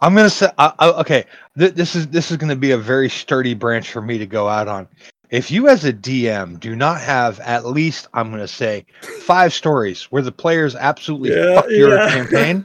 I'm 0.00 0.14
gonna 0.14 0.30
say, 0.30 0.48
I, 0.58 0.72
I, 0.78 0.88
okay. 1.00 1.24
Th- 1.58 1.72
this 1.74 1.94
is 1.96 2.06
this 2.08 2.30
is 2.30 2.36
gonna 2.36 2.56
be 2.56 2.70
a 2.70 2.78
very 2.78 3.08
sturdy 3.10 3.54
branch 3.54 3.90
for 3.90 4.00
me 4.00 4.16
to 4.18 4.26
go 4.26 4.48
out 4.48 4.68
on. 4.68 4.88
If 5.30 5.50
you, 5.50 5.68
as 5.68 5.84
a 5.84 5.92
DM, 5.92 6.58
do 6.60 6.76
not 6.76 7.00
have 7.00 7.40
at 7.40 7.66
least, 7.66 8.08
I'm 8.14 8.30
gonna 8.30 8.46
say, 8.48 8.86
five 9.22 9.52
stories 9.52 10.04
where 10.04 10.22
the 10.22 10.32
players 10.32 10.74
absolutely 10.76 11.30
Yeah, 11.30 11.54
fuck 11.60 11.70
your 11.70 11.96
yeah. 11.96 12.08
campaign, 12.10 12.64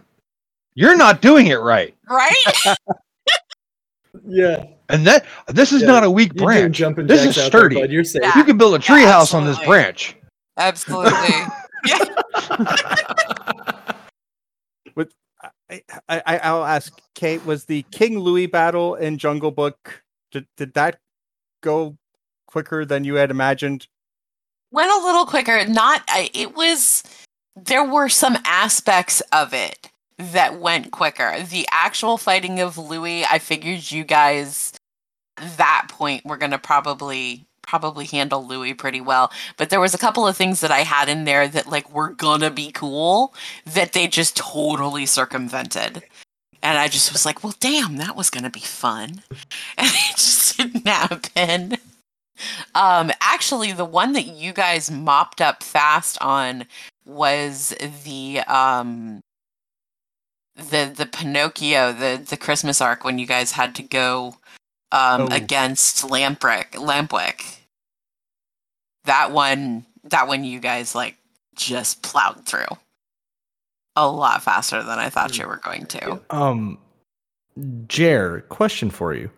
you're 0.76 0.97
not 0.97 1.22
doing 1.22 1.47
it 1.47 1.59
right. 1.59 1.95
Right? 2.09 2.36
yeah. 4.26 4.66
And 4.89 5.07
that 5.07 5.26
this 5.47 5.72
is 5.72 5.82
Yeah, 5.82 5.88
not 5.88 6.03
a 6.03 6.12
weak 6.12 6.34
You're 6.36 6.45
branch. 6.45 6.78
jumping 6.78 7.07
This 7.07 7.22
is 7.22 7.38
out 7.38 7.51
there, 7.51 7.62
sturdy. 7.62 7.80
You're 7.89 8.03
safe. 8.03 8.22
Yeah. 8.24 8.38
You 8.38 8.43
can 8.43 8.57
build 8.57 8.74
a 8.76 8.78
Yeah, 8.78 8.82
treehouse 9.05 9.34
on 9.34 9.45
this 9.45 9.57
absolutely. 9.57 9.66
branch. 9.68 10.16
Absolutely. 10.57 11.14
I, 16.09 16.09
I 16.09 16.38
I'll 16.39 16.66
ask 16.66 16.91
Kate. 17.16 17.45
Was 17.45 17.66
the 17.66 17.84
King 17.91 18.20
Louis 18.20 18.47
battle 18.47 18.95
in 18.95 19.18
Jungle 19.18 19.51
Book? 19.51 20.03
Did 20.32 20.45
did 20.57 20.74
that 20.74 20.99
go 21.62 21.97
quicker 22.51 22.85
than 22.85 23.03
you 23.03 23.15
had 23.15 23.31
imagined? 23.31 23.87
Went 24.71 24.91
a 24.91 25.05
little 25.05 25.25
quicker. 25.25 25.65
Not. 25.65 26.03
It 26.33 26.55
was. 26.55 27.03
There 27.55 27.83
were 27.83 28.09
some 28.09 28.37
aspects 28.45 29.21
of 29.33 29.53
it 29.53 29.89
that 30.17 30.59
went 30.59 30.91
quicker. 30.91 31.43
The 31.43 31.67
actual 31.71 32.17
fighting 32.17 32.59
of 32.59 32.77
Louis, 32.77 33.25
I 33.25 33.39
figured 33.39 33.91
you 33.91 34.03
guys 34.03 34.73
that 35.57 35.87
point 35.89 36.25
were 36.25 36.37
going 36.37 36.51
to 36.51 36.59
probably 36.59 37.45
probably 37.71 38.05
handle 38.05 38.45
Louis 38.45 38.73
pretty 38.73 38.99
well. 39.01 39.31
But 39.57 39.69
there 39.69 39.79
was 39.79 39.93
a 39.93 39.97
couple 39.99 40.27
of 40.27 40.35
things 40.35 40.59
that 40.59 40.71
I 40.71 40.79
had 40.79 41.07
in 41.07 41.23
there 41.23 41.47
that 41.47 41.67
like 41.67 41.93
were 41.93 42.09
gonna 42.09 42.51
be 42.51 42.71
cool 42.71 43.33
that 43.65 43.93
they 43.93 44.07
just 44.07 44.35
totally 44.35 45.05
circumvented. 45.05 46.03
And 46.61 46.77
I 46.77 46.89
just 46.89 47.13
was 47.13 47.25
like, 47.25 47.43
well, 47.43 47.55
damn, 47.59 47.97
that 47.97 48.15
was 48.15 48.29
gonna 48.29 48.49
be 48.49 48.59
fun. 48.59 49.23
And 49.77 49.87
it 49.87 50.17
just 50.17 50.57
didn't 50.57 50.87
happen. 50.87 51.77
Um, 52.75 53.11
actually, 53.21 53.71
the 53.71 53.85
one 53.85 54.13
that 54.13 54.27
you 54.27 54.53
guys 54.53 54.89
mopped 54.91 55.41
up 55.41 55.63
fast 55.63 56.17
on 56.21 56.65
was 57.05 57.73
the 58.03 58.39
um 58.47 59.21
the 60.55 60.91
the 60.95 61.05
Pinocchio, 61.05 61.91
the 61.93 62.23
the 62.27 62.37
Christmas 62.37 62.81
arc 62.81 63.03
when 63.03 63.17
you 63.19 63.25
guys 63.25 63.51
had 63.53 63.75
to 63.75 63.83
go 63.83 64.35
um 64.91 65.21
Oh. 65.23 65.27
against 65.31 66.03
Lamprick 66.07 66.71
Lampwick. 66.71 67.57
That 69.05 69.31
one 69.31 69.85
that 70.03 70.27
one 70.27 70.43
you 70.43 70.59
guys 70.59 70.93
like 70.95 71.17
just 71.55 72.01
plowed 72.01 72.45
through. 72.45 72.65
A 73.95 74.07
lot 74.09 74.41
faster 74.43 74.81
than 74.83 74.99
I 74.99 75.09
thought 75.09 75.37
you 75.37 75.45
were 75.47 75.57
going 75.57 75.85
to. 75.87 76.21
Um, 76.29 76.77
Jer, 77.87 78.41
question 78.49 78.89
for 78.89 79.13
you. 79.13 79.29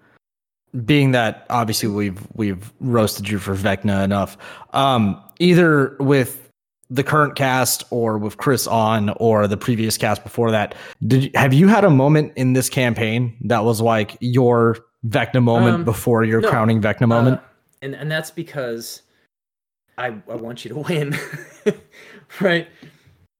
Being 0.85 1.11
that 1.11 1.45
obviously 1.51 1.87
we've 1.89 2.19
we've 2.33 2.73
roasted 2.79 3.29
you 3.29 3.37
for 3.37 3.55
Vecna 3.55 4.03
enough, 4.03 4.37
um, 4.73 5.21
either 5.39 5.95
with 5.99 6.49
the 6.89 7.03
current 7.03 7.35
cast 7.35 7.83
or 7.91 8.17
with 8.17 8.37
Chris 8.37 8.65
on 8.67 9.09
or 9.17 9.47
the 9.47 9.57
previous 9.57 9.97
cast 9.97 10.23
before 10.23 10.49
that, 10.51 10.73
did 11.05 11.25
you, 11.25 11.31
have 11.35 11.53
you 11.53 11.67
had 11.67 11.83
a 11.83 11.89
moment 11.89 12.33
in 12.35 12.53
this 12.53 12.69
campaign 12.69 13.35
that 13.41 13.63
was 13.63 13.81
like 13.81 14.17
your 14.19 14.77
Vecna 15.07 15.43
moment 15.43 15.75
Um, 15.75 15.83
before 15.83 16.23
your 16.23 16.41
no. 16.41 16.49
crowning 16.49 16.81
Vecna 16.81 17.07
moment? 17.07 17.37
Uh, 17.39 17.43
and 17.83 17.95
and 17.95 18.11
that's 18.11 18.31
because 18.31 19.03
I 19.97 20.07
I 20.07 20.35
want 20.35 20.65
you 20.65 20.69
to 20.69 20.79
win, 20.79 21.15
right? 22.41 22.67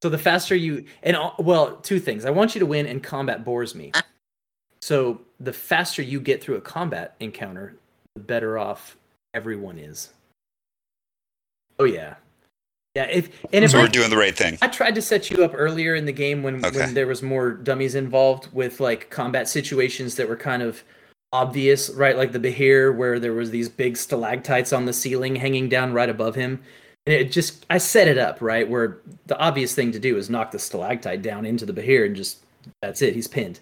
So 0.03 0.09
the 0.09 0.17
faster 0.19 0.55
you 0.55 0.85
and 1.01 1.15
all- 1.17 1.35
well, 1.39 1.77
two 1.77 1.99
things. 1.99 2.25
I 2.25 2.29
want 2.29 2.53
you 2.53 2.59
to 2.59 2.65
win, 2.67 2.85
and 2.85 3.01
combat 3.01 3.43
bores 3.43 3.73
me. 3.73 3.91
So 4.81 5.21
the 5.43 5.53
faster 5.53 6.01
you 6.01 6.19
get 6.19 6.41
through 6.41 6.55
a 6.55 6.61
combat 6.61 7.15
encounter, 7.19 7.75
the 8.15 8.21
better 8.21 8.57
off 8.57 8.97
everyone 9.33 9.77
is. 9.77 10.09
Oh 11.79 11.85
yeah, 11.85 12.15
yeah. 12.95 13.05
If 13.05 13.43
and 13.51 13.65
if 13.65 13.71
So 13.71 13.79
I, 13.79 13.81
we're 13.81 13.87
doing 13.87 14.09
the 14.09 14.17
right 14.17 14.35
thing. 14.35 14.57
I 14.61 14.67
tried 14.67 14.95
to 14.95 15.01
set 15.01 15.29
you 15.29 15.43
up 15.43 15.51
earlier 15.55 15.95
in 15.95 16.05
the 16.05 16.11
game 16.11 16.43
when, 16.43 16.63
Okay. 16.63 16.79
when 16.79 16.93
there 16.93 17.07
was 17.07 17.21
more 17.21 17.51
dummies 17.51 17.95
involved 17.95 18.53
with 18.53 18.79
like 18.79 19.09
combat 19.09 19.47
situations 19.49 20.15
that 20.15 20.29
were 20.29 20.37
kind 20.37 20.61
of 20.61 20.83
obvious, 21.33 21.89
right? 21.89 22.15
Like 22.15 22.31
the 22.31 22.39
Behir, 22.39 22.95
where 22.95 23.19
there 23.19 23.33
was 23.33 23.49
these 23.51 23.67
big 23.67 23.97
stalactites 23.97 24.71
on 24.71 24.85
the 24.85 24.93
ceiling 24.93 25.35
hanging 25.35 25.67
down 25.67 25.91
right 25.93 26.09
above 26.09 26.35
him. 26.35 26.61
And 27.05 27.13
it 27.15 27.31
just 27.31 27.65
I 27.69 27.79
set 27.79 28.07
it 28.07 28.17
up, 28.17 28.39
right? 28.39 28.69
Where 28.69 28.99
the 29.25 29.37
obvious 29.39 29.73
thing 29.75 29.91
to 29.91 29.99
do 29.99 30.15
is 30.15 30.29
knock 30.29 30.51
the 30.51 30.59
stalactite 30.59 31.21
down 31.21 31.45
into 31.45 31.65
the 31.65 31.73
Behir 31.73 32.05
and 32.05 32.15
just 32.15 32.37
that's 32.81 33.01
it, 33.01 33.13
he's 33.15 33.27
pinned. 33.27 33.59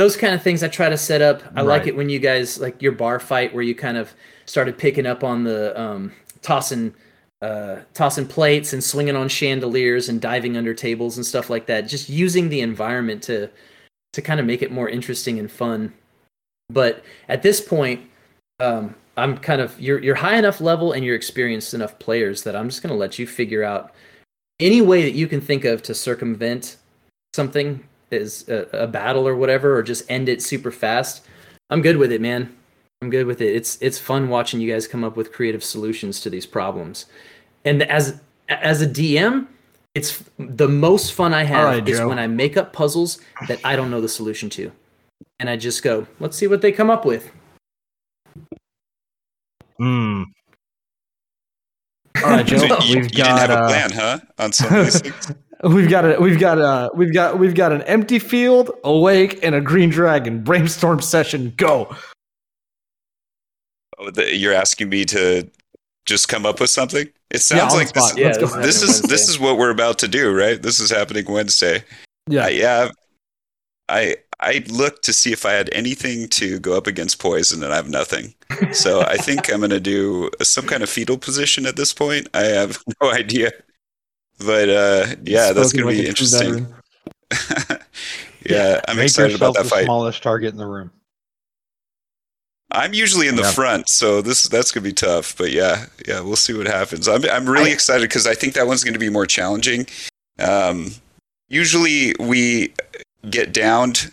Those 0.00 0.16
kind 0.16 0.32
of 0.32 0.42
things 0.42 0.62
I 0.62 0.68
try 0.68 0.88
to 0.88 0.96
set 0.96 1.20
up. 1.20 1.42
I 1.54 1.60
like 1.60 1.86
it 1.86 1.94
when 1.94 2.08
you 2.08 2.18
guys 2.18 2.58
like 2.58 2.80
your 2.80 2.92
bar 2.92 3.20
fight 3.20 3.52
where 3.52 3.62
you 3.62 3.74
kind 3.74 3.98
of 3.98 4.14
started 4.46 4.78
picking 4.78 5.04
up 5.04 5.22
on 5.22 5.44
the 5.44 5.78
um 5.78 6.14
tossing 6.40 6.94
uh, 7.42 7.80
tossing 7.92 8.26
plates 8.26 8.72
and 8.72 8.82
swinging 8.82 9.14
on 9.14 9.28
chandeliers 9.28 10.08
and 10.08 10.18
diving 10.18 10.56
under 10.56 10.72
tables 10.72 11.18
and 11.18 11.26
stuff 11.26 11.50
like 11.50 11.66
that. 11.66 11.82
Just 11.82 12.08
using 12.08 12.48
the 12.48 12.62
environment 12.62 13.22
to 13.24 13.50
to 14.14 14.22
kind 14.22 14.40
of 14.40 14.46
make 14.46 14.62
it 14.62 14.72
more 14.72 14.88
interesting 14.88 15.38
and 15.38 15.52
fun. 15.52 15.92
But 16.70 17.04
at 17.28 17.42
this 17.42 17.60
point, 17.60 18.08
um, 18.58 18.94
I'm 19.18 19.36
kind 19.36 19.60
of 19.60 19.78
you're 19.78 20.02
you're 20.02 20.14
high 20.14 20.38
enough 20.38 20.62
level 20.62 20.92
and 20.92 21.04
you're 21.04 21.14
experienced 21.14 21.74
enough 21.74 21.98
players 21.98 22.42
that 22.44 22.56
I'm 22.56 22.70
just 22.70 22.82
going 22.82 22.94
to 22.94 22.98
let 22.98 23.18
you 23.18 23.26
figure 23.26 23.64
out 23.64 23.92
any 24.60 24.80
way 24.80 25.02
that 25.02 25.12
you 25.12 25.26
can 25.26 25.42
think 25.42 25.66
of 25.66 25.82
to 25.82 25.94
circumvent 25.94 26.78
something 27.34 27.84
is 28.10 28.48
a, 28.48 28.66
a 28.72 28.86
battle 28.86 29.26
or 29.26 29.36
whatever, 29.36 29.76
or 29.76 29.82
just 29.82 30.10
end 30.10 30.28
it 30.28 30.42
super 30.42 30.70
fast. 30.70 31.24
I'm 31.70 31.82
good 31.82 31.96
with 31.96 32.12
it, 32.12 32.20
man. 32.20 32.54
I'm 33.02 33.10
good 33.10 33.26
with 33.26 33.40
it. 33.40 33.54
It's 33.54 33.78
it's 33.80 33.98
fun 33.98 34.28
watching 34.28 34.60
you 34.60 34.70
guys 34.70 34.86
come 34.86 35.04
up 35.04 35.16
with 35.16 35.32
creative 35.32 35.64
solutions 35.64 36.20
to 36.20 36.30
these 36.30 36.46
problems. 36.46 37.06
And 37.64 37.82
as 37.84 38.20
as 38.48 38.82
a 38.82 38.86
DM, 38.86 39.46
it's 39.94 40.22
the 40.38 40.68
most 40.68 41.12
fun 41.12 41.32
I 41.32 41.44
have 41.44 41.64
right, 41.64 41.88
is 41.88 41.98
Joe. 41.98 42.08
when 42.08 42.18
I 42.18 42.26
make 42.26 42.56
up 42.56 42.72
puzzles 42.72 43.20
that 43.48 43.60
I 43.64 43.76
don't 43.76 43.90
know 43.90 44.00
the 44.00 44.08
solution 44.08 44.50
to. 44.50 44.70
And 45.38 45.48
I 45.48 45.56
just 45.56 45.82
go, 45.82 46.06
let's 46.18 46.36
see 46.36 46.46
what 46.46 46.60
they 46.60 46.72
come 46.72 46.90
up 46.90 47.04
with. 47.04 47.30
Mm. 49.80 50.26
All 52.22 52.30
right, 52.30 52.44
Joe. 52.44 52.58
So 52.58 52.82
you, 52.82 52.96
we've 52.96 53.04
you 53.10 53.16
got 53.16 53.24
didn't 53.24 53.38
have 53.38 53.50
a 53.50 53.58
uh, 53.64 53.68
plan, 53.68 53.90
huh? 53.90 54.18
On 54.38 54.52
some 54.52 54.74
of 54.74 54.84
these 54.84 55.00
things? 55.00 55.32
We've 55.62 55.90
got 55.90 56.04
a 56.06 56.18
we've 56.20 56.38
got 56.40 56.58
a 56.58 56.90
we've 56.94 57.12
got 57.12 57.38
we've 57.38 57.54
got 57.54 57.72
an 57.72 57.82
empty 57.82 58.18
field, 58.18 58.70
a 58.82 58.90
lake, 58.90 59.40
and 59.42 59.54
a 59.54 59.60
green 59.60 59.90
dragon. 59.90 60.42
Brainstorm 60.42 61.02
session. 61.02 61.52
Go. 61.56 61.94
Oh, 63.98 64.10
the- 64.10 64.34
You're 64.34 64.54
asking 64.54 64.88
me 64.88 65.04
to 65.06 65.48
just 66.06 66.28
come 66.28 66.46
up 66.46 66.60
with 66.60 66.70
something? 66.70 67.08
It 67.30 67.40
sounds 67.42 67.74
on 67.74 67.78
the 67.80 67.84
like 67.84 67.92
this. 67.92 68.16
Yeah, 68.16 68.28
this 68.32 68.40
this 68.40 68.80
happening 68.80 68.88
is 68.94 69.02
this 69.02 69.28
is 69.28 69.38
what 69.38 69.58
we're 69.58 69.70
about 69.70 69.98
to 70.00 70.08
do, 70.08 70.34
right? 70.34 70.60
This 70.60 70.80
is 70.80 70.90
happening 70.90 71.26
Wednesday. 71.28 71.84
Yeah. 72.28 72.44
Uh, 72.44 72.48
yeah. 72.48 72.88
I 73.88 74.16
I 74.40 74.64
looked 74.68 75.04
to 75.04 75.12
see 75.12 75.32
if 75.32 75.44
I 75.44 75.52
had 75.52 75.68
anything 75.72 76.28
to 76.30 76.58
go 76.58 76.76
up 76.76 76.86
against 76.86 77.18
poison, 77.18 77.62
and 77.62 77.72
I 77.72 77.76
have 77.76 77.90
nothing. 77.90 78.34
So 78.72 79.02
I 79.02 79.16
think 79.16 79.52
I'm 79.52 79.60
gonna 79.60 79.78
do 79.78 80.30
some 80.42 80.66
kind 80.66 80.82
of 80.82 80.88
fetal 80.88 81.18
position 81.18 81.66
at 81.66 81.76
this 81.76 81.92
point. 81.92 82.28
I 82.34 82.44
have 82.44 82.78
no 83.02 83.12
idea, 83.12 83.50
but 84.44 84.68
uh, 84.68 85.06
yeah, 85.24 85.52
that's 85.52 85.72
gonna 85.72 85.86
like 85.86 85.96
be 85.96 86.06
interesting. 86.08 86.66
veteran. 87.30 87.80
yeah, 88.48 88.80
I'm 88.88 88.96
Make 88.96 89.04
excited 89.06 89.36
about 89.36 89.54
that 89.54 89.64
the 89.64 89.68
fight. 89.68 89.84
smallest 89.84 90.22
target 90.22 90.52
in 90.52 90.58
the 90.58 90.66
room. 90.66 90.90
I'm 92.72 92.94
usually 92.94 93.26
in 93.26 93.34
the 93.36 93.42
Yeah. 93.42 93.50
front, 93.52 93.88
so 93.88 94.22
this 94.22 94.44
that's 94.48 94.70
gonna 94.70 94.84
be 94.84 94.92
tough. 94.92 95.36
But 95.36 95.50
yeah, 95.50 95.86
yeah, 96.06 96.20
we'll 96.20 96.36
see 96.36 96.52
what 96.54 96.66
happens. 96.66 97.08
I'm 97.08 97.24
I'm 97.30 97.48
really 97.48 97.70
I- 97.70 97.74
excited 97.74 98.08
because 98.08 98.26
I 98.26 98.34
think 98.34 98.54
that 98.54 98.66
one's 98.66 98.84
gonna 98.84 98.98
be 98.98 99.10
more 99.10 99.26
challenging. 99.26 99.86
Um, 100.38 100.92
usually 101.48 102.14
we 102.20 102.72
get 103.28 103.52
downed 103.52 104.10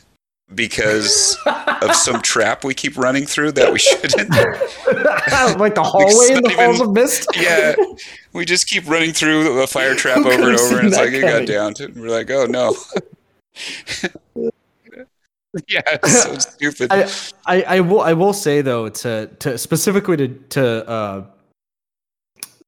because 0.55 1.37
of 1.45 1.93
some 1.95 2.21
trap 2.21 2.63
we 2.63 2.73
keep 2.73 2.97
running 2.97 3.25
through 3.25 3.51
that 3.53 3.71
we 3.71 3.79
shouldn't. 3.79 4.29
like 5.59 5.75
the 5.75 5.83
hallway 5.83 6.35
in 6.35 6.43
the 6.43 6.49
not 6.49 6.53
halls 6.53 6.81
of 6.81 6.91
mist. 6.93 7.27
yeah, 7.35 7.75
we 8.33 8.45
just 8.45 8.67
keep 8.67 8.87
running 8.87 9.11
through 9.11 9.61
a 9.61 9.67
fire 9.67 9.95
trap 10.03 10.19
over 10.19 10.31
and 10.31 10.59
over, 10.59 10.79
and 10.79 10.87
it's 10.87 10.97
like 10.97 11.11
it 11.11 11.21
got 11.21 11.31
coming? 11.31 11.45
downed. 11.45 11.79
And 11.81 11.95
we're 11.95 12.09
like, 12.09 12.29
oh 12.31 12.45
no. 12.45 12.75
yeah, 15.67 15.81
it's 15.85 16.23
so 16.23 16.37
stupid. 16.37 16.91
I, 16.91 17.11
I, 17.45 17.61
I 17.63 17.79
will 17.81 18.01
I 18.01 18.13
will 18.13 18.33
say 18.33 18.61
though 18.61 18.89
to 18.89 19.27
to 19.39 19.57
specifically 19.57 20.17
to 20.17 20.27
to 20.27 20.89
uh 20.89 21.25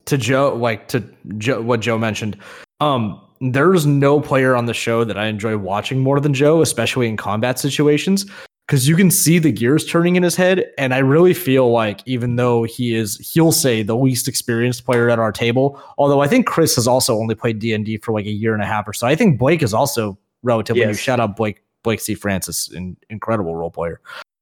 to 0.06 0.18
Joe 0.18 0.56
like 0.56 0.88
to 0.90 1.04
Joe 1.38 1.62
what 1.62 1.80
Joe 1.80 1.98
mentioned 1.98 2.38
um 2.82 3.22
there's 3.42 3.86
no 3.86 4.20
player 4.20 4.56
on 4.56 4.66
the 4.66 4.74
show 4.74 5.04
that 5.04 5.18
I 5.18 5.28
enjoy 5.28 5.58
watching 5.58 6.00
more 6.00 6.20
than 6.20 6.34
Joe 6.34 6.62
especially 6.62 7.08
in 7.08 7.18
combat 7.18 7.60
situations 7.60 8.26
because 8.68 8.88
you 8.88 8.96
can 8.96 9.10
see 9.10 9.40
the 9.40 9.52
gears 9.52 9.86
turning 9.86 10.16
in 10.16 10.24
his 10.24 10.36
head 10.36 10.66
and 10.78 10.94
I 10.94 11.00
really 11.00 11.34
feel 11.34 11.72
like 11.72 12.02
even 12.06 12.36
though 12.36 12.64
he 12.64 12.96
is 12.96 13.18
he'll 13.18 13.52
say 13.52 13.82
the 13.84 13.96
least 13.96 14.28
experienced 14.28 14.86
player 14.86 15.10
at 15.10 15.20
our 15.20 15.32
table 15.32 15.82
although 15.98 16.22
I 16.22 16.28
think 16.28 16.46
Chris 16.46 16.76
has 16.76 16.88
also 16.88 17.18
only 17.18 17.36
played 17.36 17.60
D&D 17.60 17.98
for 17.98 18.12
like 18.12 18.26
a 18.26 18.32
year 18.32 18.54
and 18.54 18.62
a 18.62 18.68
half 18.68 18.88
or 18.88 18.94
so. 18.94 19.08
I 19.08 19.16
think 19.16 19.40
Blake 19.40 19.64
is 19.64 19.74
also 19.74 20.18
relatively 20.44 20.86
new. 20.86 20.94
Shout 20.94 21.20
out 21.20 21.36
Blake 21.36 21.64
Blake 21.84 22.00
C. 22.00 22.14
Francis 22.14 22.70
an 22.70 22.98
incredible 23.10 23.56
role 23.56 23.72
player. 23.72 24.02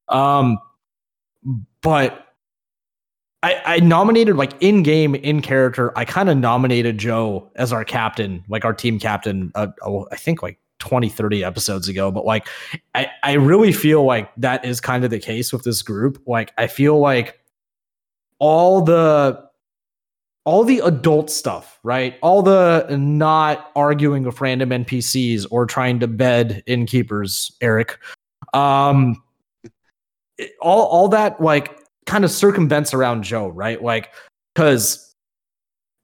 Um, 0.10 0.58
but 1.82 2.27
I, 3.44 3.62
I 3.66 3.80
nominated 3.80 4.36
like 4.36 4.54
in 4.60 4.84
game, 4.84 5.16
in 5.16 5.42
character. 5.42 5.96
I 5.98 6.06
kind 6.06 6.30
of 6.30 6.38
nominated 6.38 6.98
Joe 6.98 7.52
as 7.56 7.72
our 7.72 7.86
captain, 7.86 8.44
like 8.50 8.66
our 8.66 8.74
team 8.74 9.00
captain. 9.00 9.52
Uh, 9.54 9.68
oh, 9.84 10.08
I 10.12 10.16
think 10.16 10.42
like 10.42 10.60
20, 10.80 11.10
30 11.10 11.44
episodes 11.44 11.88
ago. 11.88 12.12
But 12.12 12.26
like, 12.26 12.48
I, 12.96 13.10
I 13.24 13.34
really 13.34 13.72
feel 13.72 14.04
like 14.04 14.32
that 14.38 14.66
is 14.66 14.82
kind 14.82 15.04
of 15.04 15.12
the 15.12 15.20
case 15.20 15.54
with 15.54 15.64
this 15.64 15.82
group. 15.82 16.22
Like, 16.26 16.52
I 16.58 16.68
feel 16.68 17.00
like 17.00 17.40
all 18.40 18.82
the 18.82 19.48
all 20.46 20.64
the 20.64 20.80
adult 20.80 21.30
stuff, 21.30 21.78
right? 21.84 22.18
All 22.22 22.42
the 22.42 22.88
not 22.98 23.70
arguing 23.76 24.24
with 24.24 24.40
random 24.40 24.70
NPCs 24.70 25.46
or 25.52 25.66
trying 25.66 26.00
to 26.00 26.08
bed 26.08 26.64
innkeepers, 26.66 27.52
Eric. 27.60 28.00
Um, 28.54 29.22
all 30.62 30.86
all 30.86 31.10
that 31.10 31.42
like 31.42 31.78
kind 32.08 32.26
of 32.26 32.32
circumvents 32.32 32.94
around 32.94 33.24
Joe, 33.24 33.50
right? 33.50 33.82
Like 33.84 34.12
because 34.56 35.08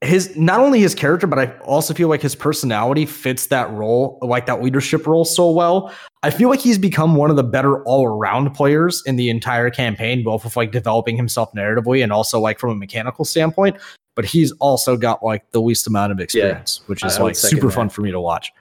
his 0.01 0.35
not 0.35 0.59
only 0.59 0.79
his 0.79 0.93
character, 0.93 1.25
but 1.25 1.39
I 1.39 1.57
also 1.59 1.93
feel 1.93 2.09
like 2.09 2.21
his 2.21 2.35
personality 2.35 3.05
fits 3.05 3.47
that 3.47 3.71
role, 3.71 4.19
like 4.21 4.45
that 4.45 4.61
leadership 4.61 5.07
role 5.07 5.25
so 5.25 5.49
well. 5.49 5.93
I 6.21 6.29
feel 6.29 6.49
like 6.49 6.59
he's 6.59 6.77
become 6.77 7.15
one 7.15 7.29
of 7.29 7.35
the 7.35 7.43
better 7.43 7.83
all 7.83 8.05
around 8.05 8.51
players 8.51 9.01
in 9.05 9.15
the 9.15 9.29
entire 9.29 9.69
campaign, 9.69 10.23
both 10.23 10.43
with 10.43 10.55
like 10.55 10.71
developing 10.71 11.15
himself 11.15 11.51
narratively 11.53 12.03
and 12.03 12.11
also 12.11 12.39
like 12.39 12.59
from 12.59 12.71
a 12.71 12.75
mechanical 12.75 13.25
standpoint. 13.25 13.77
But 14.15 14.25
he's 14.25 14.51
also 14.53 14.95
got 14.97 15.23
like 15.23 15.49
the 15.51 15.61
least 15.61 15.87
amount 15.87 16.11
of 16.11 16.19
experience, 16.19 16.81
which 16.85 17.03
is 17.03 17.17
I 17.17 17.23
like 17.23 17.35
super 17.35 17.67
that. 17.67 17.73
fun 17.73 17.89
for 17.89 18.01
me 18.01 18.11
to 18.11 18.19
watch. 18.19 18.51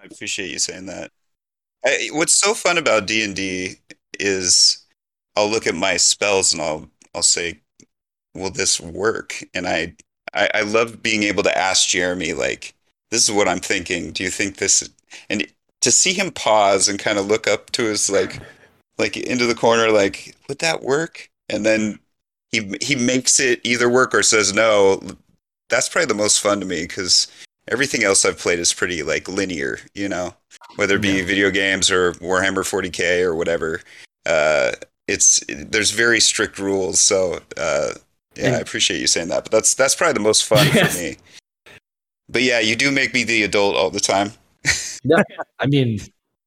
I 0.00 0.06
appreciate 0.06 0.50
you 0.50 0.58
saying 0.58 0.86
that. 0.86 1.10
I, 1.84 2.08
what's 2.12 2.38
so 2.38 2.54
fun 2.54 2.78
about 2.78 3.06
D 3.06 3.22
and 3.22 3.36
D 3.36 3.76
is 4.18 4.79
I'll 5.36 5.48
look 5.48 5.66
at 5.66 5.74
my 5.74 5.96
spells 5.96 6.52
and 6.52 6.62
I'll 6.62 6.88
I'll 7.14 7.22
say, 7.22 7.60
"Will 8.34 8.50
this 8.50 8.80
work?" 8.80 9.42
And 9.54 9.66
I, 9.66 9.94
I 10.34 10.50
I 10.54 10.60
love 10.62 11.02
being 11.02 11.22
able 11.24 11.42
to 11.44 11.58
ask 11.58 11.88
Jeremi 11.88 12.36
like, 12.36 12.74
"This 13.10 13.28
is 13.28 13.34
what 13.34 13.48
I'm 13.48 13.60
thinking. 13.60 14.12
Do 14.12 14.22
you 14.22 14.30
think 14.30 14.56
this?" 14.56 14.82
is-" 14.82 14.90
And 15.28 15.46
to 15.80 15.90
see 15.92 16.12
him 16.12 16.30
pause 16.30 16.88
and 16.88 16.98
kind 16.98 17.18
of 17.18 17.26
look 17.26 17.48
up 17.48 17.70
to 17.72 17.84
his 17.84 18.10
like, 18.10 18.40
like 18.98 19.16
into 19.16 19.46
the 19.46 19.54
corner, 19.54 19.90
like, 19.90 20.36
"Would 20.48 20.58
that 20.60 20.82
work?" 20.82 21.30
And 21.48 21.64
then 21.64 21.98
he 22.50 22.76
he 22.82 22.96
makes 22.96 23.40
it 23.40 23.60
either 23.64 23.88
work 23.88 24.14
or 24.14 24.22
says 24.22 24.52
no. 24.52 25.00
That's 25.68 25.88
probably 25.88 26.06
the 26.06 26.14
most 26.14 26.40
fun 26.40 26.60
to 26.60 26.66
me 26.66 26.82
because 26.82 27.28
everything 27.68 28.02
else 28.02 28.24
I've 28.24 28.38
played 28.38 28.58
is 28.58 28.74
pretty 28.74 29.02
like 29.02 29.28
linear, 29.28 29.78
you 29.94 30.08
know, 30.08 30.34
whether 30.76 30.96
it 30.96 31.02
be 31.02 31.22
video 31.22 31.50
games 31.50 31.90
or 31.90 32.12
Warhammer 32.14 32.64
40k 32.64 33.22
or 33.22 33.34
whatever. 33.34 33.80
Uh, 34.26 34.72
it's 35.10 35.42
there's 35.48 35.90
very 35.90 36.20
strict 36.20 36.58
rules, 36.58 37.00
so 37.00 37.40
uh, 37.56 37.92
yeah, 38.36 38.46
And- 38.46 38.56
I 38.56 38.58
appreciate 38.60 39.00
you 39.00 39.06
saying 39.06 39.28
that. 39.28 39.44
But 39.44 39.52
that's 39.52 39.74
that's 39.74 39.94
probably 39.94 40.14
the 40.14 40.20
most 40.20 40.44
fun 40.44 40.66
Yes. 40.74 40.94
for 40.96 41.02
me. 41.02 41.16
But 42.28 42.42
yeah, 42.42 42.60
you 42.60 42.76
do 42.76 42.90
make 42.92 43.12
me 43.12 43.24
the 43.24 43.42
adult 43.42 43.74
all 43.76 43.90
the 43.90 44.00
time. 44.00 44.32
I 45.58 45.66
mean, 45.66 45.98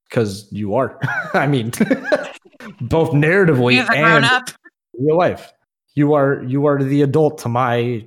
because 0.10 0.48
you 0.52 0.76
are. 0.76 0.98
I 1.34 1.46
mean, 1.48 1.70
both 2.82 3.12
narratively 3.12 3.76
You're 3.76 3.84
the 3.86 3.90
grown 3.92 4.24
and 4.24 4.26
up. 4.26 4.50
real 4.98 5.18
life. 5.18 5.52
You 5.96 6.14
are 6.14 6.42
you 6.44 6.66
are 6.68 6.82
the 6.82 7.02
adult 7.02 7.38
to 7.40 7.50
my 7.50 8.06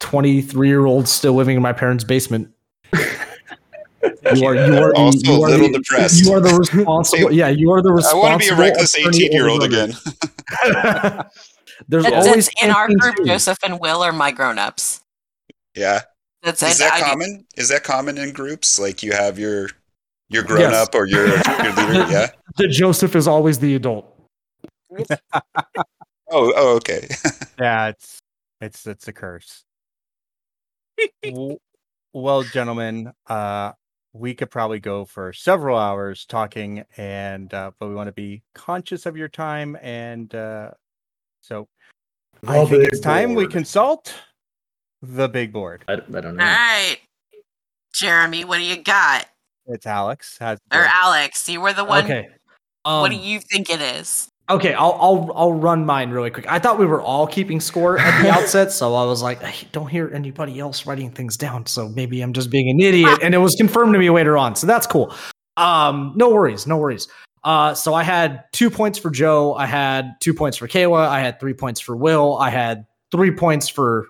23 0.00 0.68
year 0.68 0.86
old 0.86 1.08
still 1.08 1.34
living 1.34 1.56
in 1.56 1.62
my 1.62 1.72
parents' 1.72 2.04
basement. 2.04 2.50
You 4.34 4.46
are 4.46 4.54
you 4.54 4.78
are 4.78 4.94
Also 4.96 5.18
you 5.32 5.32
a 5.36 5.38
little 5.38 5.68
the, 5.68 5.78
depressed. 5.78 6.24
You 6.24 6.32
are 6.32 6.40
the 6.40 6.54
responsible. 6.54 7.32
Yeah, 7.40 7.48
you 7.48 7.70
are 7.70 7.82
the 7.82 7.92
responsible. 7.92 8.22
I 8.26 8.30
want 8.30 8.42
to 8.42 8.48
be 8.48 8.54
a 8.54 8.58
reckless 8.58 8.94
18 8.96 9.32
year 9.32 9.48
old 9.48 9.62
again. 9.62 9.92
There's 11.88 12.04
That's, 12.04 12.26
always 12.26 12.46
that's 12.46 12.62
in 12.62 12.70
our 12.70 12.88
group. 12.88 13.16
to- 13.16 13.24
Joseph 13.24 13.58
and 13.64 13.80
Will 13.80 14.02
are 14.02 14.12
my 14.12 14.30
grown 14.32 14.58
ups. 14.58 15.00
yeah, 15.74 16.00
That's 16.42 16.62
is 16.62 16.76
it. 16.76 16.78
that 16.80 16.92
I- 16.94 17.00
common? 17.00 17.46
Is 17.56 17.68
that 17.70 17.84
common 17.84 18.18
in 18.18 18.32
groups? 18.32 18.78
Like 18.78 19.02
you 19.02 19.12
have 19.12 19.38
your 19.38 19.70
your 20.28 20.42
grown 20.44 20.60
Yes. 20.60 20.74
up 20.88 20.94
or 20.94 21.06
your 21.06 21.26
your 21.26 21.36
leader? 21.36 22.06
Yeah. 22.10 22.26
that 22.58 22.68
Joseph 22.68 23.16
is 23.16 23.26
always 23.26 23.58
the 23.58 23.74
adult. 23.74 24.06
Oh, 26.30 26.52
oh, 26.54 26.76
okay. 26.76 27.08
Yeah, 27.58 27.88
it's 27.88 28.18
it's 28.60 28.86
it's 28.86 29.08
a 29.08 29.12
curse. 29.12 29.64
Well, 32.12 32.42
gentlemen, 32.42 33.12
uh, 33.26 33.72
we 34.12 34.34
could 34.34 34.50
probably 34.50 34.80
go 34.80 35.04
for 35.04 35.32
several 35.32 35.78
hours 35.78 36.26
talking, 36.26 36.84
and 36.96 37.52
uh, 37.54 37.70
but 37.78 37.88
we 37.88 37.94
want 37.94 38.08
to 38.08 38.12
be 38.12 38.42
conscious 38.54 39.06
of 39.06 39.16
your 39.16 39.28
time, 39.28 39.76
and 39.80 40.34
uh, 40.34 40.70
so 41.40 41.68
I 42.46 42.64
think 42.64 42.84
it's 42.84 42.98
big 42.98 43.02
time 43.02 43.34
we 43.34 43.46
consult 43.46 44.14
the 45.02 45.28
big 45.28 45.52
board. 45.52 45.84
I, 45.88 45.94
I 45.94 45.96
don't 46.20 46.36
know. 46.36 46.44
right, 46.44 46.98
Jeremi, 47.94 48.44
what 48.44 48.58
do 48.58 48.64
you 48.64 48.82
got? 48.82 49.26
It's 49.66 49.86
Aleks. 49.86 50.38
Has 50.40 50.58
Or. 50.72 50.84
Aleks, 50.84 51.48
you 51.48 51.60
were 51.60 51.72
the 51.72 51.84
one. 51.84 52.04
Okay. 52.04 52.28
what 52.82 53.10
do 53.10 53.16
Um, 53.16 53.22
you 53.22 53.40
think 53.40 53.70
it 53.70 53.80
is? 53.80 54.28
Okay, 54.50 54.74
I'll 54.74 54.98
I'll 55.00 55.32
I'll 55.36 55.52
run 55.52 55.86
mine 55.86 56.10
really 56.10 56.30
quick. 56.30 56.50
I 56.50 56.58
thought 56.58 56.76
we 56.78 56.84
were 56.84 57.00
all 57.00 57.26
keeping 57.26 57.60
score 57.60 57.98
at 57.98 58.22
the 58.22 58.30
outset, 58.36 58.72
so 58.72 58.96
I 58.96 59.04
was 59.04 59.22
like, 59.22 59.42
I 59.44 59.54
don't 59.70 59.86
hear 59.86 60.10
anybody 60.12 60.58
else 60.58 60.86
writing 60.86 61.12
things 61.12 61.36
down, 61.36 61.66
so 61.66 61.88
maybe 61.90 62.20
I'm 62.20 62.32
just 62.32 62.50
being 62.50 62.68
an 62.68 62.80
idiot. 62.80 63.20
And 63.22 63.32
it 63.32 63.38
was 63.38 63.54
confirmed 63.54 63.92
to 63.92 63.98
me 64.00 64.10
later 64.10 64.36
on, 64.36 64.56
so 64.56 64.66
that's 64.66 64.88
cool. 64.88 65.14
Um, 65.56 66.14
no 66.16 66.30
worries, 66.30 66.66
no 66.66 66.78
worries. 66.78 67.06
Uh, 67.44 67.74
so 67.74 67.94
I 67.94 68.02
had 68.02 68.44
two 68.52 68.70
points 68.70 68.98
for 68.98 69.08
Joe, 69.10 69.54
I 69.54 69.66
had 69.66 70.16
two 70.20 70.34
points 70.34 70.56
for 70.56 70.66
Kaila, 70.66 71.06
I 71.06 71.20
had 71.20 71.38
three 71.38 71.54
points 71.54 71.80
for 71.80 71.96
Will, 71.96 72.36
I 72.36 72.50
had 72.50 72.86
three 73.12 73.30
points 73.30 73.68
for 73.68 74.08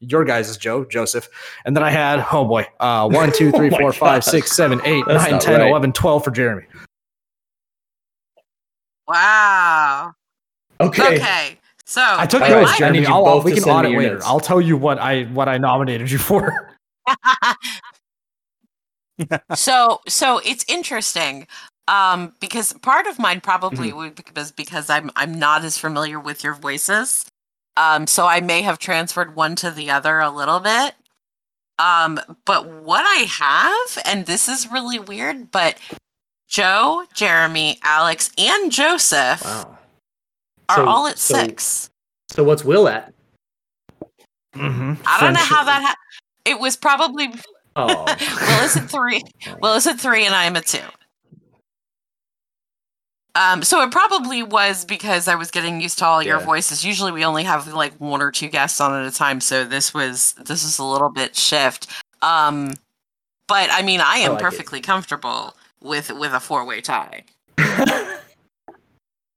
your 0.00 0.24
guys' 0.24 0.56
Joe, 0.58 0.84
Joseph, 0.84 1.28
and 1.64 1.74
then 1.74 1.82
I 1.82 1.90
had 1.90 2.24
oh 2.30 2.44
boy, 2.44 2.66
uh, 2.78 3.08
one, 3.08 3.32
two, 3.32 3.50
three, 3.56 3.68
Oh 3.68 3.70
my 3.70 3.78
four, 3.78 3.92
five, 3.92 4.22
God. 4.22 4.30
six, 4.30 4.54
seven, 4.54 4.80
eight, 4.84 5.04
That's 5.06 5.30
nine, 5.30 5.40
10, 5.40 5.60
right. 5.60 5.70
11, 5.70 5.92
12 5.92 6.24
for 6.24 6.30
Jeremi. 6.30 6.66
Wow. 9.08 10.12
Okay. 10.80 11.16
Okay. 11.16 11.58
So 11.86 12.02
I 12.02 12.26
took 12.26 12.42
All 12.42 12.50
right, 12.50 12.68
notes, 12.68 12.72
I 12.72 12.80
Jeremi. 12.80 12.90
need 12.90 13.08
you 13.08 13.14
I'll, 13.14 13.42
we 13.42 13.52
to 13.52 13.60
can 13.60 13.64
audit 13.64 13.92
later. 13.92 14.16
notes. 14.16 14.26
I'll 14.26 14.40
tell 14.40 14.60
you 14.60 14.76
what 14.76 14.98
I 14.98 15.24
what 15.24 15.48
I 15.48 15.58
nominated 15.58 16.10
you 16.10 16.18
for. 16.18 16.52
so 19.54 20.00
so 20.08 20.40
it's 20.44 20.64
interesting 20.68 21.46
um 21.88 22.32
because 22.40 22.72
part 22.74 23.06
of 23.06 23.18
mine 23.18 23.40
Mm-hmm. 23.40 23.42
probably 23.42 23.92
would 23.92 24.14
be 24.14 24.22
because 24.22 24.52
because 24.52 24.90
i'm 24.90 25.10
i'm 25.16 25.38
not 25.38 25.64
as 25.64 25.78
familiar 25.78 26.20
with 26.20 26.44
your 26.44 26.54
voices 26.54 27.26
um 27.76 28.06
so 28.06 28.26
i 28.26 28.40
may 28.40 28.62
have 28.62 28.78
transferred 28.78 29.34
one 29.36 29.56
to 29.56 29.70
the 29.70 29.90
other 29.90 30.20
a 30.20 30.30
little 30.30 30.60
bit 30.60 30.94
um 31.78 32.20
but 32.44 32.68
what 32.68 33.04
i 33.06 33.22
have 33.24 34.02
and 34.06 34.26
this 34.26 34.48
is 34.48 34.70
really 34.70 34.98
weird 34.98 35.50
but 35.50 35.76
Joe, 36.48 37.04
Jeremi, 37.14 37.78
Aleks, 37.80 38.32
and 38.38 38.72
Joseph 38.72 39.44
Wow. 39.44 39.78
are 40.68 40.76
So- 40.76 40.86
all 40.88 41.06
at 41.06 41.18
so- 41.18 41.34
six. 41.34 41.90
So 42.30 42.44
what's 42.44 42.64
Will 42.64 42.88
at? 42.88 43.12
Mm-hmm. 44.54 44.94
I 45.06 45.20
don't 45.20 45.34
know 45.34 45.40
how 45.40 45.64
that. 45.64 45.82
Ha- 45.82 45.96
it 46.44 46.58
was 46.58 46.76
probably 46.76 47.28
Oh, 47.76 48.04
Will 48.04 48.64
is 48.64 48.76
at 48.76 48.90
three. 48.90 49.22
Will 49.60 49.74
is 49.74 49.86
at 49.86 50.00
three, 50.00 50.26
and 50.26 50.34
I 50.34 50.44
am 50.44 50.56
at 50.56 50.66
two. 50.66 50.80
Um, 53.34 53.62
so 53.62 53.80
it 53.82 53.92
probably 53.92 54.42
was 54.42 54.84
because 54.84 55.28
I 55.28 55.36
was 55.36 55.50
getting 55.52 55.80
used 55.80 55.98
to 55.98 56.06
all 56.06 56.22
your 56.22 56.40
Yeah. 56.40 56.44
voices. 56.44 56.84
Usually 56.84 57.12
we 57.12 57.24
only 57.24 57.44
have 57.44 57.68
like 57.72 57.94
one 58.00 58.20
or 58.20 58.32
two 58.32 58.48
guests 58.48 58.80
on 58.80 58.92
at 59.00 59.06
a 59.06 59.14
time, 59.14 59.40
so 59.40 59.64
this 59.64 59.94
was 59.94 60.32
this 60.44 60.64
is 60.64 60.78
a 60.78 60.84
little 60.84 61.10
bit 61.10 61.36
shift. 61.36 61.86
Um, 62.20 62.74
but 63.46 63.68
I 63.70 63.82
mean, 63.82 64.00
I 64.00 64.16
am 64.18 64.32
like 64.32 64.40
it. 64.40 64.42
perfectly 64.42 64.80
comfortable 64.80 65.54
with 65.82 66.10
with 66.12 66.32
a 66.32 66.40
four 66.40 66.64
way 66.64 66.80
tie. 66.80 67.24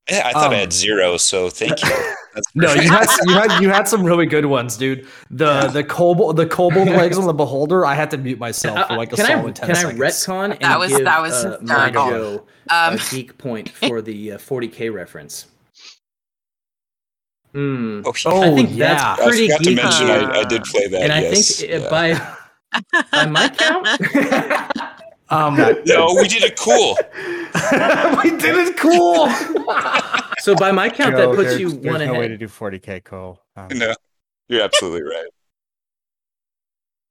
Yeah, 0.10 0.28
I 0.28 0.34
thought 0.34 0.44
I 0.52 0.56
Um, 0.56 0.60
had 0.62 0.74
zero, 0.74 1.16
so 1.16 1.50
thank 1.50 1.82
you. 1.82 1.90
That's 2.34 2.48
No, 2.56 2.74
you 2.74 2.90
had 2.90 3.08
you 3.28 3.34
had 3.34 3.62
you 3.62 3.70
had 3.70 3.88
some 3.88 4.04
really 4.04 4.26
good 4.26 4.46
ones, 4.46 4.76
dude. 4.76 5.08
The 5.30 5.68
the 5.68 5.84
kobold 5.86 6.36
the 6.36 6.46
kobold 6.48 6.88
legs 7.02 7.18
on 7.18 7.26
the 7.28 7.34
beholder. 7.34 7.86
I 7.86 7.94
had 7.94 8.12
to 8.12 8.18
mute 8.18 8.40
myself 8.40 8.88
for 8.88 8.98
like 8.98 9.14
a 9.14 9.16
can 9.16 9.26
I 9.28 9.52
ten 9.52 9.54
can 9.54 9.72
I 9.78 9.94
retcon 9.94 10.52
and 10.52 10.60
That 10.62 10.80
was- 10.80 10.92
give 10.92 11.06
that 11.06 11.22
was 11.22 11.46
uh, 11.46 11.58
my. 11.62 11.92
Joe 11.92 12.46
Um, 12.70 12.96
a 12.96 13.00
geek 13.10 13.38
point 13.38 13.70
for 13.70 14.02
the 14.02 14.34
uh, 14.34 14.38
40k 14.38 14.92
reference? 14.94 15.46
Hmm. 17.54 18.02
Oh, 18.06 18.14
Oh, 18.26 18.42
I 18.44 18.56
think 18.56 18.70
yeah. 18.72 18.94
that's 18.96 19.22
I 19.22 19.28
pretty 19.28 19.48
forgot 19.50 19.64
to 19.64 19.76
mention 19.76 20.10
I, 20.10 20.40
I 20.40 20.44
did 20.46 20.64
play 20.64 20.88
that. 20.88 21.02
and 21.04 21.12
I 21.14 21.22
yes. 21.22 21.60
think 21.60 21.72
uh, 21.74 21.78
yeah. 21.78 21.90
by 21.90 22.36
by 23.12 23.26
my 23.28 23.50
count, 23.50 23.88
Um, 25.32 25.56
no, 25.56 26.14
we 26.22 26.28
did 26.28 26.44
it 26.44 26.58
cool. 26.60 26.98
we 28.24 28.38
did 28.38 28.56
it 28.68 28.78
cool. 28.78 29.30
so 30.40 30.56
by 30.56 30.72
my 30.72 30.90
count, 30.90 31.16
Joe, 31.16 31.30
that 31.30 31.36
puts 31.36 31.50
there's, 31.50 31.60
you 31.62 31.72
there's 31.72 31.98
one 32.00 32.06
no 32.06 32.20
way 32.20 32.28
to 32.28 32.38
do 32.38 32.48
40k, 32.48 33.04
Cole. 33.04 33.40
Um, 33.56 33.70
No, 33.74 33.94
you're 34.50 34.62
absolutely 34.62 35.04
right. 35.04 35.28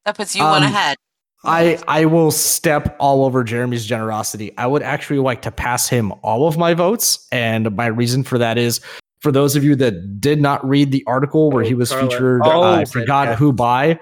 that 0.05 0.17
puts 0.17 0.35
you 0.37 0.43
one 0.43 0.63
Um, 0.63 0.69
ahead. 0.73 0.97
I 1.43 1.79
I 1.89 2.05
will 2.05 2.31
step 2.31 2.95
all 3.01 3.25
over 3.25 3.43
Jeremi's 3.43 3.87
generosity. 3.87 4.53
I 4.59 4.67
would 4.67 4.83
actually 4.83 5.21
like 5.21 5.41
to 5.43 5.51
pass 5.51 5.89
him 5.89 6.13
all 6.23 6.47
of 6.47 6.59
my 6.59 6.75
votes, 6.75 7.27
and 7.33 7.75
my 7.75 7.87
reason 7.87 8.23
for 8.25 8.37
that 8.37 8.59
is 8.59 8.81
for 9.21 9.33
those 9.33 9.57
of 9.57 9.65
you 9.65 9.75
that 9.77 10.21
did 10.21 10.41
not 10.41 10.67
read 10.69 10.93
the 10.93 11.03
article 11.07 11.51
where 11.51 11.65
Oh, 11.65 11.67
he 11.67 11.75
was 11.75 11.91
Carla. 11.93 12.11
featured. 12.11 12.41
Oh, 12.45 12.63
uh, 12.63 12.77
I 12.77 12.85
said- 12.85 12.93
forgot 12.93 13.29
yeah. 13.29 13.37
who 13.37 13.53
by, 13.55 13.99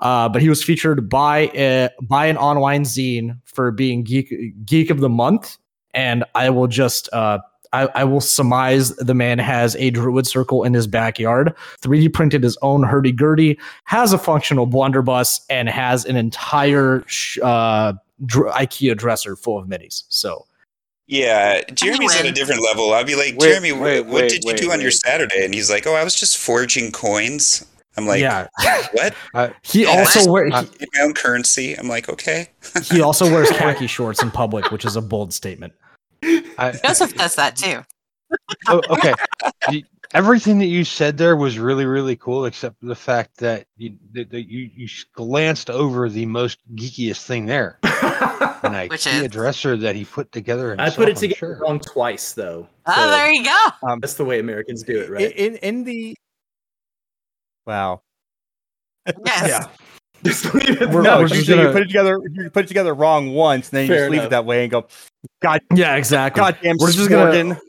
uh, 0.00 0.28
but 0.28 0.42
he 0.42 0.48
was 0.48 0.62
featured 0.62 1.08
by 1.08 1.50
a, 1.54 1.90
by 2.02 2.26
an 2.26 2.36
online 2.36 2.82
zine 2.84 3.38
for 3.44 3.70
being 3.70 4.02
geek 4.02 4.32
geek 4.64 4.90
of 4.90 5.00
the 5.00 5.08
month, 5.08 5.58
and 5.94 6.24
I 6.34 6.50
will 6.50 6.68
just. 6.68 7.08
Uh, 7.12 7.38
I, 7.72 7.88
I 7.94 8.04
will 8.04 8.22
surmise 8.22 8.96
the 8.96 9.12
man 9.12 9.38
has 9.38 9.76
a 9.76 9.90
druid 9.90 10.26
circle 10.26 10.64
in 10.64 10.72
his 10.72 10.86
backyard, 10.86 11.54
3D 11.82 12.14
printed 12.14 12.42
his 12.42 12.56
own 12.62 12.82
hurdy 12.82 13.12
gurdy, 13.12 13.58
has 13.84 14.14
a 14.14 14.18
functional 14.18 14.64
blunderbuss 14.64 15.42
and 15.50 15.68
has 15.68 16.06
an 16.06 16.16
entire 16.16 17.04
sh- 17.06 17.38
uh, 17.42 17.92
dr- 18.24 18.54
IKEA 18.54 18.96
dresser 18.96 19.36
full 19.36 19.58
of 19.58 19.66
minis. 19.66 20.04
So 20.08 20.46
Yeah, 21.06 21.62
Jeremi's 21.72 22.16
at 22.16 22.24
a 22.24 22.32
different 22.32 22.62
level. 22.62 22.92
I'll 22.94 23.04
be 23.04 23.16
like, 23.16 23.36
Wait, 23.36 23.54
Jeremi, 23.54 23.78
wait, 23.78 24.00
what 24.02 24.14
wait, 24.14 24.30
did 24.30 24.44
you 24.44 24.52
wait, 24.52 24.60
do 24.60 24.72
on 24.72 24.80
your. 24.80 24.90
Saturday? 24.90 25.44
And 25.44 25.52
he's 25.52 25.70
like, 25.70 25.86
Oh, 25.86 25.94
I 25.94 26.04
was 26.04 26.14
just 26.14 26.38
forging 26.38 26.90
coins. 26.90 27.66
I'm 27.98 28.06
like, 28.06 28.20
yeah, 28.20 28.46
What? 28.92 29.14
Uh, 29.34 29.48
he 29.62 29.82
Yeah, 29.82 29.90
also 29.98 30.30
wears 30.32 30.50
wear, 30.52 30.62
In 30.80 30.88
my 30.94 31.00
own 31.02 31.12
currency. 31.14 31.74
I'm 31.74 31.88
like, 31.88 32.08
okay. 32.08 32.48
he, 32.84 32.96
he 32.96 33.00
also 33.02 33.30
wears 33.30 33.50
khaki 33.50 33.86
shorts 33.86 34.22
in 34.22 34.30
public, 34.30 34.70
which 34.70 34.84
is 34.84 34.96
a 34.96 35.02
bold 35.02 35.32
statement. 35.34 35.72
I, 36.22 36.72
Joseph 36.84 37.14
does 37.14 37.34
that 37.36 37.56
too. 37.56 37.82
oh, 38.68 38.80
okay. 38.90 39.14
You- 39.70 39.82
Everything 40.14 40.58
that 40.60 40.66
you 40.68 40.84
said 40.84 41.18
there 41.18 41.36
was 41.36 41.58
really, 41.58 41.84
really 41.84 42.16
cool, 42.16 42.46
except 42.46 42.80
for 42.80 42.86
the 42.86 42.94
fact 42.94 43.36
that 43.40 43.66
you 43.76 43.94
that, 44.14 44.30
that 44.30 44.48
you, 44.50 44.70
you 44.74 44.88
glanced 45.14 45.68
over 45.68 46.08
the 46.08 46.24
most 46.24 46.60
geekiest 46.74 47.26
thing 47.26 47.44
there, 47.44 47.78
an 47.82 48.88
Which 48.88 49.04
IKEA 49.04 49.24
is? 49.24 49.30
dresser 49.30 49.76
that 49.76 49.94
he 49.96 50.06
put 50.06 50.32
together. 50.32 50.74
I 50.78 50.88
put 50.88 51.10
it 51.10 51.16
together 51.18 51.36
sure. 51.36 51.58
wrong 51.60 51.78
twice, 51.78 52.32
though. 52.32 52.66
Oh, 52.86 52.94
So 52.94 53.10
there 53.10 53.30
you 53.30 53.44
go. 53.44 53.56
Um, 53.86 54.00
that's 54.00 54.14
the 54.14 54.24
way 54.24 54.38
Americans 54.40 54.82
do 54.82 54.98
it, 54.98 55.10
right? 55.10 55.30
in, 55.30 55.56
in 55.56 55.84
the 55.84 56.16
wow. 57.68 58.02
Yes. 59.24 59.66
Just 60.24 60.52
leave 60.52 60.82
it 60.82 60.88
We're- 60.90 61.04
no, 61.04 61.18
we're 61.18 61.22
usually 61.22 61.38
just 61.38 61.48
you 61.48 61.54
gonna- 61.54 61.72
put 61.72 61.82
it 61.82 61.86
together. 61.86 62.18
You 62.32 62.50
put 62.50 62.64
it 62.64 62.68
together 62.68 62.92
wrong 62.92 63.30
once, 63.34 63.68
and 63.70 63.76
then 63.76 63.82
you 63.86 63.92
Fair 63.92 63.98
just 64.06 64.10
leave 64.10 64.18
enough. 64.22 64.26
it 64.26 64.30
that 64.30 64.44
way 64.46 64.62
and 64.64 64.70
go, 64.72 64.88
God, 65.40 65.60
Yeah, 65.72 65.94
exactly. 65.94 66.40
goddamn, 66.40 66.76
We're 66.80 66.90
just 66.90 67.08
Morgan. 67.08 67.48
gonna 67.50 67.60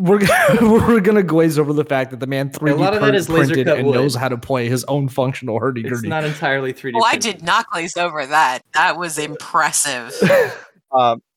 we're 0.00 0.18
gonna, 0.18 0.58
we're 0.88 1.00
gonna 1.00 1.22
glaze 1.22 1.60
over 1.60 1.72
the 1.72 1.84
fact 1.84 2.10
that 2.10 2.18
the 2.18 2.26
man 2.26 2.50
3D 2.50 2.76
lot 2.76 2.94
of 2.94 3.00
that 3.00 3.00
print- 3.02 3.16
is 3.16 3.28
laser 3.28 3.54
printed 3.54 3.68
and 3.78 3.86
wood. 3.86 3.94
knows 3.94 4.16
how 4.16 4.28
to 4.28 4.36
play 4.36 4.68
his 4.68 4.82
own 4.84 5.08
functional 5.08 5.60
hurdy 5.60 5.82
It's 5.86 6.02
not 6.02 6.24
entirely 6.24 6.72
3D. 6.72 6.94
Oh, 6.96 7.04
I 7.04 7.16
did 7.18 7.40
not 7.44 7.66
glaze 7.70 7.96
over 7.96 8.26
that. 8.26 8.62
That 8.74 8.96
was 8.98 9.16
impressive. 9.18 10.12
Um, 10.90 11.22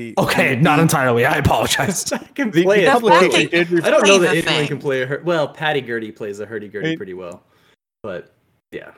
the 0.00 0.14
Okay, 0.18 0.54
the, 0.54 0.60
not 0.62 0.78
entirely. 0.80 1.24
I 1.26 1.36
apologize. 1.36 2.10
I 2.12 2.18
can 2.18 2.50
the, 2.50 2.62
play 2.62 2.84
the 2.84 2.86
it. 2.86 2.90
publication 3.00 3.50
did 3.50 3.84
I 3.84 3.90
don't 3.90 4.06
know 4.06 4.18
that 4.18 4.30
anyone 4.30 4.44
thing. 4.44 4.68
can 4.68 4.78
play 4.78 5.02
a 5.02 5.06
hur- 5.06 5.22
well. 5.24 5.48
Patty 5.48 5.80
Gurdy 5.80 6.10
plays 6.10 6.40
a 6.40 6.46
hurdy 6.46 6.68
gurdy 6.68 6.96
pretty 6.96 7.14
well, 7.14 7.42
but 8.02 8.32
yeah, 8.72 8.92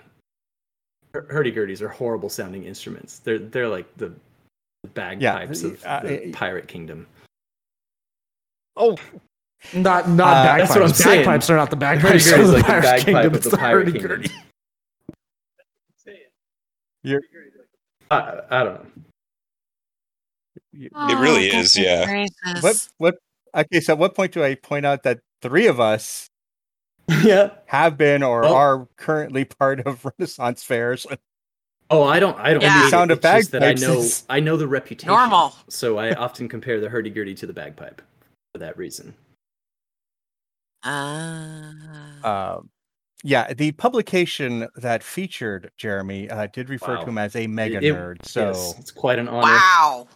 hurdy 1.12 1.50
gurdies 1.52 1.80
are 1.82 1.88
horrible 1.88 2.28
sounding 2.28 2.64
instruments. 2.64 3.18
They're 3.18 3.38
they're 3.38 3.68
like 3.68 3.86
the 3.96 4.12
bagpipes 4.94 5.62
of 5.62 5.82
uh, 5.84 6.00
the 6.00 6.28
uh, 6.28 6.32
pirate 6.32 6.68
kingdom. 6.68 7.06
Oh, 8.76 8.96
Not 9.74 10.08
not 10.08 10.28
Uh, 10.36 10.44
bagpipes. 10.44 10.68
that's 10.68 10.80
what 10.80 10.88
I'm 10.88 10.94
saying. 10.94 11.24
bagpipes 11.24 11.50
are 11.50 11.56
not 11.56 11.70
the 11.70 11.76
Hurdy 11.76 12.00
bagpipes. 12.00 12.30
gurdy 12.30 12.42
of 12.42 12.48
the 12.48 12.54
like 12.54 12.62
the 12.62 12.68
Pirate 12.68 12.82
bagpipe 12.82 13.04
Kingdom, 13.06 13.26
of 13.26 13.34
it's 13.34 13.50
the 13.50 13.56
pirate 13.56 13.86
hurdy 13.86 13.92
kingdom. 13.98 14.22
gurdy. 14.22 14.30
you're, 17.04 17.20
I, 18.10 18.40
I 18.50 18.64
don't 18.64 18.74
know. 18.74 18.86
You- 20.72 20.88
It 20.94 21.18
really 21.18 21.52
Oh, 21.52 21.58
is, 21.58 21.76
yeah. 21.76 22.04
gracious. 22.06 22.62
what 22.62 22.88
what? 22.98 23.14
Okay, 23.54 23.80
so 23.80 23.92
at 23.92 23.98
what 23.98 24.14
point 24.14 24.32
do 24.32 24.42
I 24.42 24.54
point 24.54 24.86
out 24.86 25.02
that 25.02 25.20
three 25.42 25.66
of 25.66 25.78
us 25.80 26.28
yeah. 27.22 27.50
have 27.66 27.98
been 27.98 28.22
or 28.22 28.44
Oh. 28.44 28.54
are 28.54 28.88
currently 28.96 29.44
part 29.44 29.80
of 29.80 30.04
Renaissance 30.18 30.62
fairs? 30.64 31.06
Oh, 31.90 32.04
I 32.04 32.18
don't. 32.20 32.38
I 32.38 32.52
don't. 32.52 32.62
Yeah. 32.62 32.70
hate 32.72 32.80
The 32.82 32.86
it. 32.86 32.90
sound 32.90 33.10
of 33.10 33.18
It's 33.18 33.26
just 33.26 33.50
that 33.52 33.62
I 33.62 33.74
know. 33.74 34.02
I 34.30 34.40
know 34.40 34.56
the 34.56 34.66
reputation. 34.66 35.08
Normal. 35.08 35.54
So 35.68 35.98
I 35.98 36.14
often 36.14 36.48
compare 36.48 36.80
the 36.80 36.88
hurdy 36.88 37.10
gurdy 37.10 37.34
to 37.34 37.46
the 37.46 37.52
bagpipe 37.52 38.00
for 38.54 38.58
that 38.60 38.78
reason. 38.78 39.14
Uh, 40.82 41.72
Um, 42.24 42.70
yeah, 43.22 43.52
the 43.52 43.72
publication 43.72 44.68
that 44.76 45.02
featured 45.02 45.70
Jeremi 45.78 46.30
uh, 46.32 46.46
did 46.52 46.68
refer 46.70 46.94
Wow. 46.96 47.00
to 47.02 47.08
him 47.10 47.18
as 47.18 47.36
a 47.36 47.46
mega 47.46 47.76
It- 47.76 47.84
it- 47.84 47.94
nerd. 47.94 48.24
So 48.26 48.48
yes, 48.48 48.78
it's 48.78 48.90
quite 48.90 49.18
an 49.18 49.28
honor. 49.28 49.42
wow. 49.42 50.08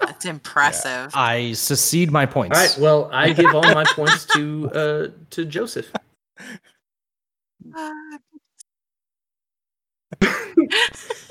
That's 0.00 0.24
impressive. 0.24 1.10
I 1.14 1.52
secede 1.52 2.10
my 2.10 2.26
points. 2.26 2.56
All 2.56 2.62
right. 2.64 2.78
Well, 2.78 3.10
I 3.12 3.32
give 3.32 3.54
all 3.54 3.62
my 3.62 3.84
points 3.84 4.24
to 4.34 4.70
uh 4.72 5.08
to 5.30 5.44
Joseph. 5.44 5.90
Uh, 7.76 7.90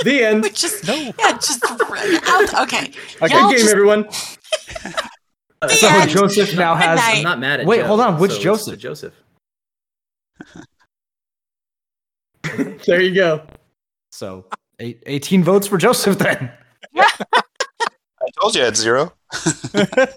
The 0.04 0.24
end. 0.24 0.44
we 0.44 0.50
just, 0.52 0.86
No. 0.86 0.94
yeah, 0.94 1.32
just 1.34 1.64
out. 1.66 2.64
Okay. 2.64 2.92
Okay. 2.92 2.92
Y'all 3.22 3.50
Good 3.50 3.50
game, 3.50 3.52
just- 3.60 3.72
everyone. 3.72 4.08
The 5.62 5.70
So 5.70 5.88
end. 5.88 6.10
Joseph 6.12 6.56
now 6.56 6.76
Good 6.76 6.84
has 6.84 7.00
night. 7.00 7.18
I'm 7.18 7.24
not 7.24 7.40
mad 7.40 7.60
at. 7.62 7.66
Wait, 7.66 7.78
Joe, 7.80 7.88
hold 7.88 8.00
on, 8.02 8.20
which 8.20 8.34
so 8.34 8.40
Joseph? 8.40 8.78
Joseph. 8.78 9.14
there 12.86 13.02
you 13.02 13.16
go. 13.16 13.42
so 14.12 14.46
eight, 14.80 15.02
18 15.08 15.44
votes 15.44 15.66
for 15.66 15.78
Joseph 15.80 16.20
then. 16.20 16.52
I 18.26 18.30
told 18.42 18.56
you 18.56 18.62
I 18.62 18.66
had 18.66 18.78
zero. 18.78 19.14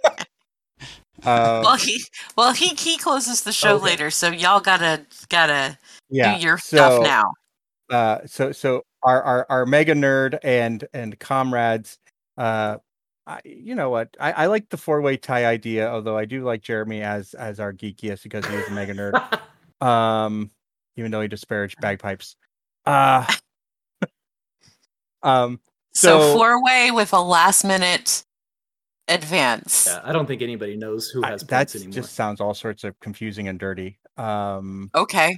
Uh, 1.25 1.61
Well, 1.65 1.77
he 1.77 2.01
well 2.37 2.53
he 2.53 2.69
he 2.69 2.97
closes 2.97 3.43
the 3.43 3.53
show 3.53 3.75
Okay. 3.75 3.85
later, 3.87 4.09
so 4.11 4.31
y'all 4.31 4.61
gotta 4.61 5.05
gotta 5.29 5.77
yeah. 6.09 6.37
do 6.37 6.41
your 6.47 6.59
so, 6.59 6.77
stuff 6.77 7.03
now. 7.03 7.33
Uh, 7.91 8.21
so 8.25 8.53
so 8.53 8.83
our, 9.03 9.23
our 9.23 9.47
our 9.49 9.67
mega 9.67 9.95
nerd 9.95 10.39
and 10.45 10.87
and 10.93 11.19
comrades. 11.19 11.99
Uh, 12.37 12.79
I, 13.27 13.41
you 13.45 13.75
know 13.75 13.91
what? 13.91 14.17
I, 14.21 14.33
I 14.33 14.47
like 14.47 14.69
the 14.69 14.77
four 14.77 15.01
way 15.01 15.17
tie 15.17 15.45
idea, 15.45 15.91
although 15.91 16.17
I 16.17 16.25
do 16.25 16.45
like 16.45 16.63
Jeremi 16.63 17.03
as 17.03 17.35
as 17.35 17.59
our 17.59 17.73
geekiest 17.73 18.23
because 18.23 18.47
he 18.47 18.55
is 18.55 18.69
a 18.69 18.71
mega 18.71 18.95
nerd. 18.95 19.41
Um, 19.81 20.51
even 20.97 21.13
though 21.13 21.21
he 21.21 21.29
disparaged 21.29 21.81
bagpipes. 21.81 22.35
Uh, 22.85 23.25
um, 25.23 25.61
So, 25.99 26.21
so- 26.21 26.33
four 26.35 26.63
way 26.63 26.91
with 26.93 27.13
a 27.13 27.21
last 27.21 27.65
minute 27.65 28.25
advance. 29.09 29.87
Yeah, 29.91 30.01
I 30.05 30.13
don't 30.13 30.27
think 30.27 30.43
anybody 30.43 30.77
knows 30.77 31.09
who 31.09 31.23
has 31.23 31.43
that 31.43 31.57
points 31.57 31.75
anymore. 31.77 31.93
just 31.93 32.15
sounds 32.15 32.41
all 32.41 32.55
sorts 32.55 32.85
of 32.85 32.99
confusing 33.01 33.49
and 33.49 33.59
dirty. 33.59 33.99
Um, 34.17 34.91
Okay. 34.95 35.37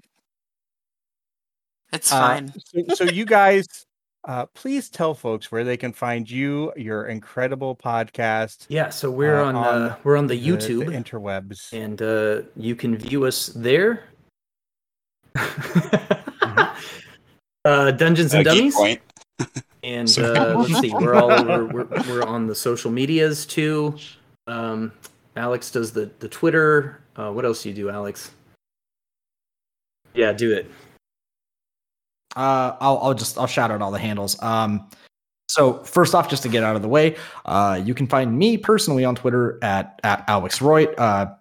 It's 1.92 2.12
uh, 2.12 2.20
fine. 2.20 2.52
so, 2.58 2.94
so 2.94 3.04
you 3.04 3.24
guys, 3.24 3.66
uh, 4.28 4.46
please 4.54 4.90
tell 4.90 5.14
folks 5.14 5.50
where 5.50 5.64
they 5.64 5.76
can 5.76 5.92
find 5.92 6.30
you, 6.30 6.72
your 6.76 7.06
incredible 7.06 7.74
podcast. 7.74 8.66
Yeah, 8.68 8.90
so 8.90 9.10
we're 9.10 9.40
Uh, 9.40 9.46
on, 9.46 9.56
on 9.56 9.64
uh, 9.82 9.96
we're 10.04 10.16
on 10.16 10.26
the 10.26 10.36
the- 10.38 10.46
YouTube, 10.48 10.86
the 10.86 10.92
interwebs. 10.92 11.72
and 11.72 12.00
uh, 12.02 12.42
you 12.54 12.76
can 12.76 12.96
view 12.98 13.24
us 13.24 13.46
there. 13.56 14.04
uh, 17.64 17.90
Dungeons 17.92 18.34
and 18.34 18.46
Uh, 18.46 18.54
Dummies, 18.54 18.74
Point. 18.74 19.00
And 19.82 20.18
uh, 20.18 20.54
let's 20.58 20.80
see, 20.80 20.92
we're 20.92 21.14
all 21.14 21.30
over. 21.32 21.66
We're, 21.66 21.86
we're 22.08 22.22
on 22.22 22.46
the 22.46 22.54
social 22.54 22.90
medias 22.90 23.46
too. 23.46 23.96
Um, 24.46 24.92
Aleks 25.36 25.72
does 25.72 25.92
the 25.92 26.10
the 26.18 26.28
Twitter. 26.28 27.00
Uh, 27.16 27.30
what 27.32 27.44
else 27.44 27.62
do 27.62 27.68
you 27.68 27.74
do, 27.74 27.86
Aleks? 27.86 28.30
Yeah, 30.14 30.32
do 30.32 30.52
it. 30.52 30.70
Uh, 32.36 32.76
I'll, 32.80 32.98
I'll 32.98 33.14
just 33.14 33.38
I'll 33.38 33.46
shout 33.46 33.70
out 33.70 33.82
all 33.82 33.90
the 33.90 33.98
handles. 33.98 34.40
Um, 34.42 34.88
so 35.48 35.82
first 35.84 36.14
off, 36.14 36.28
just 36.28 36.42
to 36.44 36.48
get 36.48 36.62
out 36.62 36.76
of 36.76 36.82
the 36.82 36.88
way, 36.88 37.16
uh, 37.44 37.80
you 37.84 37.94
can 37.94 38.06
find 38.06 38.38
me 38.38 38.56
personally 38.56 39.04
on 39.04 39.16
Twitter 39.16 39.58
at 39.62 39.98
at 40.04 40.26
Aleks 40.26 40.60
Roit. 40.60 40.96
Uh, 40.98 41.34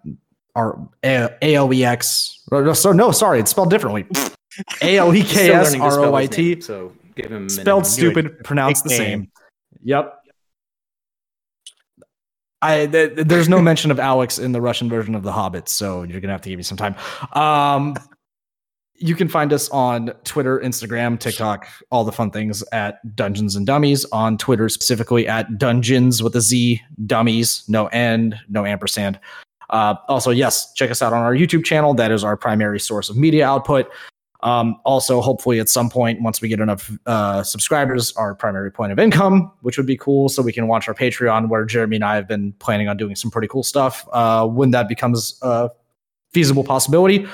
our 0.56 0.78
A 1.04 1.54
L 1.54 1.72
E 1.72 1.84
X. 1.84 2.42
So 2.74 2.92
no, 2.92 3.12
sorry, 3.12 3.40
it's 3.40 3.50
spelled 3.50 3.70
differently. 3.70 4.06
A 4.82 4.98
L 4.98 5.14
E 5.14 5.22
K 5.22 5.26
Still 5.26 5.54
S 5.56 5.66
learning 5.66 5.80
to 5.80 5.84
R 5.84 5.92
spell 5.92 6.04
O 6.06 6.14
I 6.14 6.20
his 6.22 6.30
T. 6.30 6.48
name, 6.50 6.60
So 6.60 6.92
give 7.14 7.30
him. 7.30 7.48
Spelled 7.48 7.84
Do 7.84 7.90
stupid, 7.90 8.44
pronounced 8.44 8.84
the 8.84 8.90
same. 8.90 9.30
Yep. 9.82 10.16
I 12.62 12.86
th- 12.86 13.14
th- 13.14 13.26
there's 13.26 13.48
no 13.48 13.60
mention 13.62 13.90
of 13.90 13.96
Aleks 13.96 14.42
in 14.42 14.52
the 14.52 14.60
Russian 14.60 14.88
version 14.88 15.14
of 15.14 15.22
The 15.22 15.32
Hobbit, 15.32 15.68
so 15.68 16.02
you're 16.02 16.20
gonna 16.20 16.34
have 16.34 16.42
to 16.42 16.50
give 16.50 16.58
me 16.58 16.62
some 16.62 16.76
time. 16.76 16.94
Um, 17.32 17.96
you 18.94 19.14
can 19.14 19.28
find 19.28 19.50
us 19.50 19.70
on 19.70 20.08
Twitter, 20.24 20.60
Instagram, 20.60 21.18
TikTok, 21.18 21.66
all 21.90 22.04
the 22.04 22.12
fun 22.12 22.30
things 22.30 22.62
at 22.70 23.16
Dungeons 23.16 23.56
and 23.56 23.66
Dummies. 23.66 24.04
On 24.12 24.36
Twitter, 24.36 24.68
specifically 24.68 25.26
at 25.26 25.56
Dungeons 25.56 26.22
with 26.22 26.36
a 26.36 26.42
Z, 26.42 26.82
Dummies, 27.06 27.64
no 27.66 27.86
end, 27.86 28.38
no 28.50 28.66
ampersand. 28.66 29.18
Uh, 29.70 29.94
also, 30.08 30.30
yes, 30.30 30.74
check 30.74 30.90
us 30.90 31.00
out 31.00 31.14
on 31.14 31.22
our 31.22 31.34
YouTube 31.34 31.64
channel. 31.64 31.94
That 31.94 32.10
is 32.10 32.22
our 32.24 32.36
primary 32.36 32.78
source 32.78 33.08
of 33.08 33.16
media 33.16 33.46
output. 33.46 33.90
Um, 34.42 34.80
also, 34.84 35.20
hopefully, 35.20 35.60
at 35.60 35.68
some 35.68 35.90
point, 35.90 36.22
once 36.22 36.40
we 36.40 36.48
get 36.48 36.60
enough 36.60 36.90
uh, 37.06 37.42
subscribers, 37.42 38.12
our 38.12 38.34
primary 38.34 38.70
point 38.70 38.92
of 38.92 38.98
income, 38.98 39.52
which 39.60 39.76
would 39.76 39.86
be 39.86 39.96
cool, 39.96 40.28
so 40.28 40.42
we 40.42 40.52
can 40.52 40.66
launch 40.66 40.88
our 40.88 40.94
Patreon, 40.94 41.48
where 41.48 41.66
Jeremi 41.66 41.96
and 41.96 42.04
I 42.04 42.14
have 42.16 42.26
been 42.26 42.52
planning 42.54 42.88
on 42.88 42.96
doing 42.96 43.16
some 43.16 43.30
pretty 43.30 43.48
cool 43.48 43.62
stuff 43.62 44.06
uh, 44.12 44.46
when 44.46 44.70
that 44.70 44.88
becomes 44.88 45.38
a 45.42 45.70
feasible 46.32 46.64
possibility. 46.64 47.26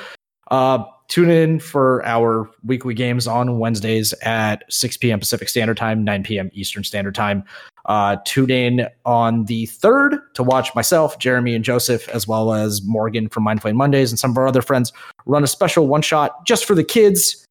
Uh, 0.50 0.84
tune 1.08 1.30
in 1.30 1.60
for 1.60 2.04
our 2.04 2.50
weekly 2.64 2.94
games 2.94 3.26
on 3.26 3.58
Wednesdays 3.58 4.12
at 4.22 4.64
6 4.72 4.96
p.m. 4.98 5.18
Pacific 5.18 5.48
Standard 5.48 5.76
Time, 5.76 6.04
9 6.04 6.22
p.m. 6.22 6.50
Eastern 6.52 6.84
Standard 6.84 7.14
Time. 7.14 7.44
Uh, 7.86 8.16
tune 8.24 8.50
in 8.50 8.88
on 9.04 9.44
the 9.44 9.66
3rd 9.68 10.18
to 10.34 10.42
watch 10.42 10.74
myself, 10.74 11.18
Jeremi, 11.18 11.54
and 11.54 11.64
Joseph, 11.64 12.08
as 12.08 12.26
well 12.26 12.52
as 12.52 12.82
Morgan 12.82 13.28
from 13.28 13.44
Mindflayed 13.44 13.74
Mondays 13.74 14.10
and 14.10 14.18
some 14.18 14.32
of 14.32 14.38
our 14.38 14.48
other 14.48 14.62
friends 14.62 14.92
run 15.24 15.44
a 15.44 15.46
special 15.46 15.86
one 15.86 16.02
shot 16.02 16.44
just 16.44 16.64
for 16.64 16.74
the 16.74 16.84
kids. 16.84 17.44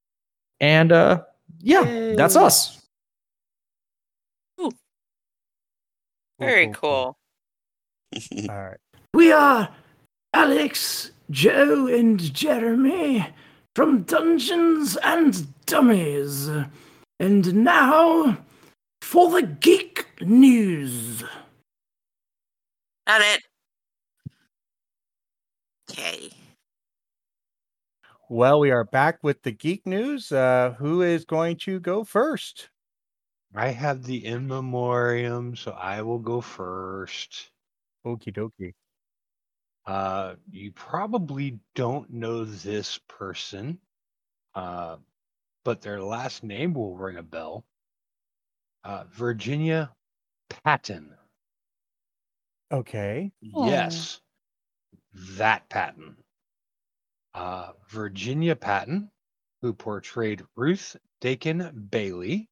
And 0.60 0.91
uh, 0.91 1.22
yeah, 1.61 2.14
that's 2.15 2.36
Yay. 2.36 2.41
us. 2.41 2.82
Very 6.40 6.68
cool. 6.73 7.18
All 8.49 8.64
right. 8.64 8.77
We 9.14 9.32
are 9.32 9.69
Aleks, 10.36 11.11
Joe, 11.32 11.88
and 11.88 12.19
Jeremi 12.19 13.26
from 13.76 14.03
Dungeons 14.03 14.97
and 15.03 15.45
Dummies. 15.65 16.49
And 17.19 17.53
now 17.64 18.38
for 19.02 19.30
the 19.30 19.45
geek 19.45 20.07
news. 20.22 21.23
Not 23.06 23.22
it. 23.22 23.43
Okay. 25.91 26.31
Well, 28.27 28.60
we 28.60 28.72
are 28.72 28.85
back 28.85 29.19
with 29.22 29.43
the 29.43 29.52
geek 29.52 29.85
news. 29.85 30.31
Uh, 30.31 30.73
who 30.80 31.03
is 31.03 31.26
going 31.26 31.57
to 31.57 31.80
go 31.80 32.03
first? 32.03 32.69
I 33.53 33.69
have 33.69 34.03
the 34.03 34.26
in 34.26 34.47
memoriam, 34.47 35.56
so 35.56 35.72
I 35.72 36.02
will 36.02 36.19
go 36.19 36.41
first. 36.41 37.52
Okie 38.06 38.34
dokie. 38.34 38.73
Uh, 39.85 40.35
you 40.51 40.71
probably 40.71 41.59
don't 41.75 42.11
know 42.11 42.43
this 42.43 42.99
person, 43.07 43.79
uh, 44.55 44.97
but 45.63 45.81
their 45.81 46.01
last 46.01 46.43
name 46.43 46.73
will 46.73 46.95
ring 46.95 47.17
a 47.17 47.23
bell. 47.23 47.63
Uh, 48.83 49.03
Virginia 49.11 49.91
Patton. 50.49 51.13
Okay. 52.71 53.31
Yes, 53.41 54.21
that 55.37 55.69
Patton. 55.69 56.17
Uh, 57.33 57.73
Virginia 57.89 58.55
Patton, 58.55 59.11
who 59.61 59.73
portrayed 59.73 60.43
Ruth 60.55 60.95
Dakin 61.21 61.87
Bailey, 61.91 62.49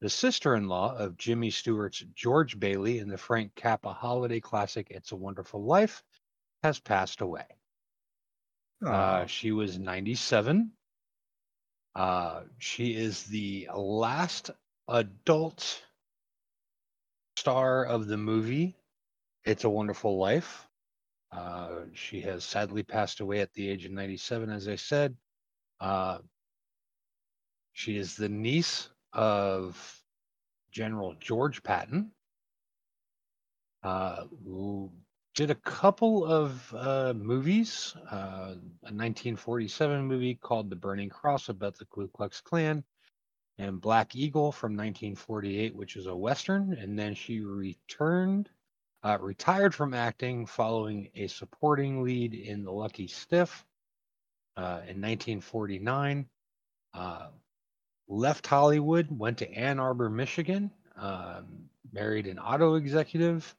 the 0.00 0.10
sister 0.10 0.56
in 0.56 0.66
law 0.66 0.96
of 0.96 1.16
Jimmy 1.16 1.50
Stewart's 1.50 2.04
George 2.14 2.58
Bailey 2.58 2.98
in 2.98 3.08
the 3.08 3.16
Frank 3.16 3.54
Capra 3.54 3.92
holiday 3.92 4.40
classic 4.40 4.88
It's 4.90 5.12
a 5.12 5.16
Wonderful 5.16 5.62
Life, 5.62 6.02
has 6.62 6.80
passed 6.80 7.20
away. 7.20 7.46
Uh, 8.86 9.26
she 9.26 9.52
was 9.52 9.78
97. 9.78 10.72
Uh, 11.94 12.42
she 12.58 12.96
is 12.96 13.24
the 13.24 13.68
last 13.74 14.50
adult 14.88 15.82
star 17.36 17.84
of 17.86 18.06
the 18.06 18.16
movie 18.16 18.76
It's 19.44 19.64
a 19.64 19.70
Wonderful 19.70 20.18
Life. 20.18 20.68
Uh, 21.32 21.82
she 21.94 22.20
has 22.22 22.44
sadly 22.44 22.82
passed 22.82 23.20
away 23.20 23.40
at 23.40 23.52
the 23.54 23.68
age 23.68 23.84
of 23.86 23.92
97, 23.92 24.50
as 24.50 24.68
I 24.68 24.76
said. 24.76 25.16
Uh, 25.80 26.18
she 27.74 27.96
is 27.96 28.16
the 28.16 28.28
niece 28.28 28.88
of 29.12 30.02
General 30.72 31.14
George 31.20 31.62
Patton, 31.62 32.12
uh, 33.82 34.24
who 34.44 34.92
did 35.34 35.50
a 35.50 35.54
couple 35.54 36.24
of 36.24 36.74
uh, 36.76 37.14
movies. 37.16 37.94
Uh, 38.10 38.54
a 38.84 38.92
1947 38.92 40.04
movie 40.04 40.34
called 40.34 40.68
The 40.68 40.76
Burning 40.76 41.08
Cross 41.08 41.48
about 41.48 41.78
the 41.78 41.86
Ku 41.86 42.08
Klux 42.08 42.40
Klan, 42.40 42.84
and 43.58 43.80
Black 43.80 44.14
Eagle 44.14 44.52
from 44.52 44.72
1948, 44.72 45.74
which 45.74 45.96
is 45.96 46.06
a 46.06 46.14
Western. 46.14 46.74
And 46.74 46.98
then 46.98 47.14
she 47.14 47.40
returned, 47.40 48.50
uh, 49.02 49.18
retired 49.20 49.74
from 49.74 49.94
acting 49.94 50.44
following 50.46 51.08
a 51.14 51.26
supporting 51.28 52.02
lead 52.02 52.34
in 52.34 52.64
The 52.64 52.72
Lucky 52.72 53.06
Stiff 53.06 53.64
uh, 54.56 54.84
in 54.86 55.00
1949. 55.00 56.26
Uh, 56.92 57.28
left 58.06 58.46
Hollywood, 58.46 59.08
went 59.10 59.38
to 59.38 59.50
Ann 59.50 59.78
Arbor, 59.78 60.10
Michigan, 60.10 60.70
um, 60.96 61.70
married 61.90 62.26
an 62.26 62.38
auto 62.38 62.74
executive, 62.74 63.54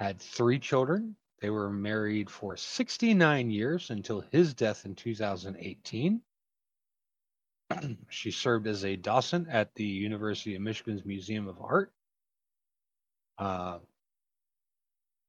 had 0.00 0.20
three 0.20 0.58
children. 0.58 1.16
They 1.40 1.50
were 1.50 1.70
married 1.70 2.30
for 2.30 2.56
69 2.56 3.50
years 3.50 3.90
until 3.90 4.20
his 4.20 4.54
death 4.54 4.84
in 4.86 4.94
2018. 4.94 6.22
she 8.08 8.30
served 8.30 8.66
as 8.66 8.84
a 8.84 8.96
docent 8.96 9.48
at 9.48 9.74
the 9.74 9.84
University 9.84 10.54
of 10.54 10.62
Michigan's 10.62 11.04
Museum 11.04 11.48
of 11.48 11.60
Art. 11.60 11.92
Uh, 13.38 13.80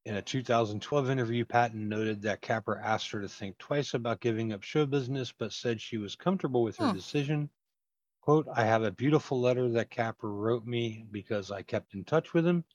in 0.05 0.15
a 0.15 0.21
2012 0.21 1.09
interview, 1.09 1.45
Patton 1.45 1.87
noted 1.89 2.21
that 2.23 2.41
Capra 2.41 2.81
asked 2.83 3.11
her 3.11 3.21
to 3.21 3.29
think 3.29 3.57
twice 3.57 3.93
about 3.93 4.21
giving 4.21 4.53
up 4.53 4.63
show 4.63 4.85
business, 4.85 5.31
but 5.31 5.53
said 5.53 5.81
she 5.81 5.97
was 5.97 6.15
comfortable 6.15 6.63
with 6.63 6.77
her 6.77 6.87
Hmm. 6.87 6.93
decision. 6.93 7.49
Quote, 8.21 8.47
I 8.53 8.65
have 8.65 8.83
a 8.83 8.91
beautiful 8.91 9.39
letter 9.41 9.69
that 9.71 9.91
Capra 9.91 10.29
wrote 10.29 10.65
me 10.65 11.05
because 11.11 11.51
I 11.51 11.63
kept 11.63 11.93
in 11.95 12.05
touch 12.05 12.33
with 12.33 12.45
him. 12.47 12.65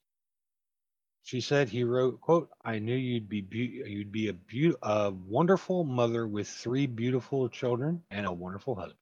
She 1.24 1.40
said 1.40 1.68
he 1.70 1.82
wrote, 1.82 2.20
quote, 2.20 2.50
I 2.64 2.78
knew 2.78 2.94
you'd 2.94 3.28
be 3.28 3.40
beau- 3.40 3.84
you'd 3.88 4.12
be 4.12 4.28
a, 4.28 4.32
beau- 4.32 4.76
a 4.82 5.10
wonderful 5.10 5.82
mother 5.82 6.28
with 6.28 6.48
three 6.48 6.86
beautiful 6.86 7.48
children 7.48 8.04
and 8.10 8.26
a 8.26 8.32
wonderful 8.32 8.76
husband. 8.76 9.00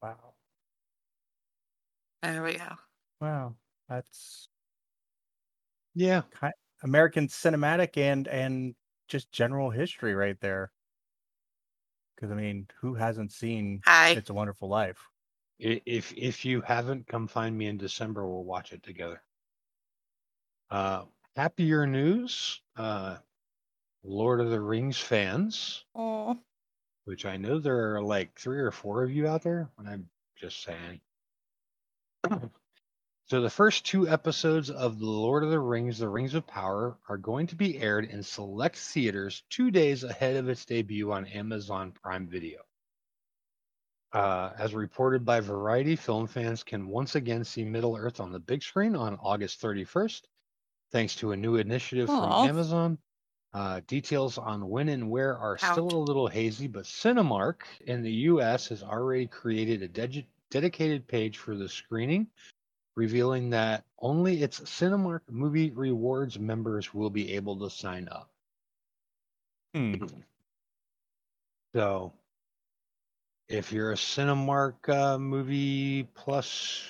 Wow. 0.00 0.34
There 2.22 2.42
we 2.42 2.54
go. 2.58 2.76
Wow. 3.20 3.56
That's 3.88 4.48
Yeah. 5.94 6.22
American 6.82 7.28
cinematic 7.28 7.96
and 7.96 8.28
and 8.28 8.74
just 9.08 9.32
general 9.32 9.70
history 9.70 10.14
right 10.14 10.38
there. 10.40 10.72
Because 12.14 12.30
I 12.30 12.34
mean, 12.34 12.68
who 12.80 12.94
hasn't 12.94 13.32
seen 13.32 13.80
Hi. 13.84 14.10
It's 14.10 14.30
a 14.30 14.34
Wonderful 14.34 14.68
Life? 14.68 15.08
If 15.58 16.12
if 16.16 16.44
you 16.44 16.60
haven't, 16.62 17.06
come 17.06 17.26
find 17.28 17.56
me 17.56 17.66
in 17.66 17.78
December. 17.78 18.26
We'll 18.26 18.44
watch 18.44 18.72
it 18.72 18.82
together. 18.82 19.22
Uh, 20.70 21.04
happier 21.36 21.86
news. 21.86 22.60
Uh, 22.76 23.16
Lord 24.02 24.40
of 24.40 24.50
the 24.50 24.60
Rings 24.60 24.98
fans, 24.98 25.84
Oh. 25.94 26.38
which 27.04 27.24
I 27.24 27.38
know 27.38 27.58
there 27.58 27.94
are 27.94 28.02
like 28.02 28.38
three 28.38 28.58
or 28.58 28.70
four 28.70 29.02
of 29.02 29.10
you 29.10 29.26
out 29.26 29.42
there. 29.42 29.70
And 29.78 29.88
I'm 29.88 30.08
just 30.36 30.62
saying. 30.62 31.00
so 33.26 33.40
the 33.40 33.48
first 33.48 33.86
two 33.86 34.06
episodes 34.06 34.68
of 34.68 34.98
The 34.98 35.06
Lord 35.06 35.42
of 35.42 35.50
the 35.50 35.58
Rings, 35.60 35.98
The 35.98 36.08
Rings 36.08 36.34
of 36.34 36.46
Power, 36.46 36.98
are 37.08 37.16
going 37.16 37.46
to 37.48 37.56
be 37.56 37.78
aired 37.78 38.04
in 38.04 38.22
select 38.22 38.76
theaters 38.76 39.42
two 39.48 39.70
days 39.70 40.04
ahead 40.04 40.36
of 40.36 40.50
its 40.50 40.66
debut 40.66 41.10
on 41.10 41.26
Amazon 41.26 41.92
Prime 41.92 42.26
Video. 42.26 42.60
Uh, 44.12 44.52
as 44.58 44.74
reported 44.74 45.24
by 45.24 45.40
Variety, 45.40 45.96
film 45.96 46.26
fans 46.26 46.62
can 46.62 46.86
once 46.86 47.14
again 47.14 47.42
see 47.42 47.64
Middle 47.64 47.96
Earth 47.96 48.20
on 48.20 48.32
the 48.32 48.38
big 48.38 48.62
screen 48.62 48.94
on 48.94 49.16
August 49.16 49.60
31st, 49.62 50.22
thanks 50.94 51.16
to 51.16 51.32
a 51.32 51.36
new 51.36 51.56
initiative 51.56 52.08
Aw. 52.08 52.20
from 52.20 52.48
Amazon. 52.48 52.98
Uh, 53.52 53.80
details 53.88 54.38
on 54.38 54.68
when 54.68 54.88
and 54.88 55.10
where 55.10 55.36
are 55.36 55.58
still 55.58 55.92
a 55.92 56.06
little 56.06 56.28
hazy, 56.28 56.68
but 56.68 56.84
Cinemark 56.84 57.62
in 57.86 58.02
the 58.02 58.12
US 58.12 58.68
has 58.68 58.82
already 58.82 59.26
created 59.26 59.82
a 59.82 59.88
ded- 59.88 60.26
dedicated 60.50 61.06
page 61.06 61.38
for 61.38 61.56
the 61.56 61.68
screening, 61.68 62.28
revealing 62.96 63.50
that 63.50 63.84
only 63.98 64.42
its 64.42 64.60
Cinemark 64.60 65.20
Movie 65.28 65.72
Rewards 65.72 66.38
members 66.38 66.94
will 66.94 67.10
be 67.10 67.32
able 67.32 67.56
to 67.58 67.70
sign 67.70 68.08
up. 68.10 68.30
Hmm. 69.74 69.94
So, 71.74 72.12
if 73.48 73.72
you're 73.72 73.90
a 73.90 73.96
Cinemark 73.96 74.88
uh, 74.88 75.18
Movie 75.18 76.04
Plus 76.14 76.84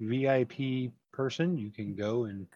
VIP 0.00 0.90
person, 1.12 1.58
you 1.58 1.70
can 1.70 1.94
go 1.94 2.24
and 2.24 2.46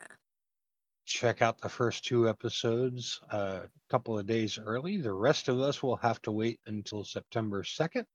check 1.04 1.42
out 1.42 1.60
the 1.60 1.68
first 1.68 2.04
two 2.04 2.28
episodes 2.28 3.20
uh, 3.32 3.62
a 3.64 3.70
couple 3.90 4.18
of 4.18 4.26
days 4.26 4.58
early. 4.58 4.96
The 4.96 5.12
rest 5.12 5.48
of 5.48 5.60
us 5.60 5.82
will 5.82 5.96
have 5.96 6.20
to 6.22 6.32
wait 6.32 6.60
until 6.66 7.04
September 7.04 7.62
2nd 7.62 8.06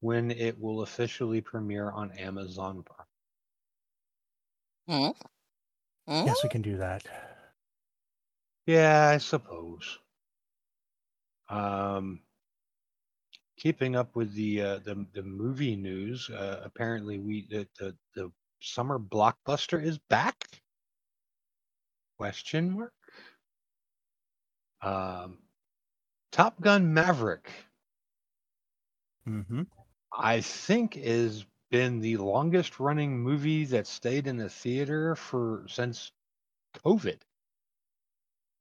when 0.00 0.30
it 0.30 0.58
will 0.58 0.82
officially 0.82 1.40
premiere 1.40 1.90
on 1.90 2.10
Amazon 2.12 2.82
Prime. 2.82 3.06
Hmm? 4.88 5.10
Hmm? 6.06 6.26
Yes, 6.26 6.42
we 6.42 6.48
can 6.48 6.62
do 6.62 6.76
that. 6.78 7.04
Yeah, 8.66 9.08
I 9.08 9.18
suppose. 9.18 9.98
Um, 11.48 12.22
keeping 13.56 13.94
up 13.94 14.16
with 14.16 14.34
the 14.34 14.60
uh, 14.60 14.78
the 14.78 15.06
the 15.12 15.22
movie 15.22 15.76
news, 15.76 16.28
uh, 16.30 16.62
apparently 16.64 17.18
we 17.18 17.46
the, 17.48 17.68
the 17.78 17.96
the 18.14 18.32
summer 18.60 18.98
blockbuster 18.98 19.82
is 19.82 19.98
back. 19.98 20.61
Question 22.22 22.70
mark. 22.70 22.92
Um, 24.80 25.38
Top 26.30 26.60
Gun 26.60 26.94
Maverick, 26.94 27.50
Mm-hmm. 29.28 29.62
I 30.16 30.40
think, 30.40 30.94
has 30.94 31.44
been 31.72 32.00
the 32.00 32.18
longest 32.18 32.78
running 32.78 33.18
movie 33.18 33.64
that 33.64 33.88
stayed 33.88 34.28
in 34.28 34.36
the 34.36 34.48
theater 34.48 35.16
for 35.16 35.64
since 35.66 36.12
COVID. 36.84 37.18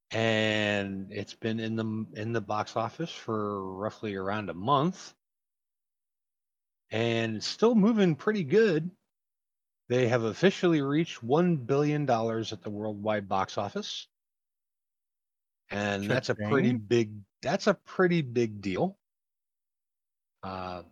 And 0.09 1.11
it's 1.11 1.35
been 1.35 1.59
in 1.59 1.75
the 1.75 2.07
in 2.19 2.33
the 2.33 2.41
box 2.41 2.75
office 2.75 3.11
for 3.11 3.75
roughly 3.75 4.15
around 4.15 4.49
a 4.49 4.55
month. 4.55 5.13
And 6.89 7.43
still 7.43 7.75
moving 7.75 8.15
pretty 8.15 8.43
good. 8.43 8.89
They 9.91 10.07
have 10.07 10.23
officially 10.23 10.81
reached 10.81 11.21
one 11.21 11.57
billion 11.57 12.05
dollars 12.05 12.53
at 12.53 12.61
the 12.61 12.69
worldwide 12.69 13.27
box 13.27 13.57
office. 13.57 14.07
And 15.69 16.09
that's 16.09 16.29
a 16.29 16.35
pretty 16.35 16.71
big 16.71 17.11
that's 17.41 17.67
a 17.67 17.73
pretty 17.73 18.21
big 18.21 18.61
deal. 18.61 18.97
Uh 20.43 20.83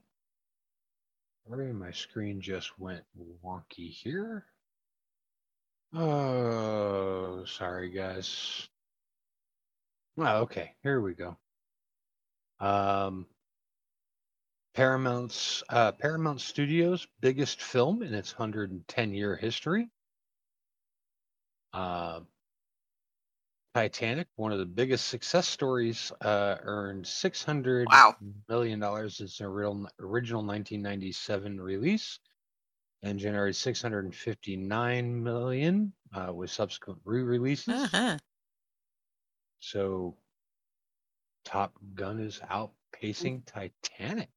where 1.46 1.72
my 1.74 1.92
screen 1.92 2.42
just 2.42 2.78
went 2.78 3.06
wonky 3.42 3.90
here. 3.90 4.48
Oh, 5.94 7.46
sorry 7.46 7.92
guys. 7.92 8.68
Oh, 10.18 10.42
okay, 10.42 10.76
here 10.84 11.00
we 11.00 11.14
go. 11.14 11.38
Um, 12.60 13.28
Paramount's 14.80 15.62
uh, 15.68 15.92
Paramount 15.92 16.40
Studios' 16.40 17.06
biggest 17.20 17.62
film 17.62 18.02
in 18.02 18.14
its 18.14 18.40
110 18.40 19.14
year 19.14 19.36
history. 19.36 19.90
Uh, 21.74 22.22
Titanic, 23.76 24.30
one 24.38 24.54
of 24.54 24.60
the 24.60 24.66
biggest 24.66 25.10
success 25.10 25.50
stories, 25.50 26.14
uh, 26.22 26.56
earned 26.62 27.06
600 27.06 27.90
Wow. 27.90 28.16
million 28.48 28.80
dollars. 28.80 29.20
It's 29.20 29.42
real 29.42 29.86
original 30.00 30.44
1997 30.44 31.60
release, 31.60 32.18
and 33.04 33.20
generated 33.20 33.58
659 33.58 35.24
million 35.24 35.92
uh, 36.14 36.32
with 36.34 36.52
subsequent 36.52 37.02
re-releases. 37.04 37.84
Uh-huh. 37.84 38.18
So, 39.60 40.16
Top 41.44 41.74
Gun 41.96 42.22
is 42.22 42.40
outpacing 42.40 43.44
Titanic. 43.46 44.30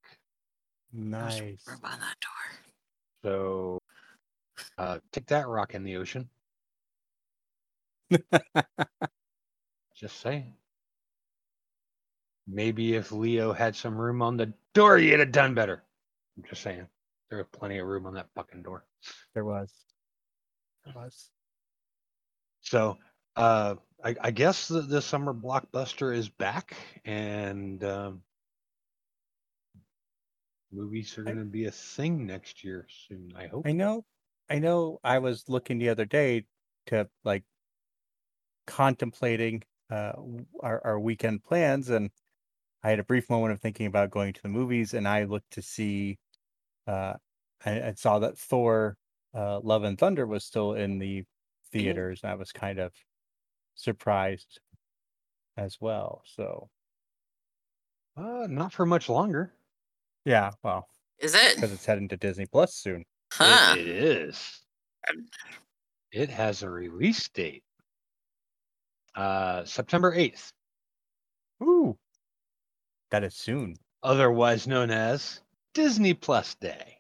Nice. 0.93 1.65
Rub 1.69 1.85
on 1.85 2.01
that 2.01 2.17
door. 2.21 2.33
So, 3.25 3.79
uh, 4.79 4.99
take 5.13 5.27
that 5.27 5.49
rock 5.49 5.75
in 5.75 5.85
the 5.85 5.97
ocean. 5.97 6.29
Just 9.97 10.21
saying. 10.21 10.55
Maybe 12.47 12.95
if 12.95 13.13
Leo 13.13 13.53
had 13.53 13.77
some 13.77 13.97
room 13.97 14.21
on 14.21 14.37
the 14.37 14.53
door, 14.75 14.99
he'd 14.99 15.21
have 15.21 15.33
done 15.33 15.55
better. 15.55 15.83
I'm 16.37 16.45
just 16.49 16.63
saying. 16.63 16.89
There 17.31 17.39
was 17.39 17.47
plenty 17.53 17.79
of 17.79 17.87
room 17.87 18.07
on 18.07 18.15
that 18.15 18.29
fucking 18.35 18.63
door. 18.63 18.85
There 19.35 19.45
was. 19.45 19.73
There 20.85 20.95
was. 20.97 21.31
So, 22.63 22.99
uh, 23.37 23.77
I, 24.05 24.17
I 24.21 24.31
guess 24.33 24.69
the, 24.69 24.83
the 24.83 25.01
summer 25.01 25.33
blockbuster 25.33 26.15
is 26.15 26.29
back, 26.29 26.75
and 27.05 27.83
um, 27.85 28.23
movies 30.73 31.17
are 31.19 31.23
I- 31.23 31.25
going 31.33 31.39
to 31.39 31.45
be 31.45 31.67
a 31.67 31.71
thing 31.71 32.27
next 32.27 32.65
year 32.65 32.87
soon. 32.89 33.33
I 33.37 33.47
hope. 33.47 33.67
I 33.67 33.73
know. 33.73 34.05
I 34.49 34.59
know. 34.59 34.99
I 35.05 35.19
was 35.19 35.49
looking 35.49 35.79
the 35.79 35.89
other 35.89 36.05
day 36.05 36.47
to 36.87 37.09
like 37.25 37.45
contemplating 38.67 39.63
uh, 39.91 40.13
our 40.61 40.81
our 40.85 41.01
weekend 41.01 41.45
plans, 41.45 41.91
and 41.91 42.11
I 42.83 42.91
had 42.91 42.99
a 43.01 43.05
brief 43.05 43.31
moment 43.31 43.53
of 43.53 43.61
thinking 43.61 43.87
about 43.87 44.11
going 44.11 44.33
to 44.35 44.43
the 44.43 44.49
movies, 44.49 44.95
and 44.95 45.07
I 45.09 45.25
looked 45.25 45.53
to 45.53 45.63
see. 45.63 46.19
Uh, 46.87 47.15
I, 47.65 47.83
I 47.89 47.95
saw 47.95 48.19
that 48.21 48.39
Thor: 48.39 48.97
uh, 49.35 49.61
Love 49.61 49.85
and 49.85 49.99
Thunder 49.99 50.27
was 50.27 50.45
still 50.45 50.75
in 50.75 50.99
the 50.99 51.25
theaters, 51.73 52.21
and 52.23 52.33
I 52.33 52.35
was 52.37 52.53
kind 52.53 52.79
of 52.79 52.93
surprised 53.75 54.61
as 55.57 55.81
well. 55.81 56.23
So 56.27 56.71
Uh, 58.17 58.47
not 58.49 58.73
for 58.73 58.87
much 58.87 59.09
longer. 59.11 59.55
Yeah, 60.25 60.51
well, 60.63 60.87
Is 61.19 61.35
it? 61.35 61.57
because 61.57 61.73
it's 61.73 61.85
heading 61.87 62.09
to 62.09 62.17
Disney 62.17 62.47
Plus 62.47 62.75
soon. 62.75 63.05
Huh. 63.33 63.75
It, 63.77 63.87
it 63.87 63.89
is. 63.89 64.61
It 66.13 66.29
has 66.31 66.63
a 66.63 66.71
release 66.71 67.29
date. 67.31 67.65
Uh, 69.15 69.65
September 69.65 70.15
8th, 70.17 70.53
Ooh, 71.63 71.99
that 73.11 73.23
is 73.25 73.35
soon. 73.35 73.77
otherwise 74.03 74.67
known 74.67 74.91
as 74.91 75.41
Disney 75.75 76.15
Plus 76.15 76.55
Day. 76.55 76.97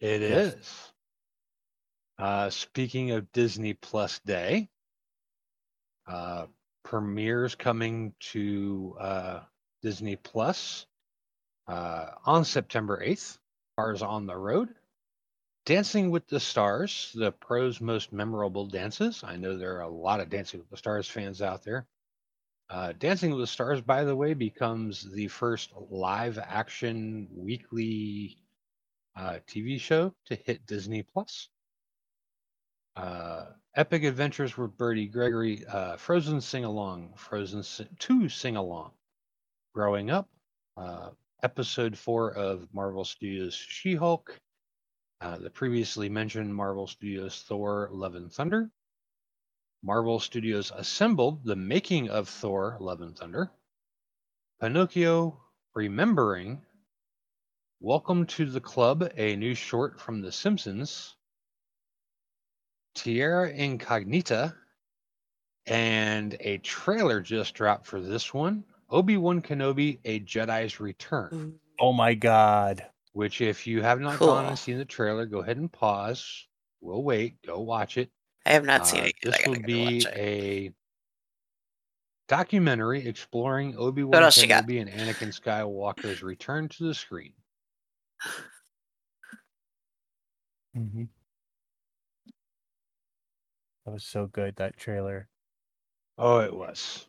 It 0.00 0.22
is. 0.22 0.54
Yes. 0.56 0.92
Uh, 2.18 2.50
speaking 2.50 3.12
of 3.12 3.30
Disney 3.32 3.74
Plus 3.74 4.18
Day, 4.26 4.68
uh, 6.08 6.46
premieres 6.84 7.54
coming 7.54 8.12
to 8.20 8.96
uh, 8.98 9.40
Disney 9.82 10.16
Plus 10.16 10.86
uh, 11.68 12.10
on 12.24 12.44
September 12.44 13.02
8th. 13.04 13.38
Stars 13.74 14.00
on 14.00 14.26
the 14.26 14.36
Road. 14.36 14.74
Dancing 15.66 16.10
with 16.10 16.26
the 16.28 16.40
Stars, 16.40 17.10
the 17.14 17.32
pros' 17.32 17.80
most 17.80 18.12
memorable 18.12 18.66
dances. 18.66 19.22
I 19.22 19.36
know 19.36 19.56
there 19.58 19.76
are 19.76 19.82
a 19.82 19.88
lot 19.88 20.20
of 20.20 20.30
Dancing 20.30 20.60
with 20.60 20.70
the 20.70 20.76
Stars 20.76 21.08
fans 21.08 21.42
out 21.42 21.62
there. 21.62 21.86
Uh, 22.70 22.92
Dancing 22.92 23.32
with 23.32 23.40
the 23.40 23.46
Stars, 23.46 23.80
by 23.80 24.04
the 24.04 24.16
way, 24.16 24.32
becomes 24.32 25.02
the 25.12 25.28
first 25.28 25.72
live 25.90 26.38
action 26.38 27.28
weekly 27.34 28.38
uh, 29.16 29.40
TV 29.46 29.78
show 29.80 30.14
to 30.26 30.36
hit 30.36 30.66
Disney 30.66 31.02
Plus. 31.02 31.48
Uh, 32.96 33.46
Epic 33.74 34.04
Adventures 34.04 34.56
with 34.56 34.76
Bertie 34.78 35.06
Gregory, 35.06 35.66
uh, 35.66 35.96
Frozen 35.96 36.40
Sing 36.40 36.64
Along, 36.64 37.12
Frozen 37.16 37.62
si- 37.62 37.88
2 37.98 38.28
Sing 38.30 38.56
Along, 38.56 38.92
Growing 39.74 40.10
Up, 40.10 40.28
uh, 40.78 41.10
Episode 41.46 41.96
4 41.96 42.32
of 42.32 42.74
Marvel 42.74 43.04
Studios 43.04 43.54
She 43.54 43.94
Hulk, 43.94 44.36
uh, 45.20 45.38
the 45.38 45.48
previously 45.48 46.08
mentioned 46.08 46.52
Marvel 46.52 46.88
Studios 46.88 47.44
Thor 47.46 47.88
Love 47.92 48.16
and 48.16 48.32
Thunder, 48.32 48.68
Marvel 49.80 50.18
Studios 50.18 50.72
Assembled, 50.74 51.44
the 51.44 51.54
making 51.54 52.10
of 52.10 52.28
Thor 52.28 52.76
Love 52.80 53.00
and 53.00 53.16
Thunder, 53.16 53.52
Pinocchio 54.60 55.40
Remembering, 55.72 56.62
Welcome 57.78 58.26
to 58.26 58.46
the 58.46 58.60
Club, 58.60 59.08
a 59.16 59.36
new 59.36 59.54
short 59.54 60.00
from 60.00 60.22
The 60.22 60.32
Simpsons. 60.32 61.14
Tierra 62.96 63.52
Incognita. 63.52 64.52
And 65.64 66.36
a 66.40 66.58
trailer 66.58 67.20
just 67.20 67.54
dropped 67.54 67.86
for 67.86 68.00
this 68.00 68.34
one 68.34 68.64
Obi 68.88 69.16
Wan 69.16 69.42
Kenobi, 69.42 69.98
A 70.04 70.20
Jedi's 70.20 70.78
Return. 70.80 71.54
Oh 71.80 71.92
my 71.92 72.14
god. 72.14 72.84
Which, 73.12 73.40
if 73.40 73.66
you 73.66 73.82
have 73.82 74.00
not 74.00 74.18
gone 74.18 74.44
and 74.46 74.58
seen 74.58 74.78
the 74.78 74.84
trailer, 74.84 75.24
go 75.26 75.38
ahead 75.38 75.56
and 75.56 75.72
pause. 75.72 76.46
We'll 76.80 77.02
wait. 77.02 77.40
Go 77.46 77.60
watch 77.60 77.96
it. 77.96 78.10
I 78.44 78.50
have 78.52 78.64
not 78.64 78.86
seen 78.86 79.00
Uh, 79.00 79.04
it. 79.04 79.14
yet. 79.24 79.32
This 79.34 79.46
will 79.46 79.62
be 79.62 80.06
a 80.14 80.72
documentary 82.28 83.06
exploring 83.08 83.74
Obi 83.76 84.04
What 84.04 84.14
Wan 84.16 84.22
else 84.24 84.36
you 84.40 84.46
got? 84.46 84.66
Kenobi 84.66 84.80
and 84.82 84.90
Anakin 84.90 85.28
Skywalker's 85.38 86.22
return 86.22 86.68
to 86.68 86.84
the 86.84 86.94
screen. 86.94 87.32
Mm-hmm. 90.76 91.04
That 93.86 93.92
was 93.92 94.04
so 94.04 94.26
good, 94.26 94.56
that 94.56 94.76
trailer. 94.76 95.28
Oh, 96.18 96.38
it 96.40 96.54
was. 96.54 97.06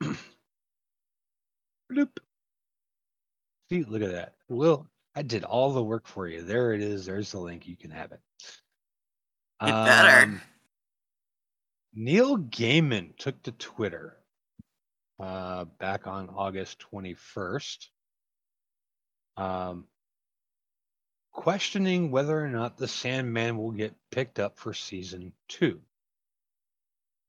Bloop. 1.92 2.18
See, 3.70 3.84
look 3.84 4.02
at 4.02 4.12
that. 4.12 4.34
Will, 4.48 4.86
I 5.14 5.22
did 5.22 5.44
all 5.44 5.72
the 5.72 5.82
work 5.82 6.06
for 6.06 6.26
you. 6.26 6.42
There 6.42 6.72
it 6.72 6.80
is. 6.80 7.06
There's 7.06 7.32
the 7.32 7.38
link. 7.38 7.66
You 7.66 7.76
can 7.76 7.90
have 7.90 8.12
it. 8.12 8.20
Better. 9.60 10.24
Um, 10.24 10.40
Neil 11.94 12.38
Gaiman 12.38 13.16
took 13.16 13.42
to 13.42 13.52
Twitter 13.52 14.16
uh, 15.20 15.64
back 15.78 16.06
on 16.06 16.28
August 16.30 16.82
21st, 16.92 17.88
um, 19.36 19.84
questioning 21.32 22.10
whether 22.10 22.38
or 22.38 22.48
not 22.48 22.76
the 22.76 22.88
Sandman 22.88 23.56
will 23.56 23.70
get 23.70 23.94
picked 24.10 24.38
up 24.38 24.58
for 24.58 24.74
season 24.74 25.32
two. 25.48 25.80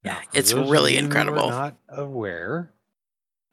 Yeah, 0.03 0.13
Now, 0.13 0.19
it's 0.33 0.53
really 0.53 0.93
you 0.93 0.99
who 0.99 1.03
are 1.03 1.07
incredible. 1.07 1.49
Not 1.49 1.77
aware, 1.89 2.73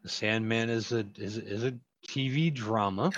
the 0.02 0.08
Sandman 0.08 0.70
is 0.70 0.92
a 0.92 1.06
is, 1.16 1.36
is 1.38 1.64
a 1.64 1.74
TV 2.08 2.52
drama 2.52 3.12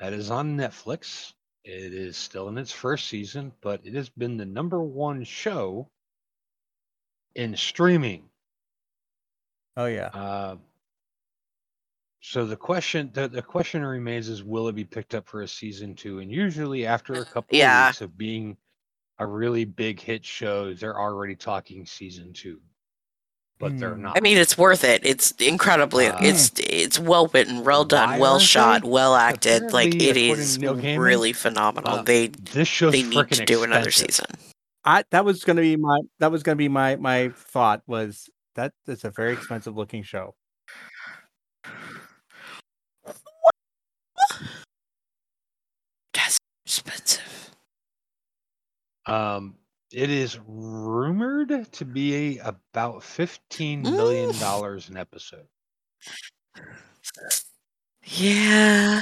that 0.00 0.12
is 0.12 0.30
on 0.30 0.56
Netflix. 0.56 1.32
It 1.64 1.92
is 1.92 2.16
still 2.16 2.48
in 2.48 2.56
its 2.56 2.72
first 2.72 3.08
season, 3.08 3.52
but 3.60 3.80
it 3.84 3.94
has 3.94 4.08
been 4.08 4.36
the 4.36 4.46
number 4.46 4.82
one 4.82 5.24
show 5.24 5.88
in 7.34 7.56
streaming. 7.56 8.24
Oh 9.76 9.86
yeah. 9.86 10.06
Uh, 10.06 10.56
so 12.20 12.46
the 12.46 12.56
question 12.56 13.10
the, 13.12 13.28
the 13.28 13.42
question 13.42 13.84
remains 13.84 14.28
is 14.28 14.42
will 14.42 14.68
it 14.68 14.74
be 14.74 14.84
picked 14.84 15.14
up 15.14 15.26
for 15.28 15.42
a 15.42 15.48
season 15.48 15.94
two? 15.94 16.20
And 16.20 16.30
usually 16.30 16.86
after 16.86 17.14
a 17.14 17.24
couple 17.24 17.56
Yeah. 17.56 17.84
of 17.84 17.88
weeks 17.88 18.00
of 18.00 18.16
being 18.16 18.56
a 19.18 19.26
really 19.26 19.64
big 19.64 20.00
hit 20.00 20.24
show, 20.24 20.72
they're 20.74 20.98
already 20.98 21.34
talking 21.36 21.84
season 21.86 22.32
two. 22.32 22.60
But 23.58 23.78
they're 23.78 23.94
Hmm. 23.96 24.02
not. 24.02 24.16
I 24.16 24.20
mean, 24.20 24.38
it's 24.38 24.56
worth 24.56 24.84
it. 24.84 25.04
It's 25.04 25.32
incredibly. 25.32 26.06
Uh, 26.06 26.16
it's 26.20 26.52
it's 26.58 26.98
well 26.98 27.26
written, 27.28 27.64
well 27.64 27.84
done, 27.84 28.18
well 28.20 28.38
shot, 28.38 28.82
they? 28.82 28.88
well 28.88 29.16
acted. 29.16 29.72
Like 29.72 29.94
Apparently, 29.94 30.08
it 30.08 30.16
according 30.28 30.44
is 30.44 30.54
to 30.54 30.60
Neil 30.60 30.76
Gaiman, 30.76 30.98
really 30.98 31.32
phenomenal. 31.32 31.90
uh, 31.98 32.02
they 32.02 32.28
this 32.28 32.68
show's 32.68 32.92
they 32.92 33.02
need 33.02 33.28
to 33.30 33.44
do 33.44 33.64
another 33.64 33.88
expensive. 33.88 34.14
season. 34.14 34.52
I 34.84 35.04
that 35.10 35.24
was 35.24 35.42
gonna 35.44 35.60
be 35.62 35.76
my 35.76 35.98
that 36.20 36.30
was 36.30 36.42
gonna 36.44 36.56
be 36.56 36.68
my 36.68 36.96
my 36.96 37.30
thought 37.30 37.82
was 37.86 38.30
that 38.54 38.72
is 38.86 39.04
a 39.04 39.10
very 39.10 39.32
expensive 39.32 39.76
looking 39.76 40.02
show. 40.04 40.34
That's 46.14 46.38
expensive. 46.66 47.50
Um, 49.06 49.54
it 49.92 50.10
is 50.10 50.38
rumored 50.46 51.72
to 51.72 51.84
be 51.84 52.38
about 52.38 53.02
fifteen 53.02 53.82
million 53.82 54.36
dollars 54.38 54.88
an 54.88 54.96
episode. 54.96 55.46
Yeah. 58.04 59.00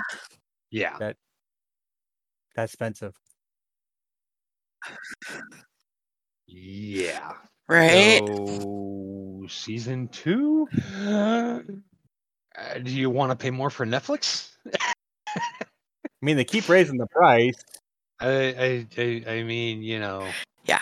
Yeah, 0.71 0.99
That 0.99 1.17
That's 2.55 2.73
expensive. 2.73 3.15
yeah. 6.47 7.33
Right. 7.69 8.21
So 8.27 9.47
season 9.49 10.09
two. 10.09 10.69
Uh, 11.05 11.61
do 12.83 12.91
you 12.91 13.11
want 13.11 13.31
to 13.31 13.37
pay 13.37 13.51
more 13.51 13.71
for 13.71 13.87
Netflix? 13.87 14.51
I 14.67 16.23
mean, 16.23 16.37
they 16.37 16.45
keep 16.45 16.69
raising 16.69 16.97
the 16.97 17.07
price. 17.07 17.57
I, 18.19 18.29
I, 18.29 18.87
I, 18.97 19.25
I 19.29 19.43
mean, 19.43 19.83
you 19.83 20.01
know, 20.01 20.27
Yeah. 20.67 20.81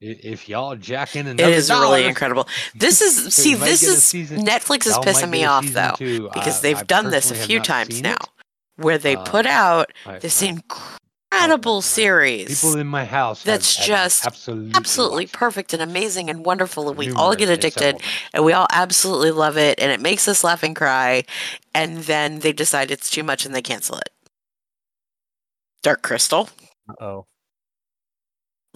if 0.00 0.48
y'all 0.48 0.76
jack 0.76 1.16
in 1.16 1.26
It 1.26 1.30
another 1.40 1.52
is 1.52 1.70
really 1.70 2.04
incredible. 2.04 2.46
This 2.74 3.00
is 3.00 3.34
see. 3.42 3.54
This 3.54 3.82
is 3.82 4.02
season- 4.02 4.44
Netflix 4.44 4.86
is 4.86 4.94
pissing 4.98 5.30
me 5.30 5.44
off 5.44 5.66
though 5.68 5.94
two. 5.96 6.28
because 6.34 6.58
I- 6.58 6.62
they've 6.62 6.78
I 6.78 6.82
done 6.84 7.10
this 7.10 7.30
a 7.30 7.34
few 7.34 7.60
times 7.60 8.02
now, 8.02 8.12
it. 8.14 8.28
where 8.84 8.98
they 8.98 9.16
Uh, 9.16 9.24
put 9.24 9.46
out 9.46 9.92
I- 10.04 10.18
this 10.18 10.42
I- 10.42 10.46
incredible 11.32 11.80
series. 11.82 12.60
People 12.62 12.78
in 12.78 12.86
my 12.86 13.04
house 13.04 13.42
That's 13.42 13.74
have 13.76 13.86
just 13.86 14.26
absolutely 14.26 14.72
absolutely 14.74 15.26
perfect 15.26 15.72
and 15.72 15.82
amazing 15.82 16.28
and 16.30 16.44
wonderful 16.44 16.88
and 16.88 16.96
we 16.98 17.10
all 17.12 17.34
get 17.34 17.48
addicted 17.50 18.00
and 18.32 18.44
we 18.44 18.52
all 18.52 18.66
absolutely 18.70 19.30
love 19.32 19.56
it 19.58 19.78
and 19.80 19.90
it 19.92 20.00
makes 20.00 20.28
us 20.28 20.44
laugh 20.44 20.62
and 20.62 20.74
cry 20.76 21.24
and 21.74 21.98
then 22.04 22.40
they 22.40 22.52
decide 22.52 22.90
it's 22.90 23.10
too 23.10 23.22
much 23.22 23.44
and 23.44 23.54
they 23.54 23.62
cancel 23.62 23.96
it 23.98 24.10
dark 25.82 26.02
crystal 26.02 26.48
Uh 26.88 26.94
Oh, 27.04 27.26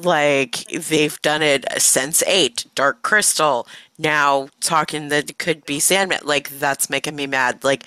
like 0.05 0.65
they've 0.69 1.21
done 1.23 1.43
it 1.43 1.65
since 1.81 2.23
8 2.25 2.67
dark 2.75 3.03
crystal 3.03 3.67
now 3.99 4.49
talking 4.61 5.09
that 5.09 5.31
it 5.31 5.39
could 5.39 5.65
be 5.67 5.79
sandman 5.81 6.21
like 6.25 6.49
that's 6.59 6.89
making 6.91 7.17
me 7.17 7.27
mad 7.27 7.63
like 7.65 7.85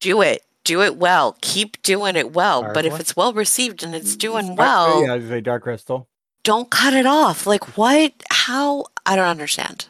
do 0.00 0.20
it 0.22 0.42
do 0.64 0.82
it 0.82 0.96
well 0.96 1.36
keep 1.40 1.80
doing 1.82 2.16
it 2.16 2.32
well 2.32 2.62
but 2.72 2.84
if 2.84 2.98
it's 3.00 3.16
well 3.16 3.32
received 3.32 3.82
and 3.82 3.94
it's 3.94 4.16
doing 4.16 4.50
Uh, 4.52 4.54
well 4.56 5.06
yeah, 5.06 5.16
the 5.16 5.40
Dark 5.40 5.62
Crystal. 5.64 6.08
don't 6.44 6.70
cut 6.70 6.92
it 6.94 7.06
off. 7.06 7.46
Like 7.46 7.76
what? 7.76 8.12
How? 8.30 8.86
I 9.06 9.16
don't 9.16 9.26
understand. 9.28 9.86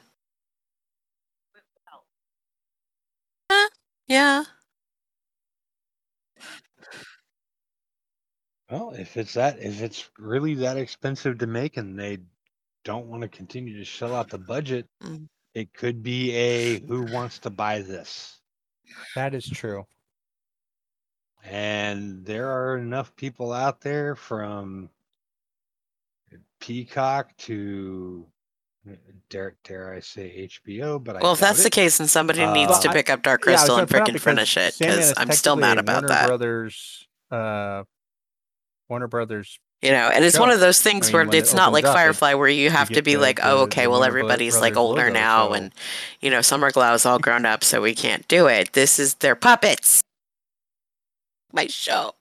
Eh, 3.51 3.69
yeah. 4.09 4.45
Well, 8.73 8.93
if 8.99 9.19
it's 9.19 9.35
that, 9.35 9.59
if 9.61 9.83
it's 9.83 10.09
really 10.19 10.55
that 10.55 10.79
expensive 10.79 11.37
to 11.39 11.47
make, 11.47 11.77
and 11.77 11.99
they 11.99 12.21
don't 12.85 13.07
want 13.07 13.21
to 13.21 13.29
continue 13.29 13.77
to 13.79 13.85
shell 13.85 14.15
out 14.15 14.31
the 14.31 14.39
budget, 14.39 14.87
Mm. 15.03 15.29
it 15.53 15.75
could 15.75 16.03
be 16.03 16.33
a 16.35 16.81
who 16.81 17.03
wants 17.13 17.39
to 17.41 17.51
buy 17.51 17.83
this. 17.83 18.41
That 19.15 19.35
is 19.35 19.47
true. 19.47 19.87
And 21.45 22.25
there 22.25 22.49
are 22.51 22.79
enough 22.79 23.15
people 23.15 23.53
out 23.53 23.83
there 23.83 24.17
from 24.17 24.89
Peacock 26.59 27.37
to 27.39 28.27
dare 29.29 29.55
dare 29.65 29.93
I 29.93 30.01
say 30.01 30.49
HBO, 30.49 30.99
but 31.03 31.17
I 31.17 31.21
Well, 31.21 31.33
if 31.35 31.41
that's 31.41 31.59
doubt 31.59 31.65
the 31.65 31.71
case, 31.71 31.99
then 31.99 32.09
somebody 32.09 32.43
Uh, 32.43 32.55
needs 32.55 32.79
to 32.81 32.89
I- 32.89 32.93
pick 32.95 33.11
up 33.11 33.23
Dark 33.23 33.45
Yeah, 33.45 33.51
I 33.51 33.53
was 33.53 33.61
Crystal 33.61 33.75
gonna 33.77 33.83
and 33.83 33.91
point 33.91 34.17
freaking 34.17 34.21
finish 34.21 34.57
it 34.57 34.77
because 34.79 35.13
I'm 35.19 35.31
still 35.33 35.57
mad 35.57 35.77
about 35.79 36.05
Warner 36.05 36.09
that. 36.09 36.27
Brothers, 36.29 37.07
uh, 37.31 37.85
Warner 38.93 39.09
Brothers. 39.09 39.59
You 39.81 39.91
know, 39.91 40.11
and 40.13 40.23
it's 40.23 40.39
one 40.39 40.51
of 40.51 40.61
those 40.61 40.83
things 40.83 41.07
mean, 41.07 41.15
where 41.15 41.25
when 41.25 41.35
it 41.35 41.39
it's 41.39 41.55
not 41.55 41.73
like 41.73 41.85
up, 41.87 41.95
Firefly 41.95 42.35
where 42.35 42.47
you 42.49 42.69
have 42.71 42.89
get 42.91 42.97
to 42.97 43.03
be 43.03 43.15
the- 43.15 43.21
like, 43.23 43.37
the- 43.37 43.49
oh, 43.51 43.59
okay, 43.63 43.87
well, 43.87 44.05
everybody's 44.05 44.61
like 44.61 44.77
older 44.77 45.05
logo, 45.05 45.15
now, 45.15 45.49
so- 45.49 45.55
and 45.55 45.73
you 46.21 46.29
know, 46.31 46.43
Summer 46.43 46.71
Glau's 46.71 47.07
all 47.07 47.19
grown 47.19 47.47
up, 47.47 47.65
so 47.65 47.81
we 47.81 47.95
can't 47.95 48.29
do 48.29 48.47
it. 48.49 48.75
This 48.75 48.99
is 48.99 49.15
their 49.15 49.35
puppets. 49.35 50.03
My 51.55 51.67
show. 51.69 52.13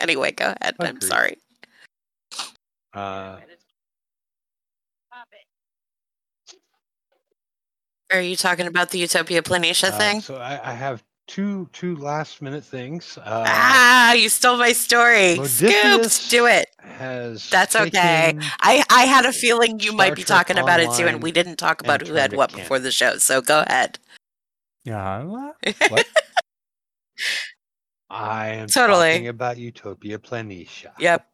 Anyway, 0.00 0.32
go 0.32 0.54
ahead. 0.58 0.74
I'm 0.80 1.00
sorry. 1.02 1.36
Uh, 2.94 3.36
Are 8.10 8.20
you 8.20 8.36
talking 8.36 8.66
about 8.66 8.90
the 8.90 8.98
Utopia 8.98 9.42
Planitia 9.42 9.90
uh, 9.92 9.98
thing? 9.98 10.20
so 10.22 10.36
I, 10.36 10.70
I 10.70 10.74
have 10.74 11.02
two 11.26 11.68
two 11.72 11.96
last 11.96 12.42
minute 12.42 12.64
things. 12.64 13.18
Uh, 13.18 13.44
ah, 13.46 14.12
you 14.12 14.28
stole 14.28 14.56
my 14.56 14.72
story. 14.72 15.36
Scoops, 15.44 16.28
do 16.28 16.46
it. 16.46 16.66
Has 16.78 17.48
That's 17.50 17.74
okay. 17.76 18.38
I, 18.60 18.84
I 18.90 19.02
had 19.04 19.24
a 19.26 19.32
feeling 19.32 19.80
you 19.80 19.86
Star 19.86 19.96
might 19.96 20.14
be 20.14 20.22
Trek 20.22 20.46
talking 20.46 20.58
about 20.58 20.80
it 20.80 20.90
too, 20.92 21.06
and 21.06 21.22
we 21.22 21.32
didn't 21.32 21.56
talk 21.56 21.80
about 21.82 22.06
who 22.06 22.14
had 22.14 22.32
what 22.34 22.50
canon. 22.50 22.64
before 22.64 22.78
the 22.78 22.90
show. 22.90 23.16
So 23.18 23.40
go 23.40 23.64
ahead. 23.66 23.98
Yeah. 24.84 25.22
What? 25.24 25.56
I 28.10 28.48
am 28.48 28.68
Totally. 28.68 29.12
talking 29.12 29.28
about 29.28 29.56
Utopia 29.56 30.18
Planitia. 30.18 30.92
Yep. 30.98 31.26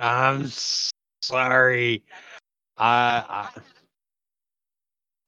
I'm 0.00 0.50
sorry. 1.22 2.02
I, 2.76 3.48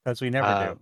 Because 0.04 0.20
we 0.20 0.30
never 0.30 0.48
I 0.48 0.66
do. 0.68 0.80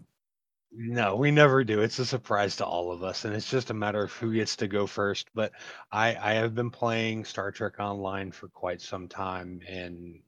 No, 0.80 1.16
we 1.16 1.32
never 1.32 1.64
do. 1.64 1.80
It's 1.82 1.98
a 1.98 2.06
surprise 2.06 2.56
to 2.56 2.64
all 2.64 2.92
of 2.92 3.02
us, 3.02 3.24
and 3.24 3.34
it's 3.34 3.50
just 3.50 3.70
a 3.70 3.74
matter 3.74 4.04
of 4.04 4.12
who 4.12 4.32
gets 4.32 4.54
to 4.56 4.68
go 4.68 4.86
first. 4.86 5.28
But 5.34 5.50
I, 5.90 6.10
I 6.14 6.34
have 6.34 6.54
been 6.54 6.70
playing 6.70 7.24
Star 7.24 7.50
Trek 7.50 7.80
Online 7.80 8.30
for 8.30 8.46
quite 8.48 8.80
some 8.80 9.08
time, 9.08 9.60
and 9.68 10.22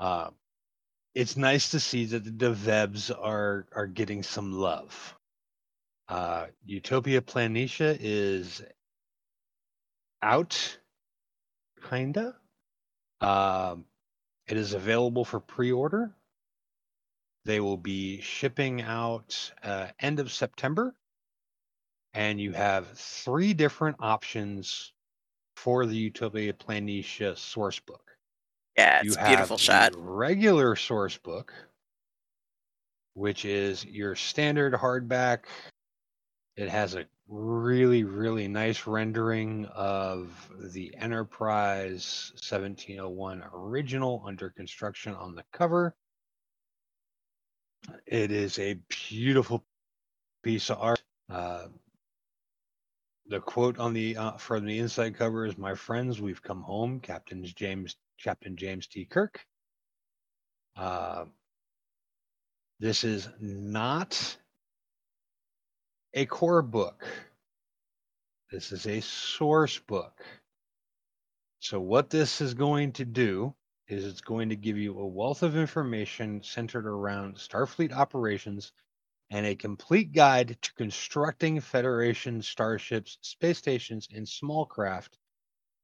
uh, 0.00 0.30
it's 1.14 1.36
nice 1.36 1.70
to 1.70 1.80
see 1.80 2.06
that 2.06 2.24
the 2.24 2.30
devs 2.30 3.10
are 3.10 3.66
are 3.72 3.86
getting 3.86 4.22
some 4.22 4.52
love. 4.52 5.14
Uh, 6.08 6.46
Utopia 6.64 7.20
Planitia 7.20 7.96
is 8.00 8.62
out, 10.22 10.78
kinda. 11.90 12.34
Um, 13.20 13.84
it 14.46 14.56
is 14.56 14.74
available 14.74 15.24
for 15.24 15.40
pre-order. 15.40 16.14
They 17.44 17.60
will 17.60 17.76
be 17.76 18.20
shipping 18.20 18.82
out 18.82 19.52
uh, 19.62 19.88
end 20.00 20.20
of 20.20 20.30
September, 20.30 20.94
and 22.14 22.40
you 22.40 22.52
have 22.52 22.88
three 22.90 23.52
different 23.52 23.96
options 24.00 24.92
for 25.56 25.86
the 25.86 25.96
Utopia 25.96 26.52
Planitia 26.52 27.36
source 27.36 27.80
book. 27.80 28.02
Yeah, 28.76 29.02
you 29.02 29.08
it's 29.08 29.16
a 29.16 29.20
have 29.20 29.28
beautiful 29.28 29.56
the 29.56 29.62
shot. 29.62 29.92
regular 29.96 30.76
source 30.76 31.18
book, 31.18 31.52
which 33.14 33.44
is 33.44 33.84
your 33.84 34.14
standard 34.14 34.72
hardback. 34.74 35.40
It 36.56 36.68
has 36.68 36.94
a 36.94 37.06
really, 37.28 38.04
really 38.04 38.46
nice 38.46 38.86
rendering 38.86 39.66
of 39.74 40.48
the 40.72 40.94
Enterprise 40.96 42.30
1701 42.34 43.42
original 43.54 44.22
under 44.26 44.50
construction 44.50 45.14
on 45.14 45.34
the 45.34 45.44
cover. 45.52 45.94
It 48.06 48.30
is 48.30 48.58
a 48.58 48.74
beautiful 49.08 49.64
piece 50.42 50.70
of 50.70 50.78
art. 50.78 51.02
Uh, 51.30 51.68
the 53.26 53.40
quote 53.40 53.78
on 53.78 53.94
the 53.94 54.16
uh, 54.16 54.32
from 54.32 54.66
the 54.66 54.78
inside 54.78 55.16
cover 55.16 55.46
is 55.46 55.56
"My 55.56 55.74
friends, 55.74 56.20
we've 56.20 56.42
come 56.42 56.62
home." 56.62 57.00
Captain 57.00 57.44
James 57.44 57.96
Captain 58.22 58.56
James 58.56 58.86
T. 58.86 59.04
Kirk. 59.04 59.44
Uh, 60.76 61.26
this 62.80 63.04
is 63.04 63.28
not 63.40 64.36
a 66.14 66.26
core 66.26 66.62
book. 66.62 67.04
This 68.50 68.72
is 68.72 68.86
a 68.86 69.00
source 69.00 69.78
book. 69.78 70.22
So, 71.60 71.80
what 71.80 72.10
this 72.10 72.40
is 72.40 72.54
going 72.54 72.92
to 72.94 73.04
do 73.04 73.54
is 73.92 74.06
it's 74.06 74.20
going 74.20 74.48
to 74.48 74.56
give 74.56 74.78
you 74.78 74.98
a 74.98 75.06
wealth 75.06 75.42
of 75.42 75.56
information 75.56 76.42
centered 76.42 76.86
around 76.86 77.36
Starfleet 77.36 77.92
operations 77.92 78.72
and 79.30 79.46
a 79.46 79.54
complete 79.54 80.12
guide 80.12 80.56
to 80.62 80.74
constructing 80.74 81.60
Federation 81.60 82.42
starships, 82.42 83.18
space 83.20 83.58
stations, 83.58 84.08
and 84.14 84.28
small 84.28 84.66
craft, 84.66 85.18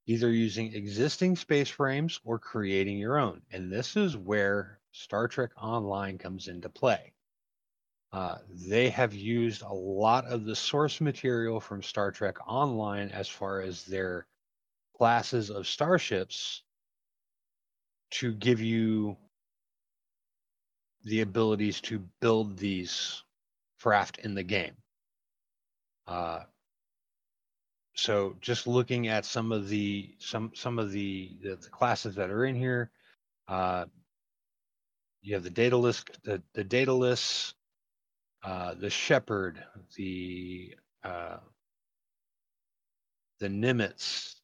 either 0.06 0.30
using 0.30 0.74
existing 0.74 1.36
space 1.36 1.68
frames 1.68 2.20
or 2.24 2.38
creating 2.38 2.98
your 2.98 3.18
own. 3.18 3.42
And 3.50 3.70
this 3.70 3.96
is 3.96 4.16
where 4.16 4.80
Star 4.92 5.28
Trek 5.28 5.50
Online 5.56 6.18
comes 6.18 6.48
into 6.48 6.68
play. 6.68 7.12
Uh, 8.12 8.38
they 8.68 8.88
have 8.88 9.12
used 9.14 9.62
a 9.62 9.72
lot 9.72 10.24
of 10.26 10.44
the 10.44 10.56
source 10.56 11.00
material 11.00 11.60
from 11.60 11.82
Star 11.82 12.10
Trek 12.10 12.36
Online 12.46 13.10
as 13.10 13.28
far 13.28 13.60
as 13.60 13.84
their 13.84 14.26
classes 14.96 15.50
of 15.50 15.66
starships 15.66 16.62
to 18.10 18.32
give 18.32 18.60
you 18.60 19.16
the 21.04 21.20
abilities 21.20 21.80
to 21.82 22.02
build 22.20 22.56
these 22.58 23.22
craft 23.80 24.18
in 24.18 24.34
the 24.34 24.42
game. 24.42 24.74
Uh, 26.06 26.40
so 27.94 28.36
just 28.40 28.66
looking 28.66 29.08
at 29.08 29.24
some 29.24 29.52
of 29.52 29.68
the 29.68 30.14
some 30.18 30.52
some 30.54 30.78
of 30.78 30.92
the 30.92 31.36
the, 31.42 31.56
the 31.56 31.68
classes 31.68 32.14
that 32.14 32.30
are 32.30 32.44
in 32.44 32.54
here, 32.54 32.90
uh, 33.48 33.86
you 35.20 35.34
have 35.34 35.42
the 35.44 35.50
data 35.50 35.76
list, 35.76 36.10
the 36.22 36.42
the 36.54 36.64
Daedalus, 36.64 37.54
uh, 38.42 38.74
the 38.74 38.90
Shepherd, 38.90 39.62
the 39.96 40.74
uh, 41.04 41.38
the 43.40 43.48
Nimitz, 43.48 44.36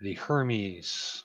the 0.00 0.14
Hermes, 0.14 1.24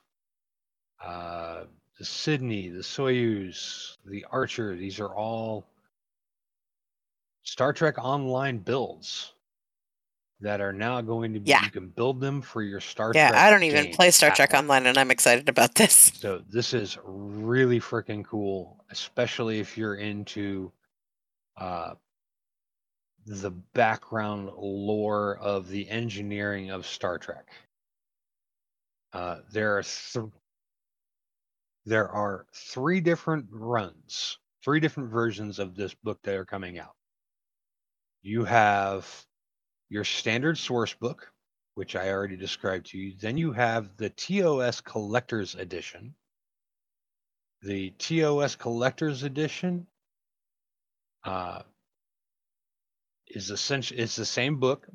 uh, 1.04 1.64
the 1.98 2.06
Sydney, 2.06 2.70
the 2.70 2.82
Soyuz, 2.82 3.98
the 4.06 4.26
Archer. 4.32 4.76
These 4.76 5.00
are 5.00 5.16
all 5.16 5.66
Star 7.44 7.74
Trek 7.74 7.96
Online 7.98 8.58
builds 8.60 9.34
that 10.42 10.62
are 10.62 10.74
now 10.74 11.02
going 11.02 11.34
to 11.34 11.40
be. 11.40 11.50
Yeah. 11.50 11.64
You 11.64 11.72
can 11.72 11.88
build 11.88 12.22
them 12.22 12.42
for 12.42 12.62
your 12.62 12.80
Star 12.80 13.12
Yeah, 13.16 13.30
Trek. 13.30 13.40
Yeah, 13.40 13.48
I 13.48 13.50
don't 13.50 13.64
even 13.64 13.92
play 13.94 14.12
Star 14.12 14.30
Trek 14.32 14.50
platform. 14.50 14.70
Online, 14.70 14.88
and 14.88 14.98
I'm 14.98 15.12
excited 15.12 15.50
about 15.50 15.76
this. 15.76 16.12
So 16.16 16.42
this 16.50 16.74
is 16.74 16.98
really 17.04 17.80
freaking 17.80 18.24
cool, 18.24 18.84
especially 18.92 19.60
if 19.60 19.78
you're 19.78 19.96
into 19.96 20.72
uh, 21.58 21.96
the 23.26 23.52
background 23.74 24.52
lore 24.58 25.38
of 25.38 25.70
the 25.70 25.90
engineering 25.90 26.70
of 26.70 26.86
Star 26.86 27.18
Trek. 27.18 27.48
Uh, 29.14 29.38
there 29.52 29.78
are 29.78 29.84
th- 29.84 30.26
there 31.88 32.10
are 32.10 32.46
three 32.54 33.00
different 33.00 33.46
runs, 33.50 34.38
three 34.62 34.82
different 34.82 35.10
versions 35.10 35.58
of 35.58 35.74
this 35.74 35.94
book 35.94 36.20
that 36.24 36.36
are 36.36 36.44
coming 36.44 36.78
out. 36.78 36.96
You 38.22 38.44
have 38.44 39.10
your 39.88 40.04
standard 40.04 40.58
source 40.58 40.94
book, 40.94 41.32
which 41.76 41.96
I 41.96 42.10
already 42.10 42.36
described 42.36 42.88
to 42.88 42.98
you. 42.98 43.14
Then 43.18 43.38
you 43.38 43.54
have 43.54 43.96
the 43.96 44.10
TOS 44.10 44.82
Collector's 44.82 45.56
Edition. 45.56 46.14
The 47.62 47.92
TOS 47.92 48.58
Collector's 48.58 49.24
Edition 49.24 49.88
uh, 51.24 51.62
is 53.30 53.50
essentially 53.50 54.02
it's 54.02 54.18
the 54.18 54.26
same 54.26 54.60
book, 54.60 54.90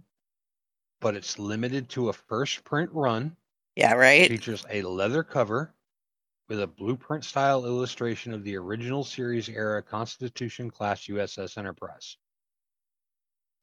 but 1.01 1.17
it's 1.17 1.39
limited 1.39 1.89
to 1.91 2.11
a 2.11 2.13
first 2.13 2.65
print 2.65 2.91
run. 2.93 3.35
Yeah, 3.77 3.95
right? 3.95 4.29
Features 4.29 4.67
a 4.69 4.83
leather 4.83 5.23
cover 5.23 5.75
with 6.53 6.61
a 6.61 6.67
blueprint 6.67 7.25
style 7.25 7.65
illustration 7.65 8.35
of 8.35 8.45
the 8.45 8.55
original 8.55 9.03
series 9.03 9.49
era 9.49 9.83
Constitution 9.83 10.71
class 10.71 11.07
USS 11.07 11.57
Enterprise. 11.57 12.19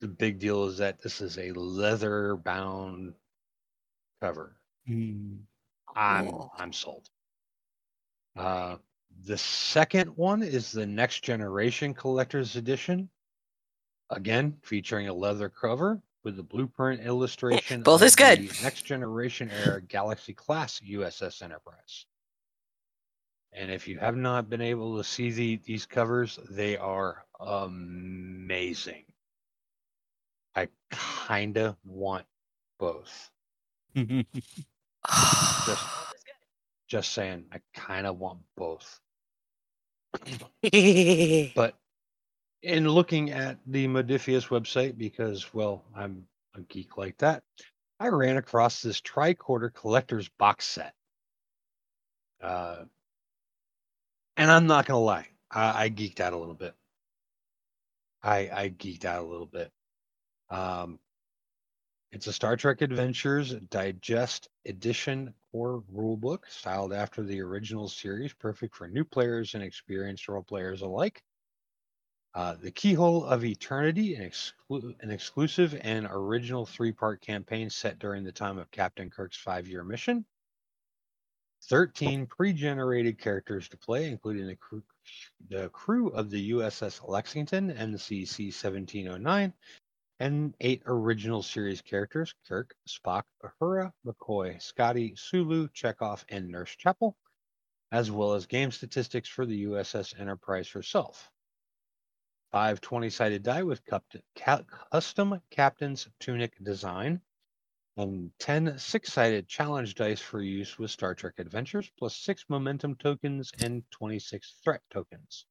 The 0.01 0.07
big 0.07 0.39
deal 0.39 0.65
is 0.65 0.79
that 0.79 0.99
this 0.99 1.21
is 1.21 1.37
a 1.37 1.51
leather 1.51 2.35
bound 2.35 3.13
cover. 4.19 4.55
I'm 5.95 6.31
Cool. 6.31 6.51
I'm 6.57 6.73
sold. 6.73 7.07
Uh, 8.35 8.77
the 9.23 9.37
second 9.37 10.07
one 10.17 10.41
is 10.41 10.71
the 10.71 10.87
Next 10.87 11.19
Generation 11.19 11.93
Collector's 11.93 12.55
Edition. 12.55 13.07
Again, 14.09 14.57
featuring 14.63 15.09
a 15.09 15.13
leather 15.13 15.49
cover 15.49 16.01
with 16.23 16.37
the 16.37 16.43
blueprint 16.43 17.01
illustration. 17.01 17.83
Both 17.83 18.01
of 18.01 18.07
is 18.07 18.15
good. 18.15 18.49
the 18.49 18.63
Next 18.63 18.81
Generation 18.81 19.51
era 19.63 19.79
Galaxy 19.79 20.33
class 20.33 20.79
USS 20.79 21.43
Enterprise. 21.43 22.07
And 23.53 23.71
if 23.71 23.87
you 23.87 23.97
have 23.99 24.15
not 24.15 24.49
been 24.49 24.61
able 24.61 24.97
to 24.97 25.03
see 25.03 25.31
the, 25.31 25.59
these 25.65 25.85
covers, 25.85 26.39
they 26.49 26.77
are 26.77 27.25
amazing. 27.39 29.05
I 30.55 30.67
kind 30.91 31.57
of 31.57 31.75
want 31.83 32.25
both. 32.79 33.31
Just, 35.65 35.85
just 36.87 37.13
saying, 37.13 37.45
I 37.51 37.61
kind 37.73 38.05
of 38.05 38.19
want 38.19 38.39
both. 38.55 38.99
But 41.55 41.75
in 42.61 42.89
looking 42.89 43.31
at 43.31 43.57
the 43.65 43.87
Modiphius 43.87 44.49
website, 44.49 44.97
because, 44.97 45.53
well, 45.53 45.85
I'm 45.95 46.25
a 46.55 46.61
geek 46.61 46.97
like 46.97 47.17
that, 47.19 47.43
I 47.99 48.07
ran 48.07 48.37
across 48.37 48.81
this 48.81 49.01
tricorder 49.01 49.73
collector's 49.73 50.29
box 50.37 50.65
set. 50.65 50.93
Uh, 52.41 52.83
and 54.39 54.49
I'm 54.49 54.67
not 54.67 54.85
to 54.87 54.95
lie, 54.95 55.27
I, 55.51 55.85
I 55.85 55.89
geeked 55.89 56.21
out 56.21 56.31
a 56.31 56.37
little 56.37 56.55
bit. 56.55 56.73
I, 58.23 58.49
I 58.51 58.69
geeked 58.69 59.03
out 59.03 59.21
a 59.21 59.27
little 59.27 59.45
bit. 59.45 59.69
Um, 60.49 60.97
it's 62.13 62.25
a 62.27 62.33
Star 62.33 62.55
Trek 62.55 62.81
Adventures 62.81 63.53
Digest 63.69 64.47
Edition 64.65 65.33
core 65.51 65.83
rulebook, 65.93 66.43
styled 66.47 66.93
after 66.93 67.21
the 67.21 67.41
original 67.41 67.89
series, 67.89 68.33
perfect 68.33 68.75
for 68.75 68.87
new 68.87 69.03
players 69.03 69.55
and 69.55 69.63
experienced 69.63 70.27
role 70.29 70.41
players 70.41 70.81
alike. 70.81 71.21
Uh, 72.33 72.55
the 72.61 72.71
Keyhole 72.71 73.25
of 73.25 73.43
Eternity, 73.43 74.15
an, 74.15 74.23
exclu- 74.23 74.95
an 75.01 75.11
exclusive 75.11 75.77
and 75.81 76.07
original 76.09 76.65
three 76.65 76.93
part 76.93 77.21
campaign 77.21 77.69
set 77.69 77.99
during 77.99 78.23
the 78.23 78.31
time 78.31 78.57
of 78.57 78.71
Captain 78.71 79.09
Kirk's 79.09 79.37
five 79.37 79.67
year 79.67 79.83
mission. 79.83 80.25
13 81.63 82.25
pre-generated 82.25 83.19
characters 83.19 83.67
to 83.69 83.77
play, 83.77 84.07
including 84.07 84.47
the 84.47 84.55
crew, 84.55 84.83
the 85.49 85.69
crew 85.69 86.09
of 86.09 86.29
the 86.29 86.51
USS 86.51 87.07
Lexington 87.07 87.69
NCC 87.71 88.45
1709, 88.45 89.53
and 90.19 90.55
eight 90.61 90.81
original 90.85 91.43
series 91.43 91.81
characters: 91.81 92.33
Kirk, 92.47 92.75
Spock, 92.87 93.23
Uhura, 93.43 93.91
McCoy, 94.05 94.61
Scotty, 94.61 95.15
Sulu, 95.15 95.67
Chekov, 95.69 96.23
and 96.29 96.49
Nurse 96.49 96.75
Chapel, 96.75 97.15
as 97.91 98.11
well 98.11 98.33
as 98.33 98.45
game 98.45 98.71
statistics 98.71 99.29
for 99.29 99.45
the 99.45 99.65
USS 99.65 100.19
Enterprise 100.19 100.69
herself. 100.69 101.29
Five 102.51 102.81
20-sided 102.81 103.43
die 103.43 103.63
with 103.63 103.83
custom 104.91 105.41
captain's 105.51 106.07
tunic 106.19 106.53
design, 106.63 107.21
and 107.99 108.31
10 108.39 108.77
six-sided 108.79 109.47
challenge 109.47 109.95
dice 109.95 110.21
for 110.21 110.41
use 110.41 110.79
with 110.79 110.89
Star 110.91 111.13
Trek 111.13 111.33
Adventures, 111.37 111.91
plus 111.97 112.15
six 112.15 112.45
momentum 112.49 112.95
tokens 112.95 113.51
and 113.61 113.83
26 113.91 114.55
threat 114.63 114.81
tokens. 114.89 115.45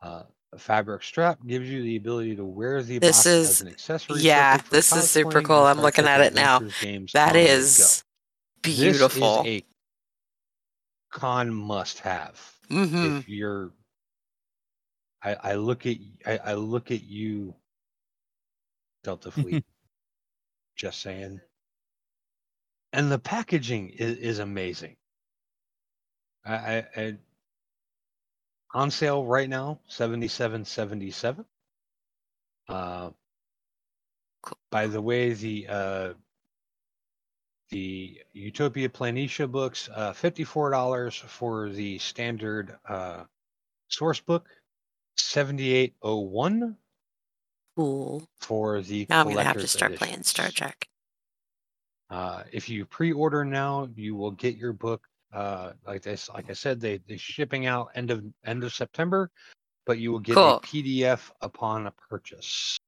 Uh, 0.00 0.22
a 0.52 0.58
fabric 0.58 1.02
strap 1.02 1.44
gives 1.46 1.68
you 1.68 1.82
the 1.82 1.96
ability 1.96 2.36
to 2.36 2.44
wear 2.44 2.82
the 2.82 2.98
This 2.98 3.16
box 3.16 3.26
is- 3.26 3.48
as 3.50 3.60
an 3.62 3.68
accessory. 3.68 4.20
yeah, 4.20 4.58
this 4.70 4.92
is 4.92 5.10
super 5.10 5.42
cool. 5.42 5.66
I'm 5.66 5.80
looking 5.80 6.06
at 6.06 6.20
it 6.20 6.34
now. 6.34 6.60
That 7.14 7.34
is 7.36 8.04
beautiful. 8.62 9.42
This 9.42 9.46
is 9.56 9.62
a 9.62 9.66
con 11.10 11.52
must-have 11.52 12.52
hmm 12.68 13.06
if 13.06 13.28
you're 13.28 13.72
I, 15.22 15.34
I 15.34 15.54
look 15.54 15.86
at 15.86 15.96
I, 16.26 16.36
I 16.38 16.54
look 16.54 16.90
at 16.90 17.02
you 17.02 17.54
Delta 19.02 19.30
Fleet 19.30 19.64
just 20.76 21.00
saying. 21.02 21.40
And 22.92 23.10
the 23.12 23.18
packaging 23.18 23.90
is, 23.90 24.18
is 24.18 24.38
amazing. 24.38 24.96
I, 26.44 26.54
I, 26.54 26.84
I 26.96 27.16
on 28.74 28.90
sale 28.90 29.24
right 29.24 29.48
now 29.48 29.80
77.77 29.90 31.44
uh 32.68 33.10
Cool. 34.42 34.58
by 34.70 34.86
the 34.86 35.02
way 35.02 35.32
the 35.32 35.66
uh 35.68 36.12
the 37.70 38.20
Utopia 38.32 38.88
Planitia 38.88 39.50
books, 39.50 39.88
uh, 39.92 40.12
fifty-four 40.12 40.70
dollars 40.70 41.16
for 41.16 41.68
the 41.70 41.98
standard 41.98 42.76
uh, 42.88 43.24
source 43.88 44.20
book, 44.20 44.48
seventy-eight 45.16 45.94
oh 46.02 46.20
one 46.20 46.76
Cool. 47.76 48.26
for 48.40 48.80
the. 48.80 49.06
Now 49.08 49.20
I'm 49.20 49.28
gonna 49.28 49.44
have 49.44 49.58
to 49.60 49.66
start 49.68 49.96
playing. 49.96 50.22
Star 50.22 50.48
Trek. 50.48 50.88
Uh, 52.08 52.44
if 52.52 52.68
you 52.68 52.84
pre-order 52.86 53.44
now, 53.44 53.88
you 53.96 54.14
will 54.14 54.30
get 54.30 54.56
your 54.56 54.72
book. 54.72 55.02
Uh, 55.32 55.72
like 55.86 56.02
this, 56.02 56.30
like 56.30 56.48
I 56.48 56.54
said, 56.54 56.80
they 56.80 56.98
they 57.08 57.16
shipping 57.18 57.66
out 57.66 57.88
end 57.94 58.10
of 58.10 58.24
end 58.44 58.64
of 58.64 58.72
September, 58.72 59.30
but 59.84 59.98
you 59.98 60.10
will 60.12 60.20
get 60.20 60.34
Cool. 60.36 60.54
a 60.56 60.60
PDF 60.60 61.30
upon 61.42 61.86
a 61.86 61.90
purchase. 61.90 62.78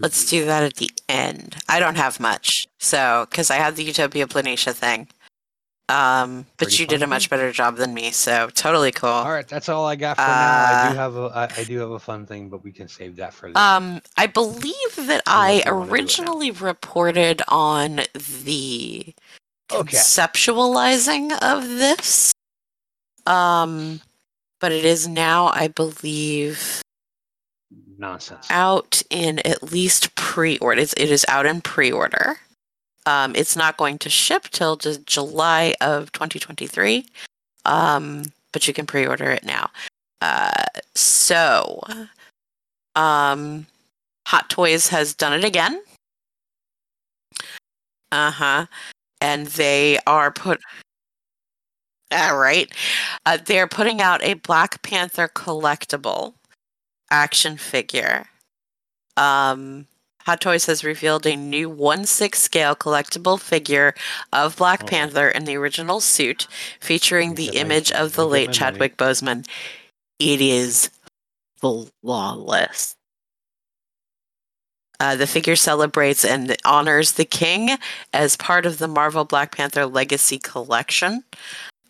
Let's 0.00 0.24
do 0.30 0.46
that 0.46 0.62
at 0.62 0.76
the 0.76 0.90
end. 1.08 1.56
I 1.68 1.78
don't 1.78 1.96
have 1.96 2.18
much, 2.18 2.66
so 2.78 3.26
because 3.28 3.50
I 3.50 3.56
had 3.56 3.76
the 3.76 3.84
Utopia 3.84 4.26
Planitia 4.26 4.72
thing, 4.72 5.08
um, 5.88 6.46
but 6.58 6.68
Pretty 6.68 6.82
you 6.82 6.86
did 6.86 7.02
a 7.02 7.06
much 7.06 7.28
better 7.30 7.52
job 7.52 7.76
than 7.76 7.92
me, 7.94 8.10
so 8.12 8.48
totally 8.54 8.92
cool. 8.92 9.08
All 9.10 9.30
right, 9.30 9.46
that's 9.46 9.68
all 9.68 9.84
I 9.86 9.96
got 9.96 10.16
for 10.16 10.22
now. 10.22 10.62
I 10.62 10.72
Uh, 10.74 10.90
do 10.90 10.96
have 10.96 11.16
a 11.16 11.20
I, 11.34 11.60
I 11.60 11.64
do 11.64 11.78
have 11.78 11.90
a 11.90 11.98
fun 11.98 12.26
thing, 12.26 12.48
but 12.48 12.62
we 12.64 12.72
can 12.72 12.88
save 12.88 13.16
that 13.16 13.34
for 13.34 13.50
the 13.50 13.58
Um, 13.60 14.00
I 14.16 14.26
believe 14.26 14.96
that 14.96 15.22
I 15.26 15.62
Unless 15.66 15.66
you 15.66 15.72
wanna 15.74 15.86
do 15.86 15.86
it 15.86 15.88
now. 15.88 15.92
originally 15.92 16.50
reported 16.50 17.42
on 17.48 18.00
the 18.44 19.12
Okay. 19.72 19.96
conceptualizing 19.96 21.32
of 21.42 21.68
this. 21.68 22.32
Um, 23.26 24.00
but 24.60 24.72
it 24.72 24.84
is 24.84 25.06
now, 25.08 25.46
I 25.48 25.68
believe, 25.68 26.82
nonsense. 27.98 28.46
out 28.50 29.02
in 29.10 29.38
at 29.40 29.62
least 29.72 30.14
pre-order. 30.14 30.80
It's, 30.80 30.92
it 30.94 31.10
is 31.10 31.24
out 31.28 31.46
in 31.46 31.60
pre-order. 31.60 32.38
Um, 33.06 33.34
it's 33.34 33.56
not 33.56 33.76
going 33.76 33.98
to 33.98 34.10
ship 34.10 34.44
till 34.50 34.76
July 34.76 35.74
of 35.80 36.12
2023. 36.12 37.06
Um, 37.64 38.24
but 38.52 38.68
you 38.68 38.74
can 38.74 38.86
pre-order 38.86 39.30
it 39.30 39.44
now. 39.44 39.70
Uh, 40.20 40.64
so, 40.94 41.80
um, 42.94 43.66
Hot 44.28 44.48
Toys 44.48 44.88
has 44.88 45.14
done 45.14 45.32
it 45.32 45.44
again. 45.44 45.82
Uh 48.12 48.30
huh. 48.30 48.66
And 49.20 49.46
they 49.48 49.98
are 50.06 50.30
put. 50.30 50.60
All 52.12 52.36
right. 52.36 52.70
Uh, 53.24 53.38
they're 53.44 53.66
putting 53.66 54.00
out 54.00 54.22
a 54.22 54.34
Black 54.34 54.82
Panther 54.82 55.28
collectible 55.28 56.34
action 57.10 57.56
figure. 57.56 58.26
Um, 59.16 59.86
Hot 60.26 60.40
Toys 60.40 60.66
has 60.66 60.84
revealed 60.84 61.26
a 61.26 61.36
new 61.36 61.68
1 61.68 62.04
6 62.06 62.40
scale 62.40 62.74
collectible 62.76 63.40
figure 63.40 63.94
of 64.32 64.56
Black 64.56 64.82
Oh. 64.84 64.86
Panther 64.86 65.28
in 65.28 65.44
the 65.44 65.56
original 65.56 66.00
suit, 66.00 66.46
featuring 66.80 67.34
the 67.34 67.46
Get 67.46 67.54
my- 67.54 67.60
image 67.60 67.92
of 67.92 68.14
the 68.14 68.26
late 68.26 68.48
money. 68.48 68.58
Chadwick 68.58 68.96
Boseman. 68.96 69.46
It 70.18 70.40
is 70.40 70.90
flawless. 71.58 72.96
Uh, 75.00 75.16
the 75.16 75.26
figure 75.26 75.56
celebrates 75.56 76.24
and 76.24 76.56
honors 76.64 77.12
the 77.12 77.24
king 77.24 77.76
as 78.12 78.36
part 78.36 78.64
of 78.64 78.78
the 78.78 78.86
Marvel 78.86 79.24
Black 79.24 79.56
Panther 79.56 79.84
Legacy 79.86 80.38
Collection. 80.38 81.24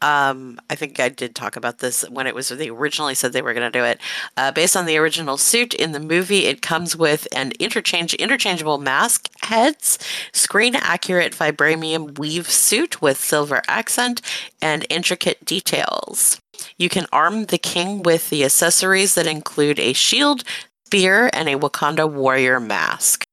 Um, 0.02 0.60
I 0.68 0.74
think 0.74 0.98
I 0.98 1.08
did 1.08 1.34
talk 1.34 1.56
about 1.56 1.78
this 1.78 2.02
when 2.10 2.26
it 2.26 2.34
was 2.34 2.48
they 2.48 2.68
originally 2.68 3.14
said 3.14 3.32
they 3.32 3.40
were 3.40 3.54
going 3.54 3.70
to 3.70 3.78
do 3.78 3.84
it. 3.84 4.00
Uh, 4.36 4.50
based 4.50 4.76
on 4.76 4.84
the 4.84 4.96
original 4.98 5.36
suit 5.36 5.72
in 5.72 5.92
the 5.92 6.00
movie, 6.00 6.46
it 6.46 6.60
comes 6.60 6.96
with 6.96 7.28
an 7.32 7.52
interchange 7.60 8.12
interchangeable 8.14 8.78
mask 8.78 9.30
heads, 9.42 9.98
screen 10.32 10.74
accurate 10.74 11.32
vibranium 11.32 12.18
weave 12.18 12.50
suit 12.50 13.00
with 13.00 13.16
silver 13.16 13.62
accent, 13.68 14.20
and 14.60 14.84
intricate 14.90 15.44
details. 15.44 16.40
You 16.76 16.88
can 16.88 17.06
arm 17.12 17.46
the 17.46 17.58
king 17.58 18.02
with 18.02 18.28
the 18.28 18.44
accessories 18.44 19.14
that 19.14 19.26
include 19.26 19.78
a 19.78 19.92
shield, 19.92 20.42
spear, 20.86 21.30
and 21.32 21.48
a 21.48 21.58
Wakanda 21.58 22.10
warrior 22.10 22.60
mask. 22.60 23.24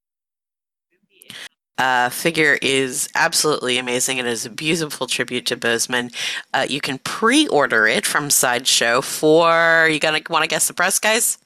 Uh, 1.80 2.10
figure 2.10 2.60
is 2.62 3.08
absolutely 3.16 3.78
amazing 3.78 4.18
It 4.18 4.26
is 4.26 4.46
a 4.46 4.50
beautiful 4.50 5.08
tribute 5.08 5.46
to 5.46 5.56
Boseman. 5.56 6.14
Uh, 6.54 6.66
you 6.70 6.82
can 6.82 6.98
pre-order 7.00 7.88
it 7.88 8.06
from 8.06 8.30
Sideshow 8.30 9.00
for 9.02 9.88
you 9.90 9.98
gonna 9.98 10.22
want 10.30 10.44
to 10.44 10.50
guess 10.50 10.68
the 10.68 10.74
price, 10.74 11.00
guys? 11.00 11.38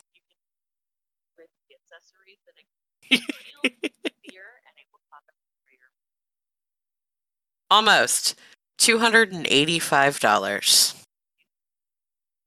Almost 7.70 8.36
two 8.78 9.00
hundred 9.00 9.32
and 9.32 9.46
eighty-five 9.50 10.20
dollars. 10.20 10.96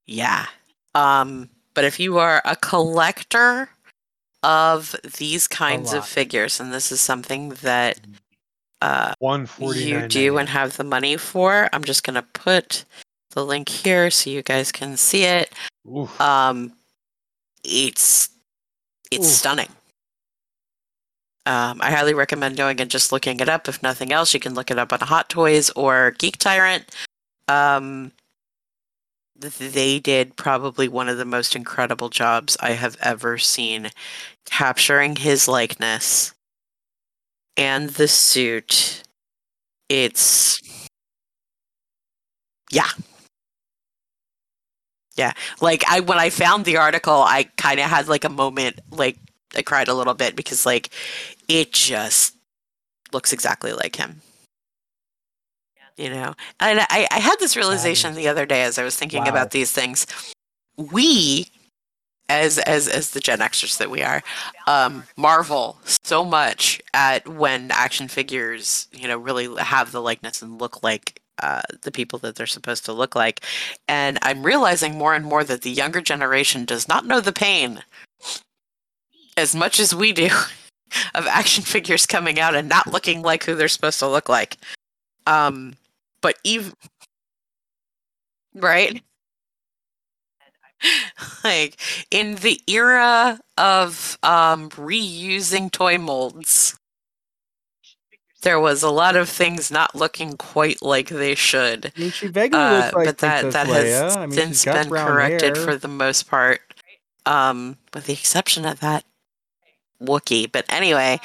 Yeah. 0.06 0.46
Um, 0.94 1.50
but 1.74 1.84
if 1.84 2.00
you 2.00 2.18
are 2.18 2.42
a 2.44 2.56
collector 2.56 3.68
of 4.42 4.94
these 5.18 5.46
kinds 5.48 5.92
of 5.92 6.06
figures, 6.06 6.60
and 6.60 6.72
this 6.72 6.92
is 6.92 7.00
something 7.00 7.50
that 7.62 8.00
uh, 8.82 9.14
you 9.58 10.06
do 10.08 10.38
and 10.38 10.48
have 10.48 10.76
the 10.76 10.84
money 10.84 11.16
for, 11.16 11.68
I'm 11.72 11.84
just 11.84 12.04
gonna 12.04 12.22
put 12.22 12.84
the 13.30 13.44
link 13.44 13.68
here 13.68 14.10
so 14.10 14.30
you 14.30 14.42
guys 14.42 14.72
can 14.72 14.96
see 14.96 15.24
it. 15.24 15.52
Oof. 15.86 16.20
Um, 16.20 16.72
it's 17.64 18.30
it's 19.10 19.26
Oof. 19.26 19.32
stunning. 19.32 19.68
Um, 21.46 21.80
I 21.80 21.92
highly 21.92 22.12
recommend 22.12 22.56
going 22.56 22.80
and 22.80 22.90
just 22.90 23.12
looking 23.12 23.38
it 23.38 23.48
up. 23.48 23.68
If 23.68 23.82
nothing 23.82 24.12
else, 24.12 24.34
you 24.34 24.40
can 24.40 24.54
look 24.54 24.70
it 24.70 24.78
up 24.78 24.92
on 24.92 24.98
Hot 25.00 25.28
Toys 25.28 25.70
or 25.70 26.12
Geek 26.18 26.38
Tyrant. 26.38 26.84
Um, 27.46 28.10
they 29.40 29.98
did 29.98 30.36
probably 30.36 30.88
one 30.88 31.08
of 31.08 31.18
the 31.18 31.24
most 31.24 31.54
incredible 31.56 32.08
jobs 32.08 32.56
I 32.60 32.72
have 32.72 32.96
ever 33.00 33.38
seen 33.38 33.90
capturing 34.46 35.16
his 35.16 35.48
likeness 35.48 36.32
and 37.56 37.90
the 37.90 38.08
suit. 38.08 39.02
It's 39.88 40.60
yeah. 42.70 42.88
Yeah. 45.16 45.32
Like 45.60 45.82
I 45.88 46.00
when 46.00 46.18
I 46.18 46.30
found 46.30 46.64
the 46.64 46.76
article, 46.76 47.14
I 47.14 47.44
kind 47.56 47.80
of 47.80 47.86
had 47.86 48.08
like 48.08 48.24
a 48.24 48.28
moment 48.28 48.80
like 48.90 49.16
I 49.56 49.62
cried 49.62 49.88
a 49.88 49.94
little 49.94 50.14
bit 50.14 50.36
because 50.36 50.66
like 50.66 50.90
it 51.48 51.72
just 51.72 52.34
looks 53.12 53.32
exactly 53.32 53.72
like 53.72 53.96
him. 53.96 54.22
You 55.96 56.10
know, 56.10 56.34
and 56.60 56.80
I, 56.90 57.08
I 57.10 57.18
had 57.18 57.36
this 57.38 57.56
realization 57.56 58.14
the 58.14 58.28
other 58.28 58.44
day 58.44 58.62
as 58.62 58.78
I 58.78 58.84
was 58.84 58.96
thinking 58.96 59.22
Wow. 59.24 59.30
about 59.30 59.50
these 59.52 59.72
things. 59.72 60.06
We, 60.76 61.46
as 62.28 62.58
as 62.58 62.86
as 62.86 63.10
the 63.10 63.20
Gen 63.20 63.38
Xers 63.38 63.78
that 63.78 63.90
we 63.90 64.02
are, 64.02 64.22
um, 64.66 65.04
marvel 65.16 65.78
so 66.04 66.22
much 66.22 66.82
at 66.92 67.26
when 67.26 67.70
action 67.70 68.08
figures, 68.08 68.88
you 68.92 69.08
know, 69.08 69.16
really 69.16 69.48
have 69.62 69.90
the 69.92 70.02
likeness 70.02 70.42
and 70.42 70.60
look 70.60 70.82
like 70.82 71.18
uh, 71.42 71.62
the 71.82 71.90
people 71.92 72.18
that 72.18 72.34
they're 72.34 72.46
supposed 72.46 72.84
to 72.84 72.92
look 72.92 73.14
like. 73.14 73.40
And 73.88 74.18
I'm 74.22 74.42
realizing 74.44 74.98
more 74.98 75.14
and 75.14 75.24
more 75.24 75.44
that 75.44 75.62
the 75.62 75.70
younger 75.70 76.02
generation 76.02 76.66
does 76.66 76.88
not 76.88 77.06
know 77.06 77.20
the 77.20 77.32
pain 77.32 77.82
as 79.38 79.54
much 79.54 79.80
as 79.80 79.94
we 79.94 80.12
do 80.12 80.26
of 81.14 81.26
action 81.26 81.64
figures 81.64 82.04
coming 82.06 82.38
out 82.38 82.54
and 82.54 82.68
not 82.68 82.92
looking 82.92 83.22
like 83.22 83.44
who 83.44 83.54
they're 83.54 83.68
supposed 83.68 83.98
to 84.00 84.08
look 84.08 84.28
like. 84.28 84.58
Um, 85.26 85.74
but 86.26 86.36
even 86.42 86.72
right 88.56 89.00
like 91.44 91.76
in 92.10 92.34
the 92.36 92.60
era 92.66 93.38
of 93.56 94.18
um 94.24 94.68
reusing 94.70 95.70
toy 95.70 95.96
molds 95.96 96.76
there 98.42 98.58
was 98.58 98.82
a 98.82 98.90
lot 98.90 99.14
of 99.14 99.28
things 99.28 99.70
not 99.70 99.94
looking 99.94 100.36
quite 100.36 100.82
like 100.82 101.10
they 101.10 101.36
should 101.36 101.92
I 101.96 102.00
mean, 102.00 102.10
she 102.10 102.26
vaguely 102.26 102.58
uh, 102.58 102.78
looks 102.78 102.92
like 102.92 103.06
but 103.06 103.18
that 103.18 103.40
Princess 103.42 103.54
that 103.54 103.68
Leia. 103.68 104.02
has 104.02 104.16
I 104.16 104.26
mean, 104.26 104.32
since 104.34 104.64
been 104.64 104.90
corrected 104.90 105.54
hair. 105.54 105.64
for 105.64 105.76
the 105.76 105.86
most 105.86 106.28
part 106.28 106.60
um 107.24 107.76
with 107.94 108.06
the 108.06 108.14
exception 108.14 108.64
of 108.66 108.80
that 108.80 109.04
Wookie. 110.02 110.50
But 110.50 110.66
anyway, 110.68 111.20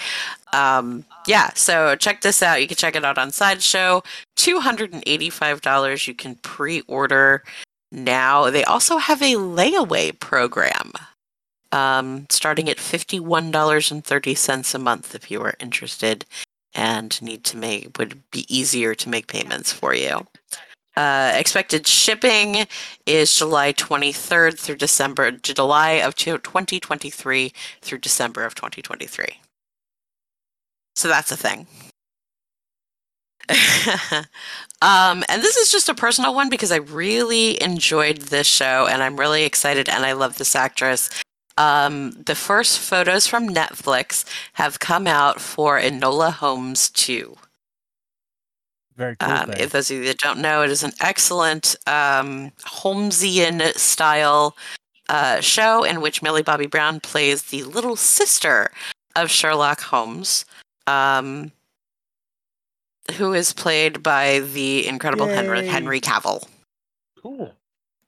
um, 0.53 1.03
yeah, 1.27 1.52
so 1.53 1.95
check 1.95 2.22
this 2.22 2.41
out. 2.41 2.61
You 2.61 2.68
can 2.68 2.77
check 2.77 2.95
it 2.95 3.06
out 3.06 3.18
on 3.18 3.31
Sideshow. 3.31 4.02
$285 4.38 6.07
you 6.07 6.14
can 6.14 6.35
pre 6.35 6.81
order 6.81 7.43
now. 7.91 8.49
They 8.49 8.64
also 8.64 8.98
have 8.98 9.22
a 9.22 9.35
layaway 9.35 10.18
program 10.19 10.93
um, 11.72 12.26
starting 12.30 12.69
at 12.69 12.77
$51.30 12.77 14.76
a 14.76 14.80
month 14.80 15.15
if 15.15 15.31
you 15.31 15.41
are 15.41 15.56
interested 15.60 16.26
and 16.73 17.22
need 17.22 17.43
to 17.45 17.57
make, 17.57 17.98
would 17.98 18.22
be 18.31 18.45
easier 18.53 18.95
to 18.95 19.10
make 19.10 19.27
payments 19.27 19.72
for 19.73 19.93
you. 19.93 20.26
Uh, 20.98 21.31
expected 21.35 21.88
shipping 21.88 22.65
is 23.06 23.34
July 23.34 23.72
23rd 23.73 24.60
through 24.60 24.76
December, 24.76 25.31
July 25.31 25.91
of 25.91 26.15
2023 26.15 27.53
through 27.81 27.98
December 27.98 28.43
of 28.43 28.56
2023. 28.56 29.39
So 30.96 31.08
that's 31.08 31.32
a 31.32 31.38
thing. 31.38 31.68
um, 34.82 35.24
and 35.28 35.42
this 35.42 35.58
is 35.58 35.72
just 35.72 35.90
a 35.90 35.94
personal 35.94 36.34
one 36.34 36.50
because 36.50 36.72
I 36.72 36.78
really 36.78 37.62
enjoyed 37.62 38.18
this 38.18 38.48
show 38.48 38.88
and 38.90 39.04
I'm 39.04 39.20
really 39.20 39.44
excited 39.44 39.90
and 39.90 40.06
I 40.06 40.14
love 40.14 40.38
this 40.38 40.56
actress. 40.56 41.10
Um, 41.58 42.12
the 42.12 42.36
first 42.36 42.80
photos 42.80 43.28
from 43.28 43.50
Netflix 43.50 44.26
have 44.54 44.80
come 44.80 45.08
out 45.08 45.42
for 45.42 45.80
Enola 45.80 46.32
Holmes 46.32 46.90
2. 46.92 47.36
Very 48.96 49.16
cool. 49.18 49.30
Um, 49.32 49.52
if 49.58 49.72
those 49.72 49.90
of 49.90 49.98
you 49.98 50.06
that 50.06 50.18
don't 50.20 50.40
know, 50.40 50.64
it 50.64 50.70
is 50.70 50.84
an 50.84 50.92
excellent 51.02 51.76
um, 51.88 52.52
Holmesian 52.66 53.76
style 53.78 54.56
uh, 55.10 55.42
show 55.42 55.84
in 55.84 56.02
which 56.02 56.22
Millie 56.22 56.44
Bobby 56.44 56.68
Brown 56.68 57.00
plays 57.00 57.44
the 57.44 57.64
little 57.64 57.96
sister 57.96 58.72
of 59.16 59.30
Sherlock 59.30 59.82
Holmes, 59.82 60.46
um, 60.92 61.52
who 63.18 63.34
is 63.34 63.54
played 63.54 64.04
by 64.04 64.40
the 64.40 64.88
incredible 64.88 65.28
Henry, 65.28 65.62
Yay. 65.62 65.68
Henry 65.68 66.02
Cavill. 66.02 66.48
Cool. 67.22 67.54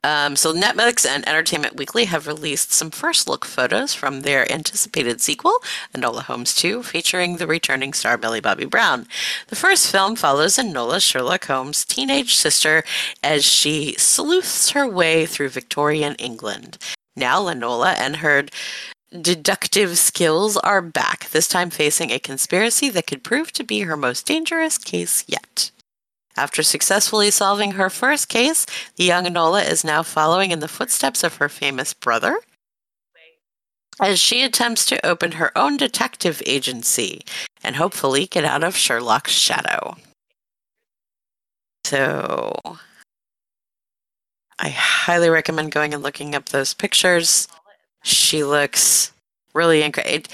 Um, 0.02 0.36
so 0.36 0.52
Netflix 0.52 1.06
and 1.06 1.26
Entertainment 1.26 1.76
Weekly 1.76 2.04
have 2.04 2.26
released 2.26 2.72
some 2.74 2.90
first 2.90 3.26
look 3.26 3.46
photos 3.46 3.94
from 3.94 4.20
their 4.20 4.50
anticipated 4.52 5.22
sequel, 5.22 5.60
Enola 5.94 6.22
Holmes 6.24 6.54
2, 6.54 6.82
featuring 6.82 7.38
the 7.38 7.46
returning 7.46 7.94
star 7.94 8.18
Billy 8.18 8.40
Bobby 8.40 8.66
Brown. 8.66 9.06
The 9.48 9.56
first 9.56 9.90
film 9.90 10.14
follows 10.14 10.58
Enola 10.58 11.00
Sherlock 11.00 11.46
Holmes' 11.46 11.86
teenage 11.86 12.34
sister 12.34 12.84
as 13.22 13.46
she 13.46 13.94
sleuths 13.96 14.70
her 14.70 14.86
way 14.86 15.24
through 15.24 15.48
Victorian 15.48 16.16
England. 16.16 16.76
Now 17.16 17.44
Enola 17.44 17.94
and 17.94 18.16
her 18.16 18.44
deductive 19.20 19.96
skills 19.96 20.56
are 20.56 20.82
back, 20.82 21.30
this 21.30 21.48
time 21.48 21.70
facing 21.70 22.10
a 22.10 22.18
conspiracy 22.18 22.90
that 22.90 23.06
could 23.06 23.22
prove 23.22 23.52
to 23.52 23.64
be 23.64 23.80
her 23.80 23.96
most 23.96 24.26
dangerous 24.26 24.78
case 24.78 25.24
yet. 25.26 25.70
After 26.36 26.62
successfully 26.62 27.30
solving 27.30 27.72
her 27.72 27.88
first 27.88 28.28
case, 28.28 28.66
the 28.96 29.04
young 29.04 29.24
Enola 29.24 29.68
is 29.68 29.84
now 29.84 30.02
following 30.02 30.50
in 30.50 30.58
the 30.58 30.68
footsteps 30.68 31.22
of 31.22 31.36
her 31.36 31.48
famous 31.48 31.94
brother 31.94 32.40
as 34.00 34.18
she 34.18 34.42
attempts 34.42 34.84
to 34.86 35.06
open 35.06 35.32
her 35.32 35.56
own 35.56 35.76
detective 35.76 36.42
agency 36.46 37.24
and 37.62 37.76
hopefully 37.76 38.26
get 38.26 38.44
out 38.44 38.64
of 38.64 38.76
Sherlock's 38.76 39.30
shadow. 39.30 39.96
So, 41.84 42.56
I 44.58 44.70
highly 44.70 45.28
recommend 45.28 45.70
going 45.70 45.94
and 45.94 46.02
looking 46.02 46.34
up 46.34 46.46
those 46.48 46.74
pictures. 46.74 47.46
She 48.04 48.44
looks 48.44 49.12
really 49.54 49.82
incredible. 49.82 50.30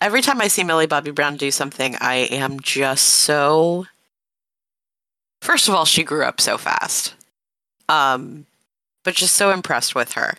Every 0.00 0.22
time 0.22 0.40
I 0.40 0.48
see 0.48 0.64
Millie 0.64 0.86
Bobby 0.86 1.10
Brown 1.10 1.36
do 1.36 1.50
something, 1.50 1.96
I 2.00 2.28
am 2.30 2.60
just 2.60 3.04
so 3.04 3.86
First 5.44 5.68
of 5.68 5.74
all, 5.74 5.84
she 5.84 6.04
grew 6.04 6.24
up 6.24 6.40
so 6.40 6.56
fast. 6.56 7.14
Um, 7.90 8.46
but 9.04 9.14
just 9.14 9.36
so 9.36 9.50
impressed 9.50 9.94
with 9.94 10.12
her. 10.12 10.36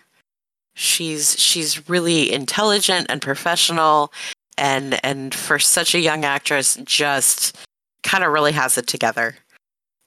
She's 0.74 1.40
she's 1.40 1.88
really 1.88 2.34
intelligent 2.34 3.06
and 3.10 3.22
professional 3.22 4.12
and 4.58 5.00
and 5.06 5.34
for 5.34 5.60
such 5.60 5.94
a 5.94 6.00
young 6.00 6.26
actress 6.26 6.80
just 6.84 7.56
kind 8.02 8.24
of 8.24 8.32
really 8.32 8.54
has 8.54 8.80
it 8.80 8.88
together. 8.88 9.36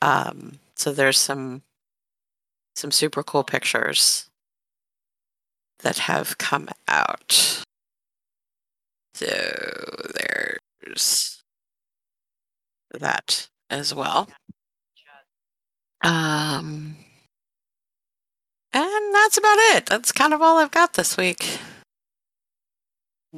Um, 0.03 0.59
so 0.75 0.93
there's 0.93 1.19
some 1.19 1.63
some 2.75 2.91
super 2.91 3.23
cool 3.23 3.45
pictures 3.45 4.28
that 5.81 5.99
have 5.99 6.39
come 6.39 6.69
out. 6.87 7.65
So 9.15 9.27
there's 10.15 11.43
that 12.99 13.49
as 13.71 13.95
well. 13.95 14.29
Um, 16.03 16.97
and 18.73 19.15
that's 19.15 19.39
about 19.39 19.59
it. 19.77 19.87
That's 19.87 20.13
kind 20.13 20.33
of 20.33 20.41
all 20.41 20.59
I've 20.59 20.71
got 20.71 20.95
this 20.95 21.17
week. 21.17 21.59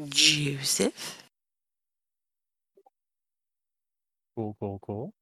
Joseph. 0.08 1.22
Cool, 4.36 4.56
cool, 4.60 4.78
cool. 4.86 5.12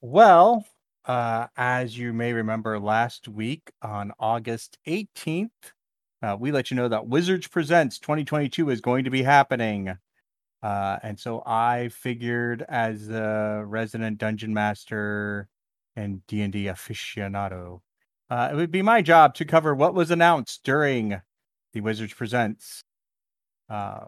Well, 0.00 0.66
uh, 1.04 1.46
as 1.56 1.96
you 1.96 2.12
may 2.12 2.32
remember 2.32 2.78
last 2.78 3.28
week 3.28 3.70
on 3.82 4.12
August 4.18 4.78
18th, 4.86 5.50
uh, 6.22 6.36
we 6.38 6.52
let 6.52 6.70
you 6.70 6.76
know 6.76 6.88
that 6.88 7.08
Wizards 7.08 7.48
Presents 7.48 7.98
2022 7.98 8.70
is 8.70 8.80
going 8.80 9.04
to 9.04 9.10
be 9.10 9.22
happening. 9.22 9.96
Uh, 10.62 10.98
and 11.02 11.18
so 11.18 11.42
I 11.44 11.88
figured 11.88 12.64
as 12.68 13.08
a 13.08 13.64
resident 13.66 14.18
dungeon 14.18 14.54
master 14.54 15.48
and 15.96 16.24
D&D 16.28 16.66
aficionado, 16.66 17.80
uh, 18.30 18.48
it 18.52 18.54
would 18.54 18.70
be 18.70 18.82
my 18.82 19.02
job 19.02 19.34
to 19.34 19.44
cover 19.44 19.74
what 19.74 19.94
was 19.94 20.10
announced 20.10 20.62
during 20.62 21.20
the 21.72 21.80
Wizards 21.80 22.14
Presents. 22.14 22.84
Uh, 23.68 24.06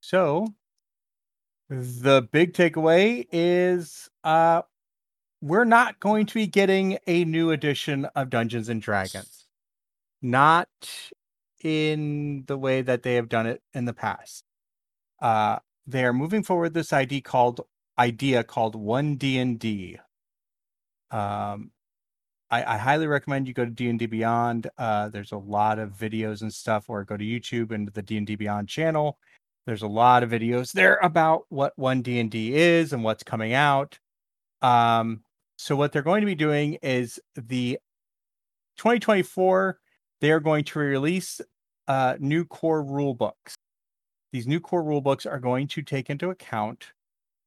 so 0.00 0.48
the 1.68 2.26
big 2.32 2.54
takeaway 2.54 3.26
is 3.30 4.08
uh, 4.22 4.62
we're 5.44 5.66
not 5.66 6.00
going 6.00 6.24
to 6.24 6.32
be 6.32 6.46
getting 6.46 6.96
a 7.06 7.22
new 7.26 7.50
edition 7.50 8.06
of 8.16 8.30
Dungeons 8.30 8.70
and 8.70 8.80
Dragons. 8.80 9.44
Not 10.22 10.70
in 11.62 12.44
the 12.46 12.56
way 12.56 12.80
that 12.80 13.02
they 13.02 13.16
have 13.16 13.28
done 13.28 13.46
it 13.46 13.62
in 13.74 13.84
the 13.84 13.92
past. 13.92 14.42
Uh, 15.20 15.58
they 15.86 16.02
are 16.06 16.14
moving 16.14 16.42
forward 16.42 16.72
this 16.72 16.94
idea 16.94 17.20
called 17.20 17.60
idea 17.98 18.42
called 18.42 18.74
one 18.74 19.16
D 19.16 19.38
and 19.38 19.58
D. 19.58 19.98
Um, 21.10 21.72
I, 22.50 22.64
I 22.64 22.78
highly 22.78 23.06
recommend 23.06 23.46
you 23.46 23.52
go 23.52 23.66
to 23.66 23.70
D 23.70 23.90
and 23.90 23.98
D 23.98 24.06
Beyond. 24.06 24.70
Uh, 24.78 25.10
there's 25.10 25.32
a 25.32 25.36
lot 25.36 25.78
of 25.78 25.90
videos 25.90 26.40
and 26.40 26.52
stuff, 26.52 26.88
or 26.88 27.04
go 27.04 27.18
to 27.18 27.24
YouTube 27.24 27.70
and 27.70 27.88
the 27.88 28.00
D 28.00 28.16
and 28.16 28.26
D 28.26 28.34
Beyond 28.34 28.66
channel. 28.66 29.18
There's 29.66 29.82
a 29.82 29.88
lot 29.88 30.22
of 30.22 30.30
videos 30.30 30.72
there 30.72 30.98
about 31.02 31.44
what 31.50 31.74
one 31.76 32.00
D 32.00 32.18
and 32.18 32.30
D 32.30 32.54
is 32.54 32.94
and 32.94 33.04
what's 33.04 33.22
coming 33.22 33.52
out. 33.52 33.98
Um, 34.62 35.20
so 35.56 35.76
what 35.76 35.92
they're 35.92 36.02
going 36.02 36.20
to 36.20 36.26
be 36.26 36.34
doing 36.34 36.74
is 36.82 37.20
the 37.34 37.78
2024 38.76 39.78
they 40.20 40.30
are 40.30 40.40
going 40.40 40.64
to 40.64 40.78
release 40.78 41.40
uh, 41.86 42.16
new 42.18 42.44
core 42.44 42.82
rule 42.82 43.14
books. 43.14 43.54
These 44.32 44.46
new 44.46 44.58
core 44.58 44.82
rule 44.82 45.00
books 45.00 45.26
are 45.26 45.38
going 45.38 45.68
to 45.68 45.82
take 45.82 46.08
into 46.10 46.30
account 46.30 46.86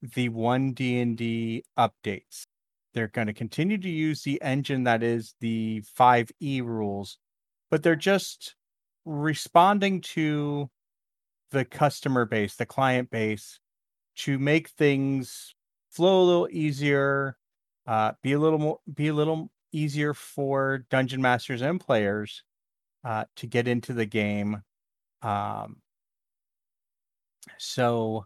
the 0.02 0.30
one 0.30 0.74
D 0.74 1.00
and 1.00 1.18
D 1.18 1.64
updates. 1.78 2.44
They're 2.94 3.08
going 3.08 3.28
to 3.28 3.34
continue 3.34 3.78
to 3.78 3.90
use 3.90 4.22
the 4.22 4.42
engine 4.42 4.84
that 4.84 5.04
is 5.04 5.34
the 5.40 5.84
5e 5.98 6.64
rules, 6.64 7.18
but 7.70 7.84
they're 7.84 7.96
just 7.96 8.56
responding 9.06 10.02
to 10.02 10.70
the 11.52 11.66
customer 11.66 12.26
base, 12.26 12.56
the 12.56 12.66
client 12.66 13.10
base, 13.10 13.60
to 14.18 14.40
make 14.40 14.70
things 14.70 15.54
flow 15.90 16.22
a 16.22 16.26
little 16.26 16.50
easier, 16.52 17.38
uh, 17.88 18.12
be 18.22 18.34
a 18.34 18.40
little 18.40 18.60
more, 18.60 18.80
be 18.94 19.08
a 19.08 19.14
little 19.14 19.50
easier 19.72 20.14
for 20.14 20.86
dungeon 20.90 21.22
masters 21.22 21.62
and 21.62 21.80
players 21.80 22.44
uh, 23.04 23.26
to 23.38 23.48
get 23.48 23.68
into 23.68 23.94
the 23.94 24.06
game. 24.06 24.62
Um, 25.22 25.78
so 27.58 28.26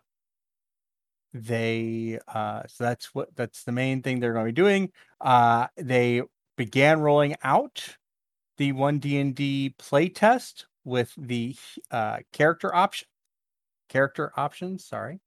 they, 1.34 2.20
uh, 2.28 2.64
so 2.68 2.84
that's 2.84 3.16
what 3.16 3.36
that's 3.36 3.64
the 3.64 3.72
main 3.72 4.02
thing 4.02 4.20
they're 4.20 4.34
going 4.34 4.46
to 4.46 4.52
be 4.52 4.56
doing. 4.56 4.92
Uh, 5.22 5.68
they 5.78 6.22
began 6.58 7.00
rolling 7.00 7.36
out 7.44 7.96
the 8.58 8.72
one 8.74 9.00
D 9.00 9.20
and 9.20 9.34
D 9.34 9.74
playtest 9.80 10.66
with 10.84 11.14
the 11.18 11.56
uh, 11.90 12.18
character 12.34 12.74
option, 12.76 13.08
character 13.90 14.32
options. 14.36 14.86
Sorry, 14.86 15.22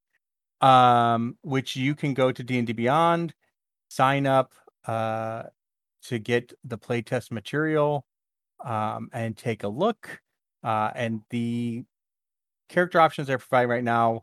um, 0.61 1.37
which 1.43 1.77
you 1.77 1.95
can 1.95 2.15
go 2.15 2.31
to 2.31 2.43
D 2.43 2.59
and 2.59 2.67
D 2.67 2.73
Beyond, 2.73 3.35
sign 3.95 4.27
up 4.27 4.53
uh, 4.87 5.45
to 6.05 6.19
get 6.19 6.53
the 6.65 6.79
playtest 6.79 7.31
material, 7.31 8.07
um, 8.65 9.09
and 9.13 9.37
take 9.37 9.63
a 9.65 9.69
look. 9.69 10.21
Uh, 10.63 10.91
and 10.95 11.23
the 11.31 11.85
character 12.69 13.01
options 13.01 13.29
they're 13.29 13.39
providing 13.39 13.71
right 13.71 13.85
now 13.85 14.23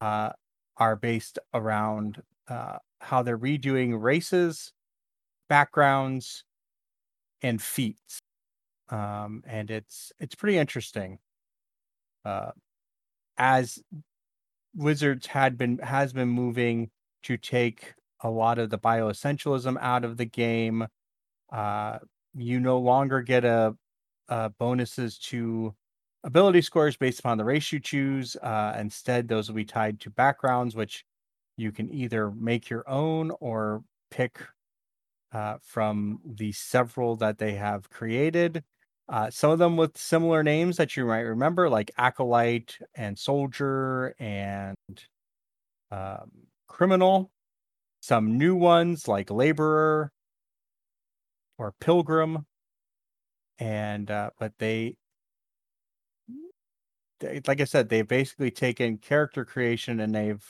uh, 0.00 0.30
are 0.78 0.96
based 0.96 1.38
around 1.54 2.22
uh, 2.48 2.78
how 3.00 3.22
they're 3.22 3.38
redoing 3.38 4.00
races, 4.00 4.72
backgrounds, 5.48 6.44
and 7.42 7.60
feats 7.62 8.20
um, 8.90 9.42
and 9.46 9.70
it's 9.70 10.12
it's 10.20 10.34
pretty 10.34 10.58
interesting. 10.58 11.18
Uh, 12.24 12.52
as 13.38 13.78
Wizards 14.76 15.26
had 15.26 15.58
been 15.58 15.78
has 15.78 16.12
been 16.12 16.28
moving 16.28 16.90
to 17.24 17.36
take 17.36 17.94
a 18.22 18.30
lot 18.30 18.58
of 18.58 18.70
the 18.70 18.78
bioessentialism 18.78 19.76
out 19.80 20.04
of 20.04 20.16
the 20.16 20.24
game. 20.24 20.86
Uh, 21.52 21.98
you 22.34 22.60
no 22.60 22.78
longer 22.78 23.20
get 23.22 23.44
a, 23.44 23.76
a 24.28 24.50
bonuses 24.50 25.18
to 25.18 25.74
ability 26.24 26.62
scores 26.62 26.96
based 26.96 27.18
upon 27.18 27.38
the 27.38 27.44
race 27.44 27.72
you 27.72 27.80
choose. 27.80 28.36
Uh, 28.36 28.76
instead, 28.78 29.28
those 29.28 29.48
will 29.48 29.56
be 29.56 29.64
tied 29.64 30.00
to 30.00 30.10
backgrounds, 30.10 30.74
which 30.74 31.04
you 31.56 31.72
can 31.72 31.92
either 31.92 32.30
make 32.30 32.70
your 32.70 32.88
own 32.88 33.32
or 33.40 33.82
pick 34.10 34.38
uh, 35.32 35.56
from 35.62 36.20
the 36.24 36.52
several 36.52 37.16
that 37.16 37.38
they 37.38 37.54
have 37.54 37.90
created. 37.90 38.62
Uh, 39.08 39.28
some 39.30 39.50
of 39.50 39.58
them 39.58 39.76
with 39.76 39.98
similar 39.98 40.42
names 40.42 40.76
that 40.76 40.96
you 40.96 41.04
might 41.04 41.20
remember, 41.20 41.68
like 41.68 41.90
Acolyte 41.98 42.78
and 42.94 43.18
Soldier 43.18 44.14
and 44.18 44.76
um, 45.90 46.30
Criminal. 46.68 47.31
Some 48.02 48.36
new 48.36 48.56
ones 48.56 49.06
like 49.06 49.30
Laborer 49.30 50.10
or 51.56 51.72
Pilgrim. 51.80 52.46
And, 53.60 54.10
uh, 54.10 54.30
but 54.40 54.54
they, 54.58 54.96
they, 57.20 57.40
like 57.46 57.60
I 57.60 57.64
said, 57.64 57.88
they've 57.88 58.06
basically 58.06 58.50
taken 58.50 58.98
character 58.98 59.44
creation 59.44 60.00
and 60.00 60.12
they've 60.12 60.44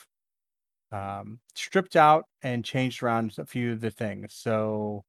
um, 0.93 1.41
stripped 1.55 1.95
out 1.95 2.25
and 2.41 2.65
changed 2.65 3.03
around 3.03 3.35
a 3.37 3.45
few 3.45 3.73
of 3.73 3.83
the 3.83 3.91
things. 3.91 4.33
So, 4.33 5.05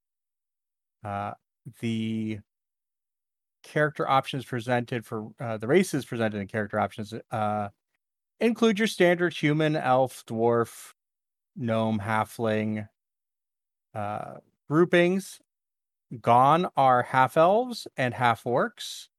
uh, 1.06 1.32
the 1.80 2.40
character 3.64 4.06
options 4.10 4.44
presented 4.44 5.06
for 5.06 5.30
uh, 5.40 5.56
the 5.56 5.68
races 5.68 6.04
presented 6.04 6.42
in 6.42 6.48
character 6.48 6.78
options 6.78 7.14
uh, 7.32 7.70
include 8.42 8.80
your 8.80 8.88
standard 8.90 9.34
human, 9.34 9.78
elf, 9.78 10.26
dwarf, 10.28 10.92
gnome, 11.56 12.00
halfling 12.00 12.88
uh, 13.94 14.36
groupings. 14.70 15.40
Gone 16.22 16.68
are 16.78 17.04
half 17.04 17.38
elves 17.38 17.88
and 17.98 18.14
half 18.16 18.44
orcs, 18.46 19.10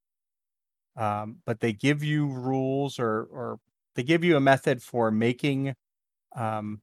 um, 0.95 1.37
but 1.45 1.59
they 1.59 1.73
give 1.73 2.03
you 2.03 2.27
rules 2.27 2.99
or 2.99 3.23
or 3.31 3.59
they 3.95 4.03
give 4.03 4.23
you 4.23 4.35
a 4.37 4.41
method 4.41 4.81
for 4.81 5.11
making 5.11 5.75
um, 6.35 6.81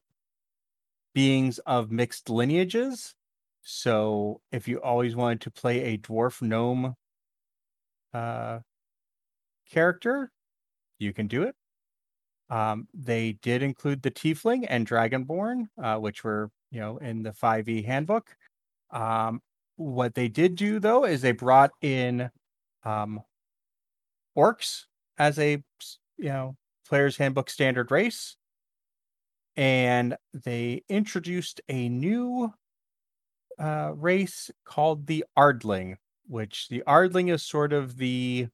beings 1.14 1.58
of 1.60 1.90
mixed 1.90 2.28
lineages. 2.30 3.14
So 3.62 4.40
if 4.50 4.66
you 4.68 4.80
always 4.82 5.14
wanted 5.16 5.40
to 5.42 5.50
play 5.50 5.80
a 5.94 5.98
dwarf 5.98 6.42
gnome 6.42 6.96
uh, 8.14 8.60
character, 9.68 10.30
you 10.98 11.12
can 11.12 11.26
do 11.28 11.42
it. 11.42 11.56
Um, 12.52 12.86
they 12.92 13.32
did 13.40 13.62
include 13.62 14.02
the 14.02 14.10
Tiefling 14.10 14.66
and 14.68 14.86
Dragonborn, 14.86 15.68
uh, 15.82 15.96
which 15.96 16.22
were 16.22 16.50
you 16.70 16.80
know 16.80 16.98
in 16.98 17.22
the 17.22 17.32
5e 17.32 17.86
handbook. 17.86 18.36
Um, 18.90 19.40
what 19.76 20.14
they 20.14 20.28
did 20.28 20.54
do 20.54 20.78
though 20.78 21.04
is 21.06 21.22
they 21.22 21.32
brought 21.32 21.70
in 21.80 22.30
um, 22.84 23.22
orcs 24.36 24.84
as 25.16 25.38
a 25.38 25.62
you 26.18 26.24
know 26.28 26.56
player's 26.86 27.16
handbook 27.16 27.48
standard 27.48 27.90
race, 27.90 28.36
and 29.56 30.14
they 30.34 30.82
introduced 30.90 31.62
a 31.70 31.88
new 31.88 32.52
uh, 33.58 33.92
race 33.94 34.50
called 34.66 35.06
the 35.06 35.24
Ardling, 35.38 35.96
which 36.26 36.68
the 36.68 36.82
Ardling 36.86 37.32
is 37.32 37.42
sort 37.42 37.72
of 37.72 37.96
the 37.96 38.48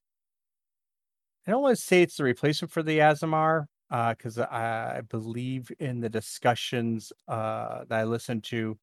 I 1.49 1.51
don't 1.51 1.63
want 1.63 1.77
to 1.77 1.83
say 1.83 2.03
it's 2.03 2.17
the 2.17 2.23
replacement 2.23 2.71
for 2.71 2.85
the 2.85 2.99
Aasimar, 2.99 3.67
because 3.91 4.39
uh, 4.39 4.47
I, 4.51 5.01
believe 5.09 5.71
in 5.79 6.01
the 6.01 6.09
discussions 6.09 7.13
uh, 7.27 7.85
that 7.89 8.01
I 8.01 8.05
listened 8.05 8.45
to, 8.45 8.79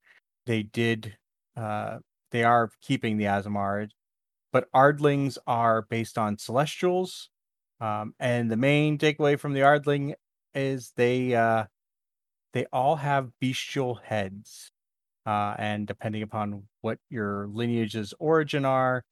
they 0.46 0.64
did 0.64 1.16
uh, 1.56 2.00
they 2.32 2.44
are 2.44 2.70
keeping 2.82 3.18
the 3.18 3.26
Aasimar, 3.26 3.90
but 4.52 4.68
Ardlings 4.74 5.38
are 5.48 5.84
based 5.84 6.18
on 6.18 6.38
Celestials, 6.38 7.30
um, 7.80 8.14
and 8.20 8.52
the 8.52 8.58
main 8.58 8.98
takeaway 8.98 9.40
from 9.40 9.54
the 9.54 9.62
Ardling 9.62 10.16
is 10.54 10.92
they 10.96 11.36
uh, 11.36 11.66
they 12.54 12.66
all 12.72 12.96
have 12.96 13.30
bestial 13.40 13.96
heads 13.96 14.72
uh, 15.26 15.56
and 15.58 15.88
depending 15.88 16.22
upon 16.22 16.64
what 16.82 17.00
your 17.10 17.48
lineage's 17.48 18.14
origin 18.20 18.66
are, 18.66 19.04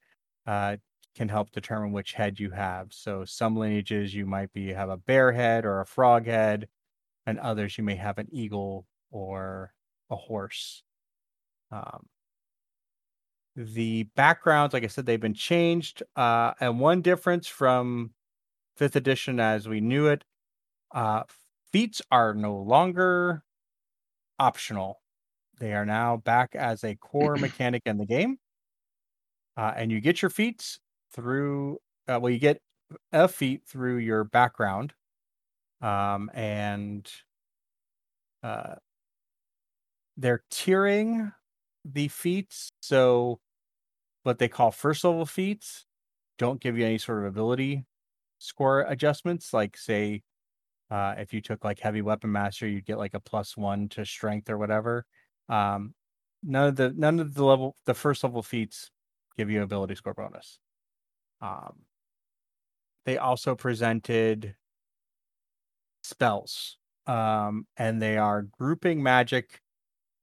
uh, 0.45 0.77
can 1.15 1.29
help 1.29 1.51
determine 1.51 1.91
which 1.91 2.13
head 2.13 2.39
you 2.39 2.51
have. 2.51 2.91
So 2.91 3.25
some 3.25 3.55
lineages 3.55 4.13
you 4.13 4.25
might 4.25 4.51
be 4.53 4.73
have 4.73 4.89
a 4.89 4.97
bear 4.97 5.31
head 5.31 5.65
or 5.65 5.79
a 5.81 5.85
frog 5.85 6.25
head, 6.25 6.67
and 7.25 7.39
others 7.39 7.77
you 7.77 7.83
may 7.83 7.95
have 7.95 8.17
an 8.17 8.27
eagle 8.31 8.87
or 9.11 9.73
a 10.09 10.15
horse. 10.15 10.83
Um, 11.71 12.07
the 13.55 14.03
backgrounds, 14.15 14.73
like 14.73 14.83
I 14.83 14.87
said, 14.87 15.05
they've 15.05 15.19
been 15.19 15.33
changed. 15.33 16.01
Uh, 16.15 16.53
and 16.59 16.79
one 16.79 17.01
difference 17.01 17.47
from 17.47 18.13
fifth 18.75 18.95
edition 18.95 19.39
as 19.39 19.67
we 19.67 19.79
knew 19.79 20.07
it, 20.07 20.23
uh, 20.93 21.23
feats 21.71 22.01
are 22.11 22.33
no 22.33 22.55
longer 22.55 23.43
optional. 24.39 25.01
They 25.59 25.73
are 25.73 25.85
now 25.85 26.17
back 26.17 26.55
as 26.55 26.83
a 26.83 26.95
core 26.95 27.35
mechanic 27.37 27.83
in 27.85 27.97
the 27.97 28.05
game. 28.05 28.37
Uh, 29.55 29.71
and 29.75 29.91
you 29.91 30.01
get 30.01 30.21
your 30.21 30.31
feats 30.31 30.79
through, 31.13 31.79
uh, 32.07 32.19
well, 32.21 32.31
you 32.31 32.39
get 32.39 32.61
a 33.11 33.27
feat 33.27 33.63
through 33.67 33.97
your 33.97 34.23
background. 34.23 34.93
Um, 35.81 36.31
and 36.33 37.09
uh, 38.43 38.75
they're 40.17 40.43
tiering 40.51 41.33
the 41.85 42.07
feats. 42.07 42.69
So, 42.81 43.39
what 44.23 44.39
they 44.39 44.47
call 44.49 44.71
first 44.71 45.03
level 45.03 45.25
feats 45.25 45.85
don't 46.39 46.61
give 46.61 46.77
you 46.77 46.85
any 46.85 46.97
sort 46.99 47.19
of 47.19 47.25
ability 47.25 47.85
score 48.39 48.81
adjustments. 48.83 49.53
Like, 49.53 49.77
say, 49.77 50.23
uh, 50.91 51.15
if 51.19 51.33
you 51.33 51.41
took 51.41 51.65
like 51.65 51.79
heavy 51.79 52.01
weapon 52.03 52.31
master, 52.31 52.67
you'd 52.67 52.85
get 52.85 52.99
like 52.99 53.13
a 53.15 53.21
plus 53.21 53.57
one 53.57 53.89
to 53.91 54.05
strength 54.05 54.49
or 54.51 54.57
whatever. 54.59 55.05
Um, 55.49 55.95
none 56.43 56.69
of 56.69 56.75
the 56.77 56.93
none 56.97 57.19
of 57.21 57.35
the 57.35 57.45
level 57.45 57.75
the 57.85 57.95
first 57.95 58.23
level 58.23 58.43
feats 58.43 58.91
give 59.37 59.49
you 59.51 59.63
ability 59.63 59.95
score 59.95 60.13
bonus. 60.15 60.59
Um, 61.43 61.83
they 63.05 63.17
also 63.17 63.53
presented 63.53 64.55
spells, 66.03 66.77
um, 67.05 67.67
and 67.75 68.01
they 68.01 68.17
are 68.17 68.43
grouping 68.43 69.03
magic. 69.03 69.61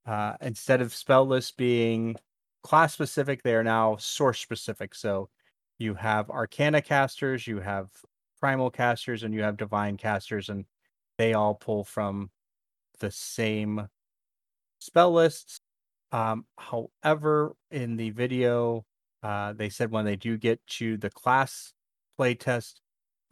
Uh, 0.07 0.35
instead 0.41 0.81
of 0.81 0.95
spell 0.95 1.27
lists 1.27 1.53
being 1.53 2.17
class 2.63 2.95
specific, 2.95 3.43
they 3.43 3.55
are 3.55 3.63
now 3.63 3.97
source 3.97 4.41
specific. 4.41 4.95
So 4.95 5.29
you 5.79 5.95
have 5.95 6.31
Arcana 6.31 6.81
casters, 6.81 7.47
you 7.47 7.61
have 7.61 7.91
Primal 8.41 8.71
casters, 8.71 9.23
and 9.23 9.35
you 9.35 9.43
have 9.43 9.59
Divine 9.59 9.99
casters, 9.99 10.49
and 10.49 10.65
they 11.19 11.35
all 11.35 11.55
pull 11.55 11.85
from 11.85 12.31
the 12.99 13.11
same 13.11 13.89
spell 14.79 15.13
lists. 15.13 15.61
Um, 16.13 16.47
however, 16.57 17.55
in 17.71 17.97
the 17.97 18.09
video, 18.09 18.87
uh, 19.23 19.53
they 19.53 19.69
said 19.69 19.91
when 19.91 20.05
they 20.05 20.17
do 20.17 20.37
get 20.39 20.65
to 20.67 20.97
the 20.97 21.11
class 21.11 21.73
playtest, 22.19 22.81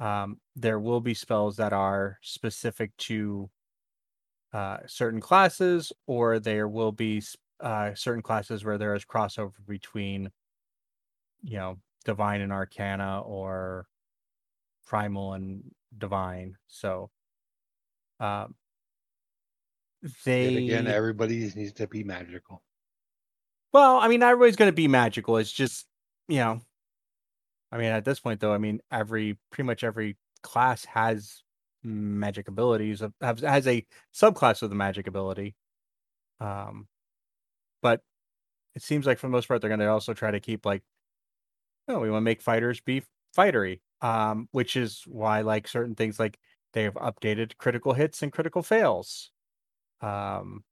um, 0.00 0.40
there 0.54 0.78
will 0.78 1.00
be 1.00 1.14
spells 1.14 1.56
that 1.56 1.72
are 1.72 2.18
specific 2.22 2.96
to 2.98 3.50
uh, 4.52 4.78
certain 4.86 5.20
classes, 5.20 5.92
or 6.06 6.38
there 6.38 6.68
will 6.68 6.92
be 6.92 7.22
uh, 7.60 7.94
certain 7.94 8.22
classes 8.22 8.64
where 8.64 8.78
there 8.78 8.94
is 8.94 9.04
crossover 9.04 9.52
between, 9.66 10.30
you 11.42 11.56
know, 11.58 11.78
divine 12.04 12.40
and 12.40 12.52
arcana 12.52 13.20
or 13.20 13.86
primal 14.86 15.34
and 15.34 15.74
divine. 15.96 16.56
So, 16.66 17.10
um, 18.20 18.54
they 20.24 20.50
Yet 20.50 20.58
again, 20.58 20.86
everybody 20.86 21.38
needs 21.54 21.72
to 21.74 21.86
be 21.86 22.04
magical. 22.04 22.62
Well, 23.72 23.98
I 23.98 24.08
mean, 24.08 24.20
not 24.20 24.30
everybody's 24.32 24.56
going 24.56 24.70
to 24.70 24.74
be 24.74 24.88
magical. 24.88 25.36
It's 25.36 25.52
just, 25.52 25.86
you 26.28 26.38
know, 26.38 26.60
I 27.70 27.76
mean, 27.78 27.88
at 27.88 28.04
this 28.04 28.20
point, 28.20 28.40
though, 28.40 28.52
I 28.52 28.58
mean, 28.58 28.80
every 28.90 29.36
pretty 29.50 29.66
much 29.66 29.84
every 29.84 30.16
class 30.42 30.84
has 30.86 31.42
magic 31.82 32.48
abilities, 32.48 33.02
has 33.20 33.40
has 33.40 33.66
a 33.66 33.86
subclass 34.14 34.62
of 34.62 34.70
the 34.70 34.76
magic 34.76 35.06
ability. 35.06 35.54
Um, 36.40 36.88
but 37.82 38.02
it 38.76 38.82
seems 38.82 39.06
like 39.06 39.18
for 39.18 39.26
the 39.28 39.32
most 39.32 39.48
part, 39.48 39.60
they're 39.62 39.68
going 39.70 39.80
to 39.80 39.88
also 39.88 40.14
try 40.14 40.30
to 40.32 40.40
keep 40.40 40.66
like, 40.66 40.82
oh, 41.88 41.98
we 42.00 42.10
want 42.10 42.22
to 42.22 42.24
make 42.24 42.42
fighters 42.42 42.80
be 42.80 43.02
fightery. 43.36 43.80
Um, 44.00 44.48
which 44.52 44.76
is 44.76 45.02
why 45.06 45.40
like 45.40 45.66
certain 45.66 45.96
things 45.96 46.20
like 46.20 46.38
they 46.72 46.84
have 46.84 46.94
updated 46.94 47.56
critical 47.58 47.94
hits 47.94 48.22
and 48.22 48.32
critical 48.32 48.62
fails. 48.62 49.32
Um, 50.02 50.64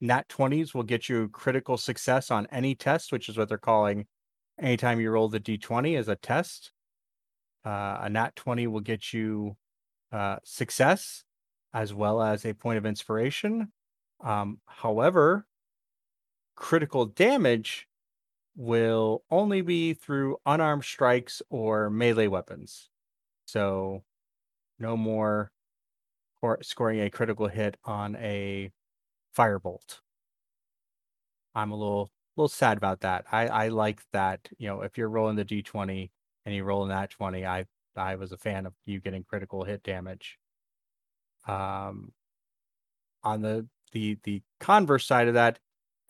Nat 0.00 0.28
20s 0.28 0.74
will 0.74 0.84
get 0.84 1.08
you 1.08 1.28
critical 1.28 1.76
success 1.76 2.30
on 2.30 2.46
any 2.52 2.74
test, 2.74 3.12
which 3.12 3.28
is 3.28 3.36
what 3.36 3.48
they're 3.48 3.58
calling 3.58 4.06
anytime 4.60 5.00
you 5.00 5.10
roll 5.10 5.28
the 5.28 5.40
d20 5.40 5.98
as 5.98 6.08
a 6.08 6.16
test. 6.16 6.72
Uh, 7.64 7.98
a 8.02 8.08
nat 8.08 8.34
20 8.36 8.66
will 8.66 8.80
get 8.80 9.12
you 9.12 9.56
uh, 10.12 10.36
success 10.44 11.24
as 11.74 11.92
well 11.92 12.22
as 12.22 12.44
a 12.44 12.54
point 12.54 12.78
of 12.78 12.86
inspiration. 12.86 13.72
Um, 14.20 14.60
however, 14.66 15.46
critical 16.56 17.06
damage 17.06 17.86
will 18.56 19.22
only 19.30 19.60
be 19.60 19.94
through 19.94 20.38
unarmed 20.46 20.84
strikes 20.84 21.42
or 21.50 21.90
melee 21.90 22.26
weapons. 22.26 22.90
So, 23.46 24.02
no 24.78 24.96
more 24.96 25.52
or 26.42 26.58
scoring 26.62 27.00
a 27.00 27.10
critical 27.10 27.48
hit 27.48 27.76
on 27.84 28.16
a 28.16 28.70
firebolt. 29.36 30.00
I'm 31.54 31.70
a 31.72 31.76
little 31.76 32.10
little 32.36 32.48
sad 32.48 32.76
about 32.76 33.00
that. 33.00 33.24
I 33.32 33.48
I 33.48 33.68
like 33.68 34.02
that. 34.12 34.48
You 34.58 34.68
know, 34.68 34.82
if 34.82 34.96
you're 34.98 35.08
rolling 35.10 35.36
the 35.36 35.44
d20 35.44 36.10
and 36.46 36.54
you 36.54 36.64
roll 36.64 36.82
in 36.84 36.88
that 36.90 37.10
20, 37.10 37.44
I 37.46 37.66
I 37.96 38.14
was 38.16 38.32
a 38.32 38.38
fan 38.38 38.66
of 38.66 38.74
you 38.86 39.00
getting 39.00 39.24
critical 39.24 39.64
hit 39.64 39.82
damage. 39.82 40.38
Um, 41.46 42.12
on 43.22 43.42
the 43.42 43.66
the 43.92 44.18
the 44.24 44.42
converse 44.60 45.06
side 45.06 45.28
of 45.28 45.34
that, 45.34 45.58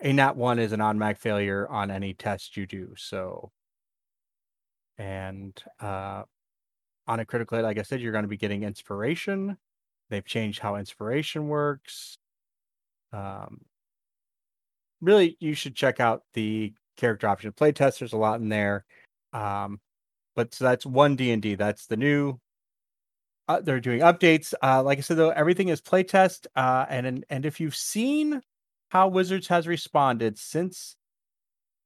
a 0.01 0.13
nat 0.13 0.35
one 0.35 0.59
is 0.59 0.71
an 0.71 0.81
automatic 0.81 1.17
failure 1.17 1.67
on 1.69 1.91
any 1.91 2.13
test 2.13 2.57
you 2.57 2.65
do. 2.65 2.93
So, 2.97 3.51
and 4.97 5.61
uh, 5.79 6.23
on 7.07 7.19
a 7.19 7.25
critical 7.25 7.57
hit, 7.57 7.63
like 7.63 7.79
I 7.79 7.83
said, 7.83 8.01
you're 8.01 8.11
going 8.11 8.23
to 8.23 8.29
be 8.29 8.37
getting 8.37 8.63
inspiration. 8.63 9.57
They've 10.09 10.25
changed 10.25 10.59
how 10.59 10.75
inspiration 10.75 11.47
works. 11.47 12.17
Um, 13.11 13.61
really, 15.01 15.37
you 15.39 15.53
should 15.53 15.75
check 15.75 15.99
out 15.99 16.23
the 16.33 16.73
character 16.97 17.27
option 17.27 17.51
playtest. 17.51 17.99
There's 17.99 18.13
a 18.13 18.17
lot 18.17 18.41
in 18.41 18.49
there. 18.49 18.85
Um, 19.33 19.79
but 20.35 20.53
so 20.53 20.65
that's 20.65 20.85
one 20.85 21.15
D 21.15 21.31
and 21.31 21.41
D. 21.41 21.55
That's 21.55 21.87
the 21.87 21.97
new. 21.97 22.39
Uh, 23.47 23.61
they're 23.61 23.79
doing 23.79 24.01
updates. 24.01 24.53
Uh, 24.61 24.83
like 24.83 24.99
I 24.99 25.01
said, 25.01 25.17
though, 25.17 25.31
everything 25.31 25.69
is 25.69 25.81
playtest. 25.81 26.47
Uh, 26.55 26.85
and 26.89 27.25
and 27.29 27.45
if 27.45 27.59
you've 27.59 27.75
seen 27.75 28.41
how 28.89 29.07
Wizards 29.07 29.47
has 29.47 29.67
responded 29.67 30.37
since 30.37 30.95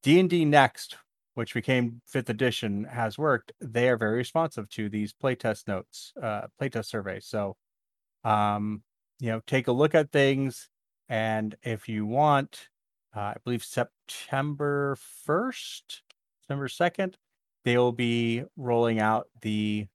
D 0.03 0.19
and 0.19 0.29
D 0.29 0.45
Next, 0.45 0.97
which 1.35 1.53
became 1.53 2.01
fifth 2.05 2.29
edition, 2.29 2.83
has 2.85 3.17
worked, 3.17 3.53
they 3.61 3.89
are 3.89 3.97
very 3.97 4.17
responsive 4.17 4.69
to 4.69 4.89
these 4.89 5.13
playtest 5.13 5.67
notes, 5.67 6.13
uh, 6.21 6.47
playtest 6.61 6.85
surveys. 6.85 7.25
So, 7.25 7.55
um, 8.23 8.83
you 9.19 9.29
know, 9.31 9.41
take 9.47 9.67
a 9.67 9.71
look 9.71 9.95
at 9.95 10.11
things, 10.11 10.69
and 11.14 11.56
if 11.61 11.88
you 11.88 12.07
want, 12.07 12.69
uh, 13.15 13.19
I 13.19 13.35
believe 13.44 13.64
September 13.64 14.98
first, 15.23 16.02
September 16.41 16.68
second, 16.68 17.19
they 17.64 17.77
will 17.77 17.91
be 17.91 18.45
rolling 18.57 18.99
out 18.99 19.27
the 19.41 19.85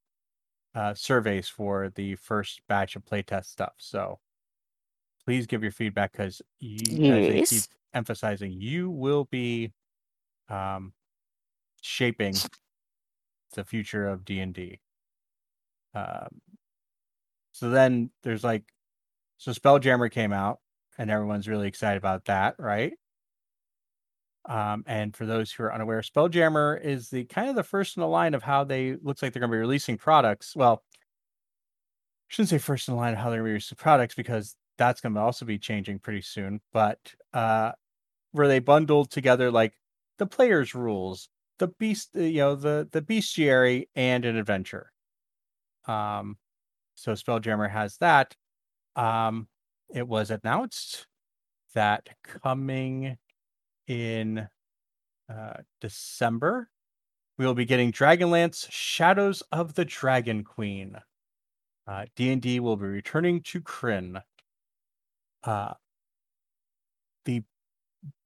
uh, 0.77 0.95
surveys 0.95 1.49
for 1.49 1.91
the 1.97 2.15
first 2.15 2.61
batch 2.69 2.95
of 2.95 3.05
playtest 3.05 3.47
stuff. 3.47 3.73
So 3.79 4.21
please 5.25 5.49
give 5.49 5.61
your 5.61 5.73
feedback 5.73 6.13
because 6.13 6.41
they 6.61 7.41
keep 7.51 7.63
emphasizing, 7.95 8.53
you 8.53 8.89
will 8.89 9.25
be 9.25 9.73
um, 10.49 10.93
shaping 11.83 12.35
the 13.55 13.65
future 13.65 14.07
of 14.07 14.25
D 14.25 14.39
and 14.39 14.55
D. 14.55 14.79
Um, 15.95 16.41
so 17.51 17.71
then 17.71 18.11
there's 18.23 18.45
like, 18.45 18.63
so 19.37 19.51
Spelljammer 19.51 20.13
came 20.13 20.33
out, 20.33 20.61
and 20.99 21.11
everyone's 21.11 21.49
really 21.49 21.69
excited 21.69 21.97
about 21.97 22.27
that, 22.27 22.57
right? 22.59 22.93
Um, 24.49 24.83
and 24.87 25.15
for 25.15 25.27
those 25.27 25.53
who 25.53 25.63
are 25.63 25.75
unaware, 25.75 26.01
Spelljammer 26.01 26.83
is 26.83 27.11
the 27.11 27.25
kind 27.25 27.49
of 27.49 27.55
the 27.55 27.63
first 27.63 27.97
in 27.97 28.01
the 28.01 28.09
line 28.09 28.35
of 28.35 28.43
how 28.43 28.65
they 28.65 28.97
looks 29.03 29.23
like 29.23 29.33
they're 29.33 29.41
going 29.41 29.51
to 29.51 29.57
be 29.57 29.61
releasing 29.61 29.99
products. 29.99 30.57
Well, 30.57 30.83
I 30.93 32.29
shouldn't 32.29 32.49
say 32.49 32.59
first 32.59 32.89
in 32.89 32.95
the 32.95 33.01
line 33.01 33.13
of 33.13 33.19
how 33.19 33.31
they're 33.31 33.39
going 33.39 33.47
to 33.47 33.51
be 33.51 33.53
releasing 33.53 33.77
products 33.77 34.15
because 34.15 34.57
that's 34.79 35.01
going 35.01 35.15
to 35.15 35.21
also 35.21 35.45
be 35.45 35.59
changing 35.59 35.99
pretty 35.99 36.23
soon. 36.23 36.61
But 36.73 36.99
uh, 37.35 37.73
where 38.33 38.49
they 38.49 38.59
bundled 38.59 39.11
together 39.11 39.51
like 39.51 39.75
the 40.19 40.27
player's 40.27 40.75
rules, 40.75 41.29
the 41.59 41.69
beast, 41.69 42.11
you 42.15 42.39
know, 42.39 42.55
the 42.55 42.89
the 42.91 43.03
bestiary, 43.03 43.89
and 43.95 44.25
an 44.25 44.37
adventure. 44.37 44.93
Um, 45.87 46.39
so 46.95 47.13
Spelljammer 47.13 47.71
has 47.71 47.99
that. 47.99 48.35
Um, 48.97 49.49
it 49.89 50.07
was 50.07 50.31
announced 50.31 51.07
that 51.75 52.09
coming 52.23 53.17
in 53.87 54.49
uh, 55.29 55.55
December, 55.81 56.69
we 57.37 57.47
will 57.47 57.55
be 57.55 57.65
getting 57.65 57.93
Dragonlance: 57.93 58.67
Shadows 58.71 59.43
of 59.53 59.75
the 59.75 59.85
Dragon 59.85 60.45
Queen. 60.45 60.97
Uh, 61.87 62.05
D&D 62.17 62.61
will 62.61 62.77
be 62.77 62.87
returning 62.87 63.43
to 63.43 63.61
Krynn. 63.63 64.21
Uh, 65.43 65.73
the 67.25 67.43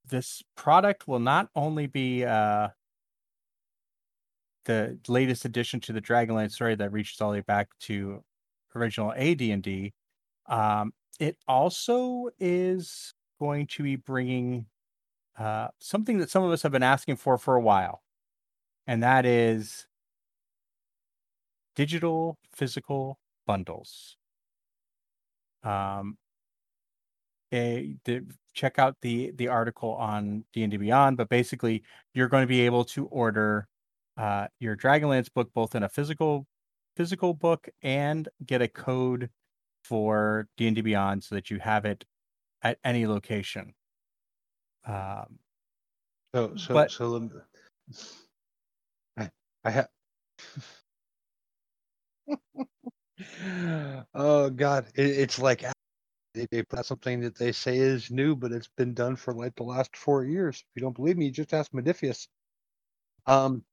this 0.08 0.42
product 0.56 1.06
will 1.06 1.20
not 1.20 1.48
only 1.54 1.86
be 1.86 2.24
uh, 2.24 2.68
the 4.64 4.98
latest 5.08 5.44
addition 5.44 5.80
to 5.80 5.92
the 5.92 6.00
Dragonlance 6.00 6.52
story 6.52 6.74
that 6.74 6.92
reaches 6.92 7.20
all 7.20 7.30
the 7.30 7.38
way 7.38 7.44
back 7.46 7.68
to 7.80 8.22
original 8.74 9.12
AD&D. 9.12 9.92
Um, 10.46 10.92
it 11.20 11.36
also 11.46 12.28
is 12.38 13.14
going 13.38 13.66
to 13.66 13.82
be 13.82 13.96
bringing 13.96 14.66
uh, 15.38 15.68
something 15.80 16.18
that 16.18 16.30
some 16.30 16.42
of 16.42 16.50
us 16.50 16.62
have 16.62 16.72
been 16.72 16.82
asking 16.82 17.16
for 17.16 17.38
for 17.38 17.56
a 17.56 17.60
while, 17.60 18.02
and 18.86 19.02
that 19.02 19.24
is 19.26 19.86
digital 21.74 22.38
physical 22.52 23.18
bundles. 23.46 24.16
Um, 25.64 26.18
a, 27.52 27.96
the, 28.04 28.24
check 28.54 28.78
out 28.78 28.96
the 29.02 29.32
the 29.36 29.48
article 29.48 29.94
on 29.94 30.44
D 30.52 30.62
and 30.62 30.70
D 30.70 30.76
Beyond, 30.76 31.16
but 31.16 31.28
basically 31.28 31.82
you're 32.14 32.28
going 32.28 32.42
to 32.42 32.48
be 32.48 32.62
able 32.62 32.84
to 32.86 33.06
order 33.06 33.68
uh, 34.16 34.48
your 34.60 34.76
Dragonlance 34.76 35.32
book 35.32 35.50
both 35.54 35.74
in 35.74 35.82
a 35.82 35.88
physical 35.88 36.46
physical 36.96 37.34
book 37.34 37.68
and 37.82 38.28
get 38.46 38.62
a 38.62 38.68
code 38.68 39.30
for 39.84 40.48
D 40.56 40.66
and 40.66 40.76
D 40.76 40.82
Beyond 40.82 41.24
so 41.24 41.34
that 41.34 41.50
you 41.50 41.58
have 41.58 41.84
it 41.84 42.04
at 42.62 42.78
any 42.84 43.06
location. 43.06 43.74
Um, 44.86 45.38
So 46.34 46.56
so 46.56 46.74
But- 46.74 46.90
so 46.90 47.30
I 49.16 49.30
I 49.64 49.70
have 49.70 49.88
Oh 54.14 54.50
God, 54.50 54.86
it, 54.94 55.06
it's 55.06 55.38
like 55.38 55.64
they, 56.34 56.46
they 56.50 56.62
put 56.62 56.86
something 56.86 57.20
that 57.20 57.36
they 57.36 57.52
say 57.52 57.76
is 57.76 58.10
new, 58.10 58.34
but 58.34 58.52
it's 58.52 58.68
been 58.76 58.94
done 58.94 59.16
for 59.16 59.34
like 59.34 59.54
the 59.56 59.62
last 59.64 59.96
four 59.96 60.24
years. 60.24 60.56
If 60.56 60.66
you 60.76 60.82
don't 60.82 60.96
believe 60.96 61.18
me, 61.18 61.30
just 61.30 61.52
ask 61.52 61.70
Modiphius. 61.72 62.26
Um 63.26 63.64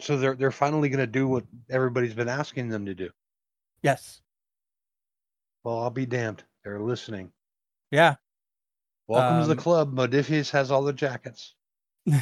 so 0.00 0.16
they're 0.18 0.34
they're 0.34 0.50
finally 0.50 0.88
gonna 0.88 1.06
do 1.06 1.26
what 1.28 1.44
everybody's 1.70 2.14
been 2.14 2.28
asking 2.28 2.68
them 2.68 2.86
to 2.86 2.94
do. 2.94 3.10
yes, 3.82 4.20
Well, 5.64 5.80
I'll 5.80 5.90
be 5.90 6.06
damned. 6.06 6.44
They're 6.62 6.80
listening. 6.80 7.32
yeah. 7.90 8.16
Welcome 9.06 9.36
to 9.38 9.42
Um, 9.42 9.48
the 9.48 9.56
club. 9.56 9.94
Modiphius 9.94 10.50
has 10.50 10.70
all 10.70 10.82
the 10.82 10.92
jackets. 10.92 11.54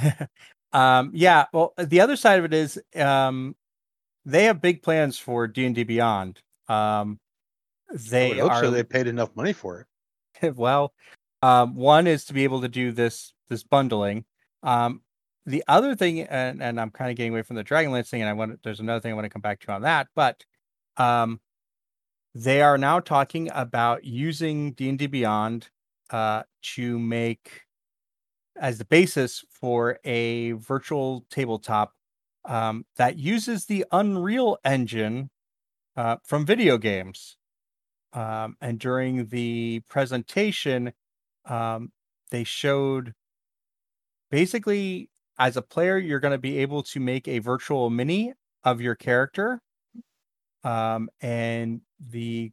um 0.73 1.11
yeah 1.13 1.45
well 1.53 1.75
the 1.77 2.01
other 2.01 2.15
side 2.17 2.39
of 2.39 2.45
it 2.45 2.55
is 2.55 2.81
um 2.97 3.55
they 4.25 4.45
have 4.45 4.63
big 4.63 4.81
plans 4.81 5.19
for 5.19 5.49
d&d 5.49 5.83
beyond 5.83 6.41
um 6.69 7.19
they 7.93 8.39
are 8.41 8.63
so. 8.63 8.71
They 8.71 8.85
paid 8.85 9.09
enough 9.09 9.35
money 9.35 9.53
for 9.53 9.87
it. 10.43 10.53
well 10.57 10.95
Um, 11.43 11.75
one 11.75 12.07
is 12.07 12.25
to 12.27 12.33
be 12.33 12.45
able 12.45 12.61
to 12.63 12.69
do 12.69 12.93
this 12.93 13.35
this 13.51 13.65
bundling. 13.65 14.25
Um, 14.63 15.03
the 15.45 15.65
other 15.67 15.97
thing, 15.97 16.21
and, 16.21 16.63
and 16.63 16.81
I'm 16.81 16.91
kind 16.91 17.11
of 17.11 17.17
getting 17.17 17.33
away 17.33 17.43
from 17.43 17.57
the 17.57 17.65
Dragonlance 17.65 18.09
thing, 18.09 18.23
and 18.23 18.31
I 18.31 18.33
want 18.33 18.63
there's 18.63 18.79
another 18.81 19.01
thing 19.01 19.11
I 19.11 19.15
want 19.17 19.25
to 19.25 19.31
come 19.31 19.43
back 19.43 19.59
to 19.61 19.73
on 19.73 19.83
that, 19.83 20.07
but 20.15 20.45
um, 20.97 21.41
they 22.35 22.63
are 22.63 22.79
now 22.79 23.01
talking 23.01 23.51
about 23.53 24.05
using 24.05 24.73
D 24.73 24.89
and 24.89 24.99
D 24.99 25.07
Beyond 25.07 25.69
uh, 26.11 26.43
to 26.75 26.99
make 26.99 27.63
as 28.57 28.79
the 28.79 28.85
basis 28.85 29.45
for 29.51 29.99
a 30.05 30.53
virtual 30.53 31.25
tabletop 31.31 31.93
um, 32.45 32.85
that 32.97 33.19
uses 33.19 33.67
the 33.67 33.85
Unreal 33.93 34.59
Engine 34.65 35.31
uh, 35.97 36.17
from 36.25 36.45
video 36.45 36.79
games. 36.79 37.37
Um, 38.13 38.57
and 38.61 38.79
during 38.79 39.27
the 39.27 39.81
presentation, 39.89 40.93
um, 41.47 41.93
they 42.31 42.45
showed 42.45 43.15
basically 44.31 45.09
as 45.39 45.57
a 45.57 45.63
player, 45.63 45.99
you're 45.99 46.21
going 46.21 46.33
to 46.33 46.39
be 46.39 46.59
able 46.59 46.83
to 46.83 47.01
make 47.01 47.27
a 47.27 47.39
virtual 47.39 47.91
mini 47.91 48.33
of 48.65 48.81
your 48.81 48.95
character. 48.95 49.61
Um, 50.63 51.09
and 51.21 51.81
the 52.11 52.53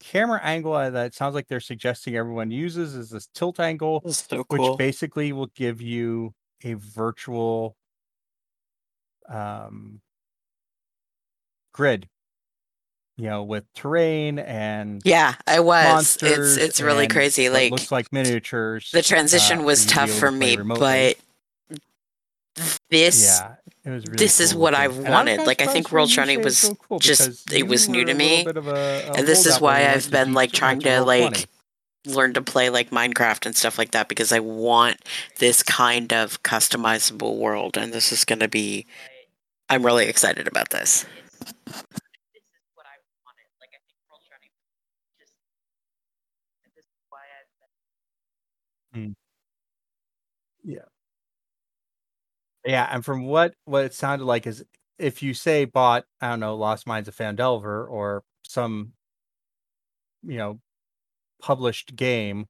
camera 0.00 0.40
angle 0.42 0.74
uh, 0.74 0.90
that 0.90 1.14
sounds 1.14 1.34
like 1.34 1.48
they're 1.48 1.60
suggesting 1.60 2.16
everyone 2.16 2.50
uses 2.50 2.94
is 2.94 3.10
this 3.10 3.26
tilt 3.34 3.60
angle, 3.60 4.02
so 4.10 4.44
which 4.48 4.78
basically 4.78 5.32
will 5.32 5.50
give 5.54 5.80
you 5.80 6.34
a 6.64 6.74
virtual 6.74 7.76
um, 9.28 10.00
grid, 11.72 12.08
you 13.16 13.26
know, 13.26 13.44
with 13.44 13.64
terrain 13.74 14.38
and 14.38 15.02
yeah, 15.04 15.34
I 15.46 15.60
was. 15.60 16.18
It's 16.22 16.56
it's 16.56 16.80
really 16.80 17.08
crazy. 17.08 17.50
Like 17.50 17.70
looks 17.70 17.92
like 17.92 18.12
miniatures. 18.12 18.90
the 18.92 19.02
transition 19.02 19.60
uh, 19.60 19.62
was 19.62 19.86
tough 19.86 20.10
for 20.10 20.26
to 20.26 20.32
me, 20.32 20.56
remotely. 20.56 21.16
but 21.76 21.88
this 22.90 23.40
yeah, 23.40 23.54
really 23.90 24.16
this 24.16 24.40
is 24.40 24.52
cool 24.52 24.62
what. 24.62 24.74
I've 24.74 24.96
wanted. 24.98 25.46
Like, 25.46 25.62
I 25.62 25.66
think 25.66 25.90
World 25.92 26.10
you 26.10 26.16
Journey 26.16 26.34
say 26.34 26.40
it's 26.40 26.44
was 26.44 26.58
so 26.58 26.74
cool 26.88 26.98
just 26.98 27.52
it 27.52 27.66
was 27.68 27.88
new 27.88 28.04
to 28.04 28.12
a 28.12 28.14
me, 28.14 28.44
of 28.46 28.66
a- 28.66 28.70
a 28.70 29.12
and 29.18 29.26
this 29.26 29.46
is 29.46 29.60
why 29.60 29.86
I've 29.86 30.10
been 30.10 30.32
like 30.34 30.52
trying 30.52 30.80
to 30.80 30.88
Roll20. 30.88 31.04
like 31.06 31.48
learn 32.06 32.32
to 32.34 32.40
play 32.42 32.70
like 32.70 32.90
Minecraft 32.90 33.44
and 33.46 33.56
stuff 33.56 33.76
like 33.78 33.90
that 33.90 34.08
because 34.08 34.32
I 34.32 34.38
want 34.40 34.96
this 35.38 35.62
kind 35.62 36.12
of 36.12 36.42
customizable 36.42 37.36
world, 37.38 37.76
and 37.76 37.92
this 37.92 38.12
is 38.12 38.24
going 38.24 38.40
to 38.40 38.48
be. 38.48 38.86
I'm 39.68 39.84
really 39.84 40.06
excited 40.06 40.48
about 40.48 40.70
this. 40.70 41.04
Yeah, 52.68 52.86
and 52.92 53.02
from 53.04 53.24
what 53.24 53.54
what 53.64 53.84
it 53.86 53.94
sounded 53.94 54.26
like 54.26 54.46
is 54.46 54.62
if 54.98 55.22
you 55.22 55.32
say 55.32 55.64
bought, 55.64 56.04
I 56.20 56.28
don't 56.28 56.40
know, 56.40 56.54
Lost 56.56 56.86
Mines 56.86 57.08
of 57.08 57.16
Phandelver 57.16 57.88
or 57.90 58.24
some 58.46 58.92
you 60.22 60.36
know 60.38 60.60
published 61.42 61.96
game, 61.96 62.46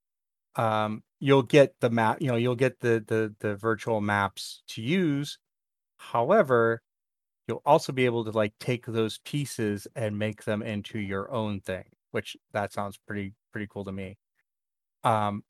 um, 0.57 1.03
you'll 1.21 1.43
get 1.45 1.75
the 1.81 1.91
map, 1.91 2.19
you 2.23 2.29
know, 2.29 2.37
you'll 2.37 2.57
get 2.57 2.81
the 2.81 3.05
the 3.07 3.35
the 3.41 3.57
virtual 3.57 4.01
maps 4.01 4.63
to 4.71 4.83
use. 4.83 5.39
However, 5.99 6.83
you'll 7.49 7.63
also 7.67 7.93
be 7.93 8.07
able 8.07 8.25
to 8.27 8.33
like 8.33 8.55
take 8.61 8.87
those 8.87 9.19
pieces 9.25 9.87
and 9.97 10.19
make 10.19 10.45
them 10.45 10.63
into 10.63 10.99
your 11.01 11.33
own 11.33 11.61
thing, 11.63 11.85
which 12.13 12.37
that 12.53 12.73
sounds 12.75 12.99
pretty 13.07 13.35
pretty 13.53 13.69
cool 13.71 13.85
to 13.87 13.93
me. 13.93 14.19
Um 15.05 15.45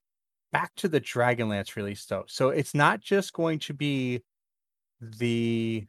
back 0.53 0.75
to 0.77 0.89
the 0.89 1.01
Dragonlance 1.01 1.77
release 1.77 2.07
though. 2.07 2.25
So 2.29 2.51
it's 2.51 2.75
not 2.75 3.01
just 3.01 3.33
going 3.35 3.59
to 3.61 3.75
be 3.75 4.23
the 5.01 5.87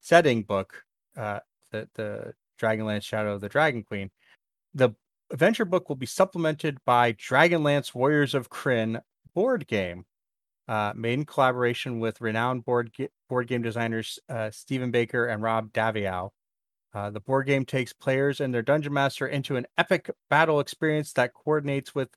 setting 0.00 0.42
book, 0.42 0.84
uh, 1.16 1.40
the 1.70 1.88
the 1.94 2.34
Dragonlance 2.60 3.04
Shadow 3.04 3.34
of 3.34 3.40
the 3.40 3.48
Dragon 3.48 3.82
Queen. 3.82 4.10
The 4.74 4.90
adventure 5.32 5.64
book 5.64 5.88
will 5.88 5.96
be 5.96 6.06
supplemented 6.06 6.78
by 6.84 7.12
Dragonlance 7.12 7.94
Warriors 7.94 8.34
of 8.34 8.50
Krynn 8.50 9.00
board 9.34 9.66
game, 9.66 10.04
uh, 10.68 10.92
made 10.94 11.18
in 11.18 11.24
collaboration 11.24 12.00
with 12.00 12.20
renowned 12.20 12.64
board 12.64 12.92
ga- 12.96 13.10
board 13.28 13.46
game 13.46 13.62
designers 13.62 14.18
uh, 14.28 14.50
Stephen 14.50 14.90
Baker 14.90 15.26
and 15.26 15.42
Rob 15.42 15.72
Daviau. 15.72 16.30
Uh, 16.92 17.10
the 17.10 17.20
board 17.20 17.46
game 17.46 17.64
takes 17.64 17.92
players 17.92 18.40
and 18.40 18.52
their 18.52 18.62
dungeon 18.62 18.92
master 18.92 19.26
into 19.26 19.56
an 19.56 19.66
epic 19.78 20.10
battle 20.28 20.58
experience 20.58 21.12
that 21.12 21.32
coordinates 21.34 21.94
with 21.94 22.08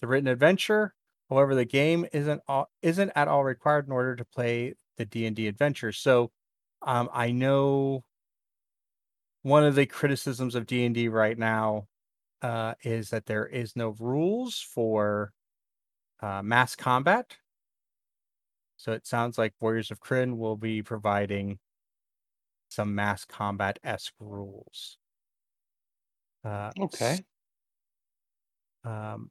the 0.00 0.06
written 0.06 0.28
adventure. 0.28 0.94
However, 1.30 1.54
the 1.54 1.64
game 1.64 2.06
isn't 2.12 2.42
all, 2.46 2.70
isn't 2.82 3.12
at 3.14 3.28
all 3.28 3.42
required 3.44 3.86
in 3.86 3.92
order 3.92 4.16
to 4.16 4.24
play 4.24 4.74
the 4.98 5.06
D 5.06 5.26
and 5.26 5.36
D 5.36 5.48
adventure. 5.48 5.92
So, 5.92 6.32
um, 6.82 7.10
I 7.14 7.32
know 7.32 8.04
one 9.42 9.64
of 9.64 9.74
the 9.74 9.86
criticisms 9.86 10.54
of 10.54 10.66
D 10.66 10.84
and 10.84 10.94
D 10.94 11.08
right 11.08 11.38
now 11.38 11.88
uh, 12.42 12.74
is 12.82 13.10
that 13.10 13.26
there 13.26 13.46
is 13.46 13.76
no 13.76 13.90
rules 14.00 14.60
for 14.60 15.32
uh, 16.20 16.42
mass 16.42 16.76
combat. 16.76 17.36
So 18.78 18.92
it 18.92 19.06
sounds 19.06 19.36
like 19.36 19.54
Warriors 19.60 19.90
of 19.90 20.00
Krynn 20.00 20.38
will 20.38 20.56
be 20.56 20.82
providing 20.82 21.58
some 22.68 22.94
mass 22.94 23.24
combat 23.26 23.78
esque 23.82 24.14
rules. 24.20 24.98
Uh, 26.44 26.72
Okay. 26.78 27.24
um, 28.84 29.30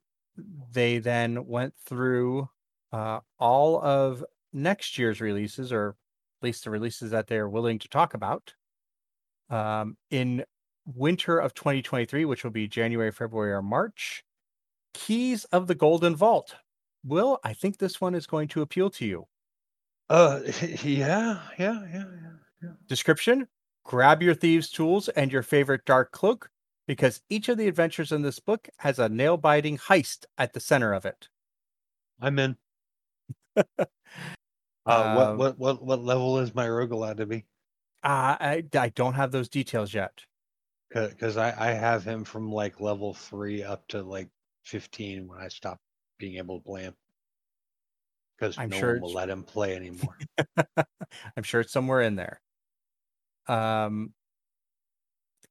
they 0.71 0.99
then 0.99 1.45
went 1.47 1.73
through 1.85 2.49
uh, 2.91 3.19
all 3.39 3.81
of 3.81 4.23
next 4.57 4.97
year's 4.97 5.21
releases, 5.21 5.71
or 5.71 5.95
at 6.41 6.45
least 6.45 6.63
the 6.63 6.69
releases 6.69 7.11
that 7.11 7.27
they're 7.27 7.49
willing 7.49 7.79
to 7.79 7.87
talk 7.87 8.13
about. 8.13 8.53
Um, 9.49 9.95
in 10.11 10.43
winter 10.85 11.39
of 11.39 11.53
2023, 11.53 12.25
which 12.25 12.43
will 12.43 12.51
be 12.51 12.67
January, 12.67 13.11
February, 13.11 13.53
or 13.53 13.61
March, 13.61 14.23
Keys 14.93 15.45
of 15.45 15.67
the 15.67 15.75
Golden 15.75 16.15
Vault. 16.15 16.55
Will, 17.05 17.39
I 17.43 17.53
think 17.53 17.77
this 17.77 18.01
one 18.01 18.15
is 18.15 18.27
going 18.27 18.49
to 18.49 18.61
appeal 18.61 18.89
to 18.91 19.05
you. 19.05 19.25
Uh, 20.09 20.39
yeah, 20.83 21.41
yeah, 21.57 21.83
yeah, 21.93 22.03
yeah. 22.61 22.69
Description 22.87 23.47
Grab 23.87 24.21
your 24.21 24.35
thieves' 24.35 24.69
tools 24.69 25.07
and 25.07 25.31
your 25.31 25.41
favorite 25.41 25.85
dark 25.85 26.11
cloak 26.11 26.49
because 26.87 27.21
each 27.29 27.47
of 27.47 27.57
the 27.57 27.69
adventures 27.69 28.11
in 28.11 28.21
this 28.21 28.37
book 28.37 28.67
has 28.79 28.99
a 28.99 29.07
nail 29.07 29.37
biting 29.37 29.77
heist 29.77 30.25
at 30.37 30.51
the 30.51 30.59
center 30.59 30.93
of 30.93 31.05
it. 31.05 31.29
I'm 32.19 32.37
in. 32.37 32.57
Uh, 34.87 35.15
what 35.15 35.27
Um, 35.27 35.37
what 35.37 35.59
what 35.59 35.83
what 35.83 36.03
level 36.03 36.39
is 36.39 36.55
my 36.55 36.67
rogue 36.67 36.91
allowed 36.91 37.17
to 37.17 37.25
be? 37.25 37.45
Uh, 38.03 38.37
I, 38.39 38.63
I 38.73 38.89
don't 38.89 39.15
have 39.15 39.31
those 39.31 39.49
details 39.49 39.93
yet. 39.93 40.25
Because 40.89 41.35
I 41.35 41.53
I 41.57 41.71
have 41.71 42.05
him 42.05 42.23
from 42.23 42.51
like 42.51 42.79
level 42.79 43.13
three 43.13 43.63
up 43.63 43.87
to 43.89 44.01
like 44.01 44.29
fifteen 44.63 45.27
when 45.27 45.39
I 45.39 45.49
stopped 45.49 45.81
being 46.17 46.37
able 46.37 46.59
to 46.59 46.63
play 46.63 46.83
him. 46.83 46.95
Because 48.37 48.57
I'm 48.57 48.69
no 48.69 48.79
sure 48.79 48.93
one 48.93 49.01
will 49.01 49.13
let 49.13 49.29
him 49.29 49.43
play 49.43 49.75
anymore. 49.75 50.17
I'm 51.35 51.43
sure 51.43 51.61
it's 51.61 51.73
somewhere 51.73 52.01
in 52.01 52.15
there. 52.15 52.39
Um, 53.47 54.13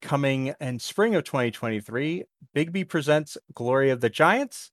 coming 0.01 0.55
in 0.61 0.79
spring 0.79 1.15
of 1.15 1.25
2023, 1.25 2.25
Bigby 2.55 2.89
presents 2.89 3.37
Glory 3.55 3.91
of 3.91 4.01
the 4.01 4.11
Giants, 4.11 4.71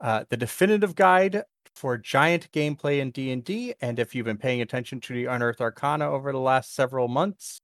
uh, 0.00 0.24
the 0.28 0.36
definitive 0.36 0.94
guide 0.94 1.44
for 1.74 1.98
giant 1.98 2.50
gameplay 2.52 3.00
in 3.00 3.10
D&D. 3.10 3.74
And 3.80 3.98
if 3.98 4.14
you've 4.14 4.26
been 4.26 4.38
paying 4.38 4.60
attention 4.62 5.00
to 5.00 5.12
the 5.12 5.26
Unearthed 5.26 5.60
Arcana 5.60 6.10
over 6.10 6.32
the 6.32 6.38
last 6.38 6.74
several 6.74 7.08
months, 7.08 7.60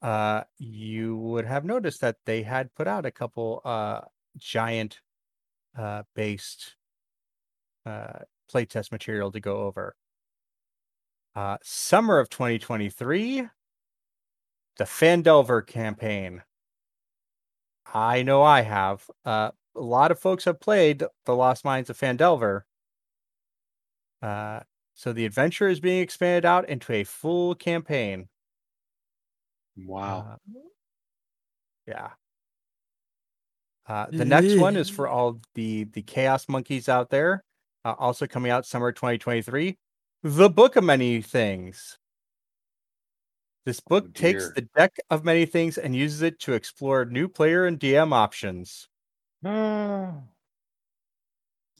uh, 0.00 0.42
you 0.58 1.16
would 1.16 1.46
have 1.46 1.64
noticed 1.64 2.00
that 2.00 2.16
they 2.26 2.42
had 2.42 2.74
put 2.74 2.88
out 2.88 3.06
a 3.06 3.10
couple 3.10 3.60
uh, 3.64 4.00
giant 4.36 5.00
uh, 5.78 6.02
based 6.14 6.74
uh, 7.86 8.20
playtest 8.52 8.92
material 8.92 9.30
to 9.30 9.40
go 9.40 9.58
over. 9.58 9.94
Uh, 11.34 11.56
summer 11.62 12.18
of 12.18 12.28
2023, 12.28 13.48
the 14.76 14.84
Phandelver 14.84 15.66
campaign. 15.66 16.42
I 17.94 18.22
know 18.22 18.42
I 18.42 18.62
have. 18.62 19.08
Uh, 19.24 19.50
a 19.74 19.80
lot 19.80 20.10
of 20.10 20.18
folks 20.18 20.44
have 20.44 20.60
played 20.60 21.04
the 21.24 21.34
Lost 21.34 21.64
Mines 21.64 21.88
of 21.90 21.98
Phandelver. 21.98 22.62
Uh, 24.22 24.60
so 24.94 25.12
the 25.12 25.26
adventure 25.26 25.68
is 25.68 25.80
being 25.80 26.00
expanded 26.00 26.44
out 26.44 26.68
into 26.68 26.92
a 26.92 27.04
full 27.04 27.54
campaign. 27.54 28.28
wow. 29.76 30.38
Uh, 30.54 30.60
yeah. 31.86 32.10
Uh, 33.86 34.06
the 34.10 34.24
next 34.24 34.56
one 34.56 34.76
is 34.76 34.88
for 34.96 35.08
all 35.08 35.40
the 35.54 35.84
the 35.84 36.02
chaos 36.02 36.48
monkeys 36.48 36.88
out 36.88 37.10
there. 37.10 37.42
Uh, 37.84 37.94
also 37.98 38.26
coming 38.28 38.52
out 38.52 38.64
summer 38.64 38.92
2023, 38.92 39.76
the 40.22 40.48
Book 40.48 40.76
of 40.76 40.84
Many 40.84 41.20
Things. 41.20 41.98
This 43.64 43.80
book 43.80 44.12
takes 44.14 44.50
the 44.52 44.62
deck 44.76 44.96
of 45.10 45.24
many 45.24 45.46
things 45.46 45.78
and 45.78 45.94
uses 45.94 46.22
it 46.22 46.40
to 46.40 46.52
explore 46.54 47.04
new 47.04 47.28
player 47.28 47.64
and 47.64 47.78
DM 47.78 48.12
options. 48.12 48.88
Ah. 49.44 50.14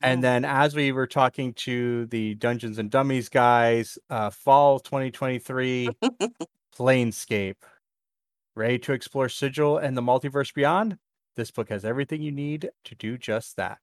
And 0.03 0.23
then 0.23 0.45
as 0.45 0.75
we 0.75 0.93
were 0.93 1.07
talking 1.07 1.55
to 1.55 2.07
the 2.07 2.35
Dungeons 2.35 2.79
and 2.79 2.91
Dummies 2.91 3.29
guys, 3.29 3.99
uh, 4.11 4.31
fall 4.31 4.81
2023, 4.81 5.89
Planescape. 6.77 7.57
Ready 8.55 8.79
to 8.81 8.93
explore 8.93 9.29
Sigil 9.29 9.79
and 9.79 9.97
the 9.97 10.03
multiverse 10.03 10.53
beyond? 10.53 10.99
This 11.37 11.51
book 11.51 11.71
has 11.71 11.85
everything 11.85 12.21
you 12.21 12.33
need 12.33 12.71
to 12.85 12.95
do 12.95 13.17
just 13.17 13.57
that. 13.57 13.81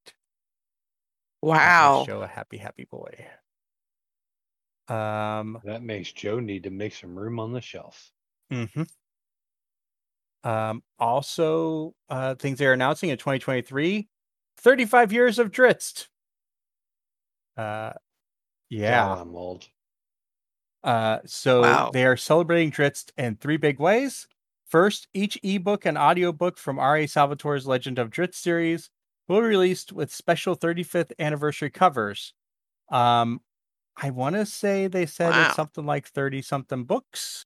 Wow. 1.41 2.03
Show 2.05 2.21
a 2.21 2.27
happy, 2.27 2.57
happy 2.57 2.85
boy. 2.85 3.25
Um, 4.87 5.59
That 5.63 5.81
makes 5.81 6.11
Joe 6.11 6.39
need 6.39 6.63
to 6.63 6.69
make 6.69 6.93
some 6.93 7.17
room 7.17 7.39
on 7.39 7.53
the 7.53 7.61
shelf. 7.61 8.11
Mm-hmm. 8.51 8.83
Um, 10.43 10.83
also, 10.97 11.93
uh, 12.09 12.35
things 12.35 12.59
they're 12.59 12.73
announcing 12.73 13.09
in 13.09 13.17
2023 13.17 14.07
35 14.59 15.11
years 15.13 15.39
of 15.39 15.51
Drizzt. 15.51 16.07
Uh, 17.57 17.93
yeah. 18.69 19.05
God, 19.07 19.19
I'm 19.19 19.35
old. 19.35 19.67
Uh, 20.83 21.19
so 21.25 21.61
Wow. 21.61 21.89
they 21.91 22.05
are 22.05 22.17
celebrating 22.17 22.71
Drizzt 22.71 23.11
in 23.17 23.35
three 23.35 23.57
big 23.57 23.79
ways. 23.79 24.27
First, 24.67 25.07
each 25.13 25.37
ebook 25.43 25.85
and 25.85 25.97
audiobook 25.97 26.57
from 26.57 26.79
R.A. 26.79 27.05
Salvatore's 27.07 27.67
Legend 27.67 27.99
of 27.99 28.09
Drizzt 28.11 28.35
series 28.35 28.89
will 29.27 29.41
be 29.41 29.47
released 29.47 29.91
with 29.91 30.13
special 30.13 30.55
35th 30.55 31.11
anniversary 31.19 31.69
covers. 31.69 32.33
Um, 32.89 33.41
I 33.97 34.11
want 34.11 34.35
to 34.35 34.45
say 34.45 34.87
they 34.87 35.05
said 35.05 35.31
Wow. 35.31 35.47
it's 35.47 35.55
something 35.55 35.85
like 35.85 36.07
30 36.07 36.41
something 36.41 36.83
books. 36.85 37.45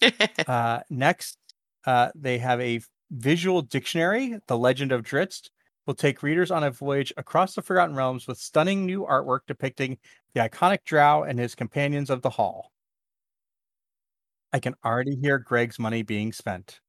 Uh, 0.46 0.80
next, 0.90 1.38
uh, 1.86 2.10
they 2.14 2.38
have 2.38 2.60
a 2.60 2.80
visual 3.10 3.62
dictionary, 3.62 4.38
The 4.48 4.58
Legend 4.58 4.90
of 4.92 5.02
Drizzt, 5.02 5.50
will 5.86 5.94
take 5.94 6.22
readers 6.22 6.50
on 6.50 6.64
a 6.64 6.70
voyage 6.70 7.12
across 7.16 7.54
the 7.54 7.62
Forgotten 7.62 7.96
Realms 7.96 8.26
with 8.26 8.38
stunning 8.38 8.86
new 8.86 9.04
artwork 9.04 9.40
depicting 9.46 9.98
the 10.34 10.40
iconic 10.40 10.84
Drow 10.84 11.22
and 11.22 11.38
his 11.38 11.54
companions 11.54 12.10
of 12.10 12.22
the 12.22 12.30
Hall. 12.30 12.70
I 14.52 14.60
can 14.60 14.74
already 14.84 15.16
hear 15.16 15.38
Greg's 15.38 15.78
money 15.78 16.02
being 16.02 16.32
spent. 16.32 16.80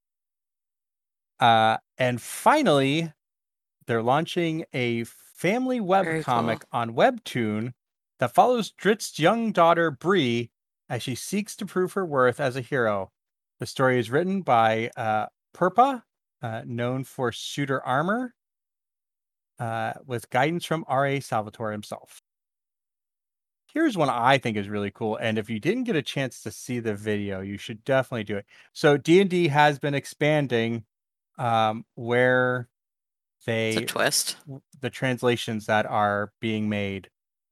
Uh, 1.40 1.78
and 1.98 2.22
finally, 2.22 3.12
they're 3.88 4.04
launching 4.04 4.66
a 4.74 5.06
family 5.06 5.80
web 5.80 6.06
Very 6.06 6.24
comic 6.24 6.64
on 6.72 6.94
Webtoon 6.94 7.74
that 8.20 8.34
follows 8.34 8.72
Drizzt's 8.72 9.20
young 9.20 9.52
daughter 9.52 9.92
Bree 9.92 10.52
as 10.90 11.02
she 11.02 11.16
seeks 11.16 11.56
to 11.58 11.66
prove 11.66 11.94
her 11.94 12.06
worth 12.06 12.40
as 12.40 12.56
a 12.56 12.62
hero. 12.62 13.12
The 13.60 13.66
story 13.66 14.00
is 14.00 14.12
written 14.12 14.42
by 14.42 14.92
uh, 14.96 15.28
Purpa, 15.54 16.04
uh, 16.42 16.62
known 16.66 17.04
for 17.04 17.32
Shooter 17.32 17.82
Armor, 17.84 18.34
uh, 19.60 19.94
with 20.06 20.30
guidance 20.30 20.66
from 20.66 20.86
R.A. 20.88 21.20
Salvatore 21.20 21.72
himself. 21.72 22.22
Here's 23.74 23.98
one 23.98 24.10
I 24.10 24.38
think 24.38 24.56
is 24.56 24.70
really 24.70 24.92
cool, 24.92 25.16
and 25.16 25.38
if 25.40 25.50
you 25.50 25.60
didn't 25.60 25.86
get 25.86 25.96
a 25.96 26.02
chance 26.04 26.44
to 26.44 26.52
see 26.52 26.80
the 26.80 26.94
video, 26.94 27.42
you 27.42 27.58
should 27.58 27.84
definitely 27.84 28.24
do 28.24 28.38
it. 28.38 28.46
So 28.72 28.98
D 28.98 29.20
and 29.20 29.30
D 29.30 29.48
has 29.48 29.80
been 29.80 29.96
expanding, 29.96 30.84
um, 31.40 31.86
where 31.96 32.70
they 33.46 33.86
twist. 33.86 34.38
the 34.82 34.90
translations 34.90 35.66
that 35.66 35.86
are 35.86 36.32
being 36.40 36.70
made 36.70 37.10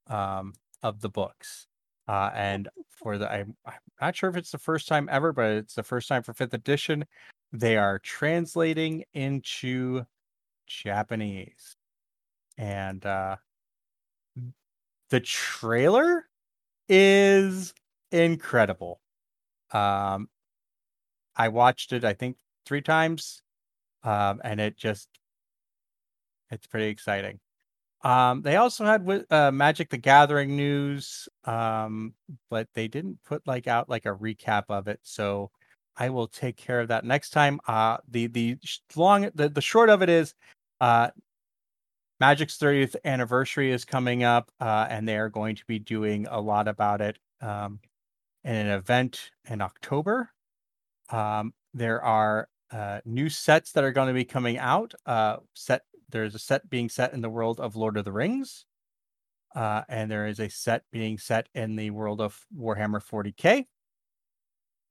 um, 0.07 0.53
of 0.83 1.01
the 1.01 1.09
books. 1.09 1.67
Uh, 2.07 2.29
and 2.33 2.69
for 2.89 3.17
the, 3.17 3.31
I'm, 3.31 3.55
I'm 3.65 3.73
not 3.99 4.15
sure 4.15 4.29
if 4.29 4.35
it's 4.35 4.51
the 4.51 4.57
first 4.57 4.87
time 4.87 5.07
ever, 5.11 5.33
but 5.33 5.51
it's 5.51 5.75
the 5.75 5.83
first 5.83 6.07
time 6.07 6.23
for 6.23 6.33
fifth 6.33 6.53
edition. 6.53 7.05
They 7.53 7.77
are 7.77 7.99
translating 7.99 9.03
into 9.13 10.05
Japanese, 10.67 11.75
and 12.61 13.03
uh, 13.07 13.35
the 15.09 15.19
trailer 15.19 16.27
is 16.87 17.73
incredible. 18.11 19.01
Um, 19.71 20.29
I 21.35 21.47
watched 21.47 21.91
it, 21.91 22.05
I 22.05 22.13
think, 22.13 22.37
three 22.67 22.81
times, 22.83 23.41
um, 24.03 24.41
and 24.43 24.61
it 24.61 24.77
just 24.77 25.09
it's 26.51 26.67
pretty 26.67 26.87
exciting. 26.87 27.39
Um, 28.03 28.43
they 28.43 28.57
also 28.57 28.85
had 28.85 29.25
uh, 29.31 29.51
Magic 29.51 29.89
the 29.89 29.97
Gathering 29.97 30.55
news, 30.55 31.27
um, 31.45 32.13
but 32.51 32.67
they 32.75 32.87
didn't 32.87 33.17
put 33.25 33.45
like 33.47 33.65
out 33.67 33.89
like 33.89 34.05
a 34.05 34.15
recap 34.15 34.65
of 34.69 34.87
it. 34.87 34.99
So 35.01 35.49
I 35.97 36.09
will 36.09 36.27
take 36.27 36.57
care 36.57 36.79
of 36.79 36.89
that 36.89 37.05
next 37.05 37.31
time. 37.31 37.59
Uh, 37.67 37.97
the 38.07 38.27
the 38.27 38.57
long 38.95 39.31
the, 39.33 39.49
the 39.49 39.61
short 39.61 39.89
of 39.89 40.03
it 40.03 40.09
is, 40.09 40.35
uh, 40.79 41.09
Magic's 42.21 42.57
30th 42.57 42.95
anniversary 43.03 43.71
is 43.71 43.85
coming 43.85 44.23
up, 44.23 44.51
uh, 44.59 44.87
and 44.89 45.07
they 45.07 45.17
are 45.17 45.29
going 45.29 45.55
to 45.55 45.65
be 45.65 45.79
doing 45.79 46.27
a 46.29 46.39
lot 46.39 46.67
about 46.67 47.01
it 47.01 47.17
um, 47.41 47.79
in 48.43 48.55
an 48.55 48.67
event 48.67 49.31
in 49.49 49.61
October. 49.61 50.31
Um, 51.09 51.53
there 51.73 52.03
are 52.03 52.49
uh, 52.71 53.01
new 53.05 53.29
sets 53.29 53.73
that 53.73 53.83
are 53.83 53.91
going 53.91 54.09
to 54.09 54.13
be 54.13 54.25
coming 54.25 54.57
out. 54.57 54.93
Uh, 55.05 55.37
set 55.55 55.83
there's 56.09 56.35
a 56.35 56.39
set 56.39 56.69
being 56.69 56.89
set 56.89 57.13
in 57.13 57.21
the 57.21 57.29
world 57.29 57.59
of 57.59 57.75
Lord 57.75 57.97
of 57.97 58.05
the 58.05 58.11
Rings, 58.13 58.65
uh, 59.55 59.83
and 59.89 60.11
there 60.11 60.27
is 60.27 60.39
a 60.39 60.49
set 60.49 60.83
being 60.91 61.17
set 61.17 61.49
in 61.55 61.75
the 61.75 61.91
world 61.91 62.21
of 62.21 62.45
Warhammer 62.55 63.01
40k. 63.03 63.67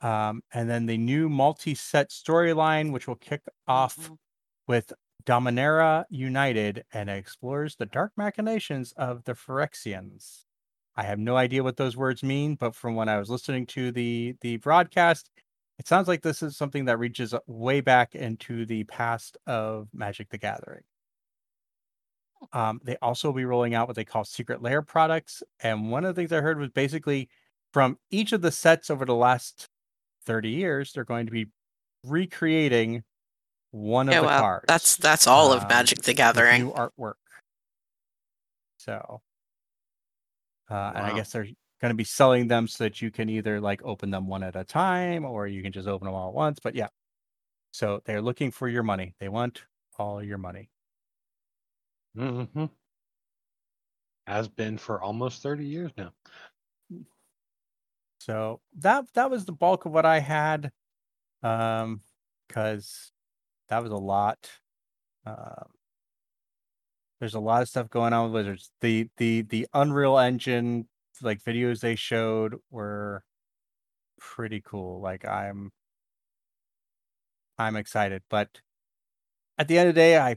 Um, 0.01 0.43
and 0.52 0.69
then 0.70 0.86
the 0.86 0.97
new 0.98 1.28
multi-set 1.28 2.11
storyline, 2.11 2.93
which 2.93 3.07
will 3.07 3.16
kick 3.16 3.43
off 3.69 3.97
Mhm. 3.98 4.19
with 4.66 4.93
Dominaria 5.25 6.05
United 6.11 6.85
and 6.93 7.11
explores 7.11 7.77
the 7.77 7.87
dark 7.87 8.13
machinations 8.17 8.93
of 8.97 9.25
the 9.25 9.35
Phyrexians. 9.35 10.45
I 10.97 11.05
have 11.05 11.19
no 11.19 11.37
idea 11.37 11.63
what 11.63 11.77
those 11.77 11.97
words 11.97 12.23
mean, 12.23 12.57
but 12.57 12.75
from 12.75 12.95
when 12.95 13.09
I 13.09 13.19
was 13.19 13.31
listening 13.31 13.67
to 13.67 13.93
the 13.93 14.35
the 14.41 14.57
broadcast, 14.59 15.31
it 15.79 15.89
sounds 15.89 16.09
like 16.09 16.23
this 16.23 16.43
is 16.43 16.57
something 16.57 16.85
that 16.87 16.99
reaches 16.99 17.35
way 17.47 17.81
back 17.81 18.15
into 18.15 18.67
the 18.67 18.85
past 18.85 19.39
of 19.47 19.89
Magic 19.95 20.29
the 20.31 20.39
Gathering. 20.39 20.83
Um, 22.53 22.81
they 22.85 22.97
also 23.03 23.29
will 23.29 23.35
be 23.35 23.45
rolling 23.45 23.75
out 23.75 23.87
what 23.87 23.97
they 23.97 24.05
call 24.05 24.25
secret 24.25 24.63
layer 24.63 24.83
products. 24.83 25.43
And 25.61 25.91
one 25.91 26.05
of 26.05 26.15
the 26.15 26.21
things 26.21 26.33
I 26.33 26.41
heard 26.41 26.59
was 26.59 26.71
basically 26.71 27.29
from 27.73 27.99
each 28.11 28.33
of 28.33 28.43
the 28.43 28.51
sets 28.51 28.91
over 28.91 29.05
the 29.05 29.15
last 29.15 29.69
30 30.25 30.51
years, 30.51 30.93
they're 30.93 31.05
going 31.05 31.27
to 31.27 31.33
be 31.33 31.47
recreating 32.05 33.05
one 33.71 34.09
of 34.09 34.15
Yeah, 34.15 34.21
the 34.21 34.27
well, 34.27 34.41
cards. 34.41 34.65
that's 34.67 34.97
that's 34.97 35.27
all 35.27 35.53
of 35.53 35.63
um, 35.63 35.69
Magic 35.69 36.03
the 36.03 36.15
Gathering. 36.15 36.65
New 36.65 36.73
artwork. 36.73 37.15
So, 38.79 39.21
uh, 40.71 40.93
and 40.95 41.05
I 41.07 41.15
guess 41.15 41.33
they're 41.33 41.45
going 41.81 41.91
to 41.91 41.95
be 41.95 42.05
selling 42.05 42.49
them 42.49 42.67
so 42.67 42.85
that 42.85 43.01
you 43.03 43.11
can 43.11 43.29
either 43.29 43.61
like 43.61 43.83
open 43.85 44.11
them 44.11 44.27
one 44.27 44.43
at 44.43 44.57
a 44.57 44.65
time 44.65 45.25
or 45.25 45.47
you 45.47 45.63
can 45.63 45.73
just 45.73 45.89
open 45.89 46.07
them 46.07 46.15
all 46.15 46.29
at 46.29 46.35
once. 46.35 46.59
But 46.63 46.75
yeah, 46.75 46.89
so 47.73 48.03
they're 48.05 48.23
looking 48.23 48.51
for 48.51 48.69
your 48.69 48.83
money. 48.83 49.15
They 49.21 49.29
want 49.29 49.63
all 49.99 50.23
your 50.23 50.39
money. 50.39 50.71
hmm 52.17 52.65
Has 54.27 54.49
been 54.49 54.79
for 54.79 55.01
almost 55.01 55.43
30 55.43 55.67
years 55.67 55.93
now. 55.97 56.13
So 58.19 58.61
that 58.79 59.07
that 59.15 59.31
was 59.31 59.45
the 59.45 59.53
bulk 59.53 59.87
of 59.87 59.93
what 59.93 60.05
I 60.05 60.19
had, 60.21 60.73
um, 61.43 62.01
because 62.47 63.13
that 63.71 63.83
was 63.83 63.93
a 63.93 63.97
lot. 63.97 64.51
Um, 65.27 65.71
there's 67.21 67.35
a 67.35 67.41
lot 67.41 67.63
of 67.63 67.69
stuff 67.69 67.91
going 67.91 68.13
on 68.13 68.33
with 68.33 68.47
Wizards. 68.47 68.71
The 68.81 69.09
the 69.17 69.43
the 69.43 69.67
Unreal 69.75 70.19
Engine 70.19 70.89
like 71.23 71.43
videos 71.43 71.81
they 71.81 71.95
showed 71.97 72.57
were 72.71 73.25
pretty 74.21 74.63
cool. 74.65 75.01
Like 75.01 75.27
I'm 75.27 75.73
I'm 77.59 77.77
excited, 77.77 78.23
but 78.29 78.61
at 79.59 79.69
the 79.69 79.79
end 79.79 79.89
of 79.89 79.95
the 79.95 80.01
day, 80.01 80.19
I 80.19 80.37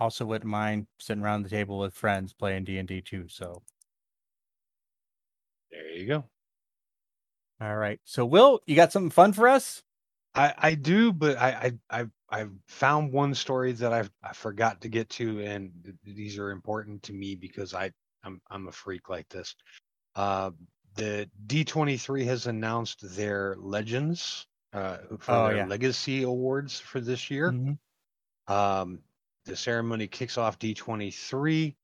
also 0.00 0.24
wouldn't 0.26 0.50
mind 0.50 0.88
sitting 0.98 1.22
around 1.24 1.44
the 1.44 1.50
table 1.50 1.78
with 1.78 1.94
friends 1.94 2.32
playing 2.34 2.64
D 2.64 2.78
and 2.78 2.88
D 2.88 3.02
too. 3.02 3.28
So 3.28 3.62
There 5.70 5.88
you 5.96 6.06
go. 6.06 6.24
all 7.60 7.76
right. 7.76 8.00
So 8.04 8.24
Will, 8.24 8.60
you 8.66 8.76
got 8.76 8.92
something 8.92 9.10
fun 9.10 9.32
for 9.32 9.48
us? 9.48 9.82
I, 10.34 10.54
I 10.56 10.74
do, 10.74 11.12
but 11.12 11.36
I, 11.38 11.72
I 11.90 12.00
I 12.02 12.06
I 12.30 12.46
found 12.68 13.12
one 13.12 13.34
story 13.34 13.72
that 13.72 13.92
I 13.92 14.08
I 14.22 14.32
forgot 14.32 14.82
to 14.82 14.88
get 14.88 15.08
to, 15.10 15.40
and 15.40 15.72
th- 15.84 15.96
these 16.16 16.38
are 16.38 16.50
important 16.50 17.02
to 17.04 17.12
me 17.12 17.34
because 17.34 17.74
I 17.74 17.92
I'm 18.22 18.40
I'm 18.50 18.68
a 18.68 18.72
freak 18.72 19.08
like 19.08 19.28
this. 19.28 19.54
Uh, 20.14 20.52
the 20.96 21.30
D23 21.46 22.24
has 22.26 22.46
announced 22.46 23.00
their 23.16 23.56
legends 23.58 24.46
uh, 24.72 24.98
for 25.20 25.38
Oh, 25.38 25.40
their 25.40 25.58
yeah. 25.58 25.60
legacy 25.60 26.24
awards 26.24 26.80
for 26.80 27.00
this 27.00 27.30
year. 27.30 27.56
Mhm. 27.56 27.78
Um, 28.46 29.02
the 29.44 29.56
ceremony 29.56 30.08
kicks 30.08 30.38
off 30.38 30.58
D23. 30.58 31.76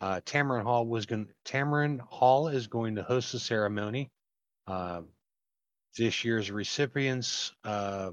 Uh, 0.00 0.20
Tamron 0.24 0.62
Hall 0.64 0.86
was 0.86 1.06
going. 1.06 1.32
Tamron 1.44 2.00
Hall 2.00 2.48
is 2.48 2.66
going 2.66 2.96
to 2.96 3.02
host 3.02 3.32
the 3.32 3.38
ceremony. 3.38 4.10
Uh, 4.66 5.02
this 5.96 6.24
year's 6.24 6.50
recipients 6.50 7.52
uh, 7.64 8.10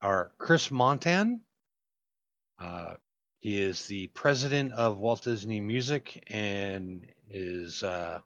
are 0.00 0.32
Chris 0.38 0.68
Montan, 0.68 1.40
uh, 2.58 2.94
he 3.40 3.60
is 3.60 3.86
the 3.86 4.08
president 4.08 4.72
of 4.72 4.98
Walt 4.98 5.22
Disney 5.22 5.60
Music 5.60 6.24
and 6.28 7.06
is 7.30 7.82
uh, 7.82 8.20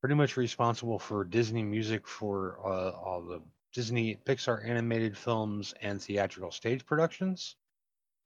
pretty 0.00 0.14
much 0.14 0.36
responsible 0.36 0.98
for 0.98 1.24
Disney 1.24 1.62
music 1.62 2.06
for 2.06 2.58
uh, 2.64 2.90
all 2.90 3.22
the 3.22 3.40
Disney 3.72 4.16
Pixar 4.24 4.66
animated 4.68 5.16
films 5.16 5.74
and 5.82 6.02
theatrical 6.02 6.50
stage 6.50 6.84
productions, 6.84 7.56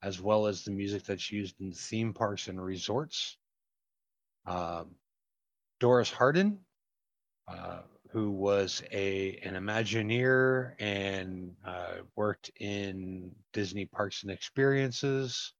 as 0.01 0.19
well 0.21 0.47
as 0.47 0.63
the 0.63 0.71
music 0.71 1.03
that's 1.03 1.31
used 1.31 1.59
in 1.61 1.71
theme 1.73 2.13
parks 2.13 2.47
and 2.47 2.63
resorts. 2.63 3.37
Um, 4.45 4.95
Doris 5.79 6.09
Hardoon, 6.09 6.57
uh, 7.47 7.81
who 8.13 8.31
was 8.31 8.83
a 8.91 9.37
an 9.43 9.55
Imagineer 9.55 10.75
and 10.79 11.55
uh, 11.65 11.95
worked 12.15 12.51
in 12.59 13.35
Disney 13.53 13.85
Parks 13.85 14.23
and 14.23 14.31
Experiences. 14.31 15.53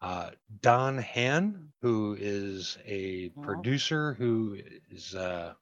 Uh, 0.00 0.30
Don 0.60 0.98
Hahn, 0.98 1.72
who 1.82 2.16
is 2.20 2.78
a 2.86 3.32
Oh. 3.36 3.42
producer 3.42 4.14
who 4.14 4.58
is 4.90 5.14
uh, 5.16 5.54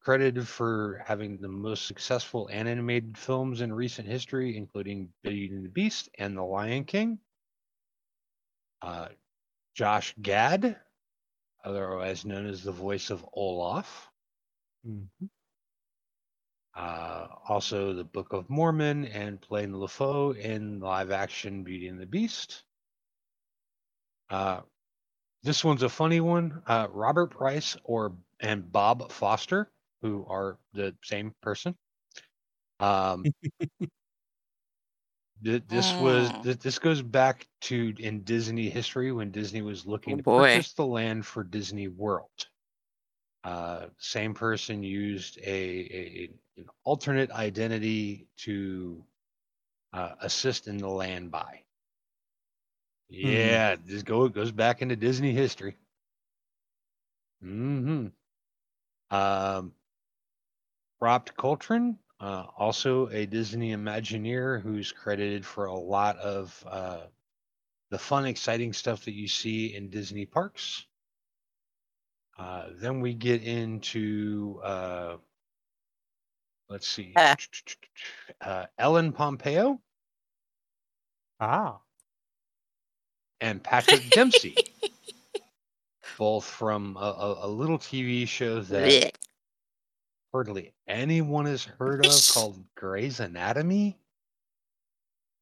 credited 0.00 0.46
for 0.48 1.02
having 1.06 1.38
the 1.38 1.48
most 1.48 1.86
successful 1.86 2.48
animated 2.52 3.18
films 3.18 3.60
in 3.60 3.72
recent 3.72 4.08
history, 4.08 4.56
including 4.56 5.12
Beauty 5.22 5.48
and 5.48 5.64
the 5.64 5.70
Beast 5.70 6.10
and 6.18 6.36
The 6.36 6.42
Lion 6.44 6.84
King. 6.84 7.18
Uh, 8.82 9.08
Josh 9.74 10.14
Gad, 10.22 10.78
otherwise 11.64 12.24
known 12.26 12.46
as 12.46 12.62
the 12.62 12.72
voice 12.72 13.10
of 13.10 13.26
Olaf. 13.32 14.11
Uh, 16.74 17.26
also, 17.48 17.92
the 17.92 18.04
Book 18.04 18.32
of 18.32 18.48
Mormon 18.48 19.04
and 19.06 19.40
playing 19.40 19.72
LeFou 19.72 20.36
in 20.36 20.80
live 20.80 21.10
action 21.10 21.62
Beauty 21.62 21.88
and 21.88 22.00
the 22.00 22.06
Beast. 22.06 22.64
Uh, 24.30 24.60
this 25.42 25.64
one's 25.64 25.82
a 25.82 25.88
funny 25.88 26.20
one. 26.20 26.62
Uh, 26.66 26.88
Robert 26.90 27.30
Price 27.30 27.76
or 27.84 28.12
and 28.40 28.70
Bob 28.72 29.12
Foster, 29.12 29.70
who 30.00 30.24
are 30.28 30.58
the 30.72 30.94
same 31.04 31.34
person. 31.42 31.76
Um, 32.80 33.24
th- 35.44 35.62
this 35.68 35.98
was 35.98 36.30
th- 36.42 36.58
this 36.58 36.78
goes 36.78 37.02
back 37.02 37.46
to 37.62 37.94
in 37.98 38.22
Disney 38.22 38.70
history 38.70 39.12
when 39.12 39.30
Disney 39.30 39.62
was 39.62 39.86
looking 39.86 40.14
Oh, 40.14 40.18
to 40.18 40.22
boy. 40.22 40.54
purchase 40.54 40.72
the 40.72 40.86
land 40.86 41.26
for 41.26 41.44
Disney 41.44 41.88
World. 41.88 42.30
Uh, 43.44 43.86
same 43.98 44.34
person 44.34 44.82
used 44.82 45.38
a, 45.38 45.50
a 45.50 46.30
an 46.56 46.66
alternate 46.84 47.30
identity 47.30 48.28
to 48.36 49.02
uh, 49.92 50.10
assist 50.20 50.68
in 50.68 50.78
the 50.78 50.88
land 50.88 51.30
buy. 51.30 51.60
Yeah, 53.08 53.76
this 53.84 54.02
go 54.02 54.28
goes 54.28 54.52
back 54.52 54.80
into 54.80 54.96
Disney 54.96 55.32
history. 55.32 55.76
Mm-hmm. 57.44 58.06
Um, 59.14 59.72
Robt 61.00 61.36
Coltrane, 61.36 61.98
uh, 62.20 62.44
also 62.56 63.08
a 63.08 63.26
Disney 63.26 63.74
Imagineer, 63.74 64.62
who's 64.62 64.92
credited 64.92 65.44
for 65.44 65.66
a 65.66 65.74
lot 65.74 66.16
of 66.18 66.64
uh, 66.66 67.00
the 67.90 67.98
fun, 67.98 68.24
exciting 68.24 68.72
stuff 68.72 69.04
that 69.04 69.12
you 69.12 69.28
see 69.28 69.74
in 69.74 69.90
Disney 69.90 70.24
parks. 70.24 70.86
Uh, 72.38 72.68
then 72.76 73.00
we 73.00 73.14
get 73.14 73.42
into 73.42 74.60
uh, 74.64 75.16
let's 76.68 76.88
see, 76.88 77.12
Uh. 77.16 77.34
uh, 78.40 78.66
Ellen 78.78 79.12
Pompeo 79.12 79.80
Ah. 81.40 81.78
and 83.40 83.62
Patrick 83.62 84.08
Dempsey, 84.10 84.54
both 86.18 86.44
from 86.44 86.96
a, 86.96 87.00
a, 87.00 87.46
a 87.46 87.48
little 87.48 87.78
TV 87.78 88.26
show 88.26 88.60
that 88.60 89.12
hardly 90.32 90.72
anyone 90.88 91.46
has 91.46 91.64
heard 91.64 92.06
of 92.06 92.12
called 92.32 92.64
Grey's 92.76 93.20
Anatomy. 93.20 93.98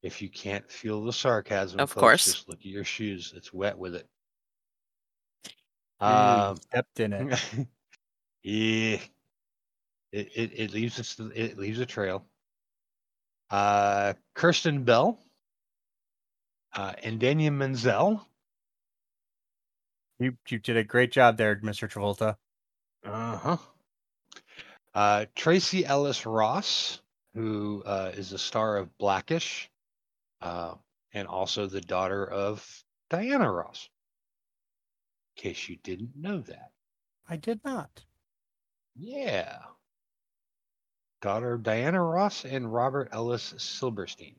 If 0.01 0.21
you 0.21 0.29
can't 0.29 0.67
feel 0.69 1.03
the 1.05 1.13
sarcasm, 1.13 1.79
Of 1.79 1.91
folks, 1.91 2.01
course. 2.01 2.25
just 2.25 2.49
look 2.49 2.59
at 2.59 2.65
your 2.65 2.83
shoes. 2.83 3.33
It's 3.37 3.53
wet 3.53 3.77
with 3.77 3.93
it. 3.95 4.07
Ooh, 6.09 6.43
Um, 6.49 6.57
stepped 6.57 6.99
in 6.99 7.13
it. 7.13 7.27
yeah, 8.43 8.99
it, 10.11 10.29
it 10.35 10.51
it 10.55 10.73
leaves 10.73 10.99
its, 10.99 11.19
it 11.19 11.57
leaves 11.57 11.79
a 11.79 11.85
trail. 11.85 12.25
Uh, 13.49 14.13
Kirsten 14.33 14.83
Bell, 14.83 15.19
uh, 16.73 16.93
and 17.03 17.19
Daniel 17.19 17.53
Menzel. 17.53 18.25
You 20.19 20.37
you 20.49 20.59
did 20.59 20.77
a 20.77 20.83
great 20.83 21.11
job 21.11 21.37
there, 21.37 21.59
Mr. 21.61 21.87
Travolta. 21.87 22.37
Uh-huh. 23.05 23.57
Uh 24.93 25.25
Tracee 25.35 25.85
Ellis 25.85 26.25
Ross, 26.25 27.01
who 27.33 27.83
uh, 27.85 28.11
is 28.15 28.29
the 28.31 28.37
star 28.39 28.77
of 28.77 28.97
Blackish, 28.97 29.69
uh, 30.41 30.75
and 31.13 31.27
also 31.27 31.67
the 31.67 31.81
daughter 31.81 32.25
of 32.25 32.83
Diana 33.09 33.51
Ross. 33.51 33.89
Case 35.41 35.67
you 35.69 35.77
didn't 35.77 36.11
know 36.15 36.39
that. 36.41 36.69
I 37.27 37.35
did 37.35 37.61
not. 37.65 37.89
Yeah. 38.95 39.57
Daughter 41.23 41.53
of 41.53 41.63
Diana 41.63 41.99
Ross 42.03 42.45
and 42.45 42.71
Robert 42.71 43.09
Ellis 43.11 43.55
Silberstein. 43.57 44.35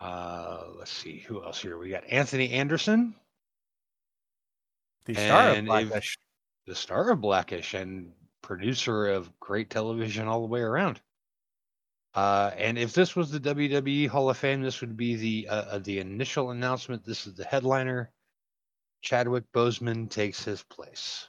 Uh, 0.00 0.64
let's 0.76 0.90
see 0.90 1.18
who 1.20 1.44
else 1.44 1.62
here. 1.62 1.78
We 1.78 1.90
got 1.90 2.04
Anthony 2.10 2.50
Anderson, 2.50 3.14
The 5.04 5.14
star 5.14 5.50
of 5.50 5.56
And 5.58 5.68
if- 5.68 5.88
Blackish. 5.88 6.18
the 6.66 6.74
star 6.74 7.10
of 7.10 7.20
Blackish 7.20 7.74
and 7.74 8.12
producer 8.42 9.06
of 9.08 9.38
great 9.38 9.70
television 9.70 10.26
all 10.26 10.40
the 10.40 10.46
way 10.48 10.60
around. 10.62 11.00
Uh, 12.14 12.50
and 12.56 12.76
if 12.76 12.92
this 12.92 13.14
was 13.14 13.30
the 13.30 13.38
WWE 13.38 14.08
Hall 14.08 14.30
of 14.30 14.36
Fame, 14.36 14.62
this 14.62 14.80
would 14.80 14.96
be 14.96 15.14
the 15.14 15.48
uh, 15.48 15.54
uh, 15.54 15.78
the 15.78 16.00
initial 16.00 16.50
announcement. 16.50 17.04
This 17.04 17.26
is 17.28 17.34
the 17.34 17.44
headliner. 17.44 18.10
Chadwick 19.02 19.44
Boseman 19.52 20.10
takes 20.10 20.44
his 20.44 20.62
place. 20.62 21.28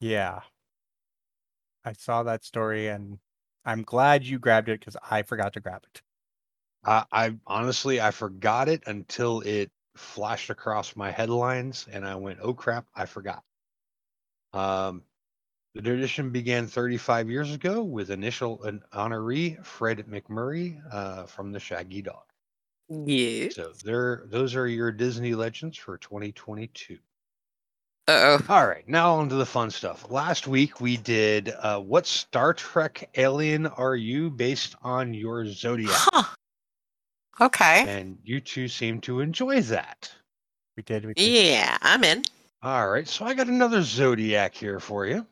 Yeah. 0.00 0.40
I 1.84 1.92
saw 1.92 2.22
that 2.24 2.44
story 2.44 2.88
and 2.88 3.18
I'm 3.64 3.82
glad 3.82 4.24
you 4.24 4.38
grabbed 4.38 4.68
it 4.68 4.80
because 4.80 4.96
I 5.10 5.22
forgot 5.22 5.52
to 5.54 5.60
grab 5.60 5.84
it. 5.92 6.02
I, 6.84 7.04
I 7.12 7.36
honestly 7.46 8.00
I 8.00 8.10
forgot 8.10 8.68
it 8.68 8.82
until 8.86 9.40
it 9.40 9.70
flashed 9.96 10.50
across 10.50 10.96
my 10.96 11.10
headlines, 11.10 11.86
and 11.90 12.06
I 12.06 12.14
went, 12.14 12.38
"Oh 12.40 12.54
crap, 12.54 12.86
I 12.94 13.06
forgot." 13.06 13.42
Um, 14.52 15.02
the 15.74 15.82
tradition 15.82 16.30
began 16.30 16.66
35 16.66 17.28
years 17.30 17.52
ago 17.52 17.82
with 17.82 18.10
initial 18.10 18.62
an 18.64 18.82
honoree 18.92 19.64
Fred 19.64 20.06
MacMurray 20.06 20.80
uh, 20.90 21.26
from 21.26 21.52
the 21.52 21.60
Shaggy 21.60 22.02
Dog. 22.02 22.27
Yeah. 22.88 23.48
So 23.50 23.72
there, 23.84 24.22
those 24.26 24.54
are 24.54 24.66
your 24.66 24.90
Disney 24.92 25.34
legends 25.34 25.76
for 25.76 25.98
2022. 25.98 26.98
Uh 28.06 28.12
oh. 28.12 28.38
All 28.48 28.66
right, 28.66 28.88
now 28.88 29.16
on 29.16 29.28
to 29.28 29.34
the 29.34 29.44
fun 29.44 29.70
stuff. 29.70 30.10
Last 30.10 30.46
week 30.46 30.80
we 30.80 30.96
did 30.96 31.50
uh, 31.60 31.78
what 31.80 32.06
Star 32.06 32.54
Trek 32.54 33.10
alien 33.16 33.66
are 33.66 33.96
you 33.96 34.30
based 34.30 34.76
on 34.82 35.12
your 35.12 35.44
zodiac, 35.46 35.92
Huh. 35.94 36.34
Okay. 37.40 37.84
and 37.86 38.18
you 38.24 38.40
two 38.40 38.66
seem 38.66 39.00
to 39.02 39.20
enjoy 39.20 39.60
that. 39.60 40.10
We 40.76 40.82
did. 40.84 41.04
We 41.04 41.12
did. 41.12 41.28
Yeah, 41.50 41.76
I'm 41.82 42.02
in. 42.02 42.24
All 42.62 42.88
right, 42.88 43.06
so 43.06 43.26
I 43.26 43.34
got 43.34 43.48
another 43.48 43.82
zodiac 43.82 44.54
here 44.54 44.80
for 44.80 45.04
you. 45.04 45.26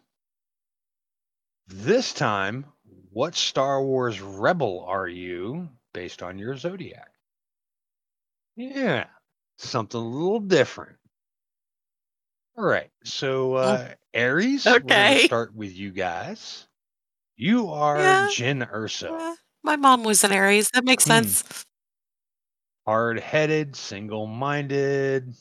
This 1.66 2.12
time, 2.12 2.66
what 3.10 3.34
Star 3.34 3.82
Wars 3.82 4.20
rebel 4.20 4.84
are 4.86 5.08
you 5.08 5.68
based 5.94 6.22
on 6.22 6.38
your 6.38 6.56
zodiac? 6.58 7.08
Yeah, 8.56 9.06
something 9.58 10.00
a 10.00 10.04
little 10.04 10.40
different. 10.40 10.96
All 12.56 12.64
right, 12.64 12.90
so 13.04 13.54
uh, 13.54 13.88
Aries, 14.14 14.64
we're 14.66 14.76
Okay. 14.76 15.26
start 15.26 15.54
with 15.54 15.76
you 15.76 15.90
guys. 15.90 16.66
You 17.36 17.68
are 17.68 17.98
Yeah. 17.98 18.26
Jyn 18.28 18.70
Erso, 18.72 19.12
Uh, 19.12 19.36
my 19.62 19.76
mom 19.76 20.04
was 20.04 20.24
an 20.24 20.32
Aries. 20.32 20.70
That 20.72 20.84
makes 20.84 21.04
Hmm. 21.04 21.08
sense. 21.10 21.44
hard-headed, 22.86 23.74
single-minded, 23.76 25.34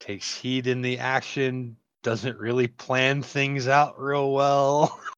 takes 0.00 0.34
heed 0.34 0.66
in 0.66 0.80
the 0.82 0.98
action, 0.98 1.76
doesn't 2.02 2.38
really 2.38 2.66
plan 2.66 3.22
things 3.22 3.68
out 3.68 4.00
real 4.00 4.32
well. 4.32 4.98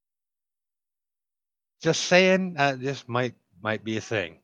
Just 1.81 2.03
saying, 2.03 2.57
uh, 2.59 2.77
this 2.77 3.09
might 3.09 3.35
might 3.63 3.85
be 3.85 3.97
a 3.97 4.01
thing. 4.01 4.41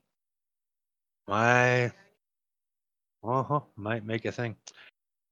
My, 1.30 1.84
uh 3.22 3.42
huh, 3.44 3.60
might 3.76 4.04
make 4.04 4.24
a 4.24 4.32
thing. 4.32 4.56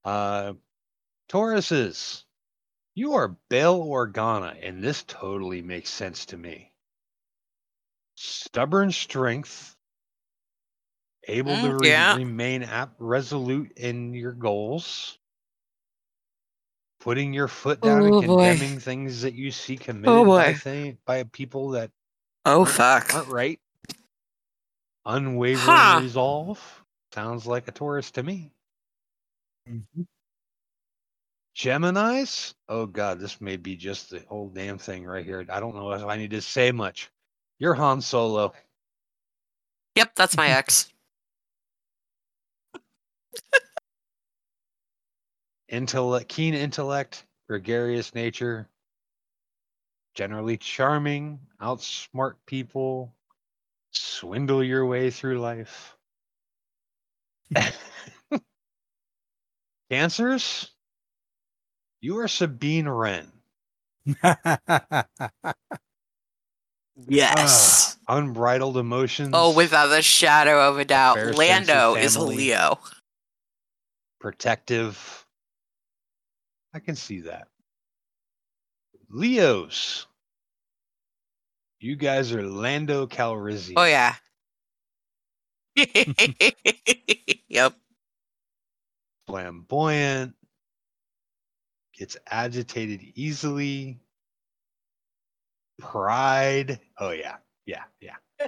Uh, 0.04 0.52
Tauruses, 1.28 2.22
you 2.94 3.14
are 3.14 3.36
Bail 3.50 3.80
Organa, 3.84 4.56
and 4.62 4.80
this 4.80 5.02
totally 5.02 5.60
makes 5.60 5.90
sense 5.90 6.24
to 6.26 6.36
me. 6.36 6.72
Stubborn 8.14 8.92
strength, 8.92 9.74
able 11.26 11.58
to 11.58 11.66
Mm, 11.66 11.80
re- 11.80 11.88
yeah. 11.90 12.14
remain 12.14 12.62
ap- 12.62 12.94
resolute 13.00 13.72
in 13.76 14.14
your 14.14 14.32
goals, 14.34 15.18
putting 17.00 17.34
your 17.34 17.48
foot 17.48 17.80
down 17.80 18.02
Oh, 18.02 18.04
and 18.04 18.20
boy. 18.20 18.54
condemning 18.54 18.78
things 18.78 19.22
that 19.22 19.34
you 19.34 19.50
see 19.50 19.76
committed 19.76 20.22
by, 20.36 20.52
boy. 20.52 20.54
thi- 20.54 20.96
by 21.04 21.24
people 21.24 21.70
that 21.70 21.90
Oh 22.44 22.64
fuck. 22.64 23.12
aren't 23.12 23.28
right. 23.28 23.58
Unwavering 25.08 25.64
Huh. 25.64 26.00
resolve 26.02 26.84
sounds 27.14 27.46
like 27.46 27.66
a 27.66 27.72
Taurus 27.72 28.10
to 28.12 28.22
me. 28.22 28.52
Mhm. 29.66 30.06
Gemini's? 31.54 32.54
Oh 32.68 32.84
god, 32.86 33.18
this 33.18 33.40
may 33.40 33.56
be 33.56 33.74
just 33.74 34.10
the 34.10 34.20
whole 34.28 34.50
damn 34.50 34.76
thing 34.78 35.06
right 35.06 35.24
here. 35.24 35.46
I 35.48 35.60
don't 35.60 35.74
know 35.74 35.92
if 35.92 36.04
I 36.04 36.18
need 36.18 36.30
to 36.32 36.42
say 36.42 36.70
much. 36.72 37.10
You're 37.58 37.74
Han 37.74 38.02
Solo. 38.02 38.52
Yep, 39.96 40.14
that's 40.14 40.36
my 40.36 40.48
ex. 40.48 40.92
Intellect, 45.68 46.28
keen 46.28 46.52
intellect, 46.54 47.24
gregarious 47.48 48.14
nature, 48.14 48.68
generally 50.14 50.58
charming, 50.58 51.40
outsmart 51.60 52.34
people, 52.46 53.14
swindle 53.98 54.62
your 54.62 54.86
way 54.86 55.10
through 55.10 55.40
life. 55.40 55.96
Cancers? 59.90 60.70
You 62.00 62.18
are 62.18 62.28
Sabine 62.28 62.88
Wren. 62.88 63.32
Yes. 67.06 67.96
Ah, 68.08 68.16
unbridled 68.16 68.76
emotions. 68.76 69.30
oh, 69.32 69.54
without 69.54 69.96
a 69.96 70.02
shadow 70.02 70.68
of 70.68 70.78
a 70.78 70.84
doubt, 70.84 71.14
Fair 71.14 71.32
Lando 71.32 71.94
is 71.94 72.16
a. 72.16 72.22
Leo. 72.22 72.80
protective. 74.18 75.24
I 76.74 76.80
can 76.80 76.96
see 76.96 77.20
that. 77.20 77.48
Leos. 79.10 80.06
You 81.80 81.96
guys 81.96 82.32
are 82.32 82.42
Lando 82.42 83.06
Calrissian. 83.06 83.74
Oh 83.76 83.84
yeah. 83.84 84.14
yep. 87.48 87.74
Flamboyant. 89.28 90.34
Gets 91.96 92.16
agitated 92.26 93.00
easily. 93.14 94.00
Pride. 95.78 96.80
Oh 96.98 97.10
yeah. 97.10 97.36
Yeah. 97.66 97.84
Yeah. 98.00 98.16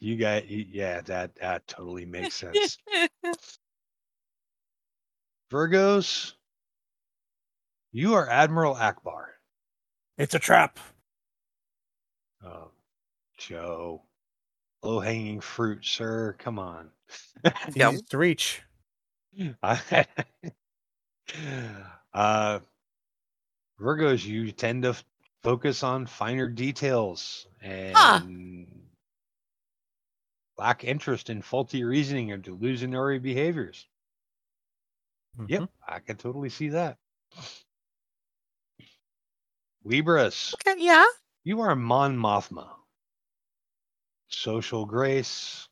You 0.00 0.16
guys, 0.16 0.46
yeah, 0.48 1.00
that 1.02 1.36
that 1.36 1.64
totally 1.68 2.06
makes 2.06 2.34
sense. 2.34 2.76
Virgos, 5.52 6.32
you 7.92 8.14
are 8.14 8.28
Admiral 8.28 8.74
Ackbar. 8.74 9.26
it's 10.18 10.34
a 10.34 10.40
trap. 10.40 10.80
Oh, 12.44 12.70
Joe. 13.38 14.02
Low 14.82 15.00
hanging 15.00 15.40
fruit, 15.40 15.84
sir. 15.84 16.34
Come 16.38 16.58
on. 16.58 16.90
yeah, 17.74 17.92
to 18.10 18.18
reach. 18.18 18.62
Uh, 22.14 22.58
Virgos, 23.80 24.24
you 24.24 24.52
tend 24.52 24.82
to 24.82 24.94
focus 25.42 25.82
on 25.82 26.06
finer 26.06 26.46
details 26.46 27.46
and 27.62 27.96
Huh. 27.96 28.20
lack 30.58 30.84
interest 30.84 31.30
in 31.30 31.40
faulty 31.40 31.84
reasoning 31.84 32.30
or 32.32 32.38
delusionary 32.38 33.20
behaviors. 33.22 33.86
Yep, 35.48 35.70
I 35.88 36.00
can 36.00 36.16
totally 36.16 36.50
see 36.50 36.68
that. 36.68 36.98
Libras, 39.84 40.54
Okay, 40.54 40.80
yeah. 40.84 41.04
You 41.44 41.60
are 41.60 41.74
Mon 41.74 42.16
Mothma. 42.16 42.68
Social 44.28 44.86
grace, 44.86 45.68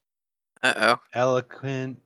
Uh 0.62 0.74
oh. 0.76 1.00
eloquent, 1.14 2.00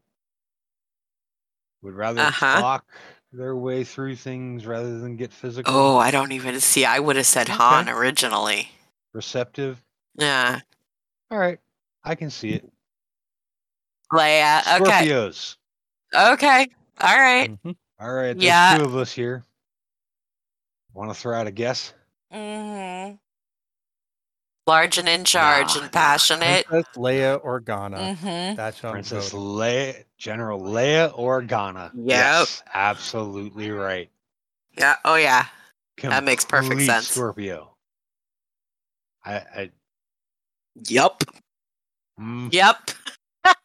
would 1.82 1.94
rather 1.94 2.20
Uh-huh. 2.22 2.60
talk 2.60 2.86
their 3.32 3.56
way 3.56 3.82
through 3.82 4.14
things 4.16 4.64
rather 4.64 5.00
than 5.00 5.16
get 5.16 5.32
physical. 5.32 5.74
Oh, 5.74 5.96
I 5.98 6.10
don't 6.12 6.30
even 6.32 6.60
see. 6.60 6.84
I 6.84 7.00
would 7.00 7.16
have 7.16 7.26
said 7.26 7.48
Han 7.48 7.88
originally. 7.88 8.70
Receptive. 9.12 9.82
Yeah. 10.14 10.60
All 11.30 11.38
right, 11.38 11.58
I 12.04 12.14
can 12.14 12.30
see 12.30 12.50
it. 12.52 12.70
Leia. 14.12 14.60
Okay. 14.80 15.08
Scorpios. 15.08 15.56
Okay. 16.14 16.68
All 17.00 17.18
right. 17.18 17.50
Mhm. 17.64 17.76
All 17.98 18.12
right, 18.12 18.34
there's 18.34 18.44
Yeah. 18.44 18.76
two 18.78 18.84
of 18.84 18.94
us 18.96 19.12
here. 19.12 19.44
Want 20.92 21.10
to 21.10 21.14
throw 21.18 21.36
out 21.36 21.48
a 21.48 21.50
guess? 21.50 21.92
Mm-hmm. 22.32 23.16
Large 24.66 24.98
and 24.98 25.08
in 25.08 25.24
charge 25.24 25.76
Nah, 25.76 25.82
and 25.82 25.92
passionate. 25.92 26.66
Princess 26.66 26.86
Leia 26.96 27.44
Organa. 27.44 28.14
Mm-hmm. 28.16 28.56
That's 28.56 28.82
what 28.82 28.92
Princess 28.92 29.30
voting. 29.30 29.40
Leia, 29.40 30.04
General 30.18 30.60
Leia 30.60 31.14
Organa. 31.18 31.92
Yep. 31.94 32.48
Yes, 32.48 32.62
absolutely 32.74 33.70
right. 33.70 34.10
Yeah. 34.78 34.96
Oh 35.04 35.16
yeah. 35.16 35.46
That 36.08 36.24
makes 36.24 36.44
perfect 36.44 36.82
sense. 36.82 37.08
Scorpio. 37.08 37.76
I, 39.24 39.34
I 39.36 39.70
Yep. 40.88 41.24
mm, 42.20 42.52
Yep. 42.52 42.90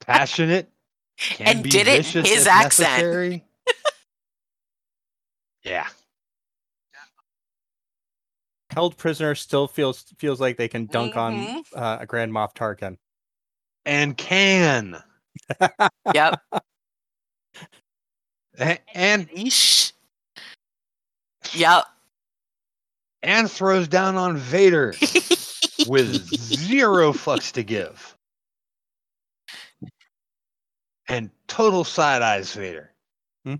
passionate. 0.00 0.70
Can 1.18 1.46
And 1.48 1.62
be 1.62 1.70
did 1.70 1.88
it 1.88 2.04
vicious 2.04 2.28
his 2.28 2.42
if 2.42 2.48
accent. 2.48 2.90
necessary. 2.92 3.44
yeah. 5.64 5.88
Held 8.70 8.96
prisoner 8.98 9.34
still 9.34 9.66
feels 9.66 10.02
feels 10.18 10.40
like 10.40 10.56
they 10.56 10.68
can 10.68 10.86
dunk 10.86 11.16
on 11.16 11.34
Mhm. 11.36 11.62
uh, 11.74 11.98
a 12.00 12.06
Grand 12.06 12.32
Moff 12.32 12.54
Tarkin. 12.54 12.96
And 13.86 14.16
can. 14.16 15.02
Yep. 16.14 16.40
A- 18.60 18.78
And 18.96 19.28
Yeesh. 19.30 19.92
Yep. 21.54 21.84
and 23.22 23.50
throws 23.50 23.88
down 23.88 24.16
on 24.16 24.36
Vader 24.36 24.94
with 25.88 26.26
zero 26.36 27.12
fucks 27.12 27.52
to 27.52 27.62
give. 27.62 28.16
And 31.08 31.30
total 31.46 31.84
side 31.84 32.20
eyes 32.20 32.52
Vader. 32.52 32.92
Hmm? 33.44 33.54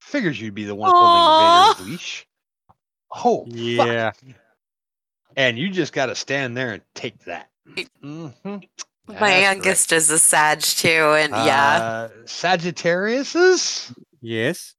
Figures 0.00 0.40
you'd 0.40 0.54
be 0.54 0.64
the 0.64 0.74
one 0.74 0.90
Aw. 0.94 1.74
holding 1.74 1.84
Vader's 1.86 1.90
leash. 1.92 2.26
Oh, 3.14 3.44
fuck. 3.46 3.54
Yeah. 3.54 4.12
And 5.36 5.58
you 5.58 5.70
just 5.70 5.92
got 5.92 6.06
to 6.06 6.14
stand 6.14 6.56
there 6.56 6.72
and 6.72 6.82
take 6.94 7.18
that. 7.24 7.48
Mhm. 8.02 8.34
My 8.44 9.14
That's 9.14 9.42
youngest 9.42 9.92
is 9.92 10.10
a 10.10 10.18
Sag 10.18 10.60
too, 10.60 10.88
and 10.88 11.32
right. 11.32 11.46
yeah. 11.46 11.76
Uh, 11.82 12.08
Sagittarius's 12.26 13.92
Yes. 14.20 14.74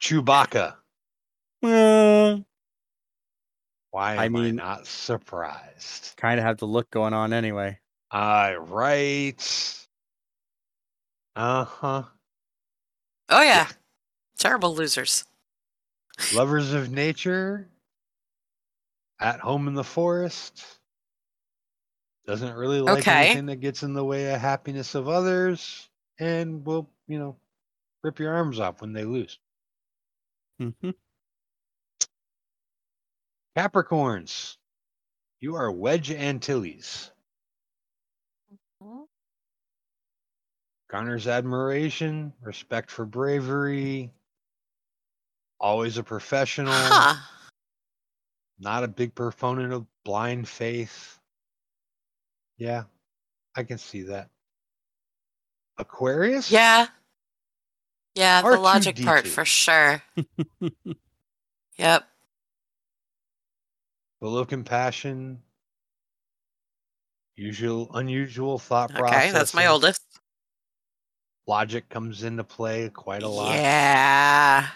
Chewbacca. 0.00 0.76
Well, 1.62 2.44
Why 3.90 4.12
I 4.16 4.24
am 4.26 4.36
I, 4.36 4.40
mean- 4.40 4.56
not 4.56 4.86
surprised? 4.86 6.14
kind 6.16 6.38
of 6.40 6.44
have 6.46 6.58
the 6.58 6.66
look 6.66 6.90
going 6.90 7.14
on 7.14 7.32
anyway. 7.32 7.78
Uh, 8.10 8.54
right. 8.58 9.86
Uh 11.34 11.64
huh. 11.64 12.02
Oh 13.28 13.42
yeah. 13.42 13.68
Terrible 14.38 14.74
losers. 14.74 15.24
Lovers 16.32 16.72
of 16.72 16.90
nature. 16.90 17.68
At 19.20 19.40
home 19.40 19.68
in 19.68 19.74
the 19.74 19.84
forest. 19.84 20.64
Doesn't 22.26 22.54
really 22.54 22.80
like 22.80 23.08
Okay. 23.08 23.08
anything 23.08 23.46
that 23.46 23.56
gets 23.56 23.82
in 23.82 23.94
the 23.94 24.04
way 24.04 24.32
of 24.34 24.40
happiness 24.40 24.94
of 24.94 25.08
others. 25.08 25.88
And 26.18 26.64
will, 26.66 26.90
you 27.06 27.18
know, 27.18 27.36
rip 28.02 28.18
your 28.18 28.34
arms 28.34 28.60
off 28.60 28.80
when 28.80 28.92
they 28.92 29.04
lose. 29.04 29.38
hmm 30.58 30.90
Capricorns. 33.56 34.56
You 35.40 35.56
are 35.56 35.70
Wedge 35.70 36.10
Antilles. 36.10 37.10
Garners 40.90 41.26
admiration, 41.26 42.32
respect 42.42 42.90
for 42.90 43.04
bravery. 43.04 44.12
Always 45.60 45.98
a 45.98 46.02
professional. 46.02 46.72
Huh. 46.74 47.14
Not 48.58 48.84
a 48.84 48.88
big 48.88 49.14
proponent 49.14 49.72
of 49.72 49.86
blind 50.04 50.48
faith. 50.48 51.18
Yeah, 52.58 52.84
I 53.54 53.64
can 53.64 53.78
see 53.78 54.02
that. 54.02 54.30
Aquarius? 55.78 56.50
Yeah. 56.50 56.86
Yeah, 58.14 58.40
the 58.40 58.58
logic 58.58 59.02
part 59.04 59.24
R2D2. 59.24 59.28
for 59.28 59.44
sure. 59.44 60.02
Yep. 61.78 62.04
Full 64.20 64.38
of 64.38 64.48
compassion. 64.48 65.42
Usual, 67.36 67.90
unusual 67.94 68.58
thought 68.58 68.90
process. 68.94 69.24
Okay, 69.24 69.30
that's 69.30 69.52
my 69.52 69.66
oldest. 69.66 70.00
Logic 71.46 71.86
comes 71.90 72.22
into 72.22 72.42
play 72.42 72.88
quite 72.88 73.22
a 73.22 73.28
lot. 73.28 73.54
Yeah. 73.54 74.68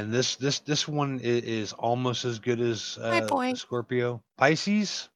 And 0.00 0.10
this 0.10 0.36
this 0.36 0.60
this 0.60 0.88
one 0.88 1.20
is, 1.20 1.42
is 1.44 1.72
almost 1.74 2.24
as 2.24 2.38
good 2.38 2.58
as 2.58 2.96
uh, 2.96 3.52
Scorpio. 3.54 4.22
Pisces. 4.38 5.10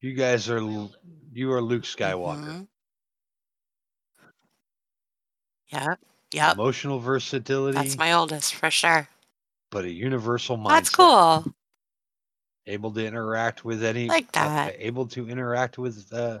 You 0.00 0.14
guys 0.14 0.50
are 0.50 0.58
you 1.32 1.52
are 1.52 1.62
Luke 1.62 1.84
Skywalker. 1.84 2.42
Mhm. 2.44 2.68
Yeah, 5.68 5.94
Yep. 6.32 6.54
Emotional 6.54 6.98
versatility, 6.98 7.78
That's 7.78 7.96
my 7.96 8.12
oldest 8.14 8.56
for 8.56 8.68
sure. 8.68 9.08
but 9.70 9.84
a 9.84 9.90
universal 9.90 10.56
mindset. 10.58 10.68
That's 10.68 10.90
cool. 10.90 11.54
Able 12.66 12.90
to 12.94 13.06
interact 13.06 13.64
with 13.64 13.84
any 13.84 14.08
Like 14.08 14.36
uh, 14.36 14.44
that. 14.48 14.74
able 14.76 15.06
to 15.08 15.28
interact 15.28 15.78
with 15.78 16.12
uh, 16.12 16.40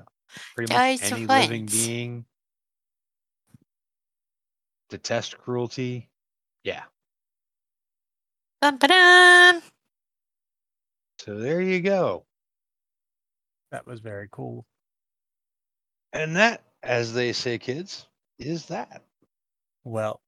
pretty 0.56 0.74
much 0.74 1.02
any 1.04 1.24
living 1.28 1.66
being. 1.66 2.24
Detest 4.90 5.38
cruelty. 5.38 6.08
Yeah. 6.64 6.82
Dun, 8.60 8.76
ba-dun. 8.76 9.62
So 11.20 11.38
there 11.38 11.60
you 11.60 11.80
go. 11.80 12.24
That 13.70 13.86
was 13.86 14.00
very 14.00 14.28
cool. 14.30 14.64
And 16.12 16.36
that, 16.36 16.62
as 16.82 17.14
they 17.14 17.32
say, 17.32 17.58
kids, 17.58 18.06
is 18.38 18.66
that. 18.66 19.02
Well, 19.84 20.20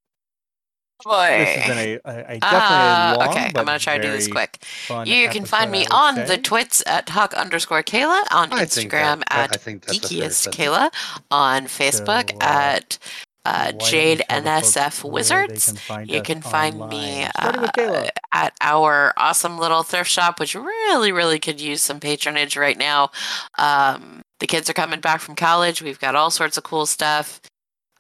Boy. 1.04 1.36
this 1.38 1.56
has 1.56 1.68
been 1.68 1.78
a, 1.78 1.92
a, 2.04 2.18
a 2.36 2.38
definitely 2.38 2.40
Uh, 2.42 3.14
a 3.14 3.18
long, 3.18 3.28
okay, 3.28 3.50
but 3.52 3.60
I'm 3.60 3.66
gonna 3.66 3.78
try 3.78 3.98
to 3.98 4.02
do 4.02 4.10
this 4.10 4.28
quick. 4.28 4.64
You 5.04 5.28
can 5.28 5.44
find 5.44 5.70
me 5.70 5.86
on 5.90 6.16
would 6.16 6.26
the 6.28 6.38
twits 6.38 6.82
at 6.86 7.08
Huck 7.10 7.34
underscore 7.34 7.82
Kaila, 7.82 8.22
on 8.32 8.52
I 8.52 8.64
Instagram 8.64 9.18
that- 9.28 9.32
at 9.32 9.52
I 9.52 9.56
think 9.58 9.84
that's 9.84 9.98
a 9.98 10.00
fair 10.00 10.28
Geekiest. 10.28 10.50
Kaila, 10.52 10.90
on 11.30 11.64
Facebook 11.66 12.30
So, 12.30 12.36
uh, 12.38 12.40
at 12.40 12.98
uh, 13.44 13.72
Why 13.72 13.72
don't 13.72 13.82
you 13.82 13.88
Jade 13.90 14.22
tell 14.28 14.42
the 14.42 14.50
folks 14.50 14.76
NSF 14.76 15.10
Wizards. 15.10 15.72
can 15.86 16.08
You 16.08 16.22
can 16.22 16.42
find 16.42 16.78
me 16.88 17.24
online? 17.24 17.30
Starting 17.36 17.60
with 17.60 17.78
uh, 17.78 18.08
at 18.32 18.54
our 18.60 19.12
awesome 19.16 19.58
little 19.58 19.82
thrift 19.82 20.10
shop, 20.10 20.40
which 20.40 20.54
really, 20.54 21.12
really 21.12 21.38
could 21.38 21.60
use 21.60 21.82
some 21.82 22.00
patronage 22.00 22.56
right 22.56 22.78
now. 22.78 23.10
Um, 23.58 24.22
the 24.40 24.46
kids 24.46 24.68
are 24.70 24.74
coming 24.74 25.00
back 25.00 25.20
from 25.20 25.34
college. 25.36 25.82
We've 25.82 26.00
got 26.00 26.14
all 26.16 26.30
sorts 26.30 26.56
of 26.56 26.64
cool 26.64 26.86
stuff 26.86 27.40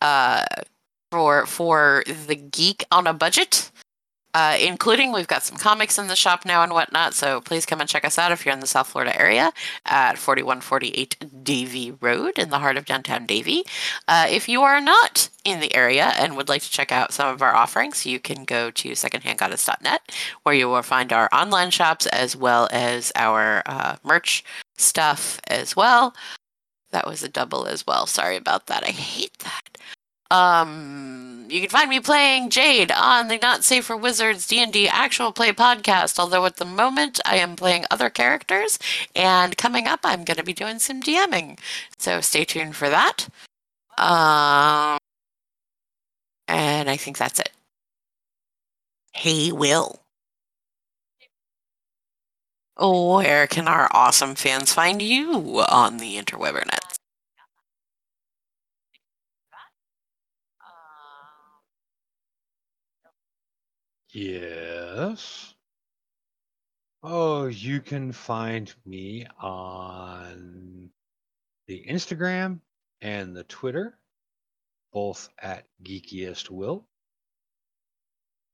uh, 0.00 0.44
for 1.10 1.46
for 1.46 2.04
the 2.26 2.36
geek 2.36 2.84
on 2.90 3.06
a 3.06 3.12
budget. 3.14 3.70
Uh, 4.34 4.56
including 4.60 5.12
we've 5.12 5.28
got 5.28 5.44
some 5.44 5.56
comics 5.56 5.96
in 5.96 6.08
the 6.08 6.16
shop 6.16 6.44
now 6.44 6.62
and 6.62 6.72
whatnot. 6.72 7.14
So 7.14 7.40
please 7.40 7.64
come 7.64 7.80
and 7.80 7.88
check 7.88 8.04
us 8.04 8.18
out 8.18 8.32
if 8.32 8.44
you're 8.44 8.52
in 8.52 8.60
the 8.60 8.66
South 8.66 8.88
Florida 8.88 9.18
area 9.18 9.52
at 9.86 10.18
4148 10.18 11.44
Davie 11.44 11.92
Road 12.00 12.38
in 12.38 12.50
the 12.50 12.58
heart 12.58 12.76
of 12.76 12.84
downtown 12.84 13.26
Davie. 13.26 13.64
Uh, 14.08 14.26
if 14.28 14.48
you 14.48 14.62
are 14.62 14.80
not 14.80 15.28
in 15.44 15.60
the 15.60 15.74
area 15.74 16.12
and 16.18 16.36
would 16.36 16.48
like 16.48 16.62
to 16.62 16.70
check 16.70 16.90
out 16.90 17.12
some 17.12 17.32
of 17.32 17.42
our 17.42 17.54
offerings, 17.54 18.04
you 18.04 18.18
can 18.18 18.44
go 18.44 18.70
to 18.72 18.90
secondhandgoddess.net 18.90 20.12
where 20.42 20.54
you 20.54 20.68
will 20.68 20.82
find 20.82 21.12
our 21.12 21.28
online 21.32 21.70
shops 21.70 22.06
as 22.06 22.34
well 22.34 22.68
as 22.72 23.12
our 23.14 23.62
uh, 23.66 23.96
merch 24.02 24.44
stuff 24.76 25.40
as 25.46 25.76
well. 25.76 26.14
That 26.90 27.06
was 27.06 27.22
a 27.22 27.28
double 27.28 27.66
as 27.66 27.86
well. 27.86 28.06
Sorry 28.06 28.36
about 28.36 28.66
that. 28.66 28.84
I 28.84 28.90
hate 28.90 29.38
that. 29.40 29.73
Um, 30.34 31.46
you 31.48 31.60
can 31.60 31.70
find 31.70 31.88
me 31.88 32.00
playing 32.00 32.50
Jade 32.50 32.90
on 32.90 33.28
the 33.28 33.38
Not 33.38 33.62
Safe 33.62 33.84
for 33.84 33.96
Wizards 33.96 34.48
D&D 34.48 34.88
actual 34.88 35.30
play 35.30 35.52
podcast. 35.52 36.18
Although 36.18 36.44
at 36.44 36.56
the 36.56 36.64
moment 36.64 37.20
I 37.24 37.36
am 37.36 37.54
playing 37.54 37.84
other 37.90 38.10
characters, 38.10 38.78
and 39.14 39.56
coming 39.56 39.86
up 39.86 40.00
I'm 40.02 40.24
going 40.24 40.38
to 40.38 40.42
be 40.42 40.52
doing 40.52 40.80
some 40.80 41.00
DMing. 41.00 41.58
So 41.98 42.20
stay 42.20 42.44
tuned 42.44 42.74
for 42.74 42.88
that. 42.88 43.28
Um, 43.96 44.98
and 46.48 46.90
I 46.90 46.96
think 46.96 47.16
that's 47.16 47.38
it. 47.38 47.50
Hey, 49.12 49.52
Will. 49.52 50.00
Where 52.76 53.46
can 53.46 53.68
our 53.68 53.88
awesome 53.92 54.34
fans 54.34 54.72
find 54.72 55.00
you 55.00 55.60
on 55.68 55.98
the 55.98 56.16
interwebernets? 56.16 56.93
Yes. 64.14 65.54
Oh, 67.02 67.46
you 67.46 67.80
can 67.82 68.12
find 68.12 68.74
me 68.86 69.26
on 69.38 70.90
the 71.66 71.84
Instagram 71.86 72.60
and 73.02 73.36
the 73.36 73.44
Twitter, 73.44 73.98
both 74.92 75.28
at 75.38 75.66
Geekiest 75.82 76.48
Will. 76.50 76.86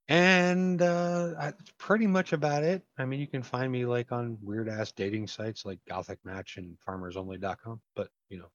And 0.09 0.83
uh, 0.83 1.35
that's 1.39 1.71
pretty 1.79 2.07
much 2.09 2.33
about 2.33 2.65
it. 2.65 2.83
I 2.99 3.05
mean, 3.05 3.21
you 3.21 3.29
can 3.29 3.43
find 3.45 3.71
me 3.71 3.85
like 3.85 4.11
on 4.11 4.39
weird 4.43 4.69
ass 4.69 4.91
dating 4.91 5.29
sites 5.29 5.65
like 5.65 5.79
Gothic 5.89 6.19
Match 6.25 6.57
and 6.57 6.77
FarmersOnly.com. 6.87 7.81
But 7.95 8.09
you 8.29 8.39
know, 8.39 8.51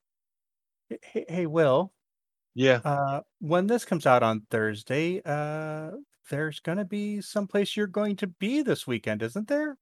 Hey, 1.01 1.25
hey, 1.29 1.45
Will. 1.45 1.93
yeah. 2.55 2.81
Uh, 2.83 3.21
when 3.39 3.67
this 3.67 3.85
comes 3.85 4.05
out 4.05 4.23
on 4.23 4.41
Thursday, 4.51 5.21
uh, 5.25 5.91
there's 6.29 6.59
going 6.59 6.77
to 6.77 6.85
be 6.85 7.21
someplace 7.21 7.75
you're 7.75 7.87
going 7.87 8.15
to 8.17 8.27
be 8.27 8.61
this 8.61 8.85
weekend, 8.87 9.21
isn't 9.21 9.47
there? 9.47 9.77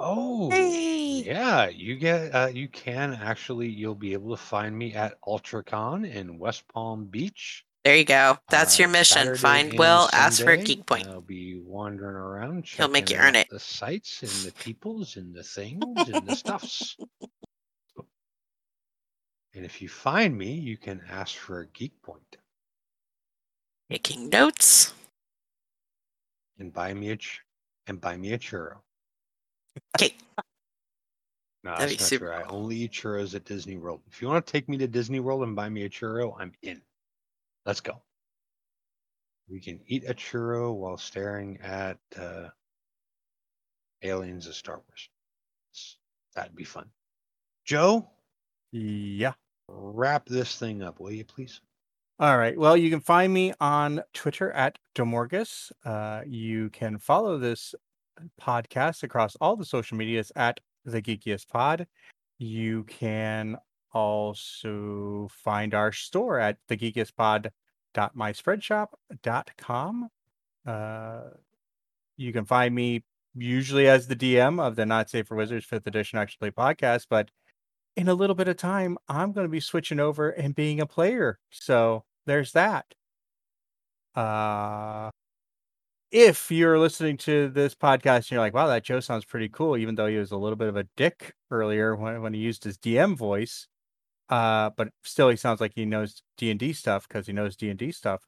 Oh, 0.00 0.50
Hey. 0.50 1.22
yeah. 1.24 1.68
You 1.68 1.96
get 1.96 2.34
uh, 2.34 2.50
you 2.52 2.68
can 2.68 3.14
actually 3.14 3.68
you'll 3.68 3.94
be 3.94 4.12
able 4.12 4.36
to 4.36 4.42
find 4.42 4.76
me 4.76 4.94
at 4.94 5.20
UltraCon 5.22 6.10
in 6.12 6.38
West 6.38 6.66
Palm 6.68 7.06
Beach. 7.06 7.64
There 7.84 7.96
you 7.96 8.04
go. 8.04 8.38
That's 8.48 8.78
uh, 8.78 8.82
your 8.82 8.88
mission. 8.88 9.18
Saturday 9.18 9.38
Find 9.38 9.70
and 9.70 9.78
Will, 9.78 10.08
ask 10.12 10.42
for 10.42 10.52
a 10.52 10.56
geek 10.56 10.86
point. 10.86 11.06
I'll 11.06 11.20
be 11.20 11.60
wandering 11.60 12.16
around. 12.16 12.66
He'll 12.66 12.88
make 12.88 13.10
you 13.10 13.18
earn 13.18 13.36
it. 13.36 13.46
The 13.50 13.60
sites 13.60 14.22
and 14.22 14.30
the 14.30 14.52
peoples 14.58 15.16
and 15.16 15.34
the 15.34 15.42
things 15.42 16.08
and 16.08 16.26
the 16.26 16.34
stuffs. 16.36 16.96
And 19.54 19.64
if 19.64 19.80
you 19.82 19.88
find 19.88 20.36
me, 20.36 20.54
you 20.54 20.76
can 20.78 21.02
ask 21.08 21.36
for 21.36 21.60
a 21.60 21.66
geek 21.68 21.92
point 22.02 22.38
Making 23.90 24.30
notes. 24.30 24.94
And 26.58 26.72
buy 26.72 26.94
me 26.94 27.10
a 27.10 27.16
ch- 27.16 27.40
and 27.86 28.00
buy 28.00 28.16
me 28.16 28.32
a 28.32 28.38
churro. 28.38 28.78
Okay. 29.96 30.14
No, 31.64 31.70
That'd 31.72 31.88
that's 31.88 31.92
be 31.92 31.98
not 32.02 32.08
super 32.08 32.26
true. 32.26 32.34
I 32.34 32.42
only 32.48 32.76
eat 32.76 32.92
churros 32.92 33.34
at 33.34 33.44
Disney 33.44 33.76
World. 33.78 34.02
If 34.06 34.20
you 34.20 34.28
want 34.28 34.44
to 34.46 34.52
take 34.52 34.68
me 34.68 34.76
to 34.78 34.86
Disney 34.86 35.20
World 35.20 35.42
and 35.42 35.56
buy 35.56 35.68
me 35.68 35.84
a 35.84 35.88
churro, 35.88 36.34
I'm 36.38 36.52
in. 36.62 36.82
Let's 37.64 37.80
go. 37.80 38.02
We 39.48 39.60
can 39.60 39.80
eat 39.86 40.04
a 40.08 40.14
churro 40.14 40.74
while 40.74 40.96
staring 40.96 41.58
at 41.60 41.98
uh, 42.18 42.48
aliens 44.02 44.46
of 44.46 44.54
Star 44.54 44.76
Wars. 44.76 45.08
That'd 46.34 46.54
be 46.56 46.64
fun. 46.64 46.88
Joe, 47.64 48.08
Yeah. 48.72 49.32
wrap 49.68 50.26
this 50.26 50.58
thing 50.58 50.82
up, 50.82 51.00
will 51.00 51.12
you 51.12 51.24
please? 51.24 51.60
All 52.20 52.38
right. 52.38 52.56
Well, 52.56 52.76
you 52.76 52.90
can 52.90 53.00
find 53.00 53.32
me 53.32 53.52
on 53.60 54.02
Twitter 54.12 54.52
at 54.52 54.78
Demorgus. 54.94 55.72
Uh, 55.84 56.22
you 56.26 56.70
can 56.70 56.98
follow 56.98 57.38
this 57.38 57.74
podcast 58.40 59.02
across 59.02 59.36
all 59.36 59.56
the 59.56 59.64
social 59.64 59.96
medias 59.96 60.30
at 60.36 60.60
the 60.84 61.02
Geekiest 61.02 61.48
Pod. 61.48 61.86
You 62.38 62.84
can 62.84 63.56
also 63.92 65.28
find 65.30 65.74
our 65.74 65.92
store 65.92 66.38
at 66.38 66.58
The 66.68 66.76
Geekiest 66.76 67.16
Pod. 67.16 67.52
thegeekiestpod.myspreadshop.com. 67.94 70.08
Uh, 70.66 71.20
you 72.16 72.32
can 72.32 72.44
find 72.44 72.74
me 72.74 73.04
usually 73.34 73.88
as 73.88 74.06
the 74.06 74.16
DM 74.16 74.60
of 74.60 74.76
the 74.76 74.86
Not 74.86 75.10
Safe 75.10 75.26
for 75.26 75.36
Wizards 75.36 75.66
5th 75.66 75.86
Edition 75.86 76.18
Actually 76.18 76.52
Play 76.52 76.74
podcast, 76.74 77.06
but 77.10 77.30
in 77.96 78.08
a 78.08 78.14
little 78.14 78.34
bit 78.34 78.48
of 78.48 78.56
time, 78.56 78.98
I'm 79.08 79.32
going 79.32 79.44
to 79.46 79.50
be 79.50 79.60
switching 79.60 80.00
over 80.00 80.30
and 80.30 80.54
being 80.54 80.80
a 80.80 80.86
player. 80.86 81.38
So 81.50 82.04
there's 82.26 82.52
that. 82.52 82.86
Uh, 84.14 85.10
if 86.10 86.50
you're 86.50 86.78
listening 86.78 87.16
to 87.18 87.48
this 87.48 87.74
podcast 87.74 88.16
and 88.16 88.30
you're 88.32 88.40
like, 88.40 88.54
wow, 88.54 88.68
that 88.68 88.84
Joe 88.84 89.00
sounds 89.00 89.24
pretty 89.24 89.48
cool, 89.48 89.76
even 89.76 89.96
though 89.96 90.06
he 90.06 90.16
was 90.16 90.30
a 90.30 90.36
little 90.36 90.56
bit 90.56 90.68
of 90.68 90.76
a 90.76 90.86
dick 90.96 91.34
earlier 91.50 91.96
when, 91.96 92.22
when 92.22 92.34
he 92.34 92.40
used 92.40 92.62
his 92.62 92.78
DM 92.78 93.16
voice, 93.16 93.66
uh, 94.28 94.70
but 94.76 94.88
still 95.02 95.28
he 95.28 95.36
sounds 95.36 95.60
like 95.60 95.72
he 95.74 95.84
knows 95.84 96.22
D&D 96.38 96.72
stuff 96.72 97.08
because 97.08 97.26
he 97.26 97.32
knows 97.32 97.56
D&D 97.56 97.90
stuff. 97.92 98.22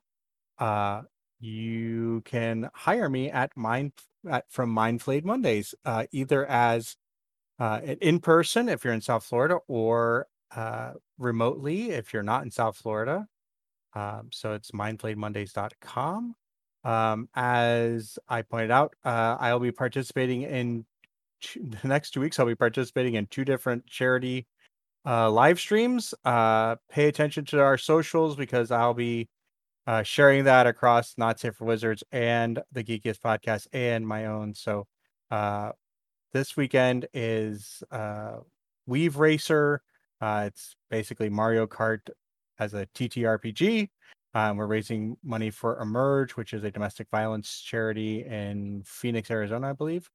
Uh, 0.59 1.03
you 1.39 2.23
can 2.25 2.69
hire 2.75 3.09
me 3.09 3.31
at 3.31 3.57
Mind 3.57 3.93
at, 4.28 4.45
from 4.51 4.75
Mindflayed 4.75 5.25
Mondays, 5.25 5.75
uh, 5.85 6.07
either 6.11 6.45
as 6.47 6.97
uh, 7.59 7.81
in- 8.01 8.20
person 8.20 8.68
if 8.68 8.85
you're 8.85 8.94
in 8.94 9.01
South 9.01 9.25
Florida 9.25 9.59
or 9.68 10.26
uh, 10.55 10.93
remotely 11.18 11.91
if 11.91 12.12
you're 12.12 12.23
not 12.23 12.43
in 12.43 12.51
South 12.51 12.76
Florida. 12.76 13.26
Um, 13.94 14.28
so 14.31 14.52
it's 14.52 14.70
mindflayedmondays.com. 14.73 16.35
Um, 16.85 17.28
as 17.35 18.18
I 18.28 18.43
pointed 18.43 18.70
out, 18.70 18.94
uh, 19.05 19.36
I'll 19.41 19.59
be 19.59 19.73
participating 19.73 20.43
in 20.43 20.85
two, 21.41 21.60
the 21.83 21.89
next 21.89 22.10
two 22.10 22.20
weeks, 22.20 22.39
I'll 22.39 22.47
be 22.47 22.55
participating 22.55 23.15
in 23.15 23.26
two 23.26 23.44
different 23.44 23.86
charity 23.86 24.47
uh, 25.07 25.31
live 25.31 25.59
streams. 25.59 26.15
Uh, 26.25 26.76
pay 26.91 27.09
attention 27.09 27.44
to 27.47 27.60
our 27.60 27.78
socials 27.78 28.36
because 28.36 28.70
I'll 28.70 28.94
be 28.94 29.28
uh, 29.86 30.02
sharing 30.02 30.44
that 30.44 30.67
across 30.67 31.15
Not 31.17 31.39
Safe 31.39 31.55
for 31.55 31.65
Wizards 31.65 32.02
and 32.10 32.60
the 32.73 32.83
Geekiest 32.83 33.20
podcast 33.20 33.68
and 33.73 34.07
my 34.07 34.26
own. 34.26 34.55
So 34.55 34.86
uh, 35.31 35.73
this 36.36 36.55
weekend 36.55 37.08
is 37.15 37.82
uh, 37.90 38.36
Weave 38.86 39.16
Racer. 39.16 39.81
Uh, 40.20 40.44
it's 40.48 40.76
basically 40.90 41.31
Mario 41.31 41.66
Kart 41.66 42.10
as 42.58 42.74
a 42.74 42.84
TTRPG. 42.94 43.89
Um, 44.34 44.58
we're 44.58 44.66
raising 44.66 45.16
money 45.24 45.50
for 45.50 45.81
Emerge, 45.81 46.32
which 46.32 46.52
is 46.52 46.62
a 46.62 46.70
domestic 46.70 47.08
violence 47.10 47.62
charity 47.62 48.26
in 48.26 48.82
Phoenix, 48.84 49.31
Arizona, 49.31 49.70
I 49.70 49.73
believe. 49.73 50.10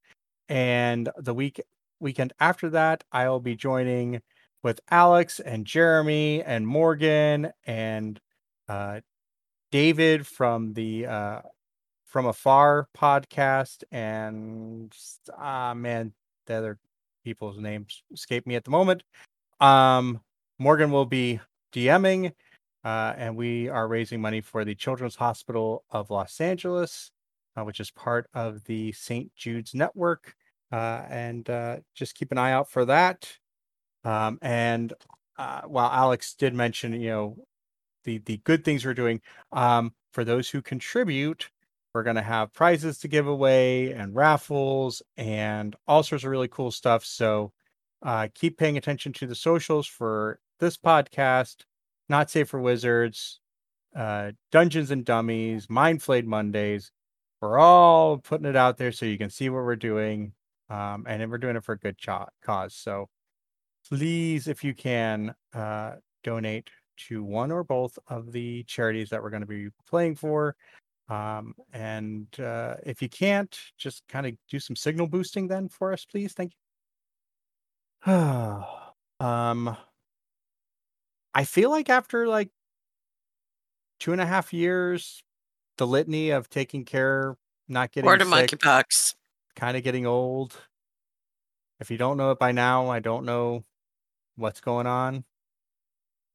And 0.48 1.08
the 1.18 1.34
week 1.34 1.60
weekend 1.98 2.32
after 2.38 2.70
that, 2.70 3.02
I'll 3.10 3.40
be 3.40 3.56
joining 3.56 4.22
with 4.62 4.80
Aleks 4.92 5.40
and 5.44 5.66
Jeremi 5.66 6.44
and 6.46 6.64
Morgan 6.64 7.50
and 7.66 8.20
uh, 8.68 9.00
David 9.72 10.24
from 10.24 10.74
the 10.74 11.06
uh, 11.06 11.40
From 12.12 12.26
Afar 12.26 12.88
podcast 12.94 13.84
and 13.90 14.94
ah 15.34 15.72
man, 15.72 16.12
the 16.46 16.54
other 16.56 16.78
people's 17.24 17.58
names 17.58 18.02
escape 18.12 18.46
me 18.46 18.54
at 18.54 18.64
the 18.64 18.70
moment. 18.70 19.02
Um, 19.60 20.20
Morgan 20.58 20.90
will 20.90 21.06
be 21.06 21.40
DMing, 21.72 22.32
uh, 22.84 23.14
and 23.16 23.34
we 23.34 23.70
are 23.70 23.88
raising 23.88 24.20
money 24.20 24.42
for 24.42 24.62
the 24.62 24.74
Children's 24.74 25.16
Hospital 25.16 25.84
of 25.88 26.10
Los 26.10 26.38
Angeles, 26.38 27.10
uh, 27.56 27.64
which 27.64 27.80
is 27.80 27.90
part 27.90 28.26
of 28.34 28.62
the 28.64 28.92
St. 28.92 29.34
Jude's 29.34 29.72
Network. 29.74 30.34
Uh, 30.70 31.06
and 31.08 31.48
uh, 31.48 31.78
just 31.94 32.14
keep 32.14 32.30
an 32.30 32.36
eye 32.36 32.52
out 32.52 32.70
for 32.70 32.84
that. 32.84 33.38
Um, 34.04 34.38
and 34.42 34.92
uh, 35.38 35.62
while 35.62 35.88
Aleks 35.88 36.36
did 36.36 36.52
mention, 36.52 36.92
you 36.92 37.08
know, 37.08 37.36
the 38.04 38.18
the 38.18 38.36
good 38.44 38.66
things 38.66 38.84
we're 38.84 38.92
doing, 38.92 39.22
um, 39.50 39.94
for 40.12 40.24
those 40.24 40.50
who 40.50 40.60
contribute, 40.60 41.48
we're 41.94 42.02
going 42.02 42.16
to 42.16 42.22
have 42.22 42.52
prizes 42.52 42.98
to 42.98 43.08
give 43.08 43.26
away 43.26 43.92
and 43.92 44.14
raffles 44.14 45.02
and 45.16 45.76
all 45.86 46.02
sorts 46.02 46.24
of 46.24 46.30
really 46.30 46.48
cool 46.48 46.70
stuff. 46.70 47.04
So 47.04 47.52
uh, 48.02 48.28
keep 48.34 48.58
paying 48.58 48.76
attention 48.76 49.12
to 49.14 49.26
the 49.26 49.34
socials 49.34 49.86
for 49.86 50.38
this 50.58 50.76
podcast, 50.76 51.64
Not 52.08 52.30
Safe 52.30 52.48
for 52.48 52.60
Wizards, 52.60 53.40
uh, 53.94 54.32
Dungeons 54.50 54.90
and 54.90 55.04
Dummies, 55.04 55.66
Mindflayed 55.66 56.24
Mondays. 56.24 56.90
We're 57.40 57.58
all 57.58 58.18
putting 58.18 58.46
it 58.46 58.56
out 58.56 58.78
there 58.78 58.92
so 58.92 59.06
you 59.06 59.18
can 59.18 59.30
see 59.30 59.50
what 59.50 59.64
we're 59.64 59.76
doing. 59.76 60.32
Um, 60.70 61.04
and 61.06 61.30
we're 61.30 61.38
doing 61.38 61.56
it 61.56 61.64
for 61.64 61.72
a 61.72 61.78
good 61.78 61.98
cho- 61.98 62.28
cause. 62.42 62.74
So 62.74 63.10
please, 63.88 64.48
if 64.48 64.64
you 64.64 64.74
can, 64.74 65.34
uh, 65.52 65.96
donate 66.24 66.70
to 67.08 67.22
one 67.22 67.50
or 67.50 67.64
both 67.64 67.98
of 68.08 68.32
the 68.32 68.62
charities 68.64 69.10
that 69.10 69.22
we're 69.22 69.30
going 69.30 69.42
to 69.42 69.46
be 69.46 69.68
playing 69.88 70.14
for. 70.14 70.56
Um, 71.12 71.54
and 71.74 72.26
uh, 72.40 72.76
if 72.84 73.02
you 73.02 73.08
can't, 73.10 73.54
just 73.76 74.02
kind 74.08 74.26
of 74.26 74.34
do 74.48 74.58
some 74.58 74.76
signal 74.76 75.06
boosting 75.06 75.46
then 75.46 75.68
for 75.68 75.92
us, 75.92 76.06
please. 76.06 76.32
Thank 76.32 76.54
you. 78.06 78.12
um, 79.20 79.76
I 81.34 81.44
feel 81.44 81.68
like 81.68 81.90
after 81.90 82.26
like 82.26 82.48
two 84.00 84.12
and 84.12 84.22
a 84.22 84.26
half 84.26 84.54
years, 84.54 85.22
the 85.76 85.86
litany 85.86 86.30
of 86.30 86.48
taking 86.48 86.86
care, 86.86 87.36
not 87.68 87.92
getting 87.92 88.08
Or 88.08 88.16
to 88.16 88.24
sick, 88.24 88.50
monkeypox. 88.50 89.14
kind 89.54 89.76
of 89.76 89.82
getting 89.82 90.06
old. 90.06 90.56
If 91.78 91.90
you 91.90 91.98
don't 91.98 92.16
know 92.16 92.30
it 92.30 92.38
by 92.38 92.52
now, 92.52 92.88
I 92.88 93.00
don't 93.00 93.26
know 93.26 93.64
what's 94.36 94.62
going 94.62 94.86
on. 94.86 95.24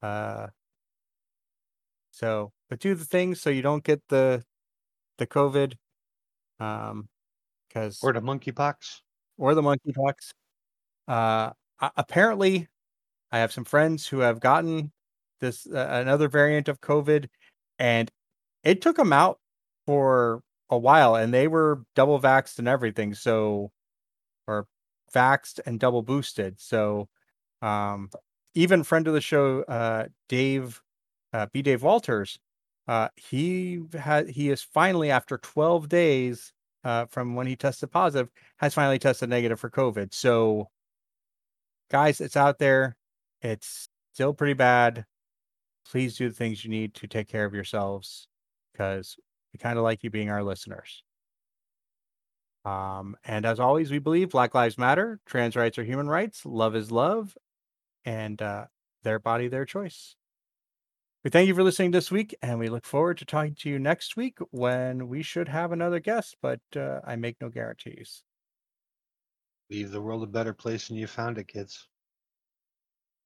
Uh, 0.04 0.48
so, 2.12 2.52
but 2.70 2.80
do 2.80 2.94
the 2.94 3.06
things 3.06 3.42
so 3.42 3.50
you 3.50 3.64
don't 3.64 3.84
get 3.84 4.02
the 4.10 4.44
the 5.18 5.28
COVID, 5.28 5.76
um, 6.60 7.10
because 7.70 8.02
Or 8.04 8.14
the 8.14 8.22
monkeypox. 8.22 9.02
or 9.38 9.56
the 9.56 9.62
monkeypox. 9.64 10.34
Uh, 11.08 11.52
apparently, 11.98 12.68
I 13.32 13.40
have 13.40 13.52
some 13.54 13.66
friends 13.66 14.08
who 14.08 14.20
have 14.20 14.40
gotten 14.40 14.92
this 15.42 15.68
uh, 15.68 15.88
another 15.92 16.30
variant 16.30 16.70
of 16.70 16.82
COVID, 16.82 17.28
and 17.80 18.10
it 18.64 18.82
took 18.82 18.98
them 18.98 19.14
out 19.14 19.40
for 19.88 20.42
a 20.70 20.78
while, 20.78 21.16
and 21.16 21.34
they 21.34 21.48
were 21.48 21.84
double 21.96 22.20
vaxxed 22.22 22.60
and 22.60 22.68
everything. 22.70 23.14
So, 23.16 23.72
or 24.48 24.68
vaxxed 25.14 25.60
and 25.66 25.80
double 25.80 26.04
boosted. 26.04 26.60
So, 26.60 27.10
um, 27.62 28.10
even 28.56 28.84
friend 28.84 29.08
of 29.08 29.14
the 29.14 29.22
show, 29.22 29.64
uh, 29.64 30.08
Dave, 30.30 30.82
uh, 31.34 31.48
B. 31.54 31.62
Dave 31.62 31.84
Walters, 31.84 32.40
uh, 32.88 33.10
he 33.16 33.82
had 33.94 34.30
he 34.30 34.50
is 34.50 34.62
finally 34.62 35.12
after 35.12 35.38
12 35.38 35.90
days 35.90 36.54
uh, 36.84 37.06
from 37.08 37.36
when 37.36 37.48
he 37.48 37.56
tested 37.56 37.92
positive, 37.92 38.30
has 38.58 38.74
finally 38.74 39.00
tested 39.00 39.30
negative 39.30 39.60
for 39.60 39.70
COVID. 39.70 40.14
So, 40.14 40.70
guys, 41.92 42.22
it's 42.22 42.38
out 42.38 42.60
there. 42.60 42.96
It's 43.42 43.90
still 44.14 44.34
pretty 44.34 44.54
bad. 44.54 45.06
Please 45.90 46.18
do 46.18 46.30
the 46.30 46.36
things 46.36 46.64
you 46.64 46.70
need 46.70 46.94
to 46.96 47.08
take 47.08 47.28
care 47.28 47.46
of 47.46 47.54
yourselves 47.54 48.28
because 48.72 49.18
we 49.52 49.60
kind 49.60 49.78
of 49.78 49.84
like 49.84 50.04
you 50.04 50.10
being 50.10 50.30
our 50.30 50.44
listeners. 50.44 51.04
Um, 52.64 53.16
and 53.26 53.46
as 53.46 53.60
always, 53.60 53.92
we 53.92 54.00
believe 54.00 54.32
Black 54.32 54.54
Lives 54.54 54.78
Matter, 54.78 55.20
trans 55.26 55.56
rights 55.56 55.78
are 55.78 55.84
human 55.84 56.08
rights, 56.08 56.46
love 56.46 56.76
is 56.76 56.92
love, 56.92 57.38
and 58.04 58.42
uh, 58.42 58.66
their 59.04 59.20
body, 59.20 59.48
their 59.48 59.66
choice. 59.66 60.16
We 61.28 61.32
thank 61.32 61.50
you 61.50 61.56
for 61.56 61.64
listening 61.64 61.92
this 61.92 62.10
week, 62.10 62.34
and 62.42 62.58
we 62.58 62.70
look 62.70 62.86
forward 62.86 63.18
to 63.18 63.26
talking 63.26 63.54
to 63.56 63.70
you 63.70 63.80
next 63.80 64.16
week 64.16 64.38
when 64.52 65.10
we 65.10 65.24
should 65.24 65.50
have 65.50 65.74
another 65.74 66.00
guest, 66.00 66.38
but 66.42 66.62
uh, 66.74 67.02
I 67.06 67.18
make 67.18 67.36
no 67.42 67.50
guarantees. 67.50 68.24
Leave 69.70 69.92
the 69.92 70.00
world 70.00 70.24
a 70.24 70.26
better 70.26 70.54
place 70.54 70.88
than 70.88 70.96
you 70.96 71.06
found 71.06 71.38
it, 71.38 71.50
kids. 71.50 71.90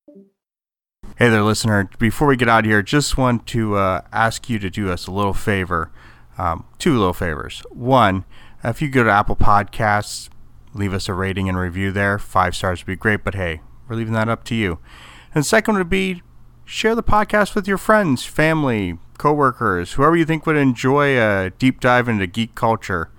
Hey 0.07 1.30
there, 1.30 1.43
listener. 1.43 1.91
Before 1.99 2.27
we 2.27 2.35
get 2.35 2.49
out 2.49 2.65
of 2.65 2.71
here, 2.71 2.81
just 2.81 3.19
want 3.19 3.45
to 3.49 3.75
uh, 3.75 4.01
ask 4.11 4.49
you 4.49 4.57
to 4.57 4.71
do 4.71 4.89
us 4.89 5.05
a 5.05 5.11
little 5.11 5.35
favor. 5.35 5.91
Um, 6.39 6.65
two 6.80 6.97
little 6.97 7.13
favors. 7.13 7.61
One, 7.69 8.25
if 8.63 8.81
you 8.81 8.89
go 8.89 9.03
to 9.03 9.11
Apple 9.11 9.35
Podcasts, 9.35 10.27
leave 10.73 10.95
us 10.95 11.07
a 11.07 11.13
rating 11.13 11.47
and 11.47 11.55
review 11.55 11.91
there. 11.91 12.17
Five 12.17 12.55
stars 12.55 12.80
would 12.80 12.88
be 12.88 12.95
great, 12.95 13.23
but 13.23 13.35
hey, 13.35 13.61
we're 13.88 13.95
leaving 13.95 14.15
that 14.15 14.27
up 14.27 14.43
to 14.45 14.55
you. 14.55 14.80
And 15.35 15.45
second 15.45 15.75
would 15.75 15.88
be 15.88 16.23
share 16.72 16.95
the 16.95 17.03
podcast 17.03 17.53
with 17.53 17.67
your 17.67 17.77
friends, 17.77 18.24
family, 18.24 18.98
coworkers, 19.17 19.93
whoever 19.93 20.16
you 20.16 20.24
think 20.24 20.45
would 20.45 20.56
enjoy 20.56 21.19
a 21.19 21.50
deep 21.59 21.82
dive 21.82 22.08
into 22.08 22.25
geek 22.25 22.56
culture. 22.56 23.09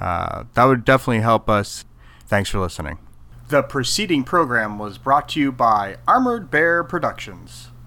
Uh, 0.00 0.42
that 0.54 0.64
would 0.64 0.84
definitely 0.84 1.20
help 1.20 1.48
us. 1.48 1.84
Thanks 2.26 2.50
for 2.50 2.58
listening. 2.58 2.98
The 3.48 3.62
preceding 3.62 4.24
program 4.24 4.76
was 4.76 4.98
brought 4.98 5.28
to 5.30 5.40
you 5.40 5.52
by 5.52 5.98
Armored 6.08 6.50
Bear 6.50 6.82
Productions. 6.82 7.68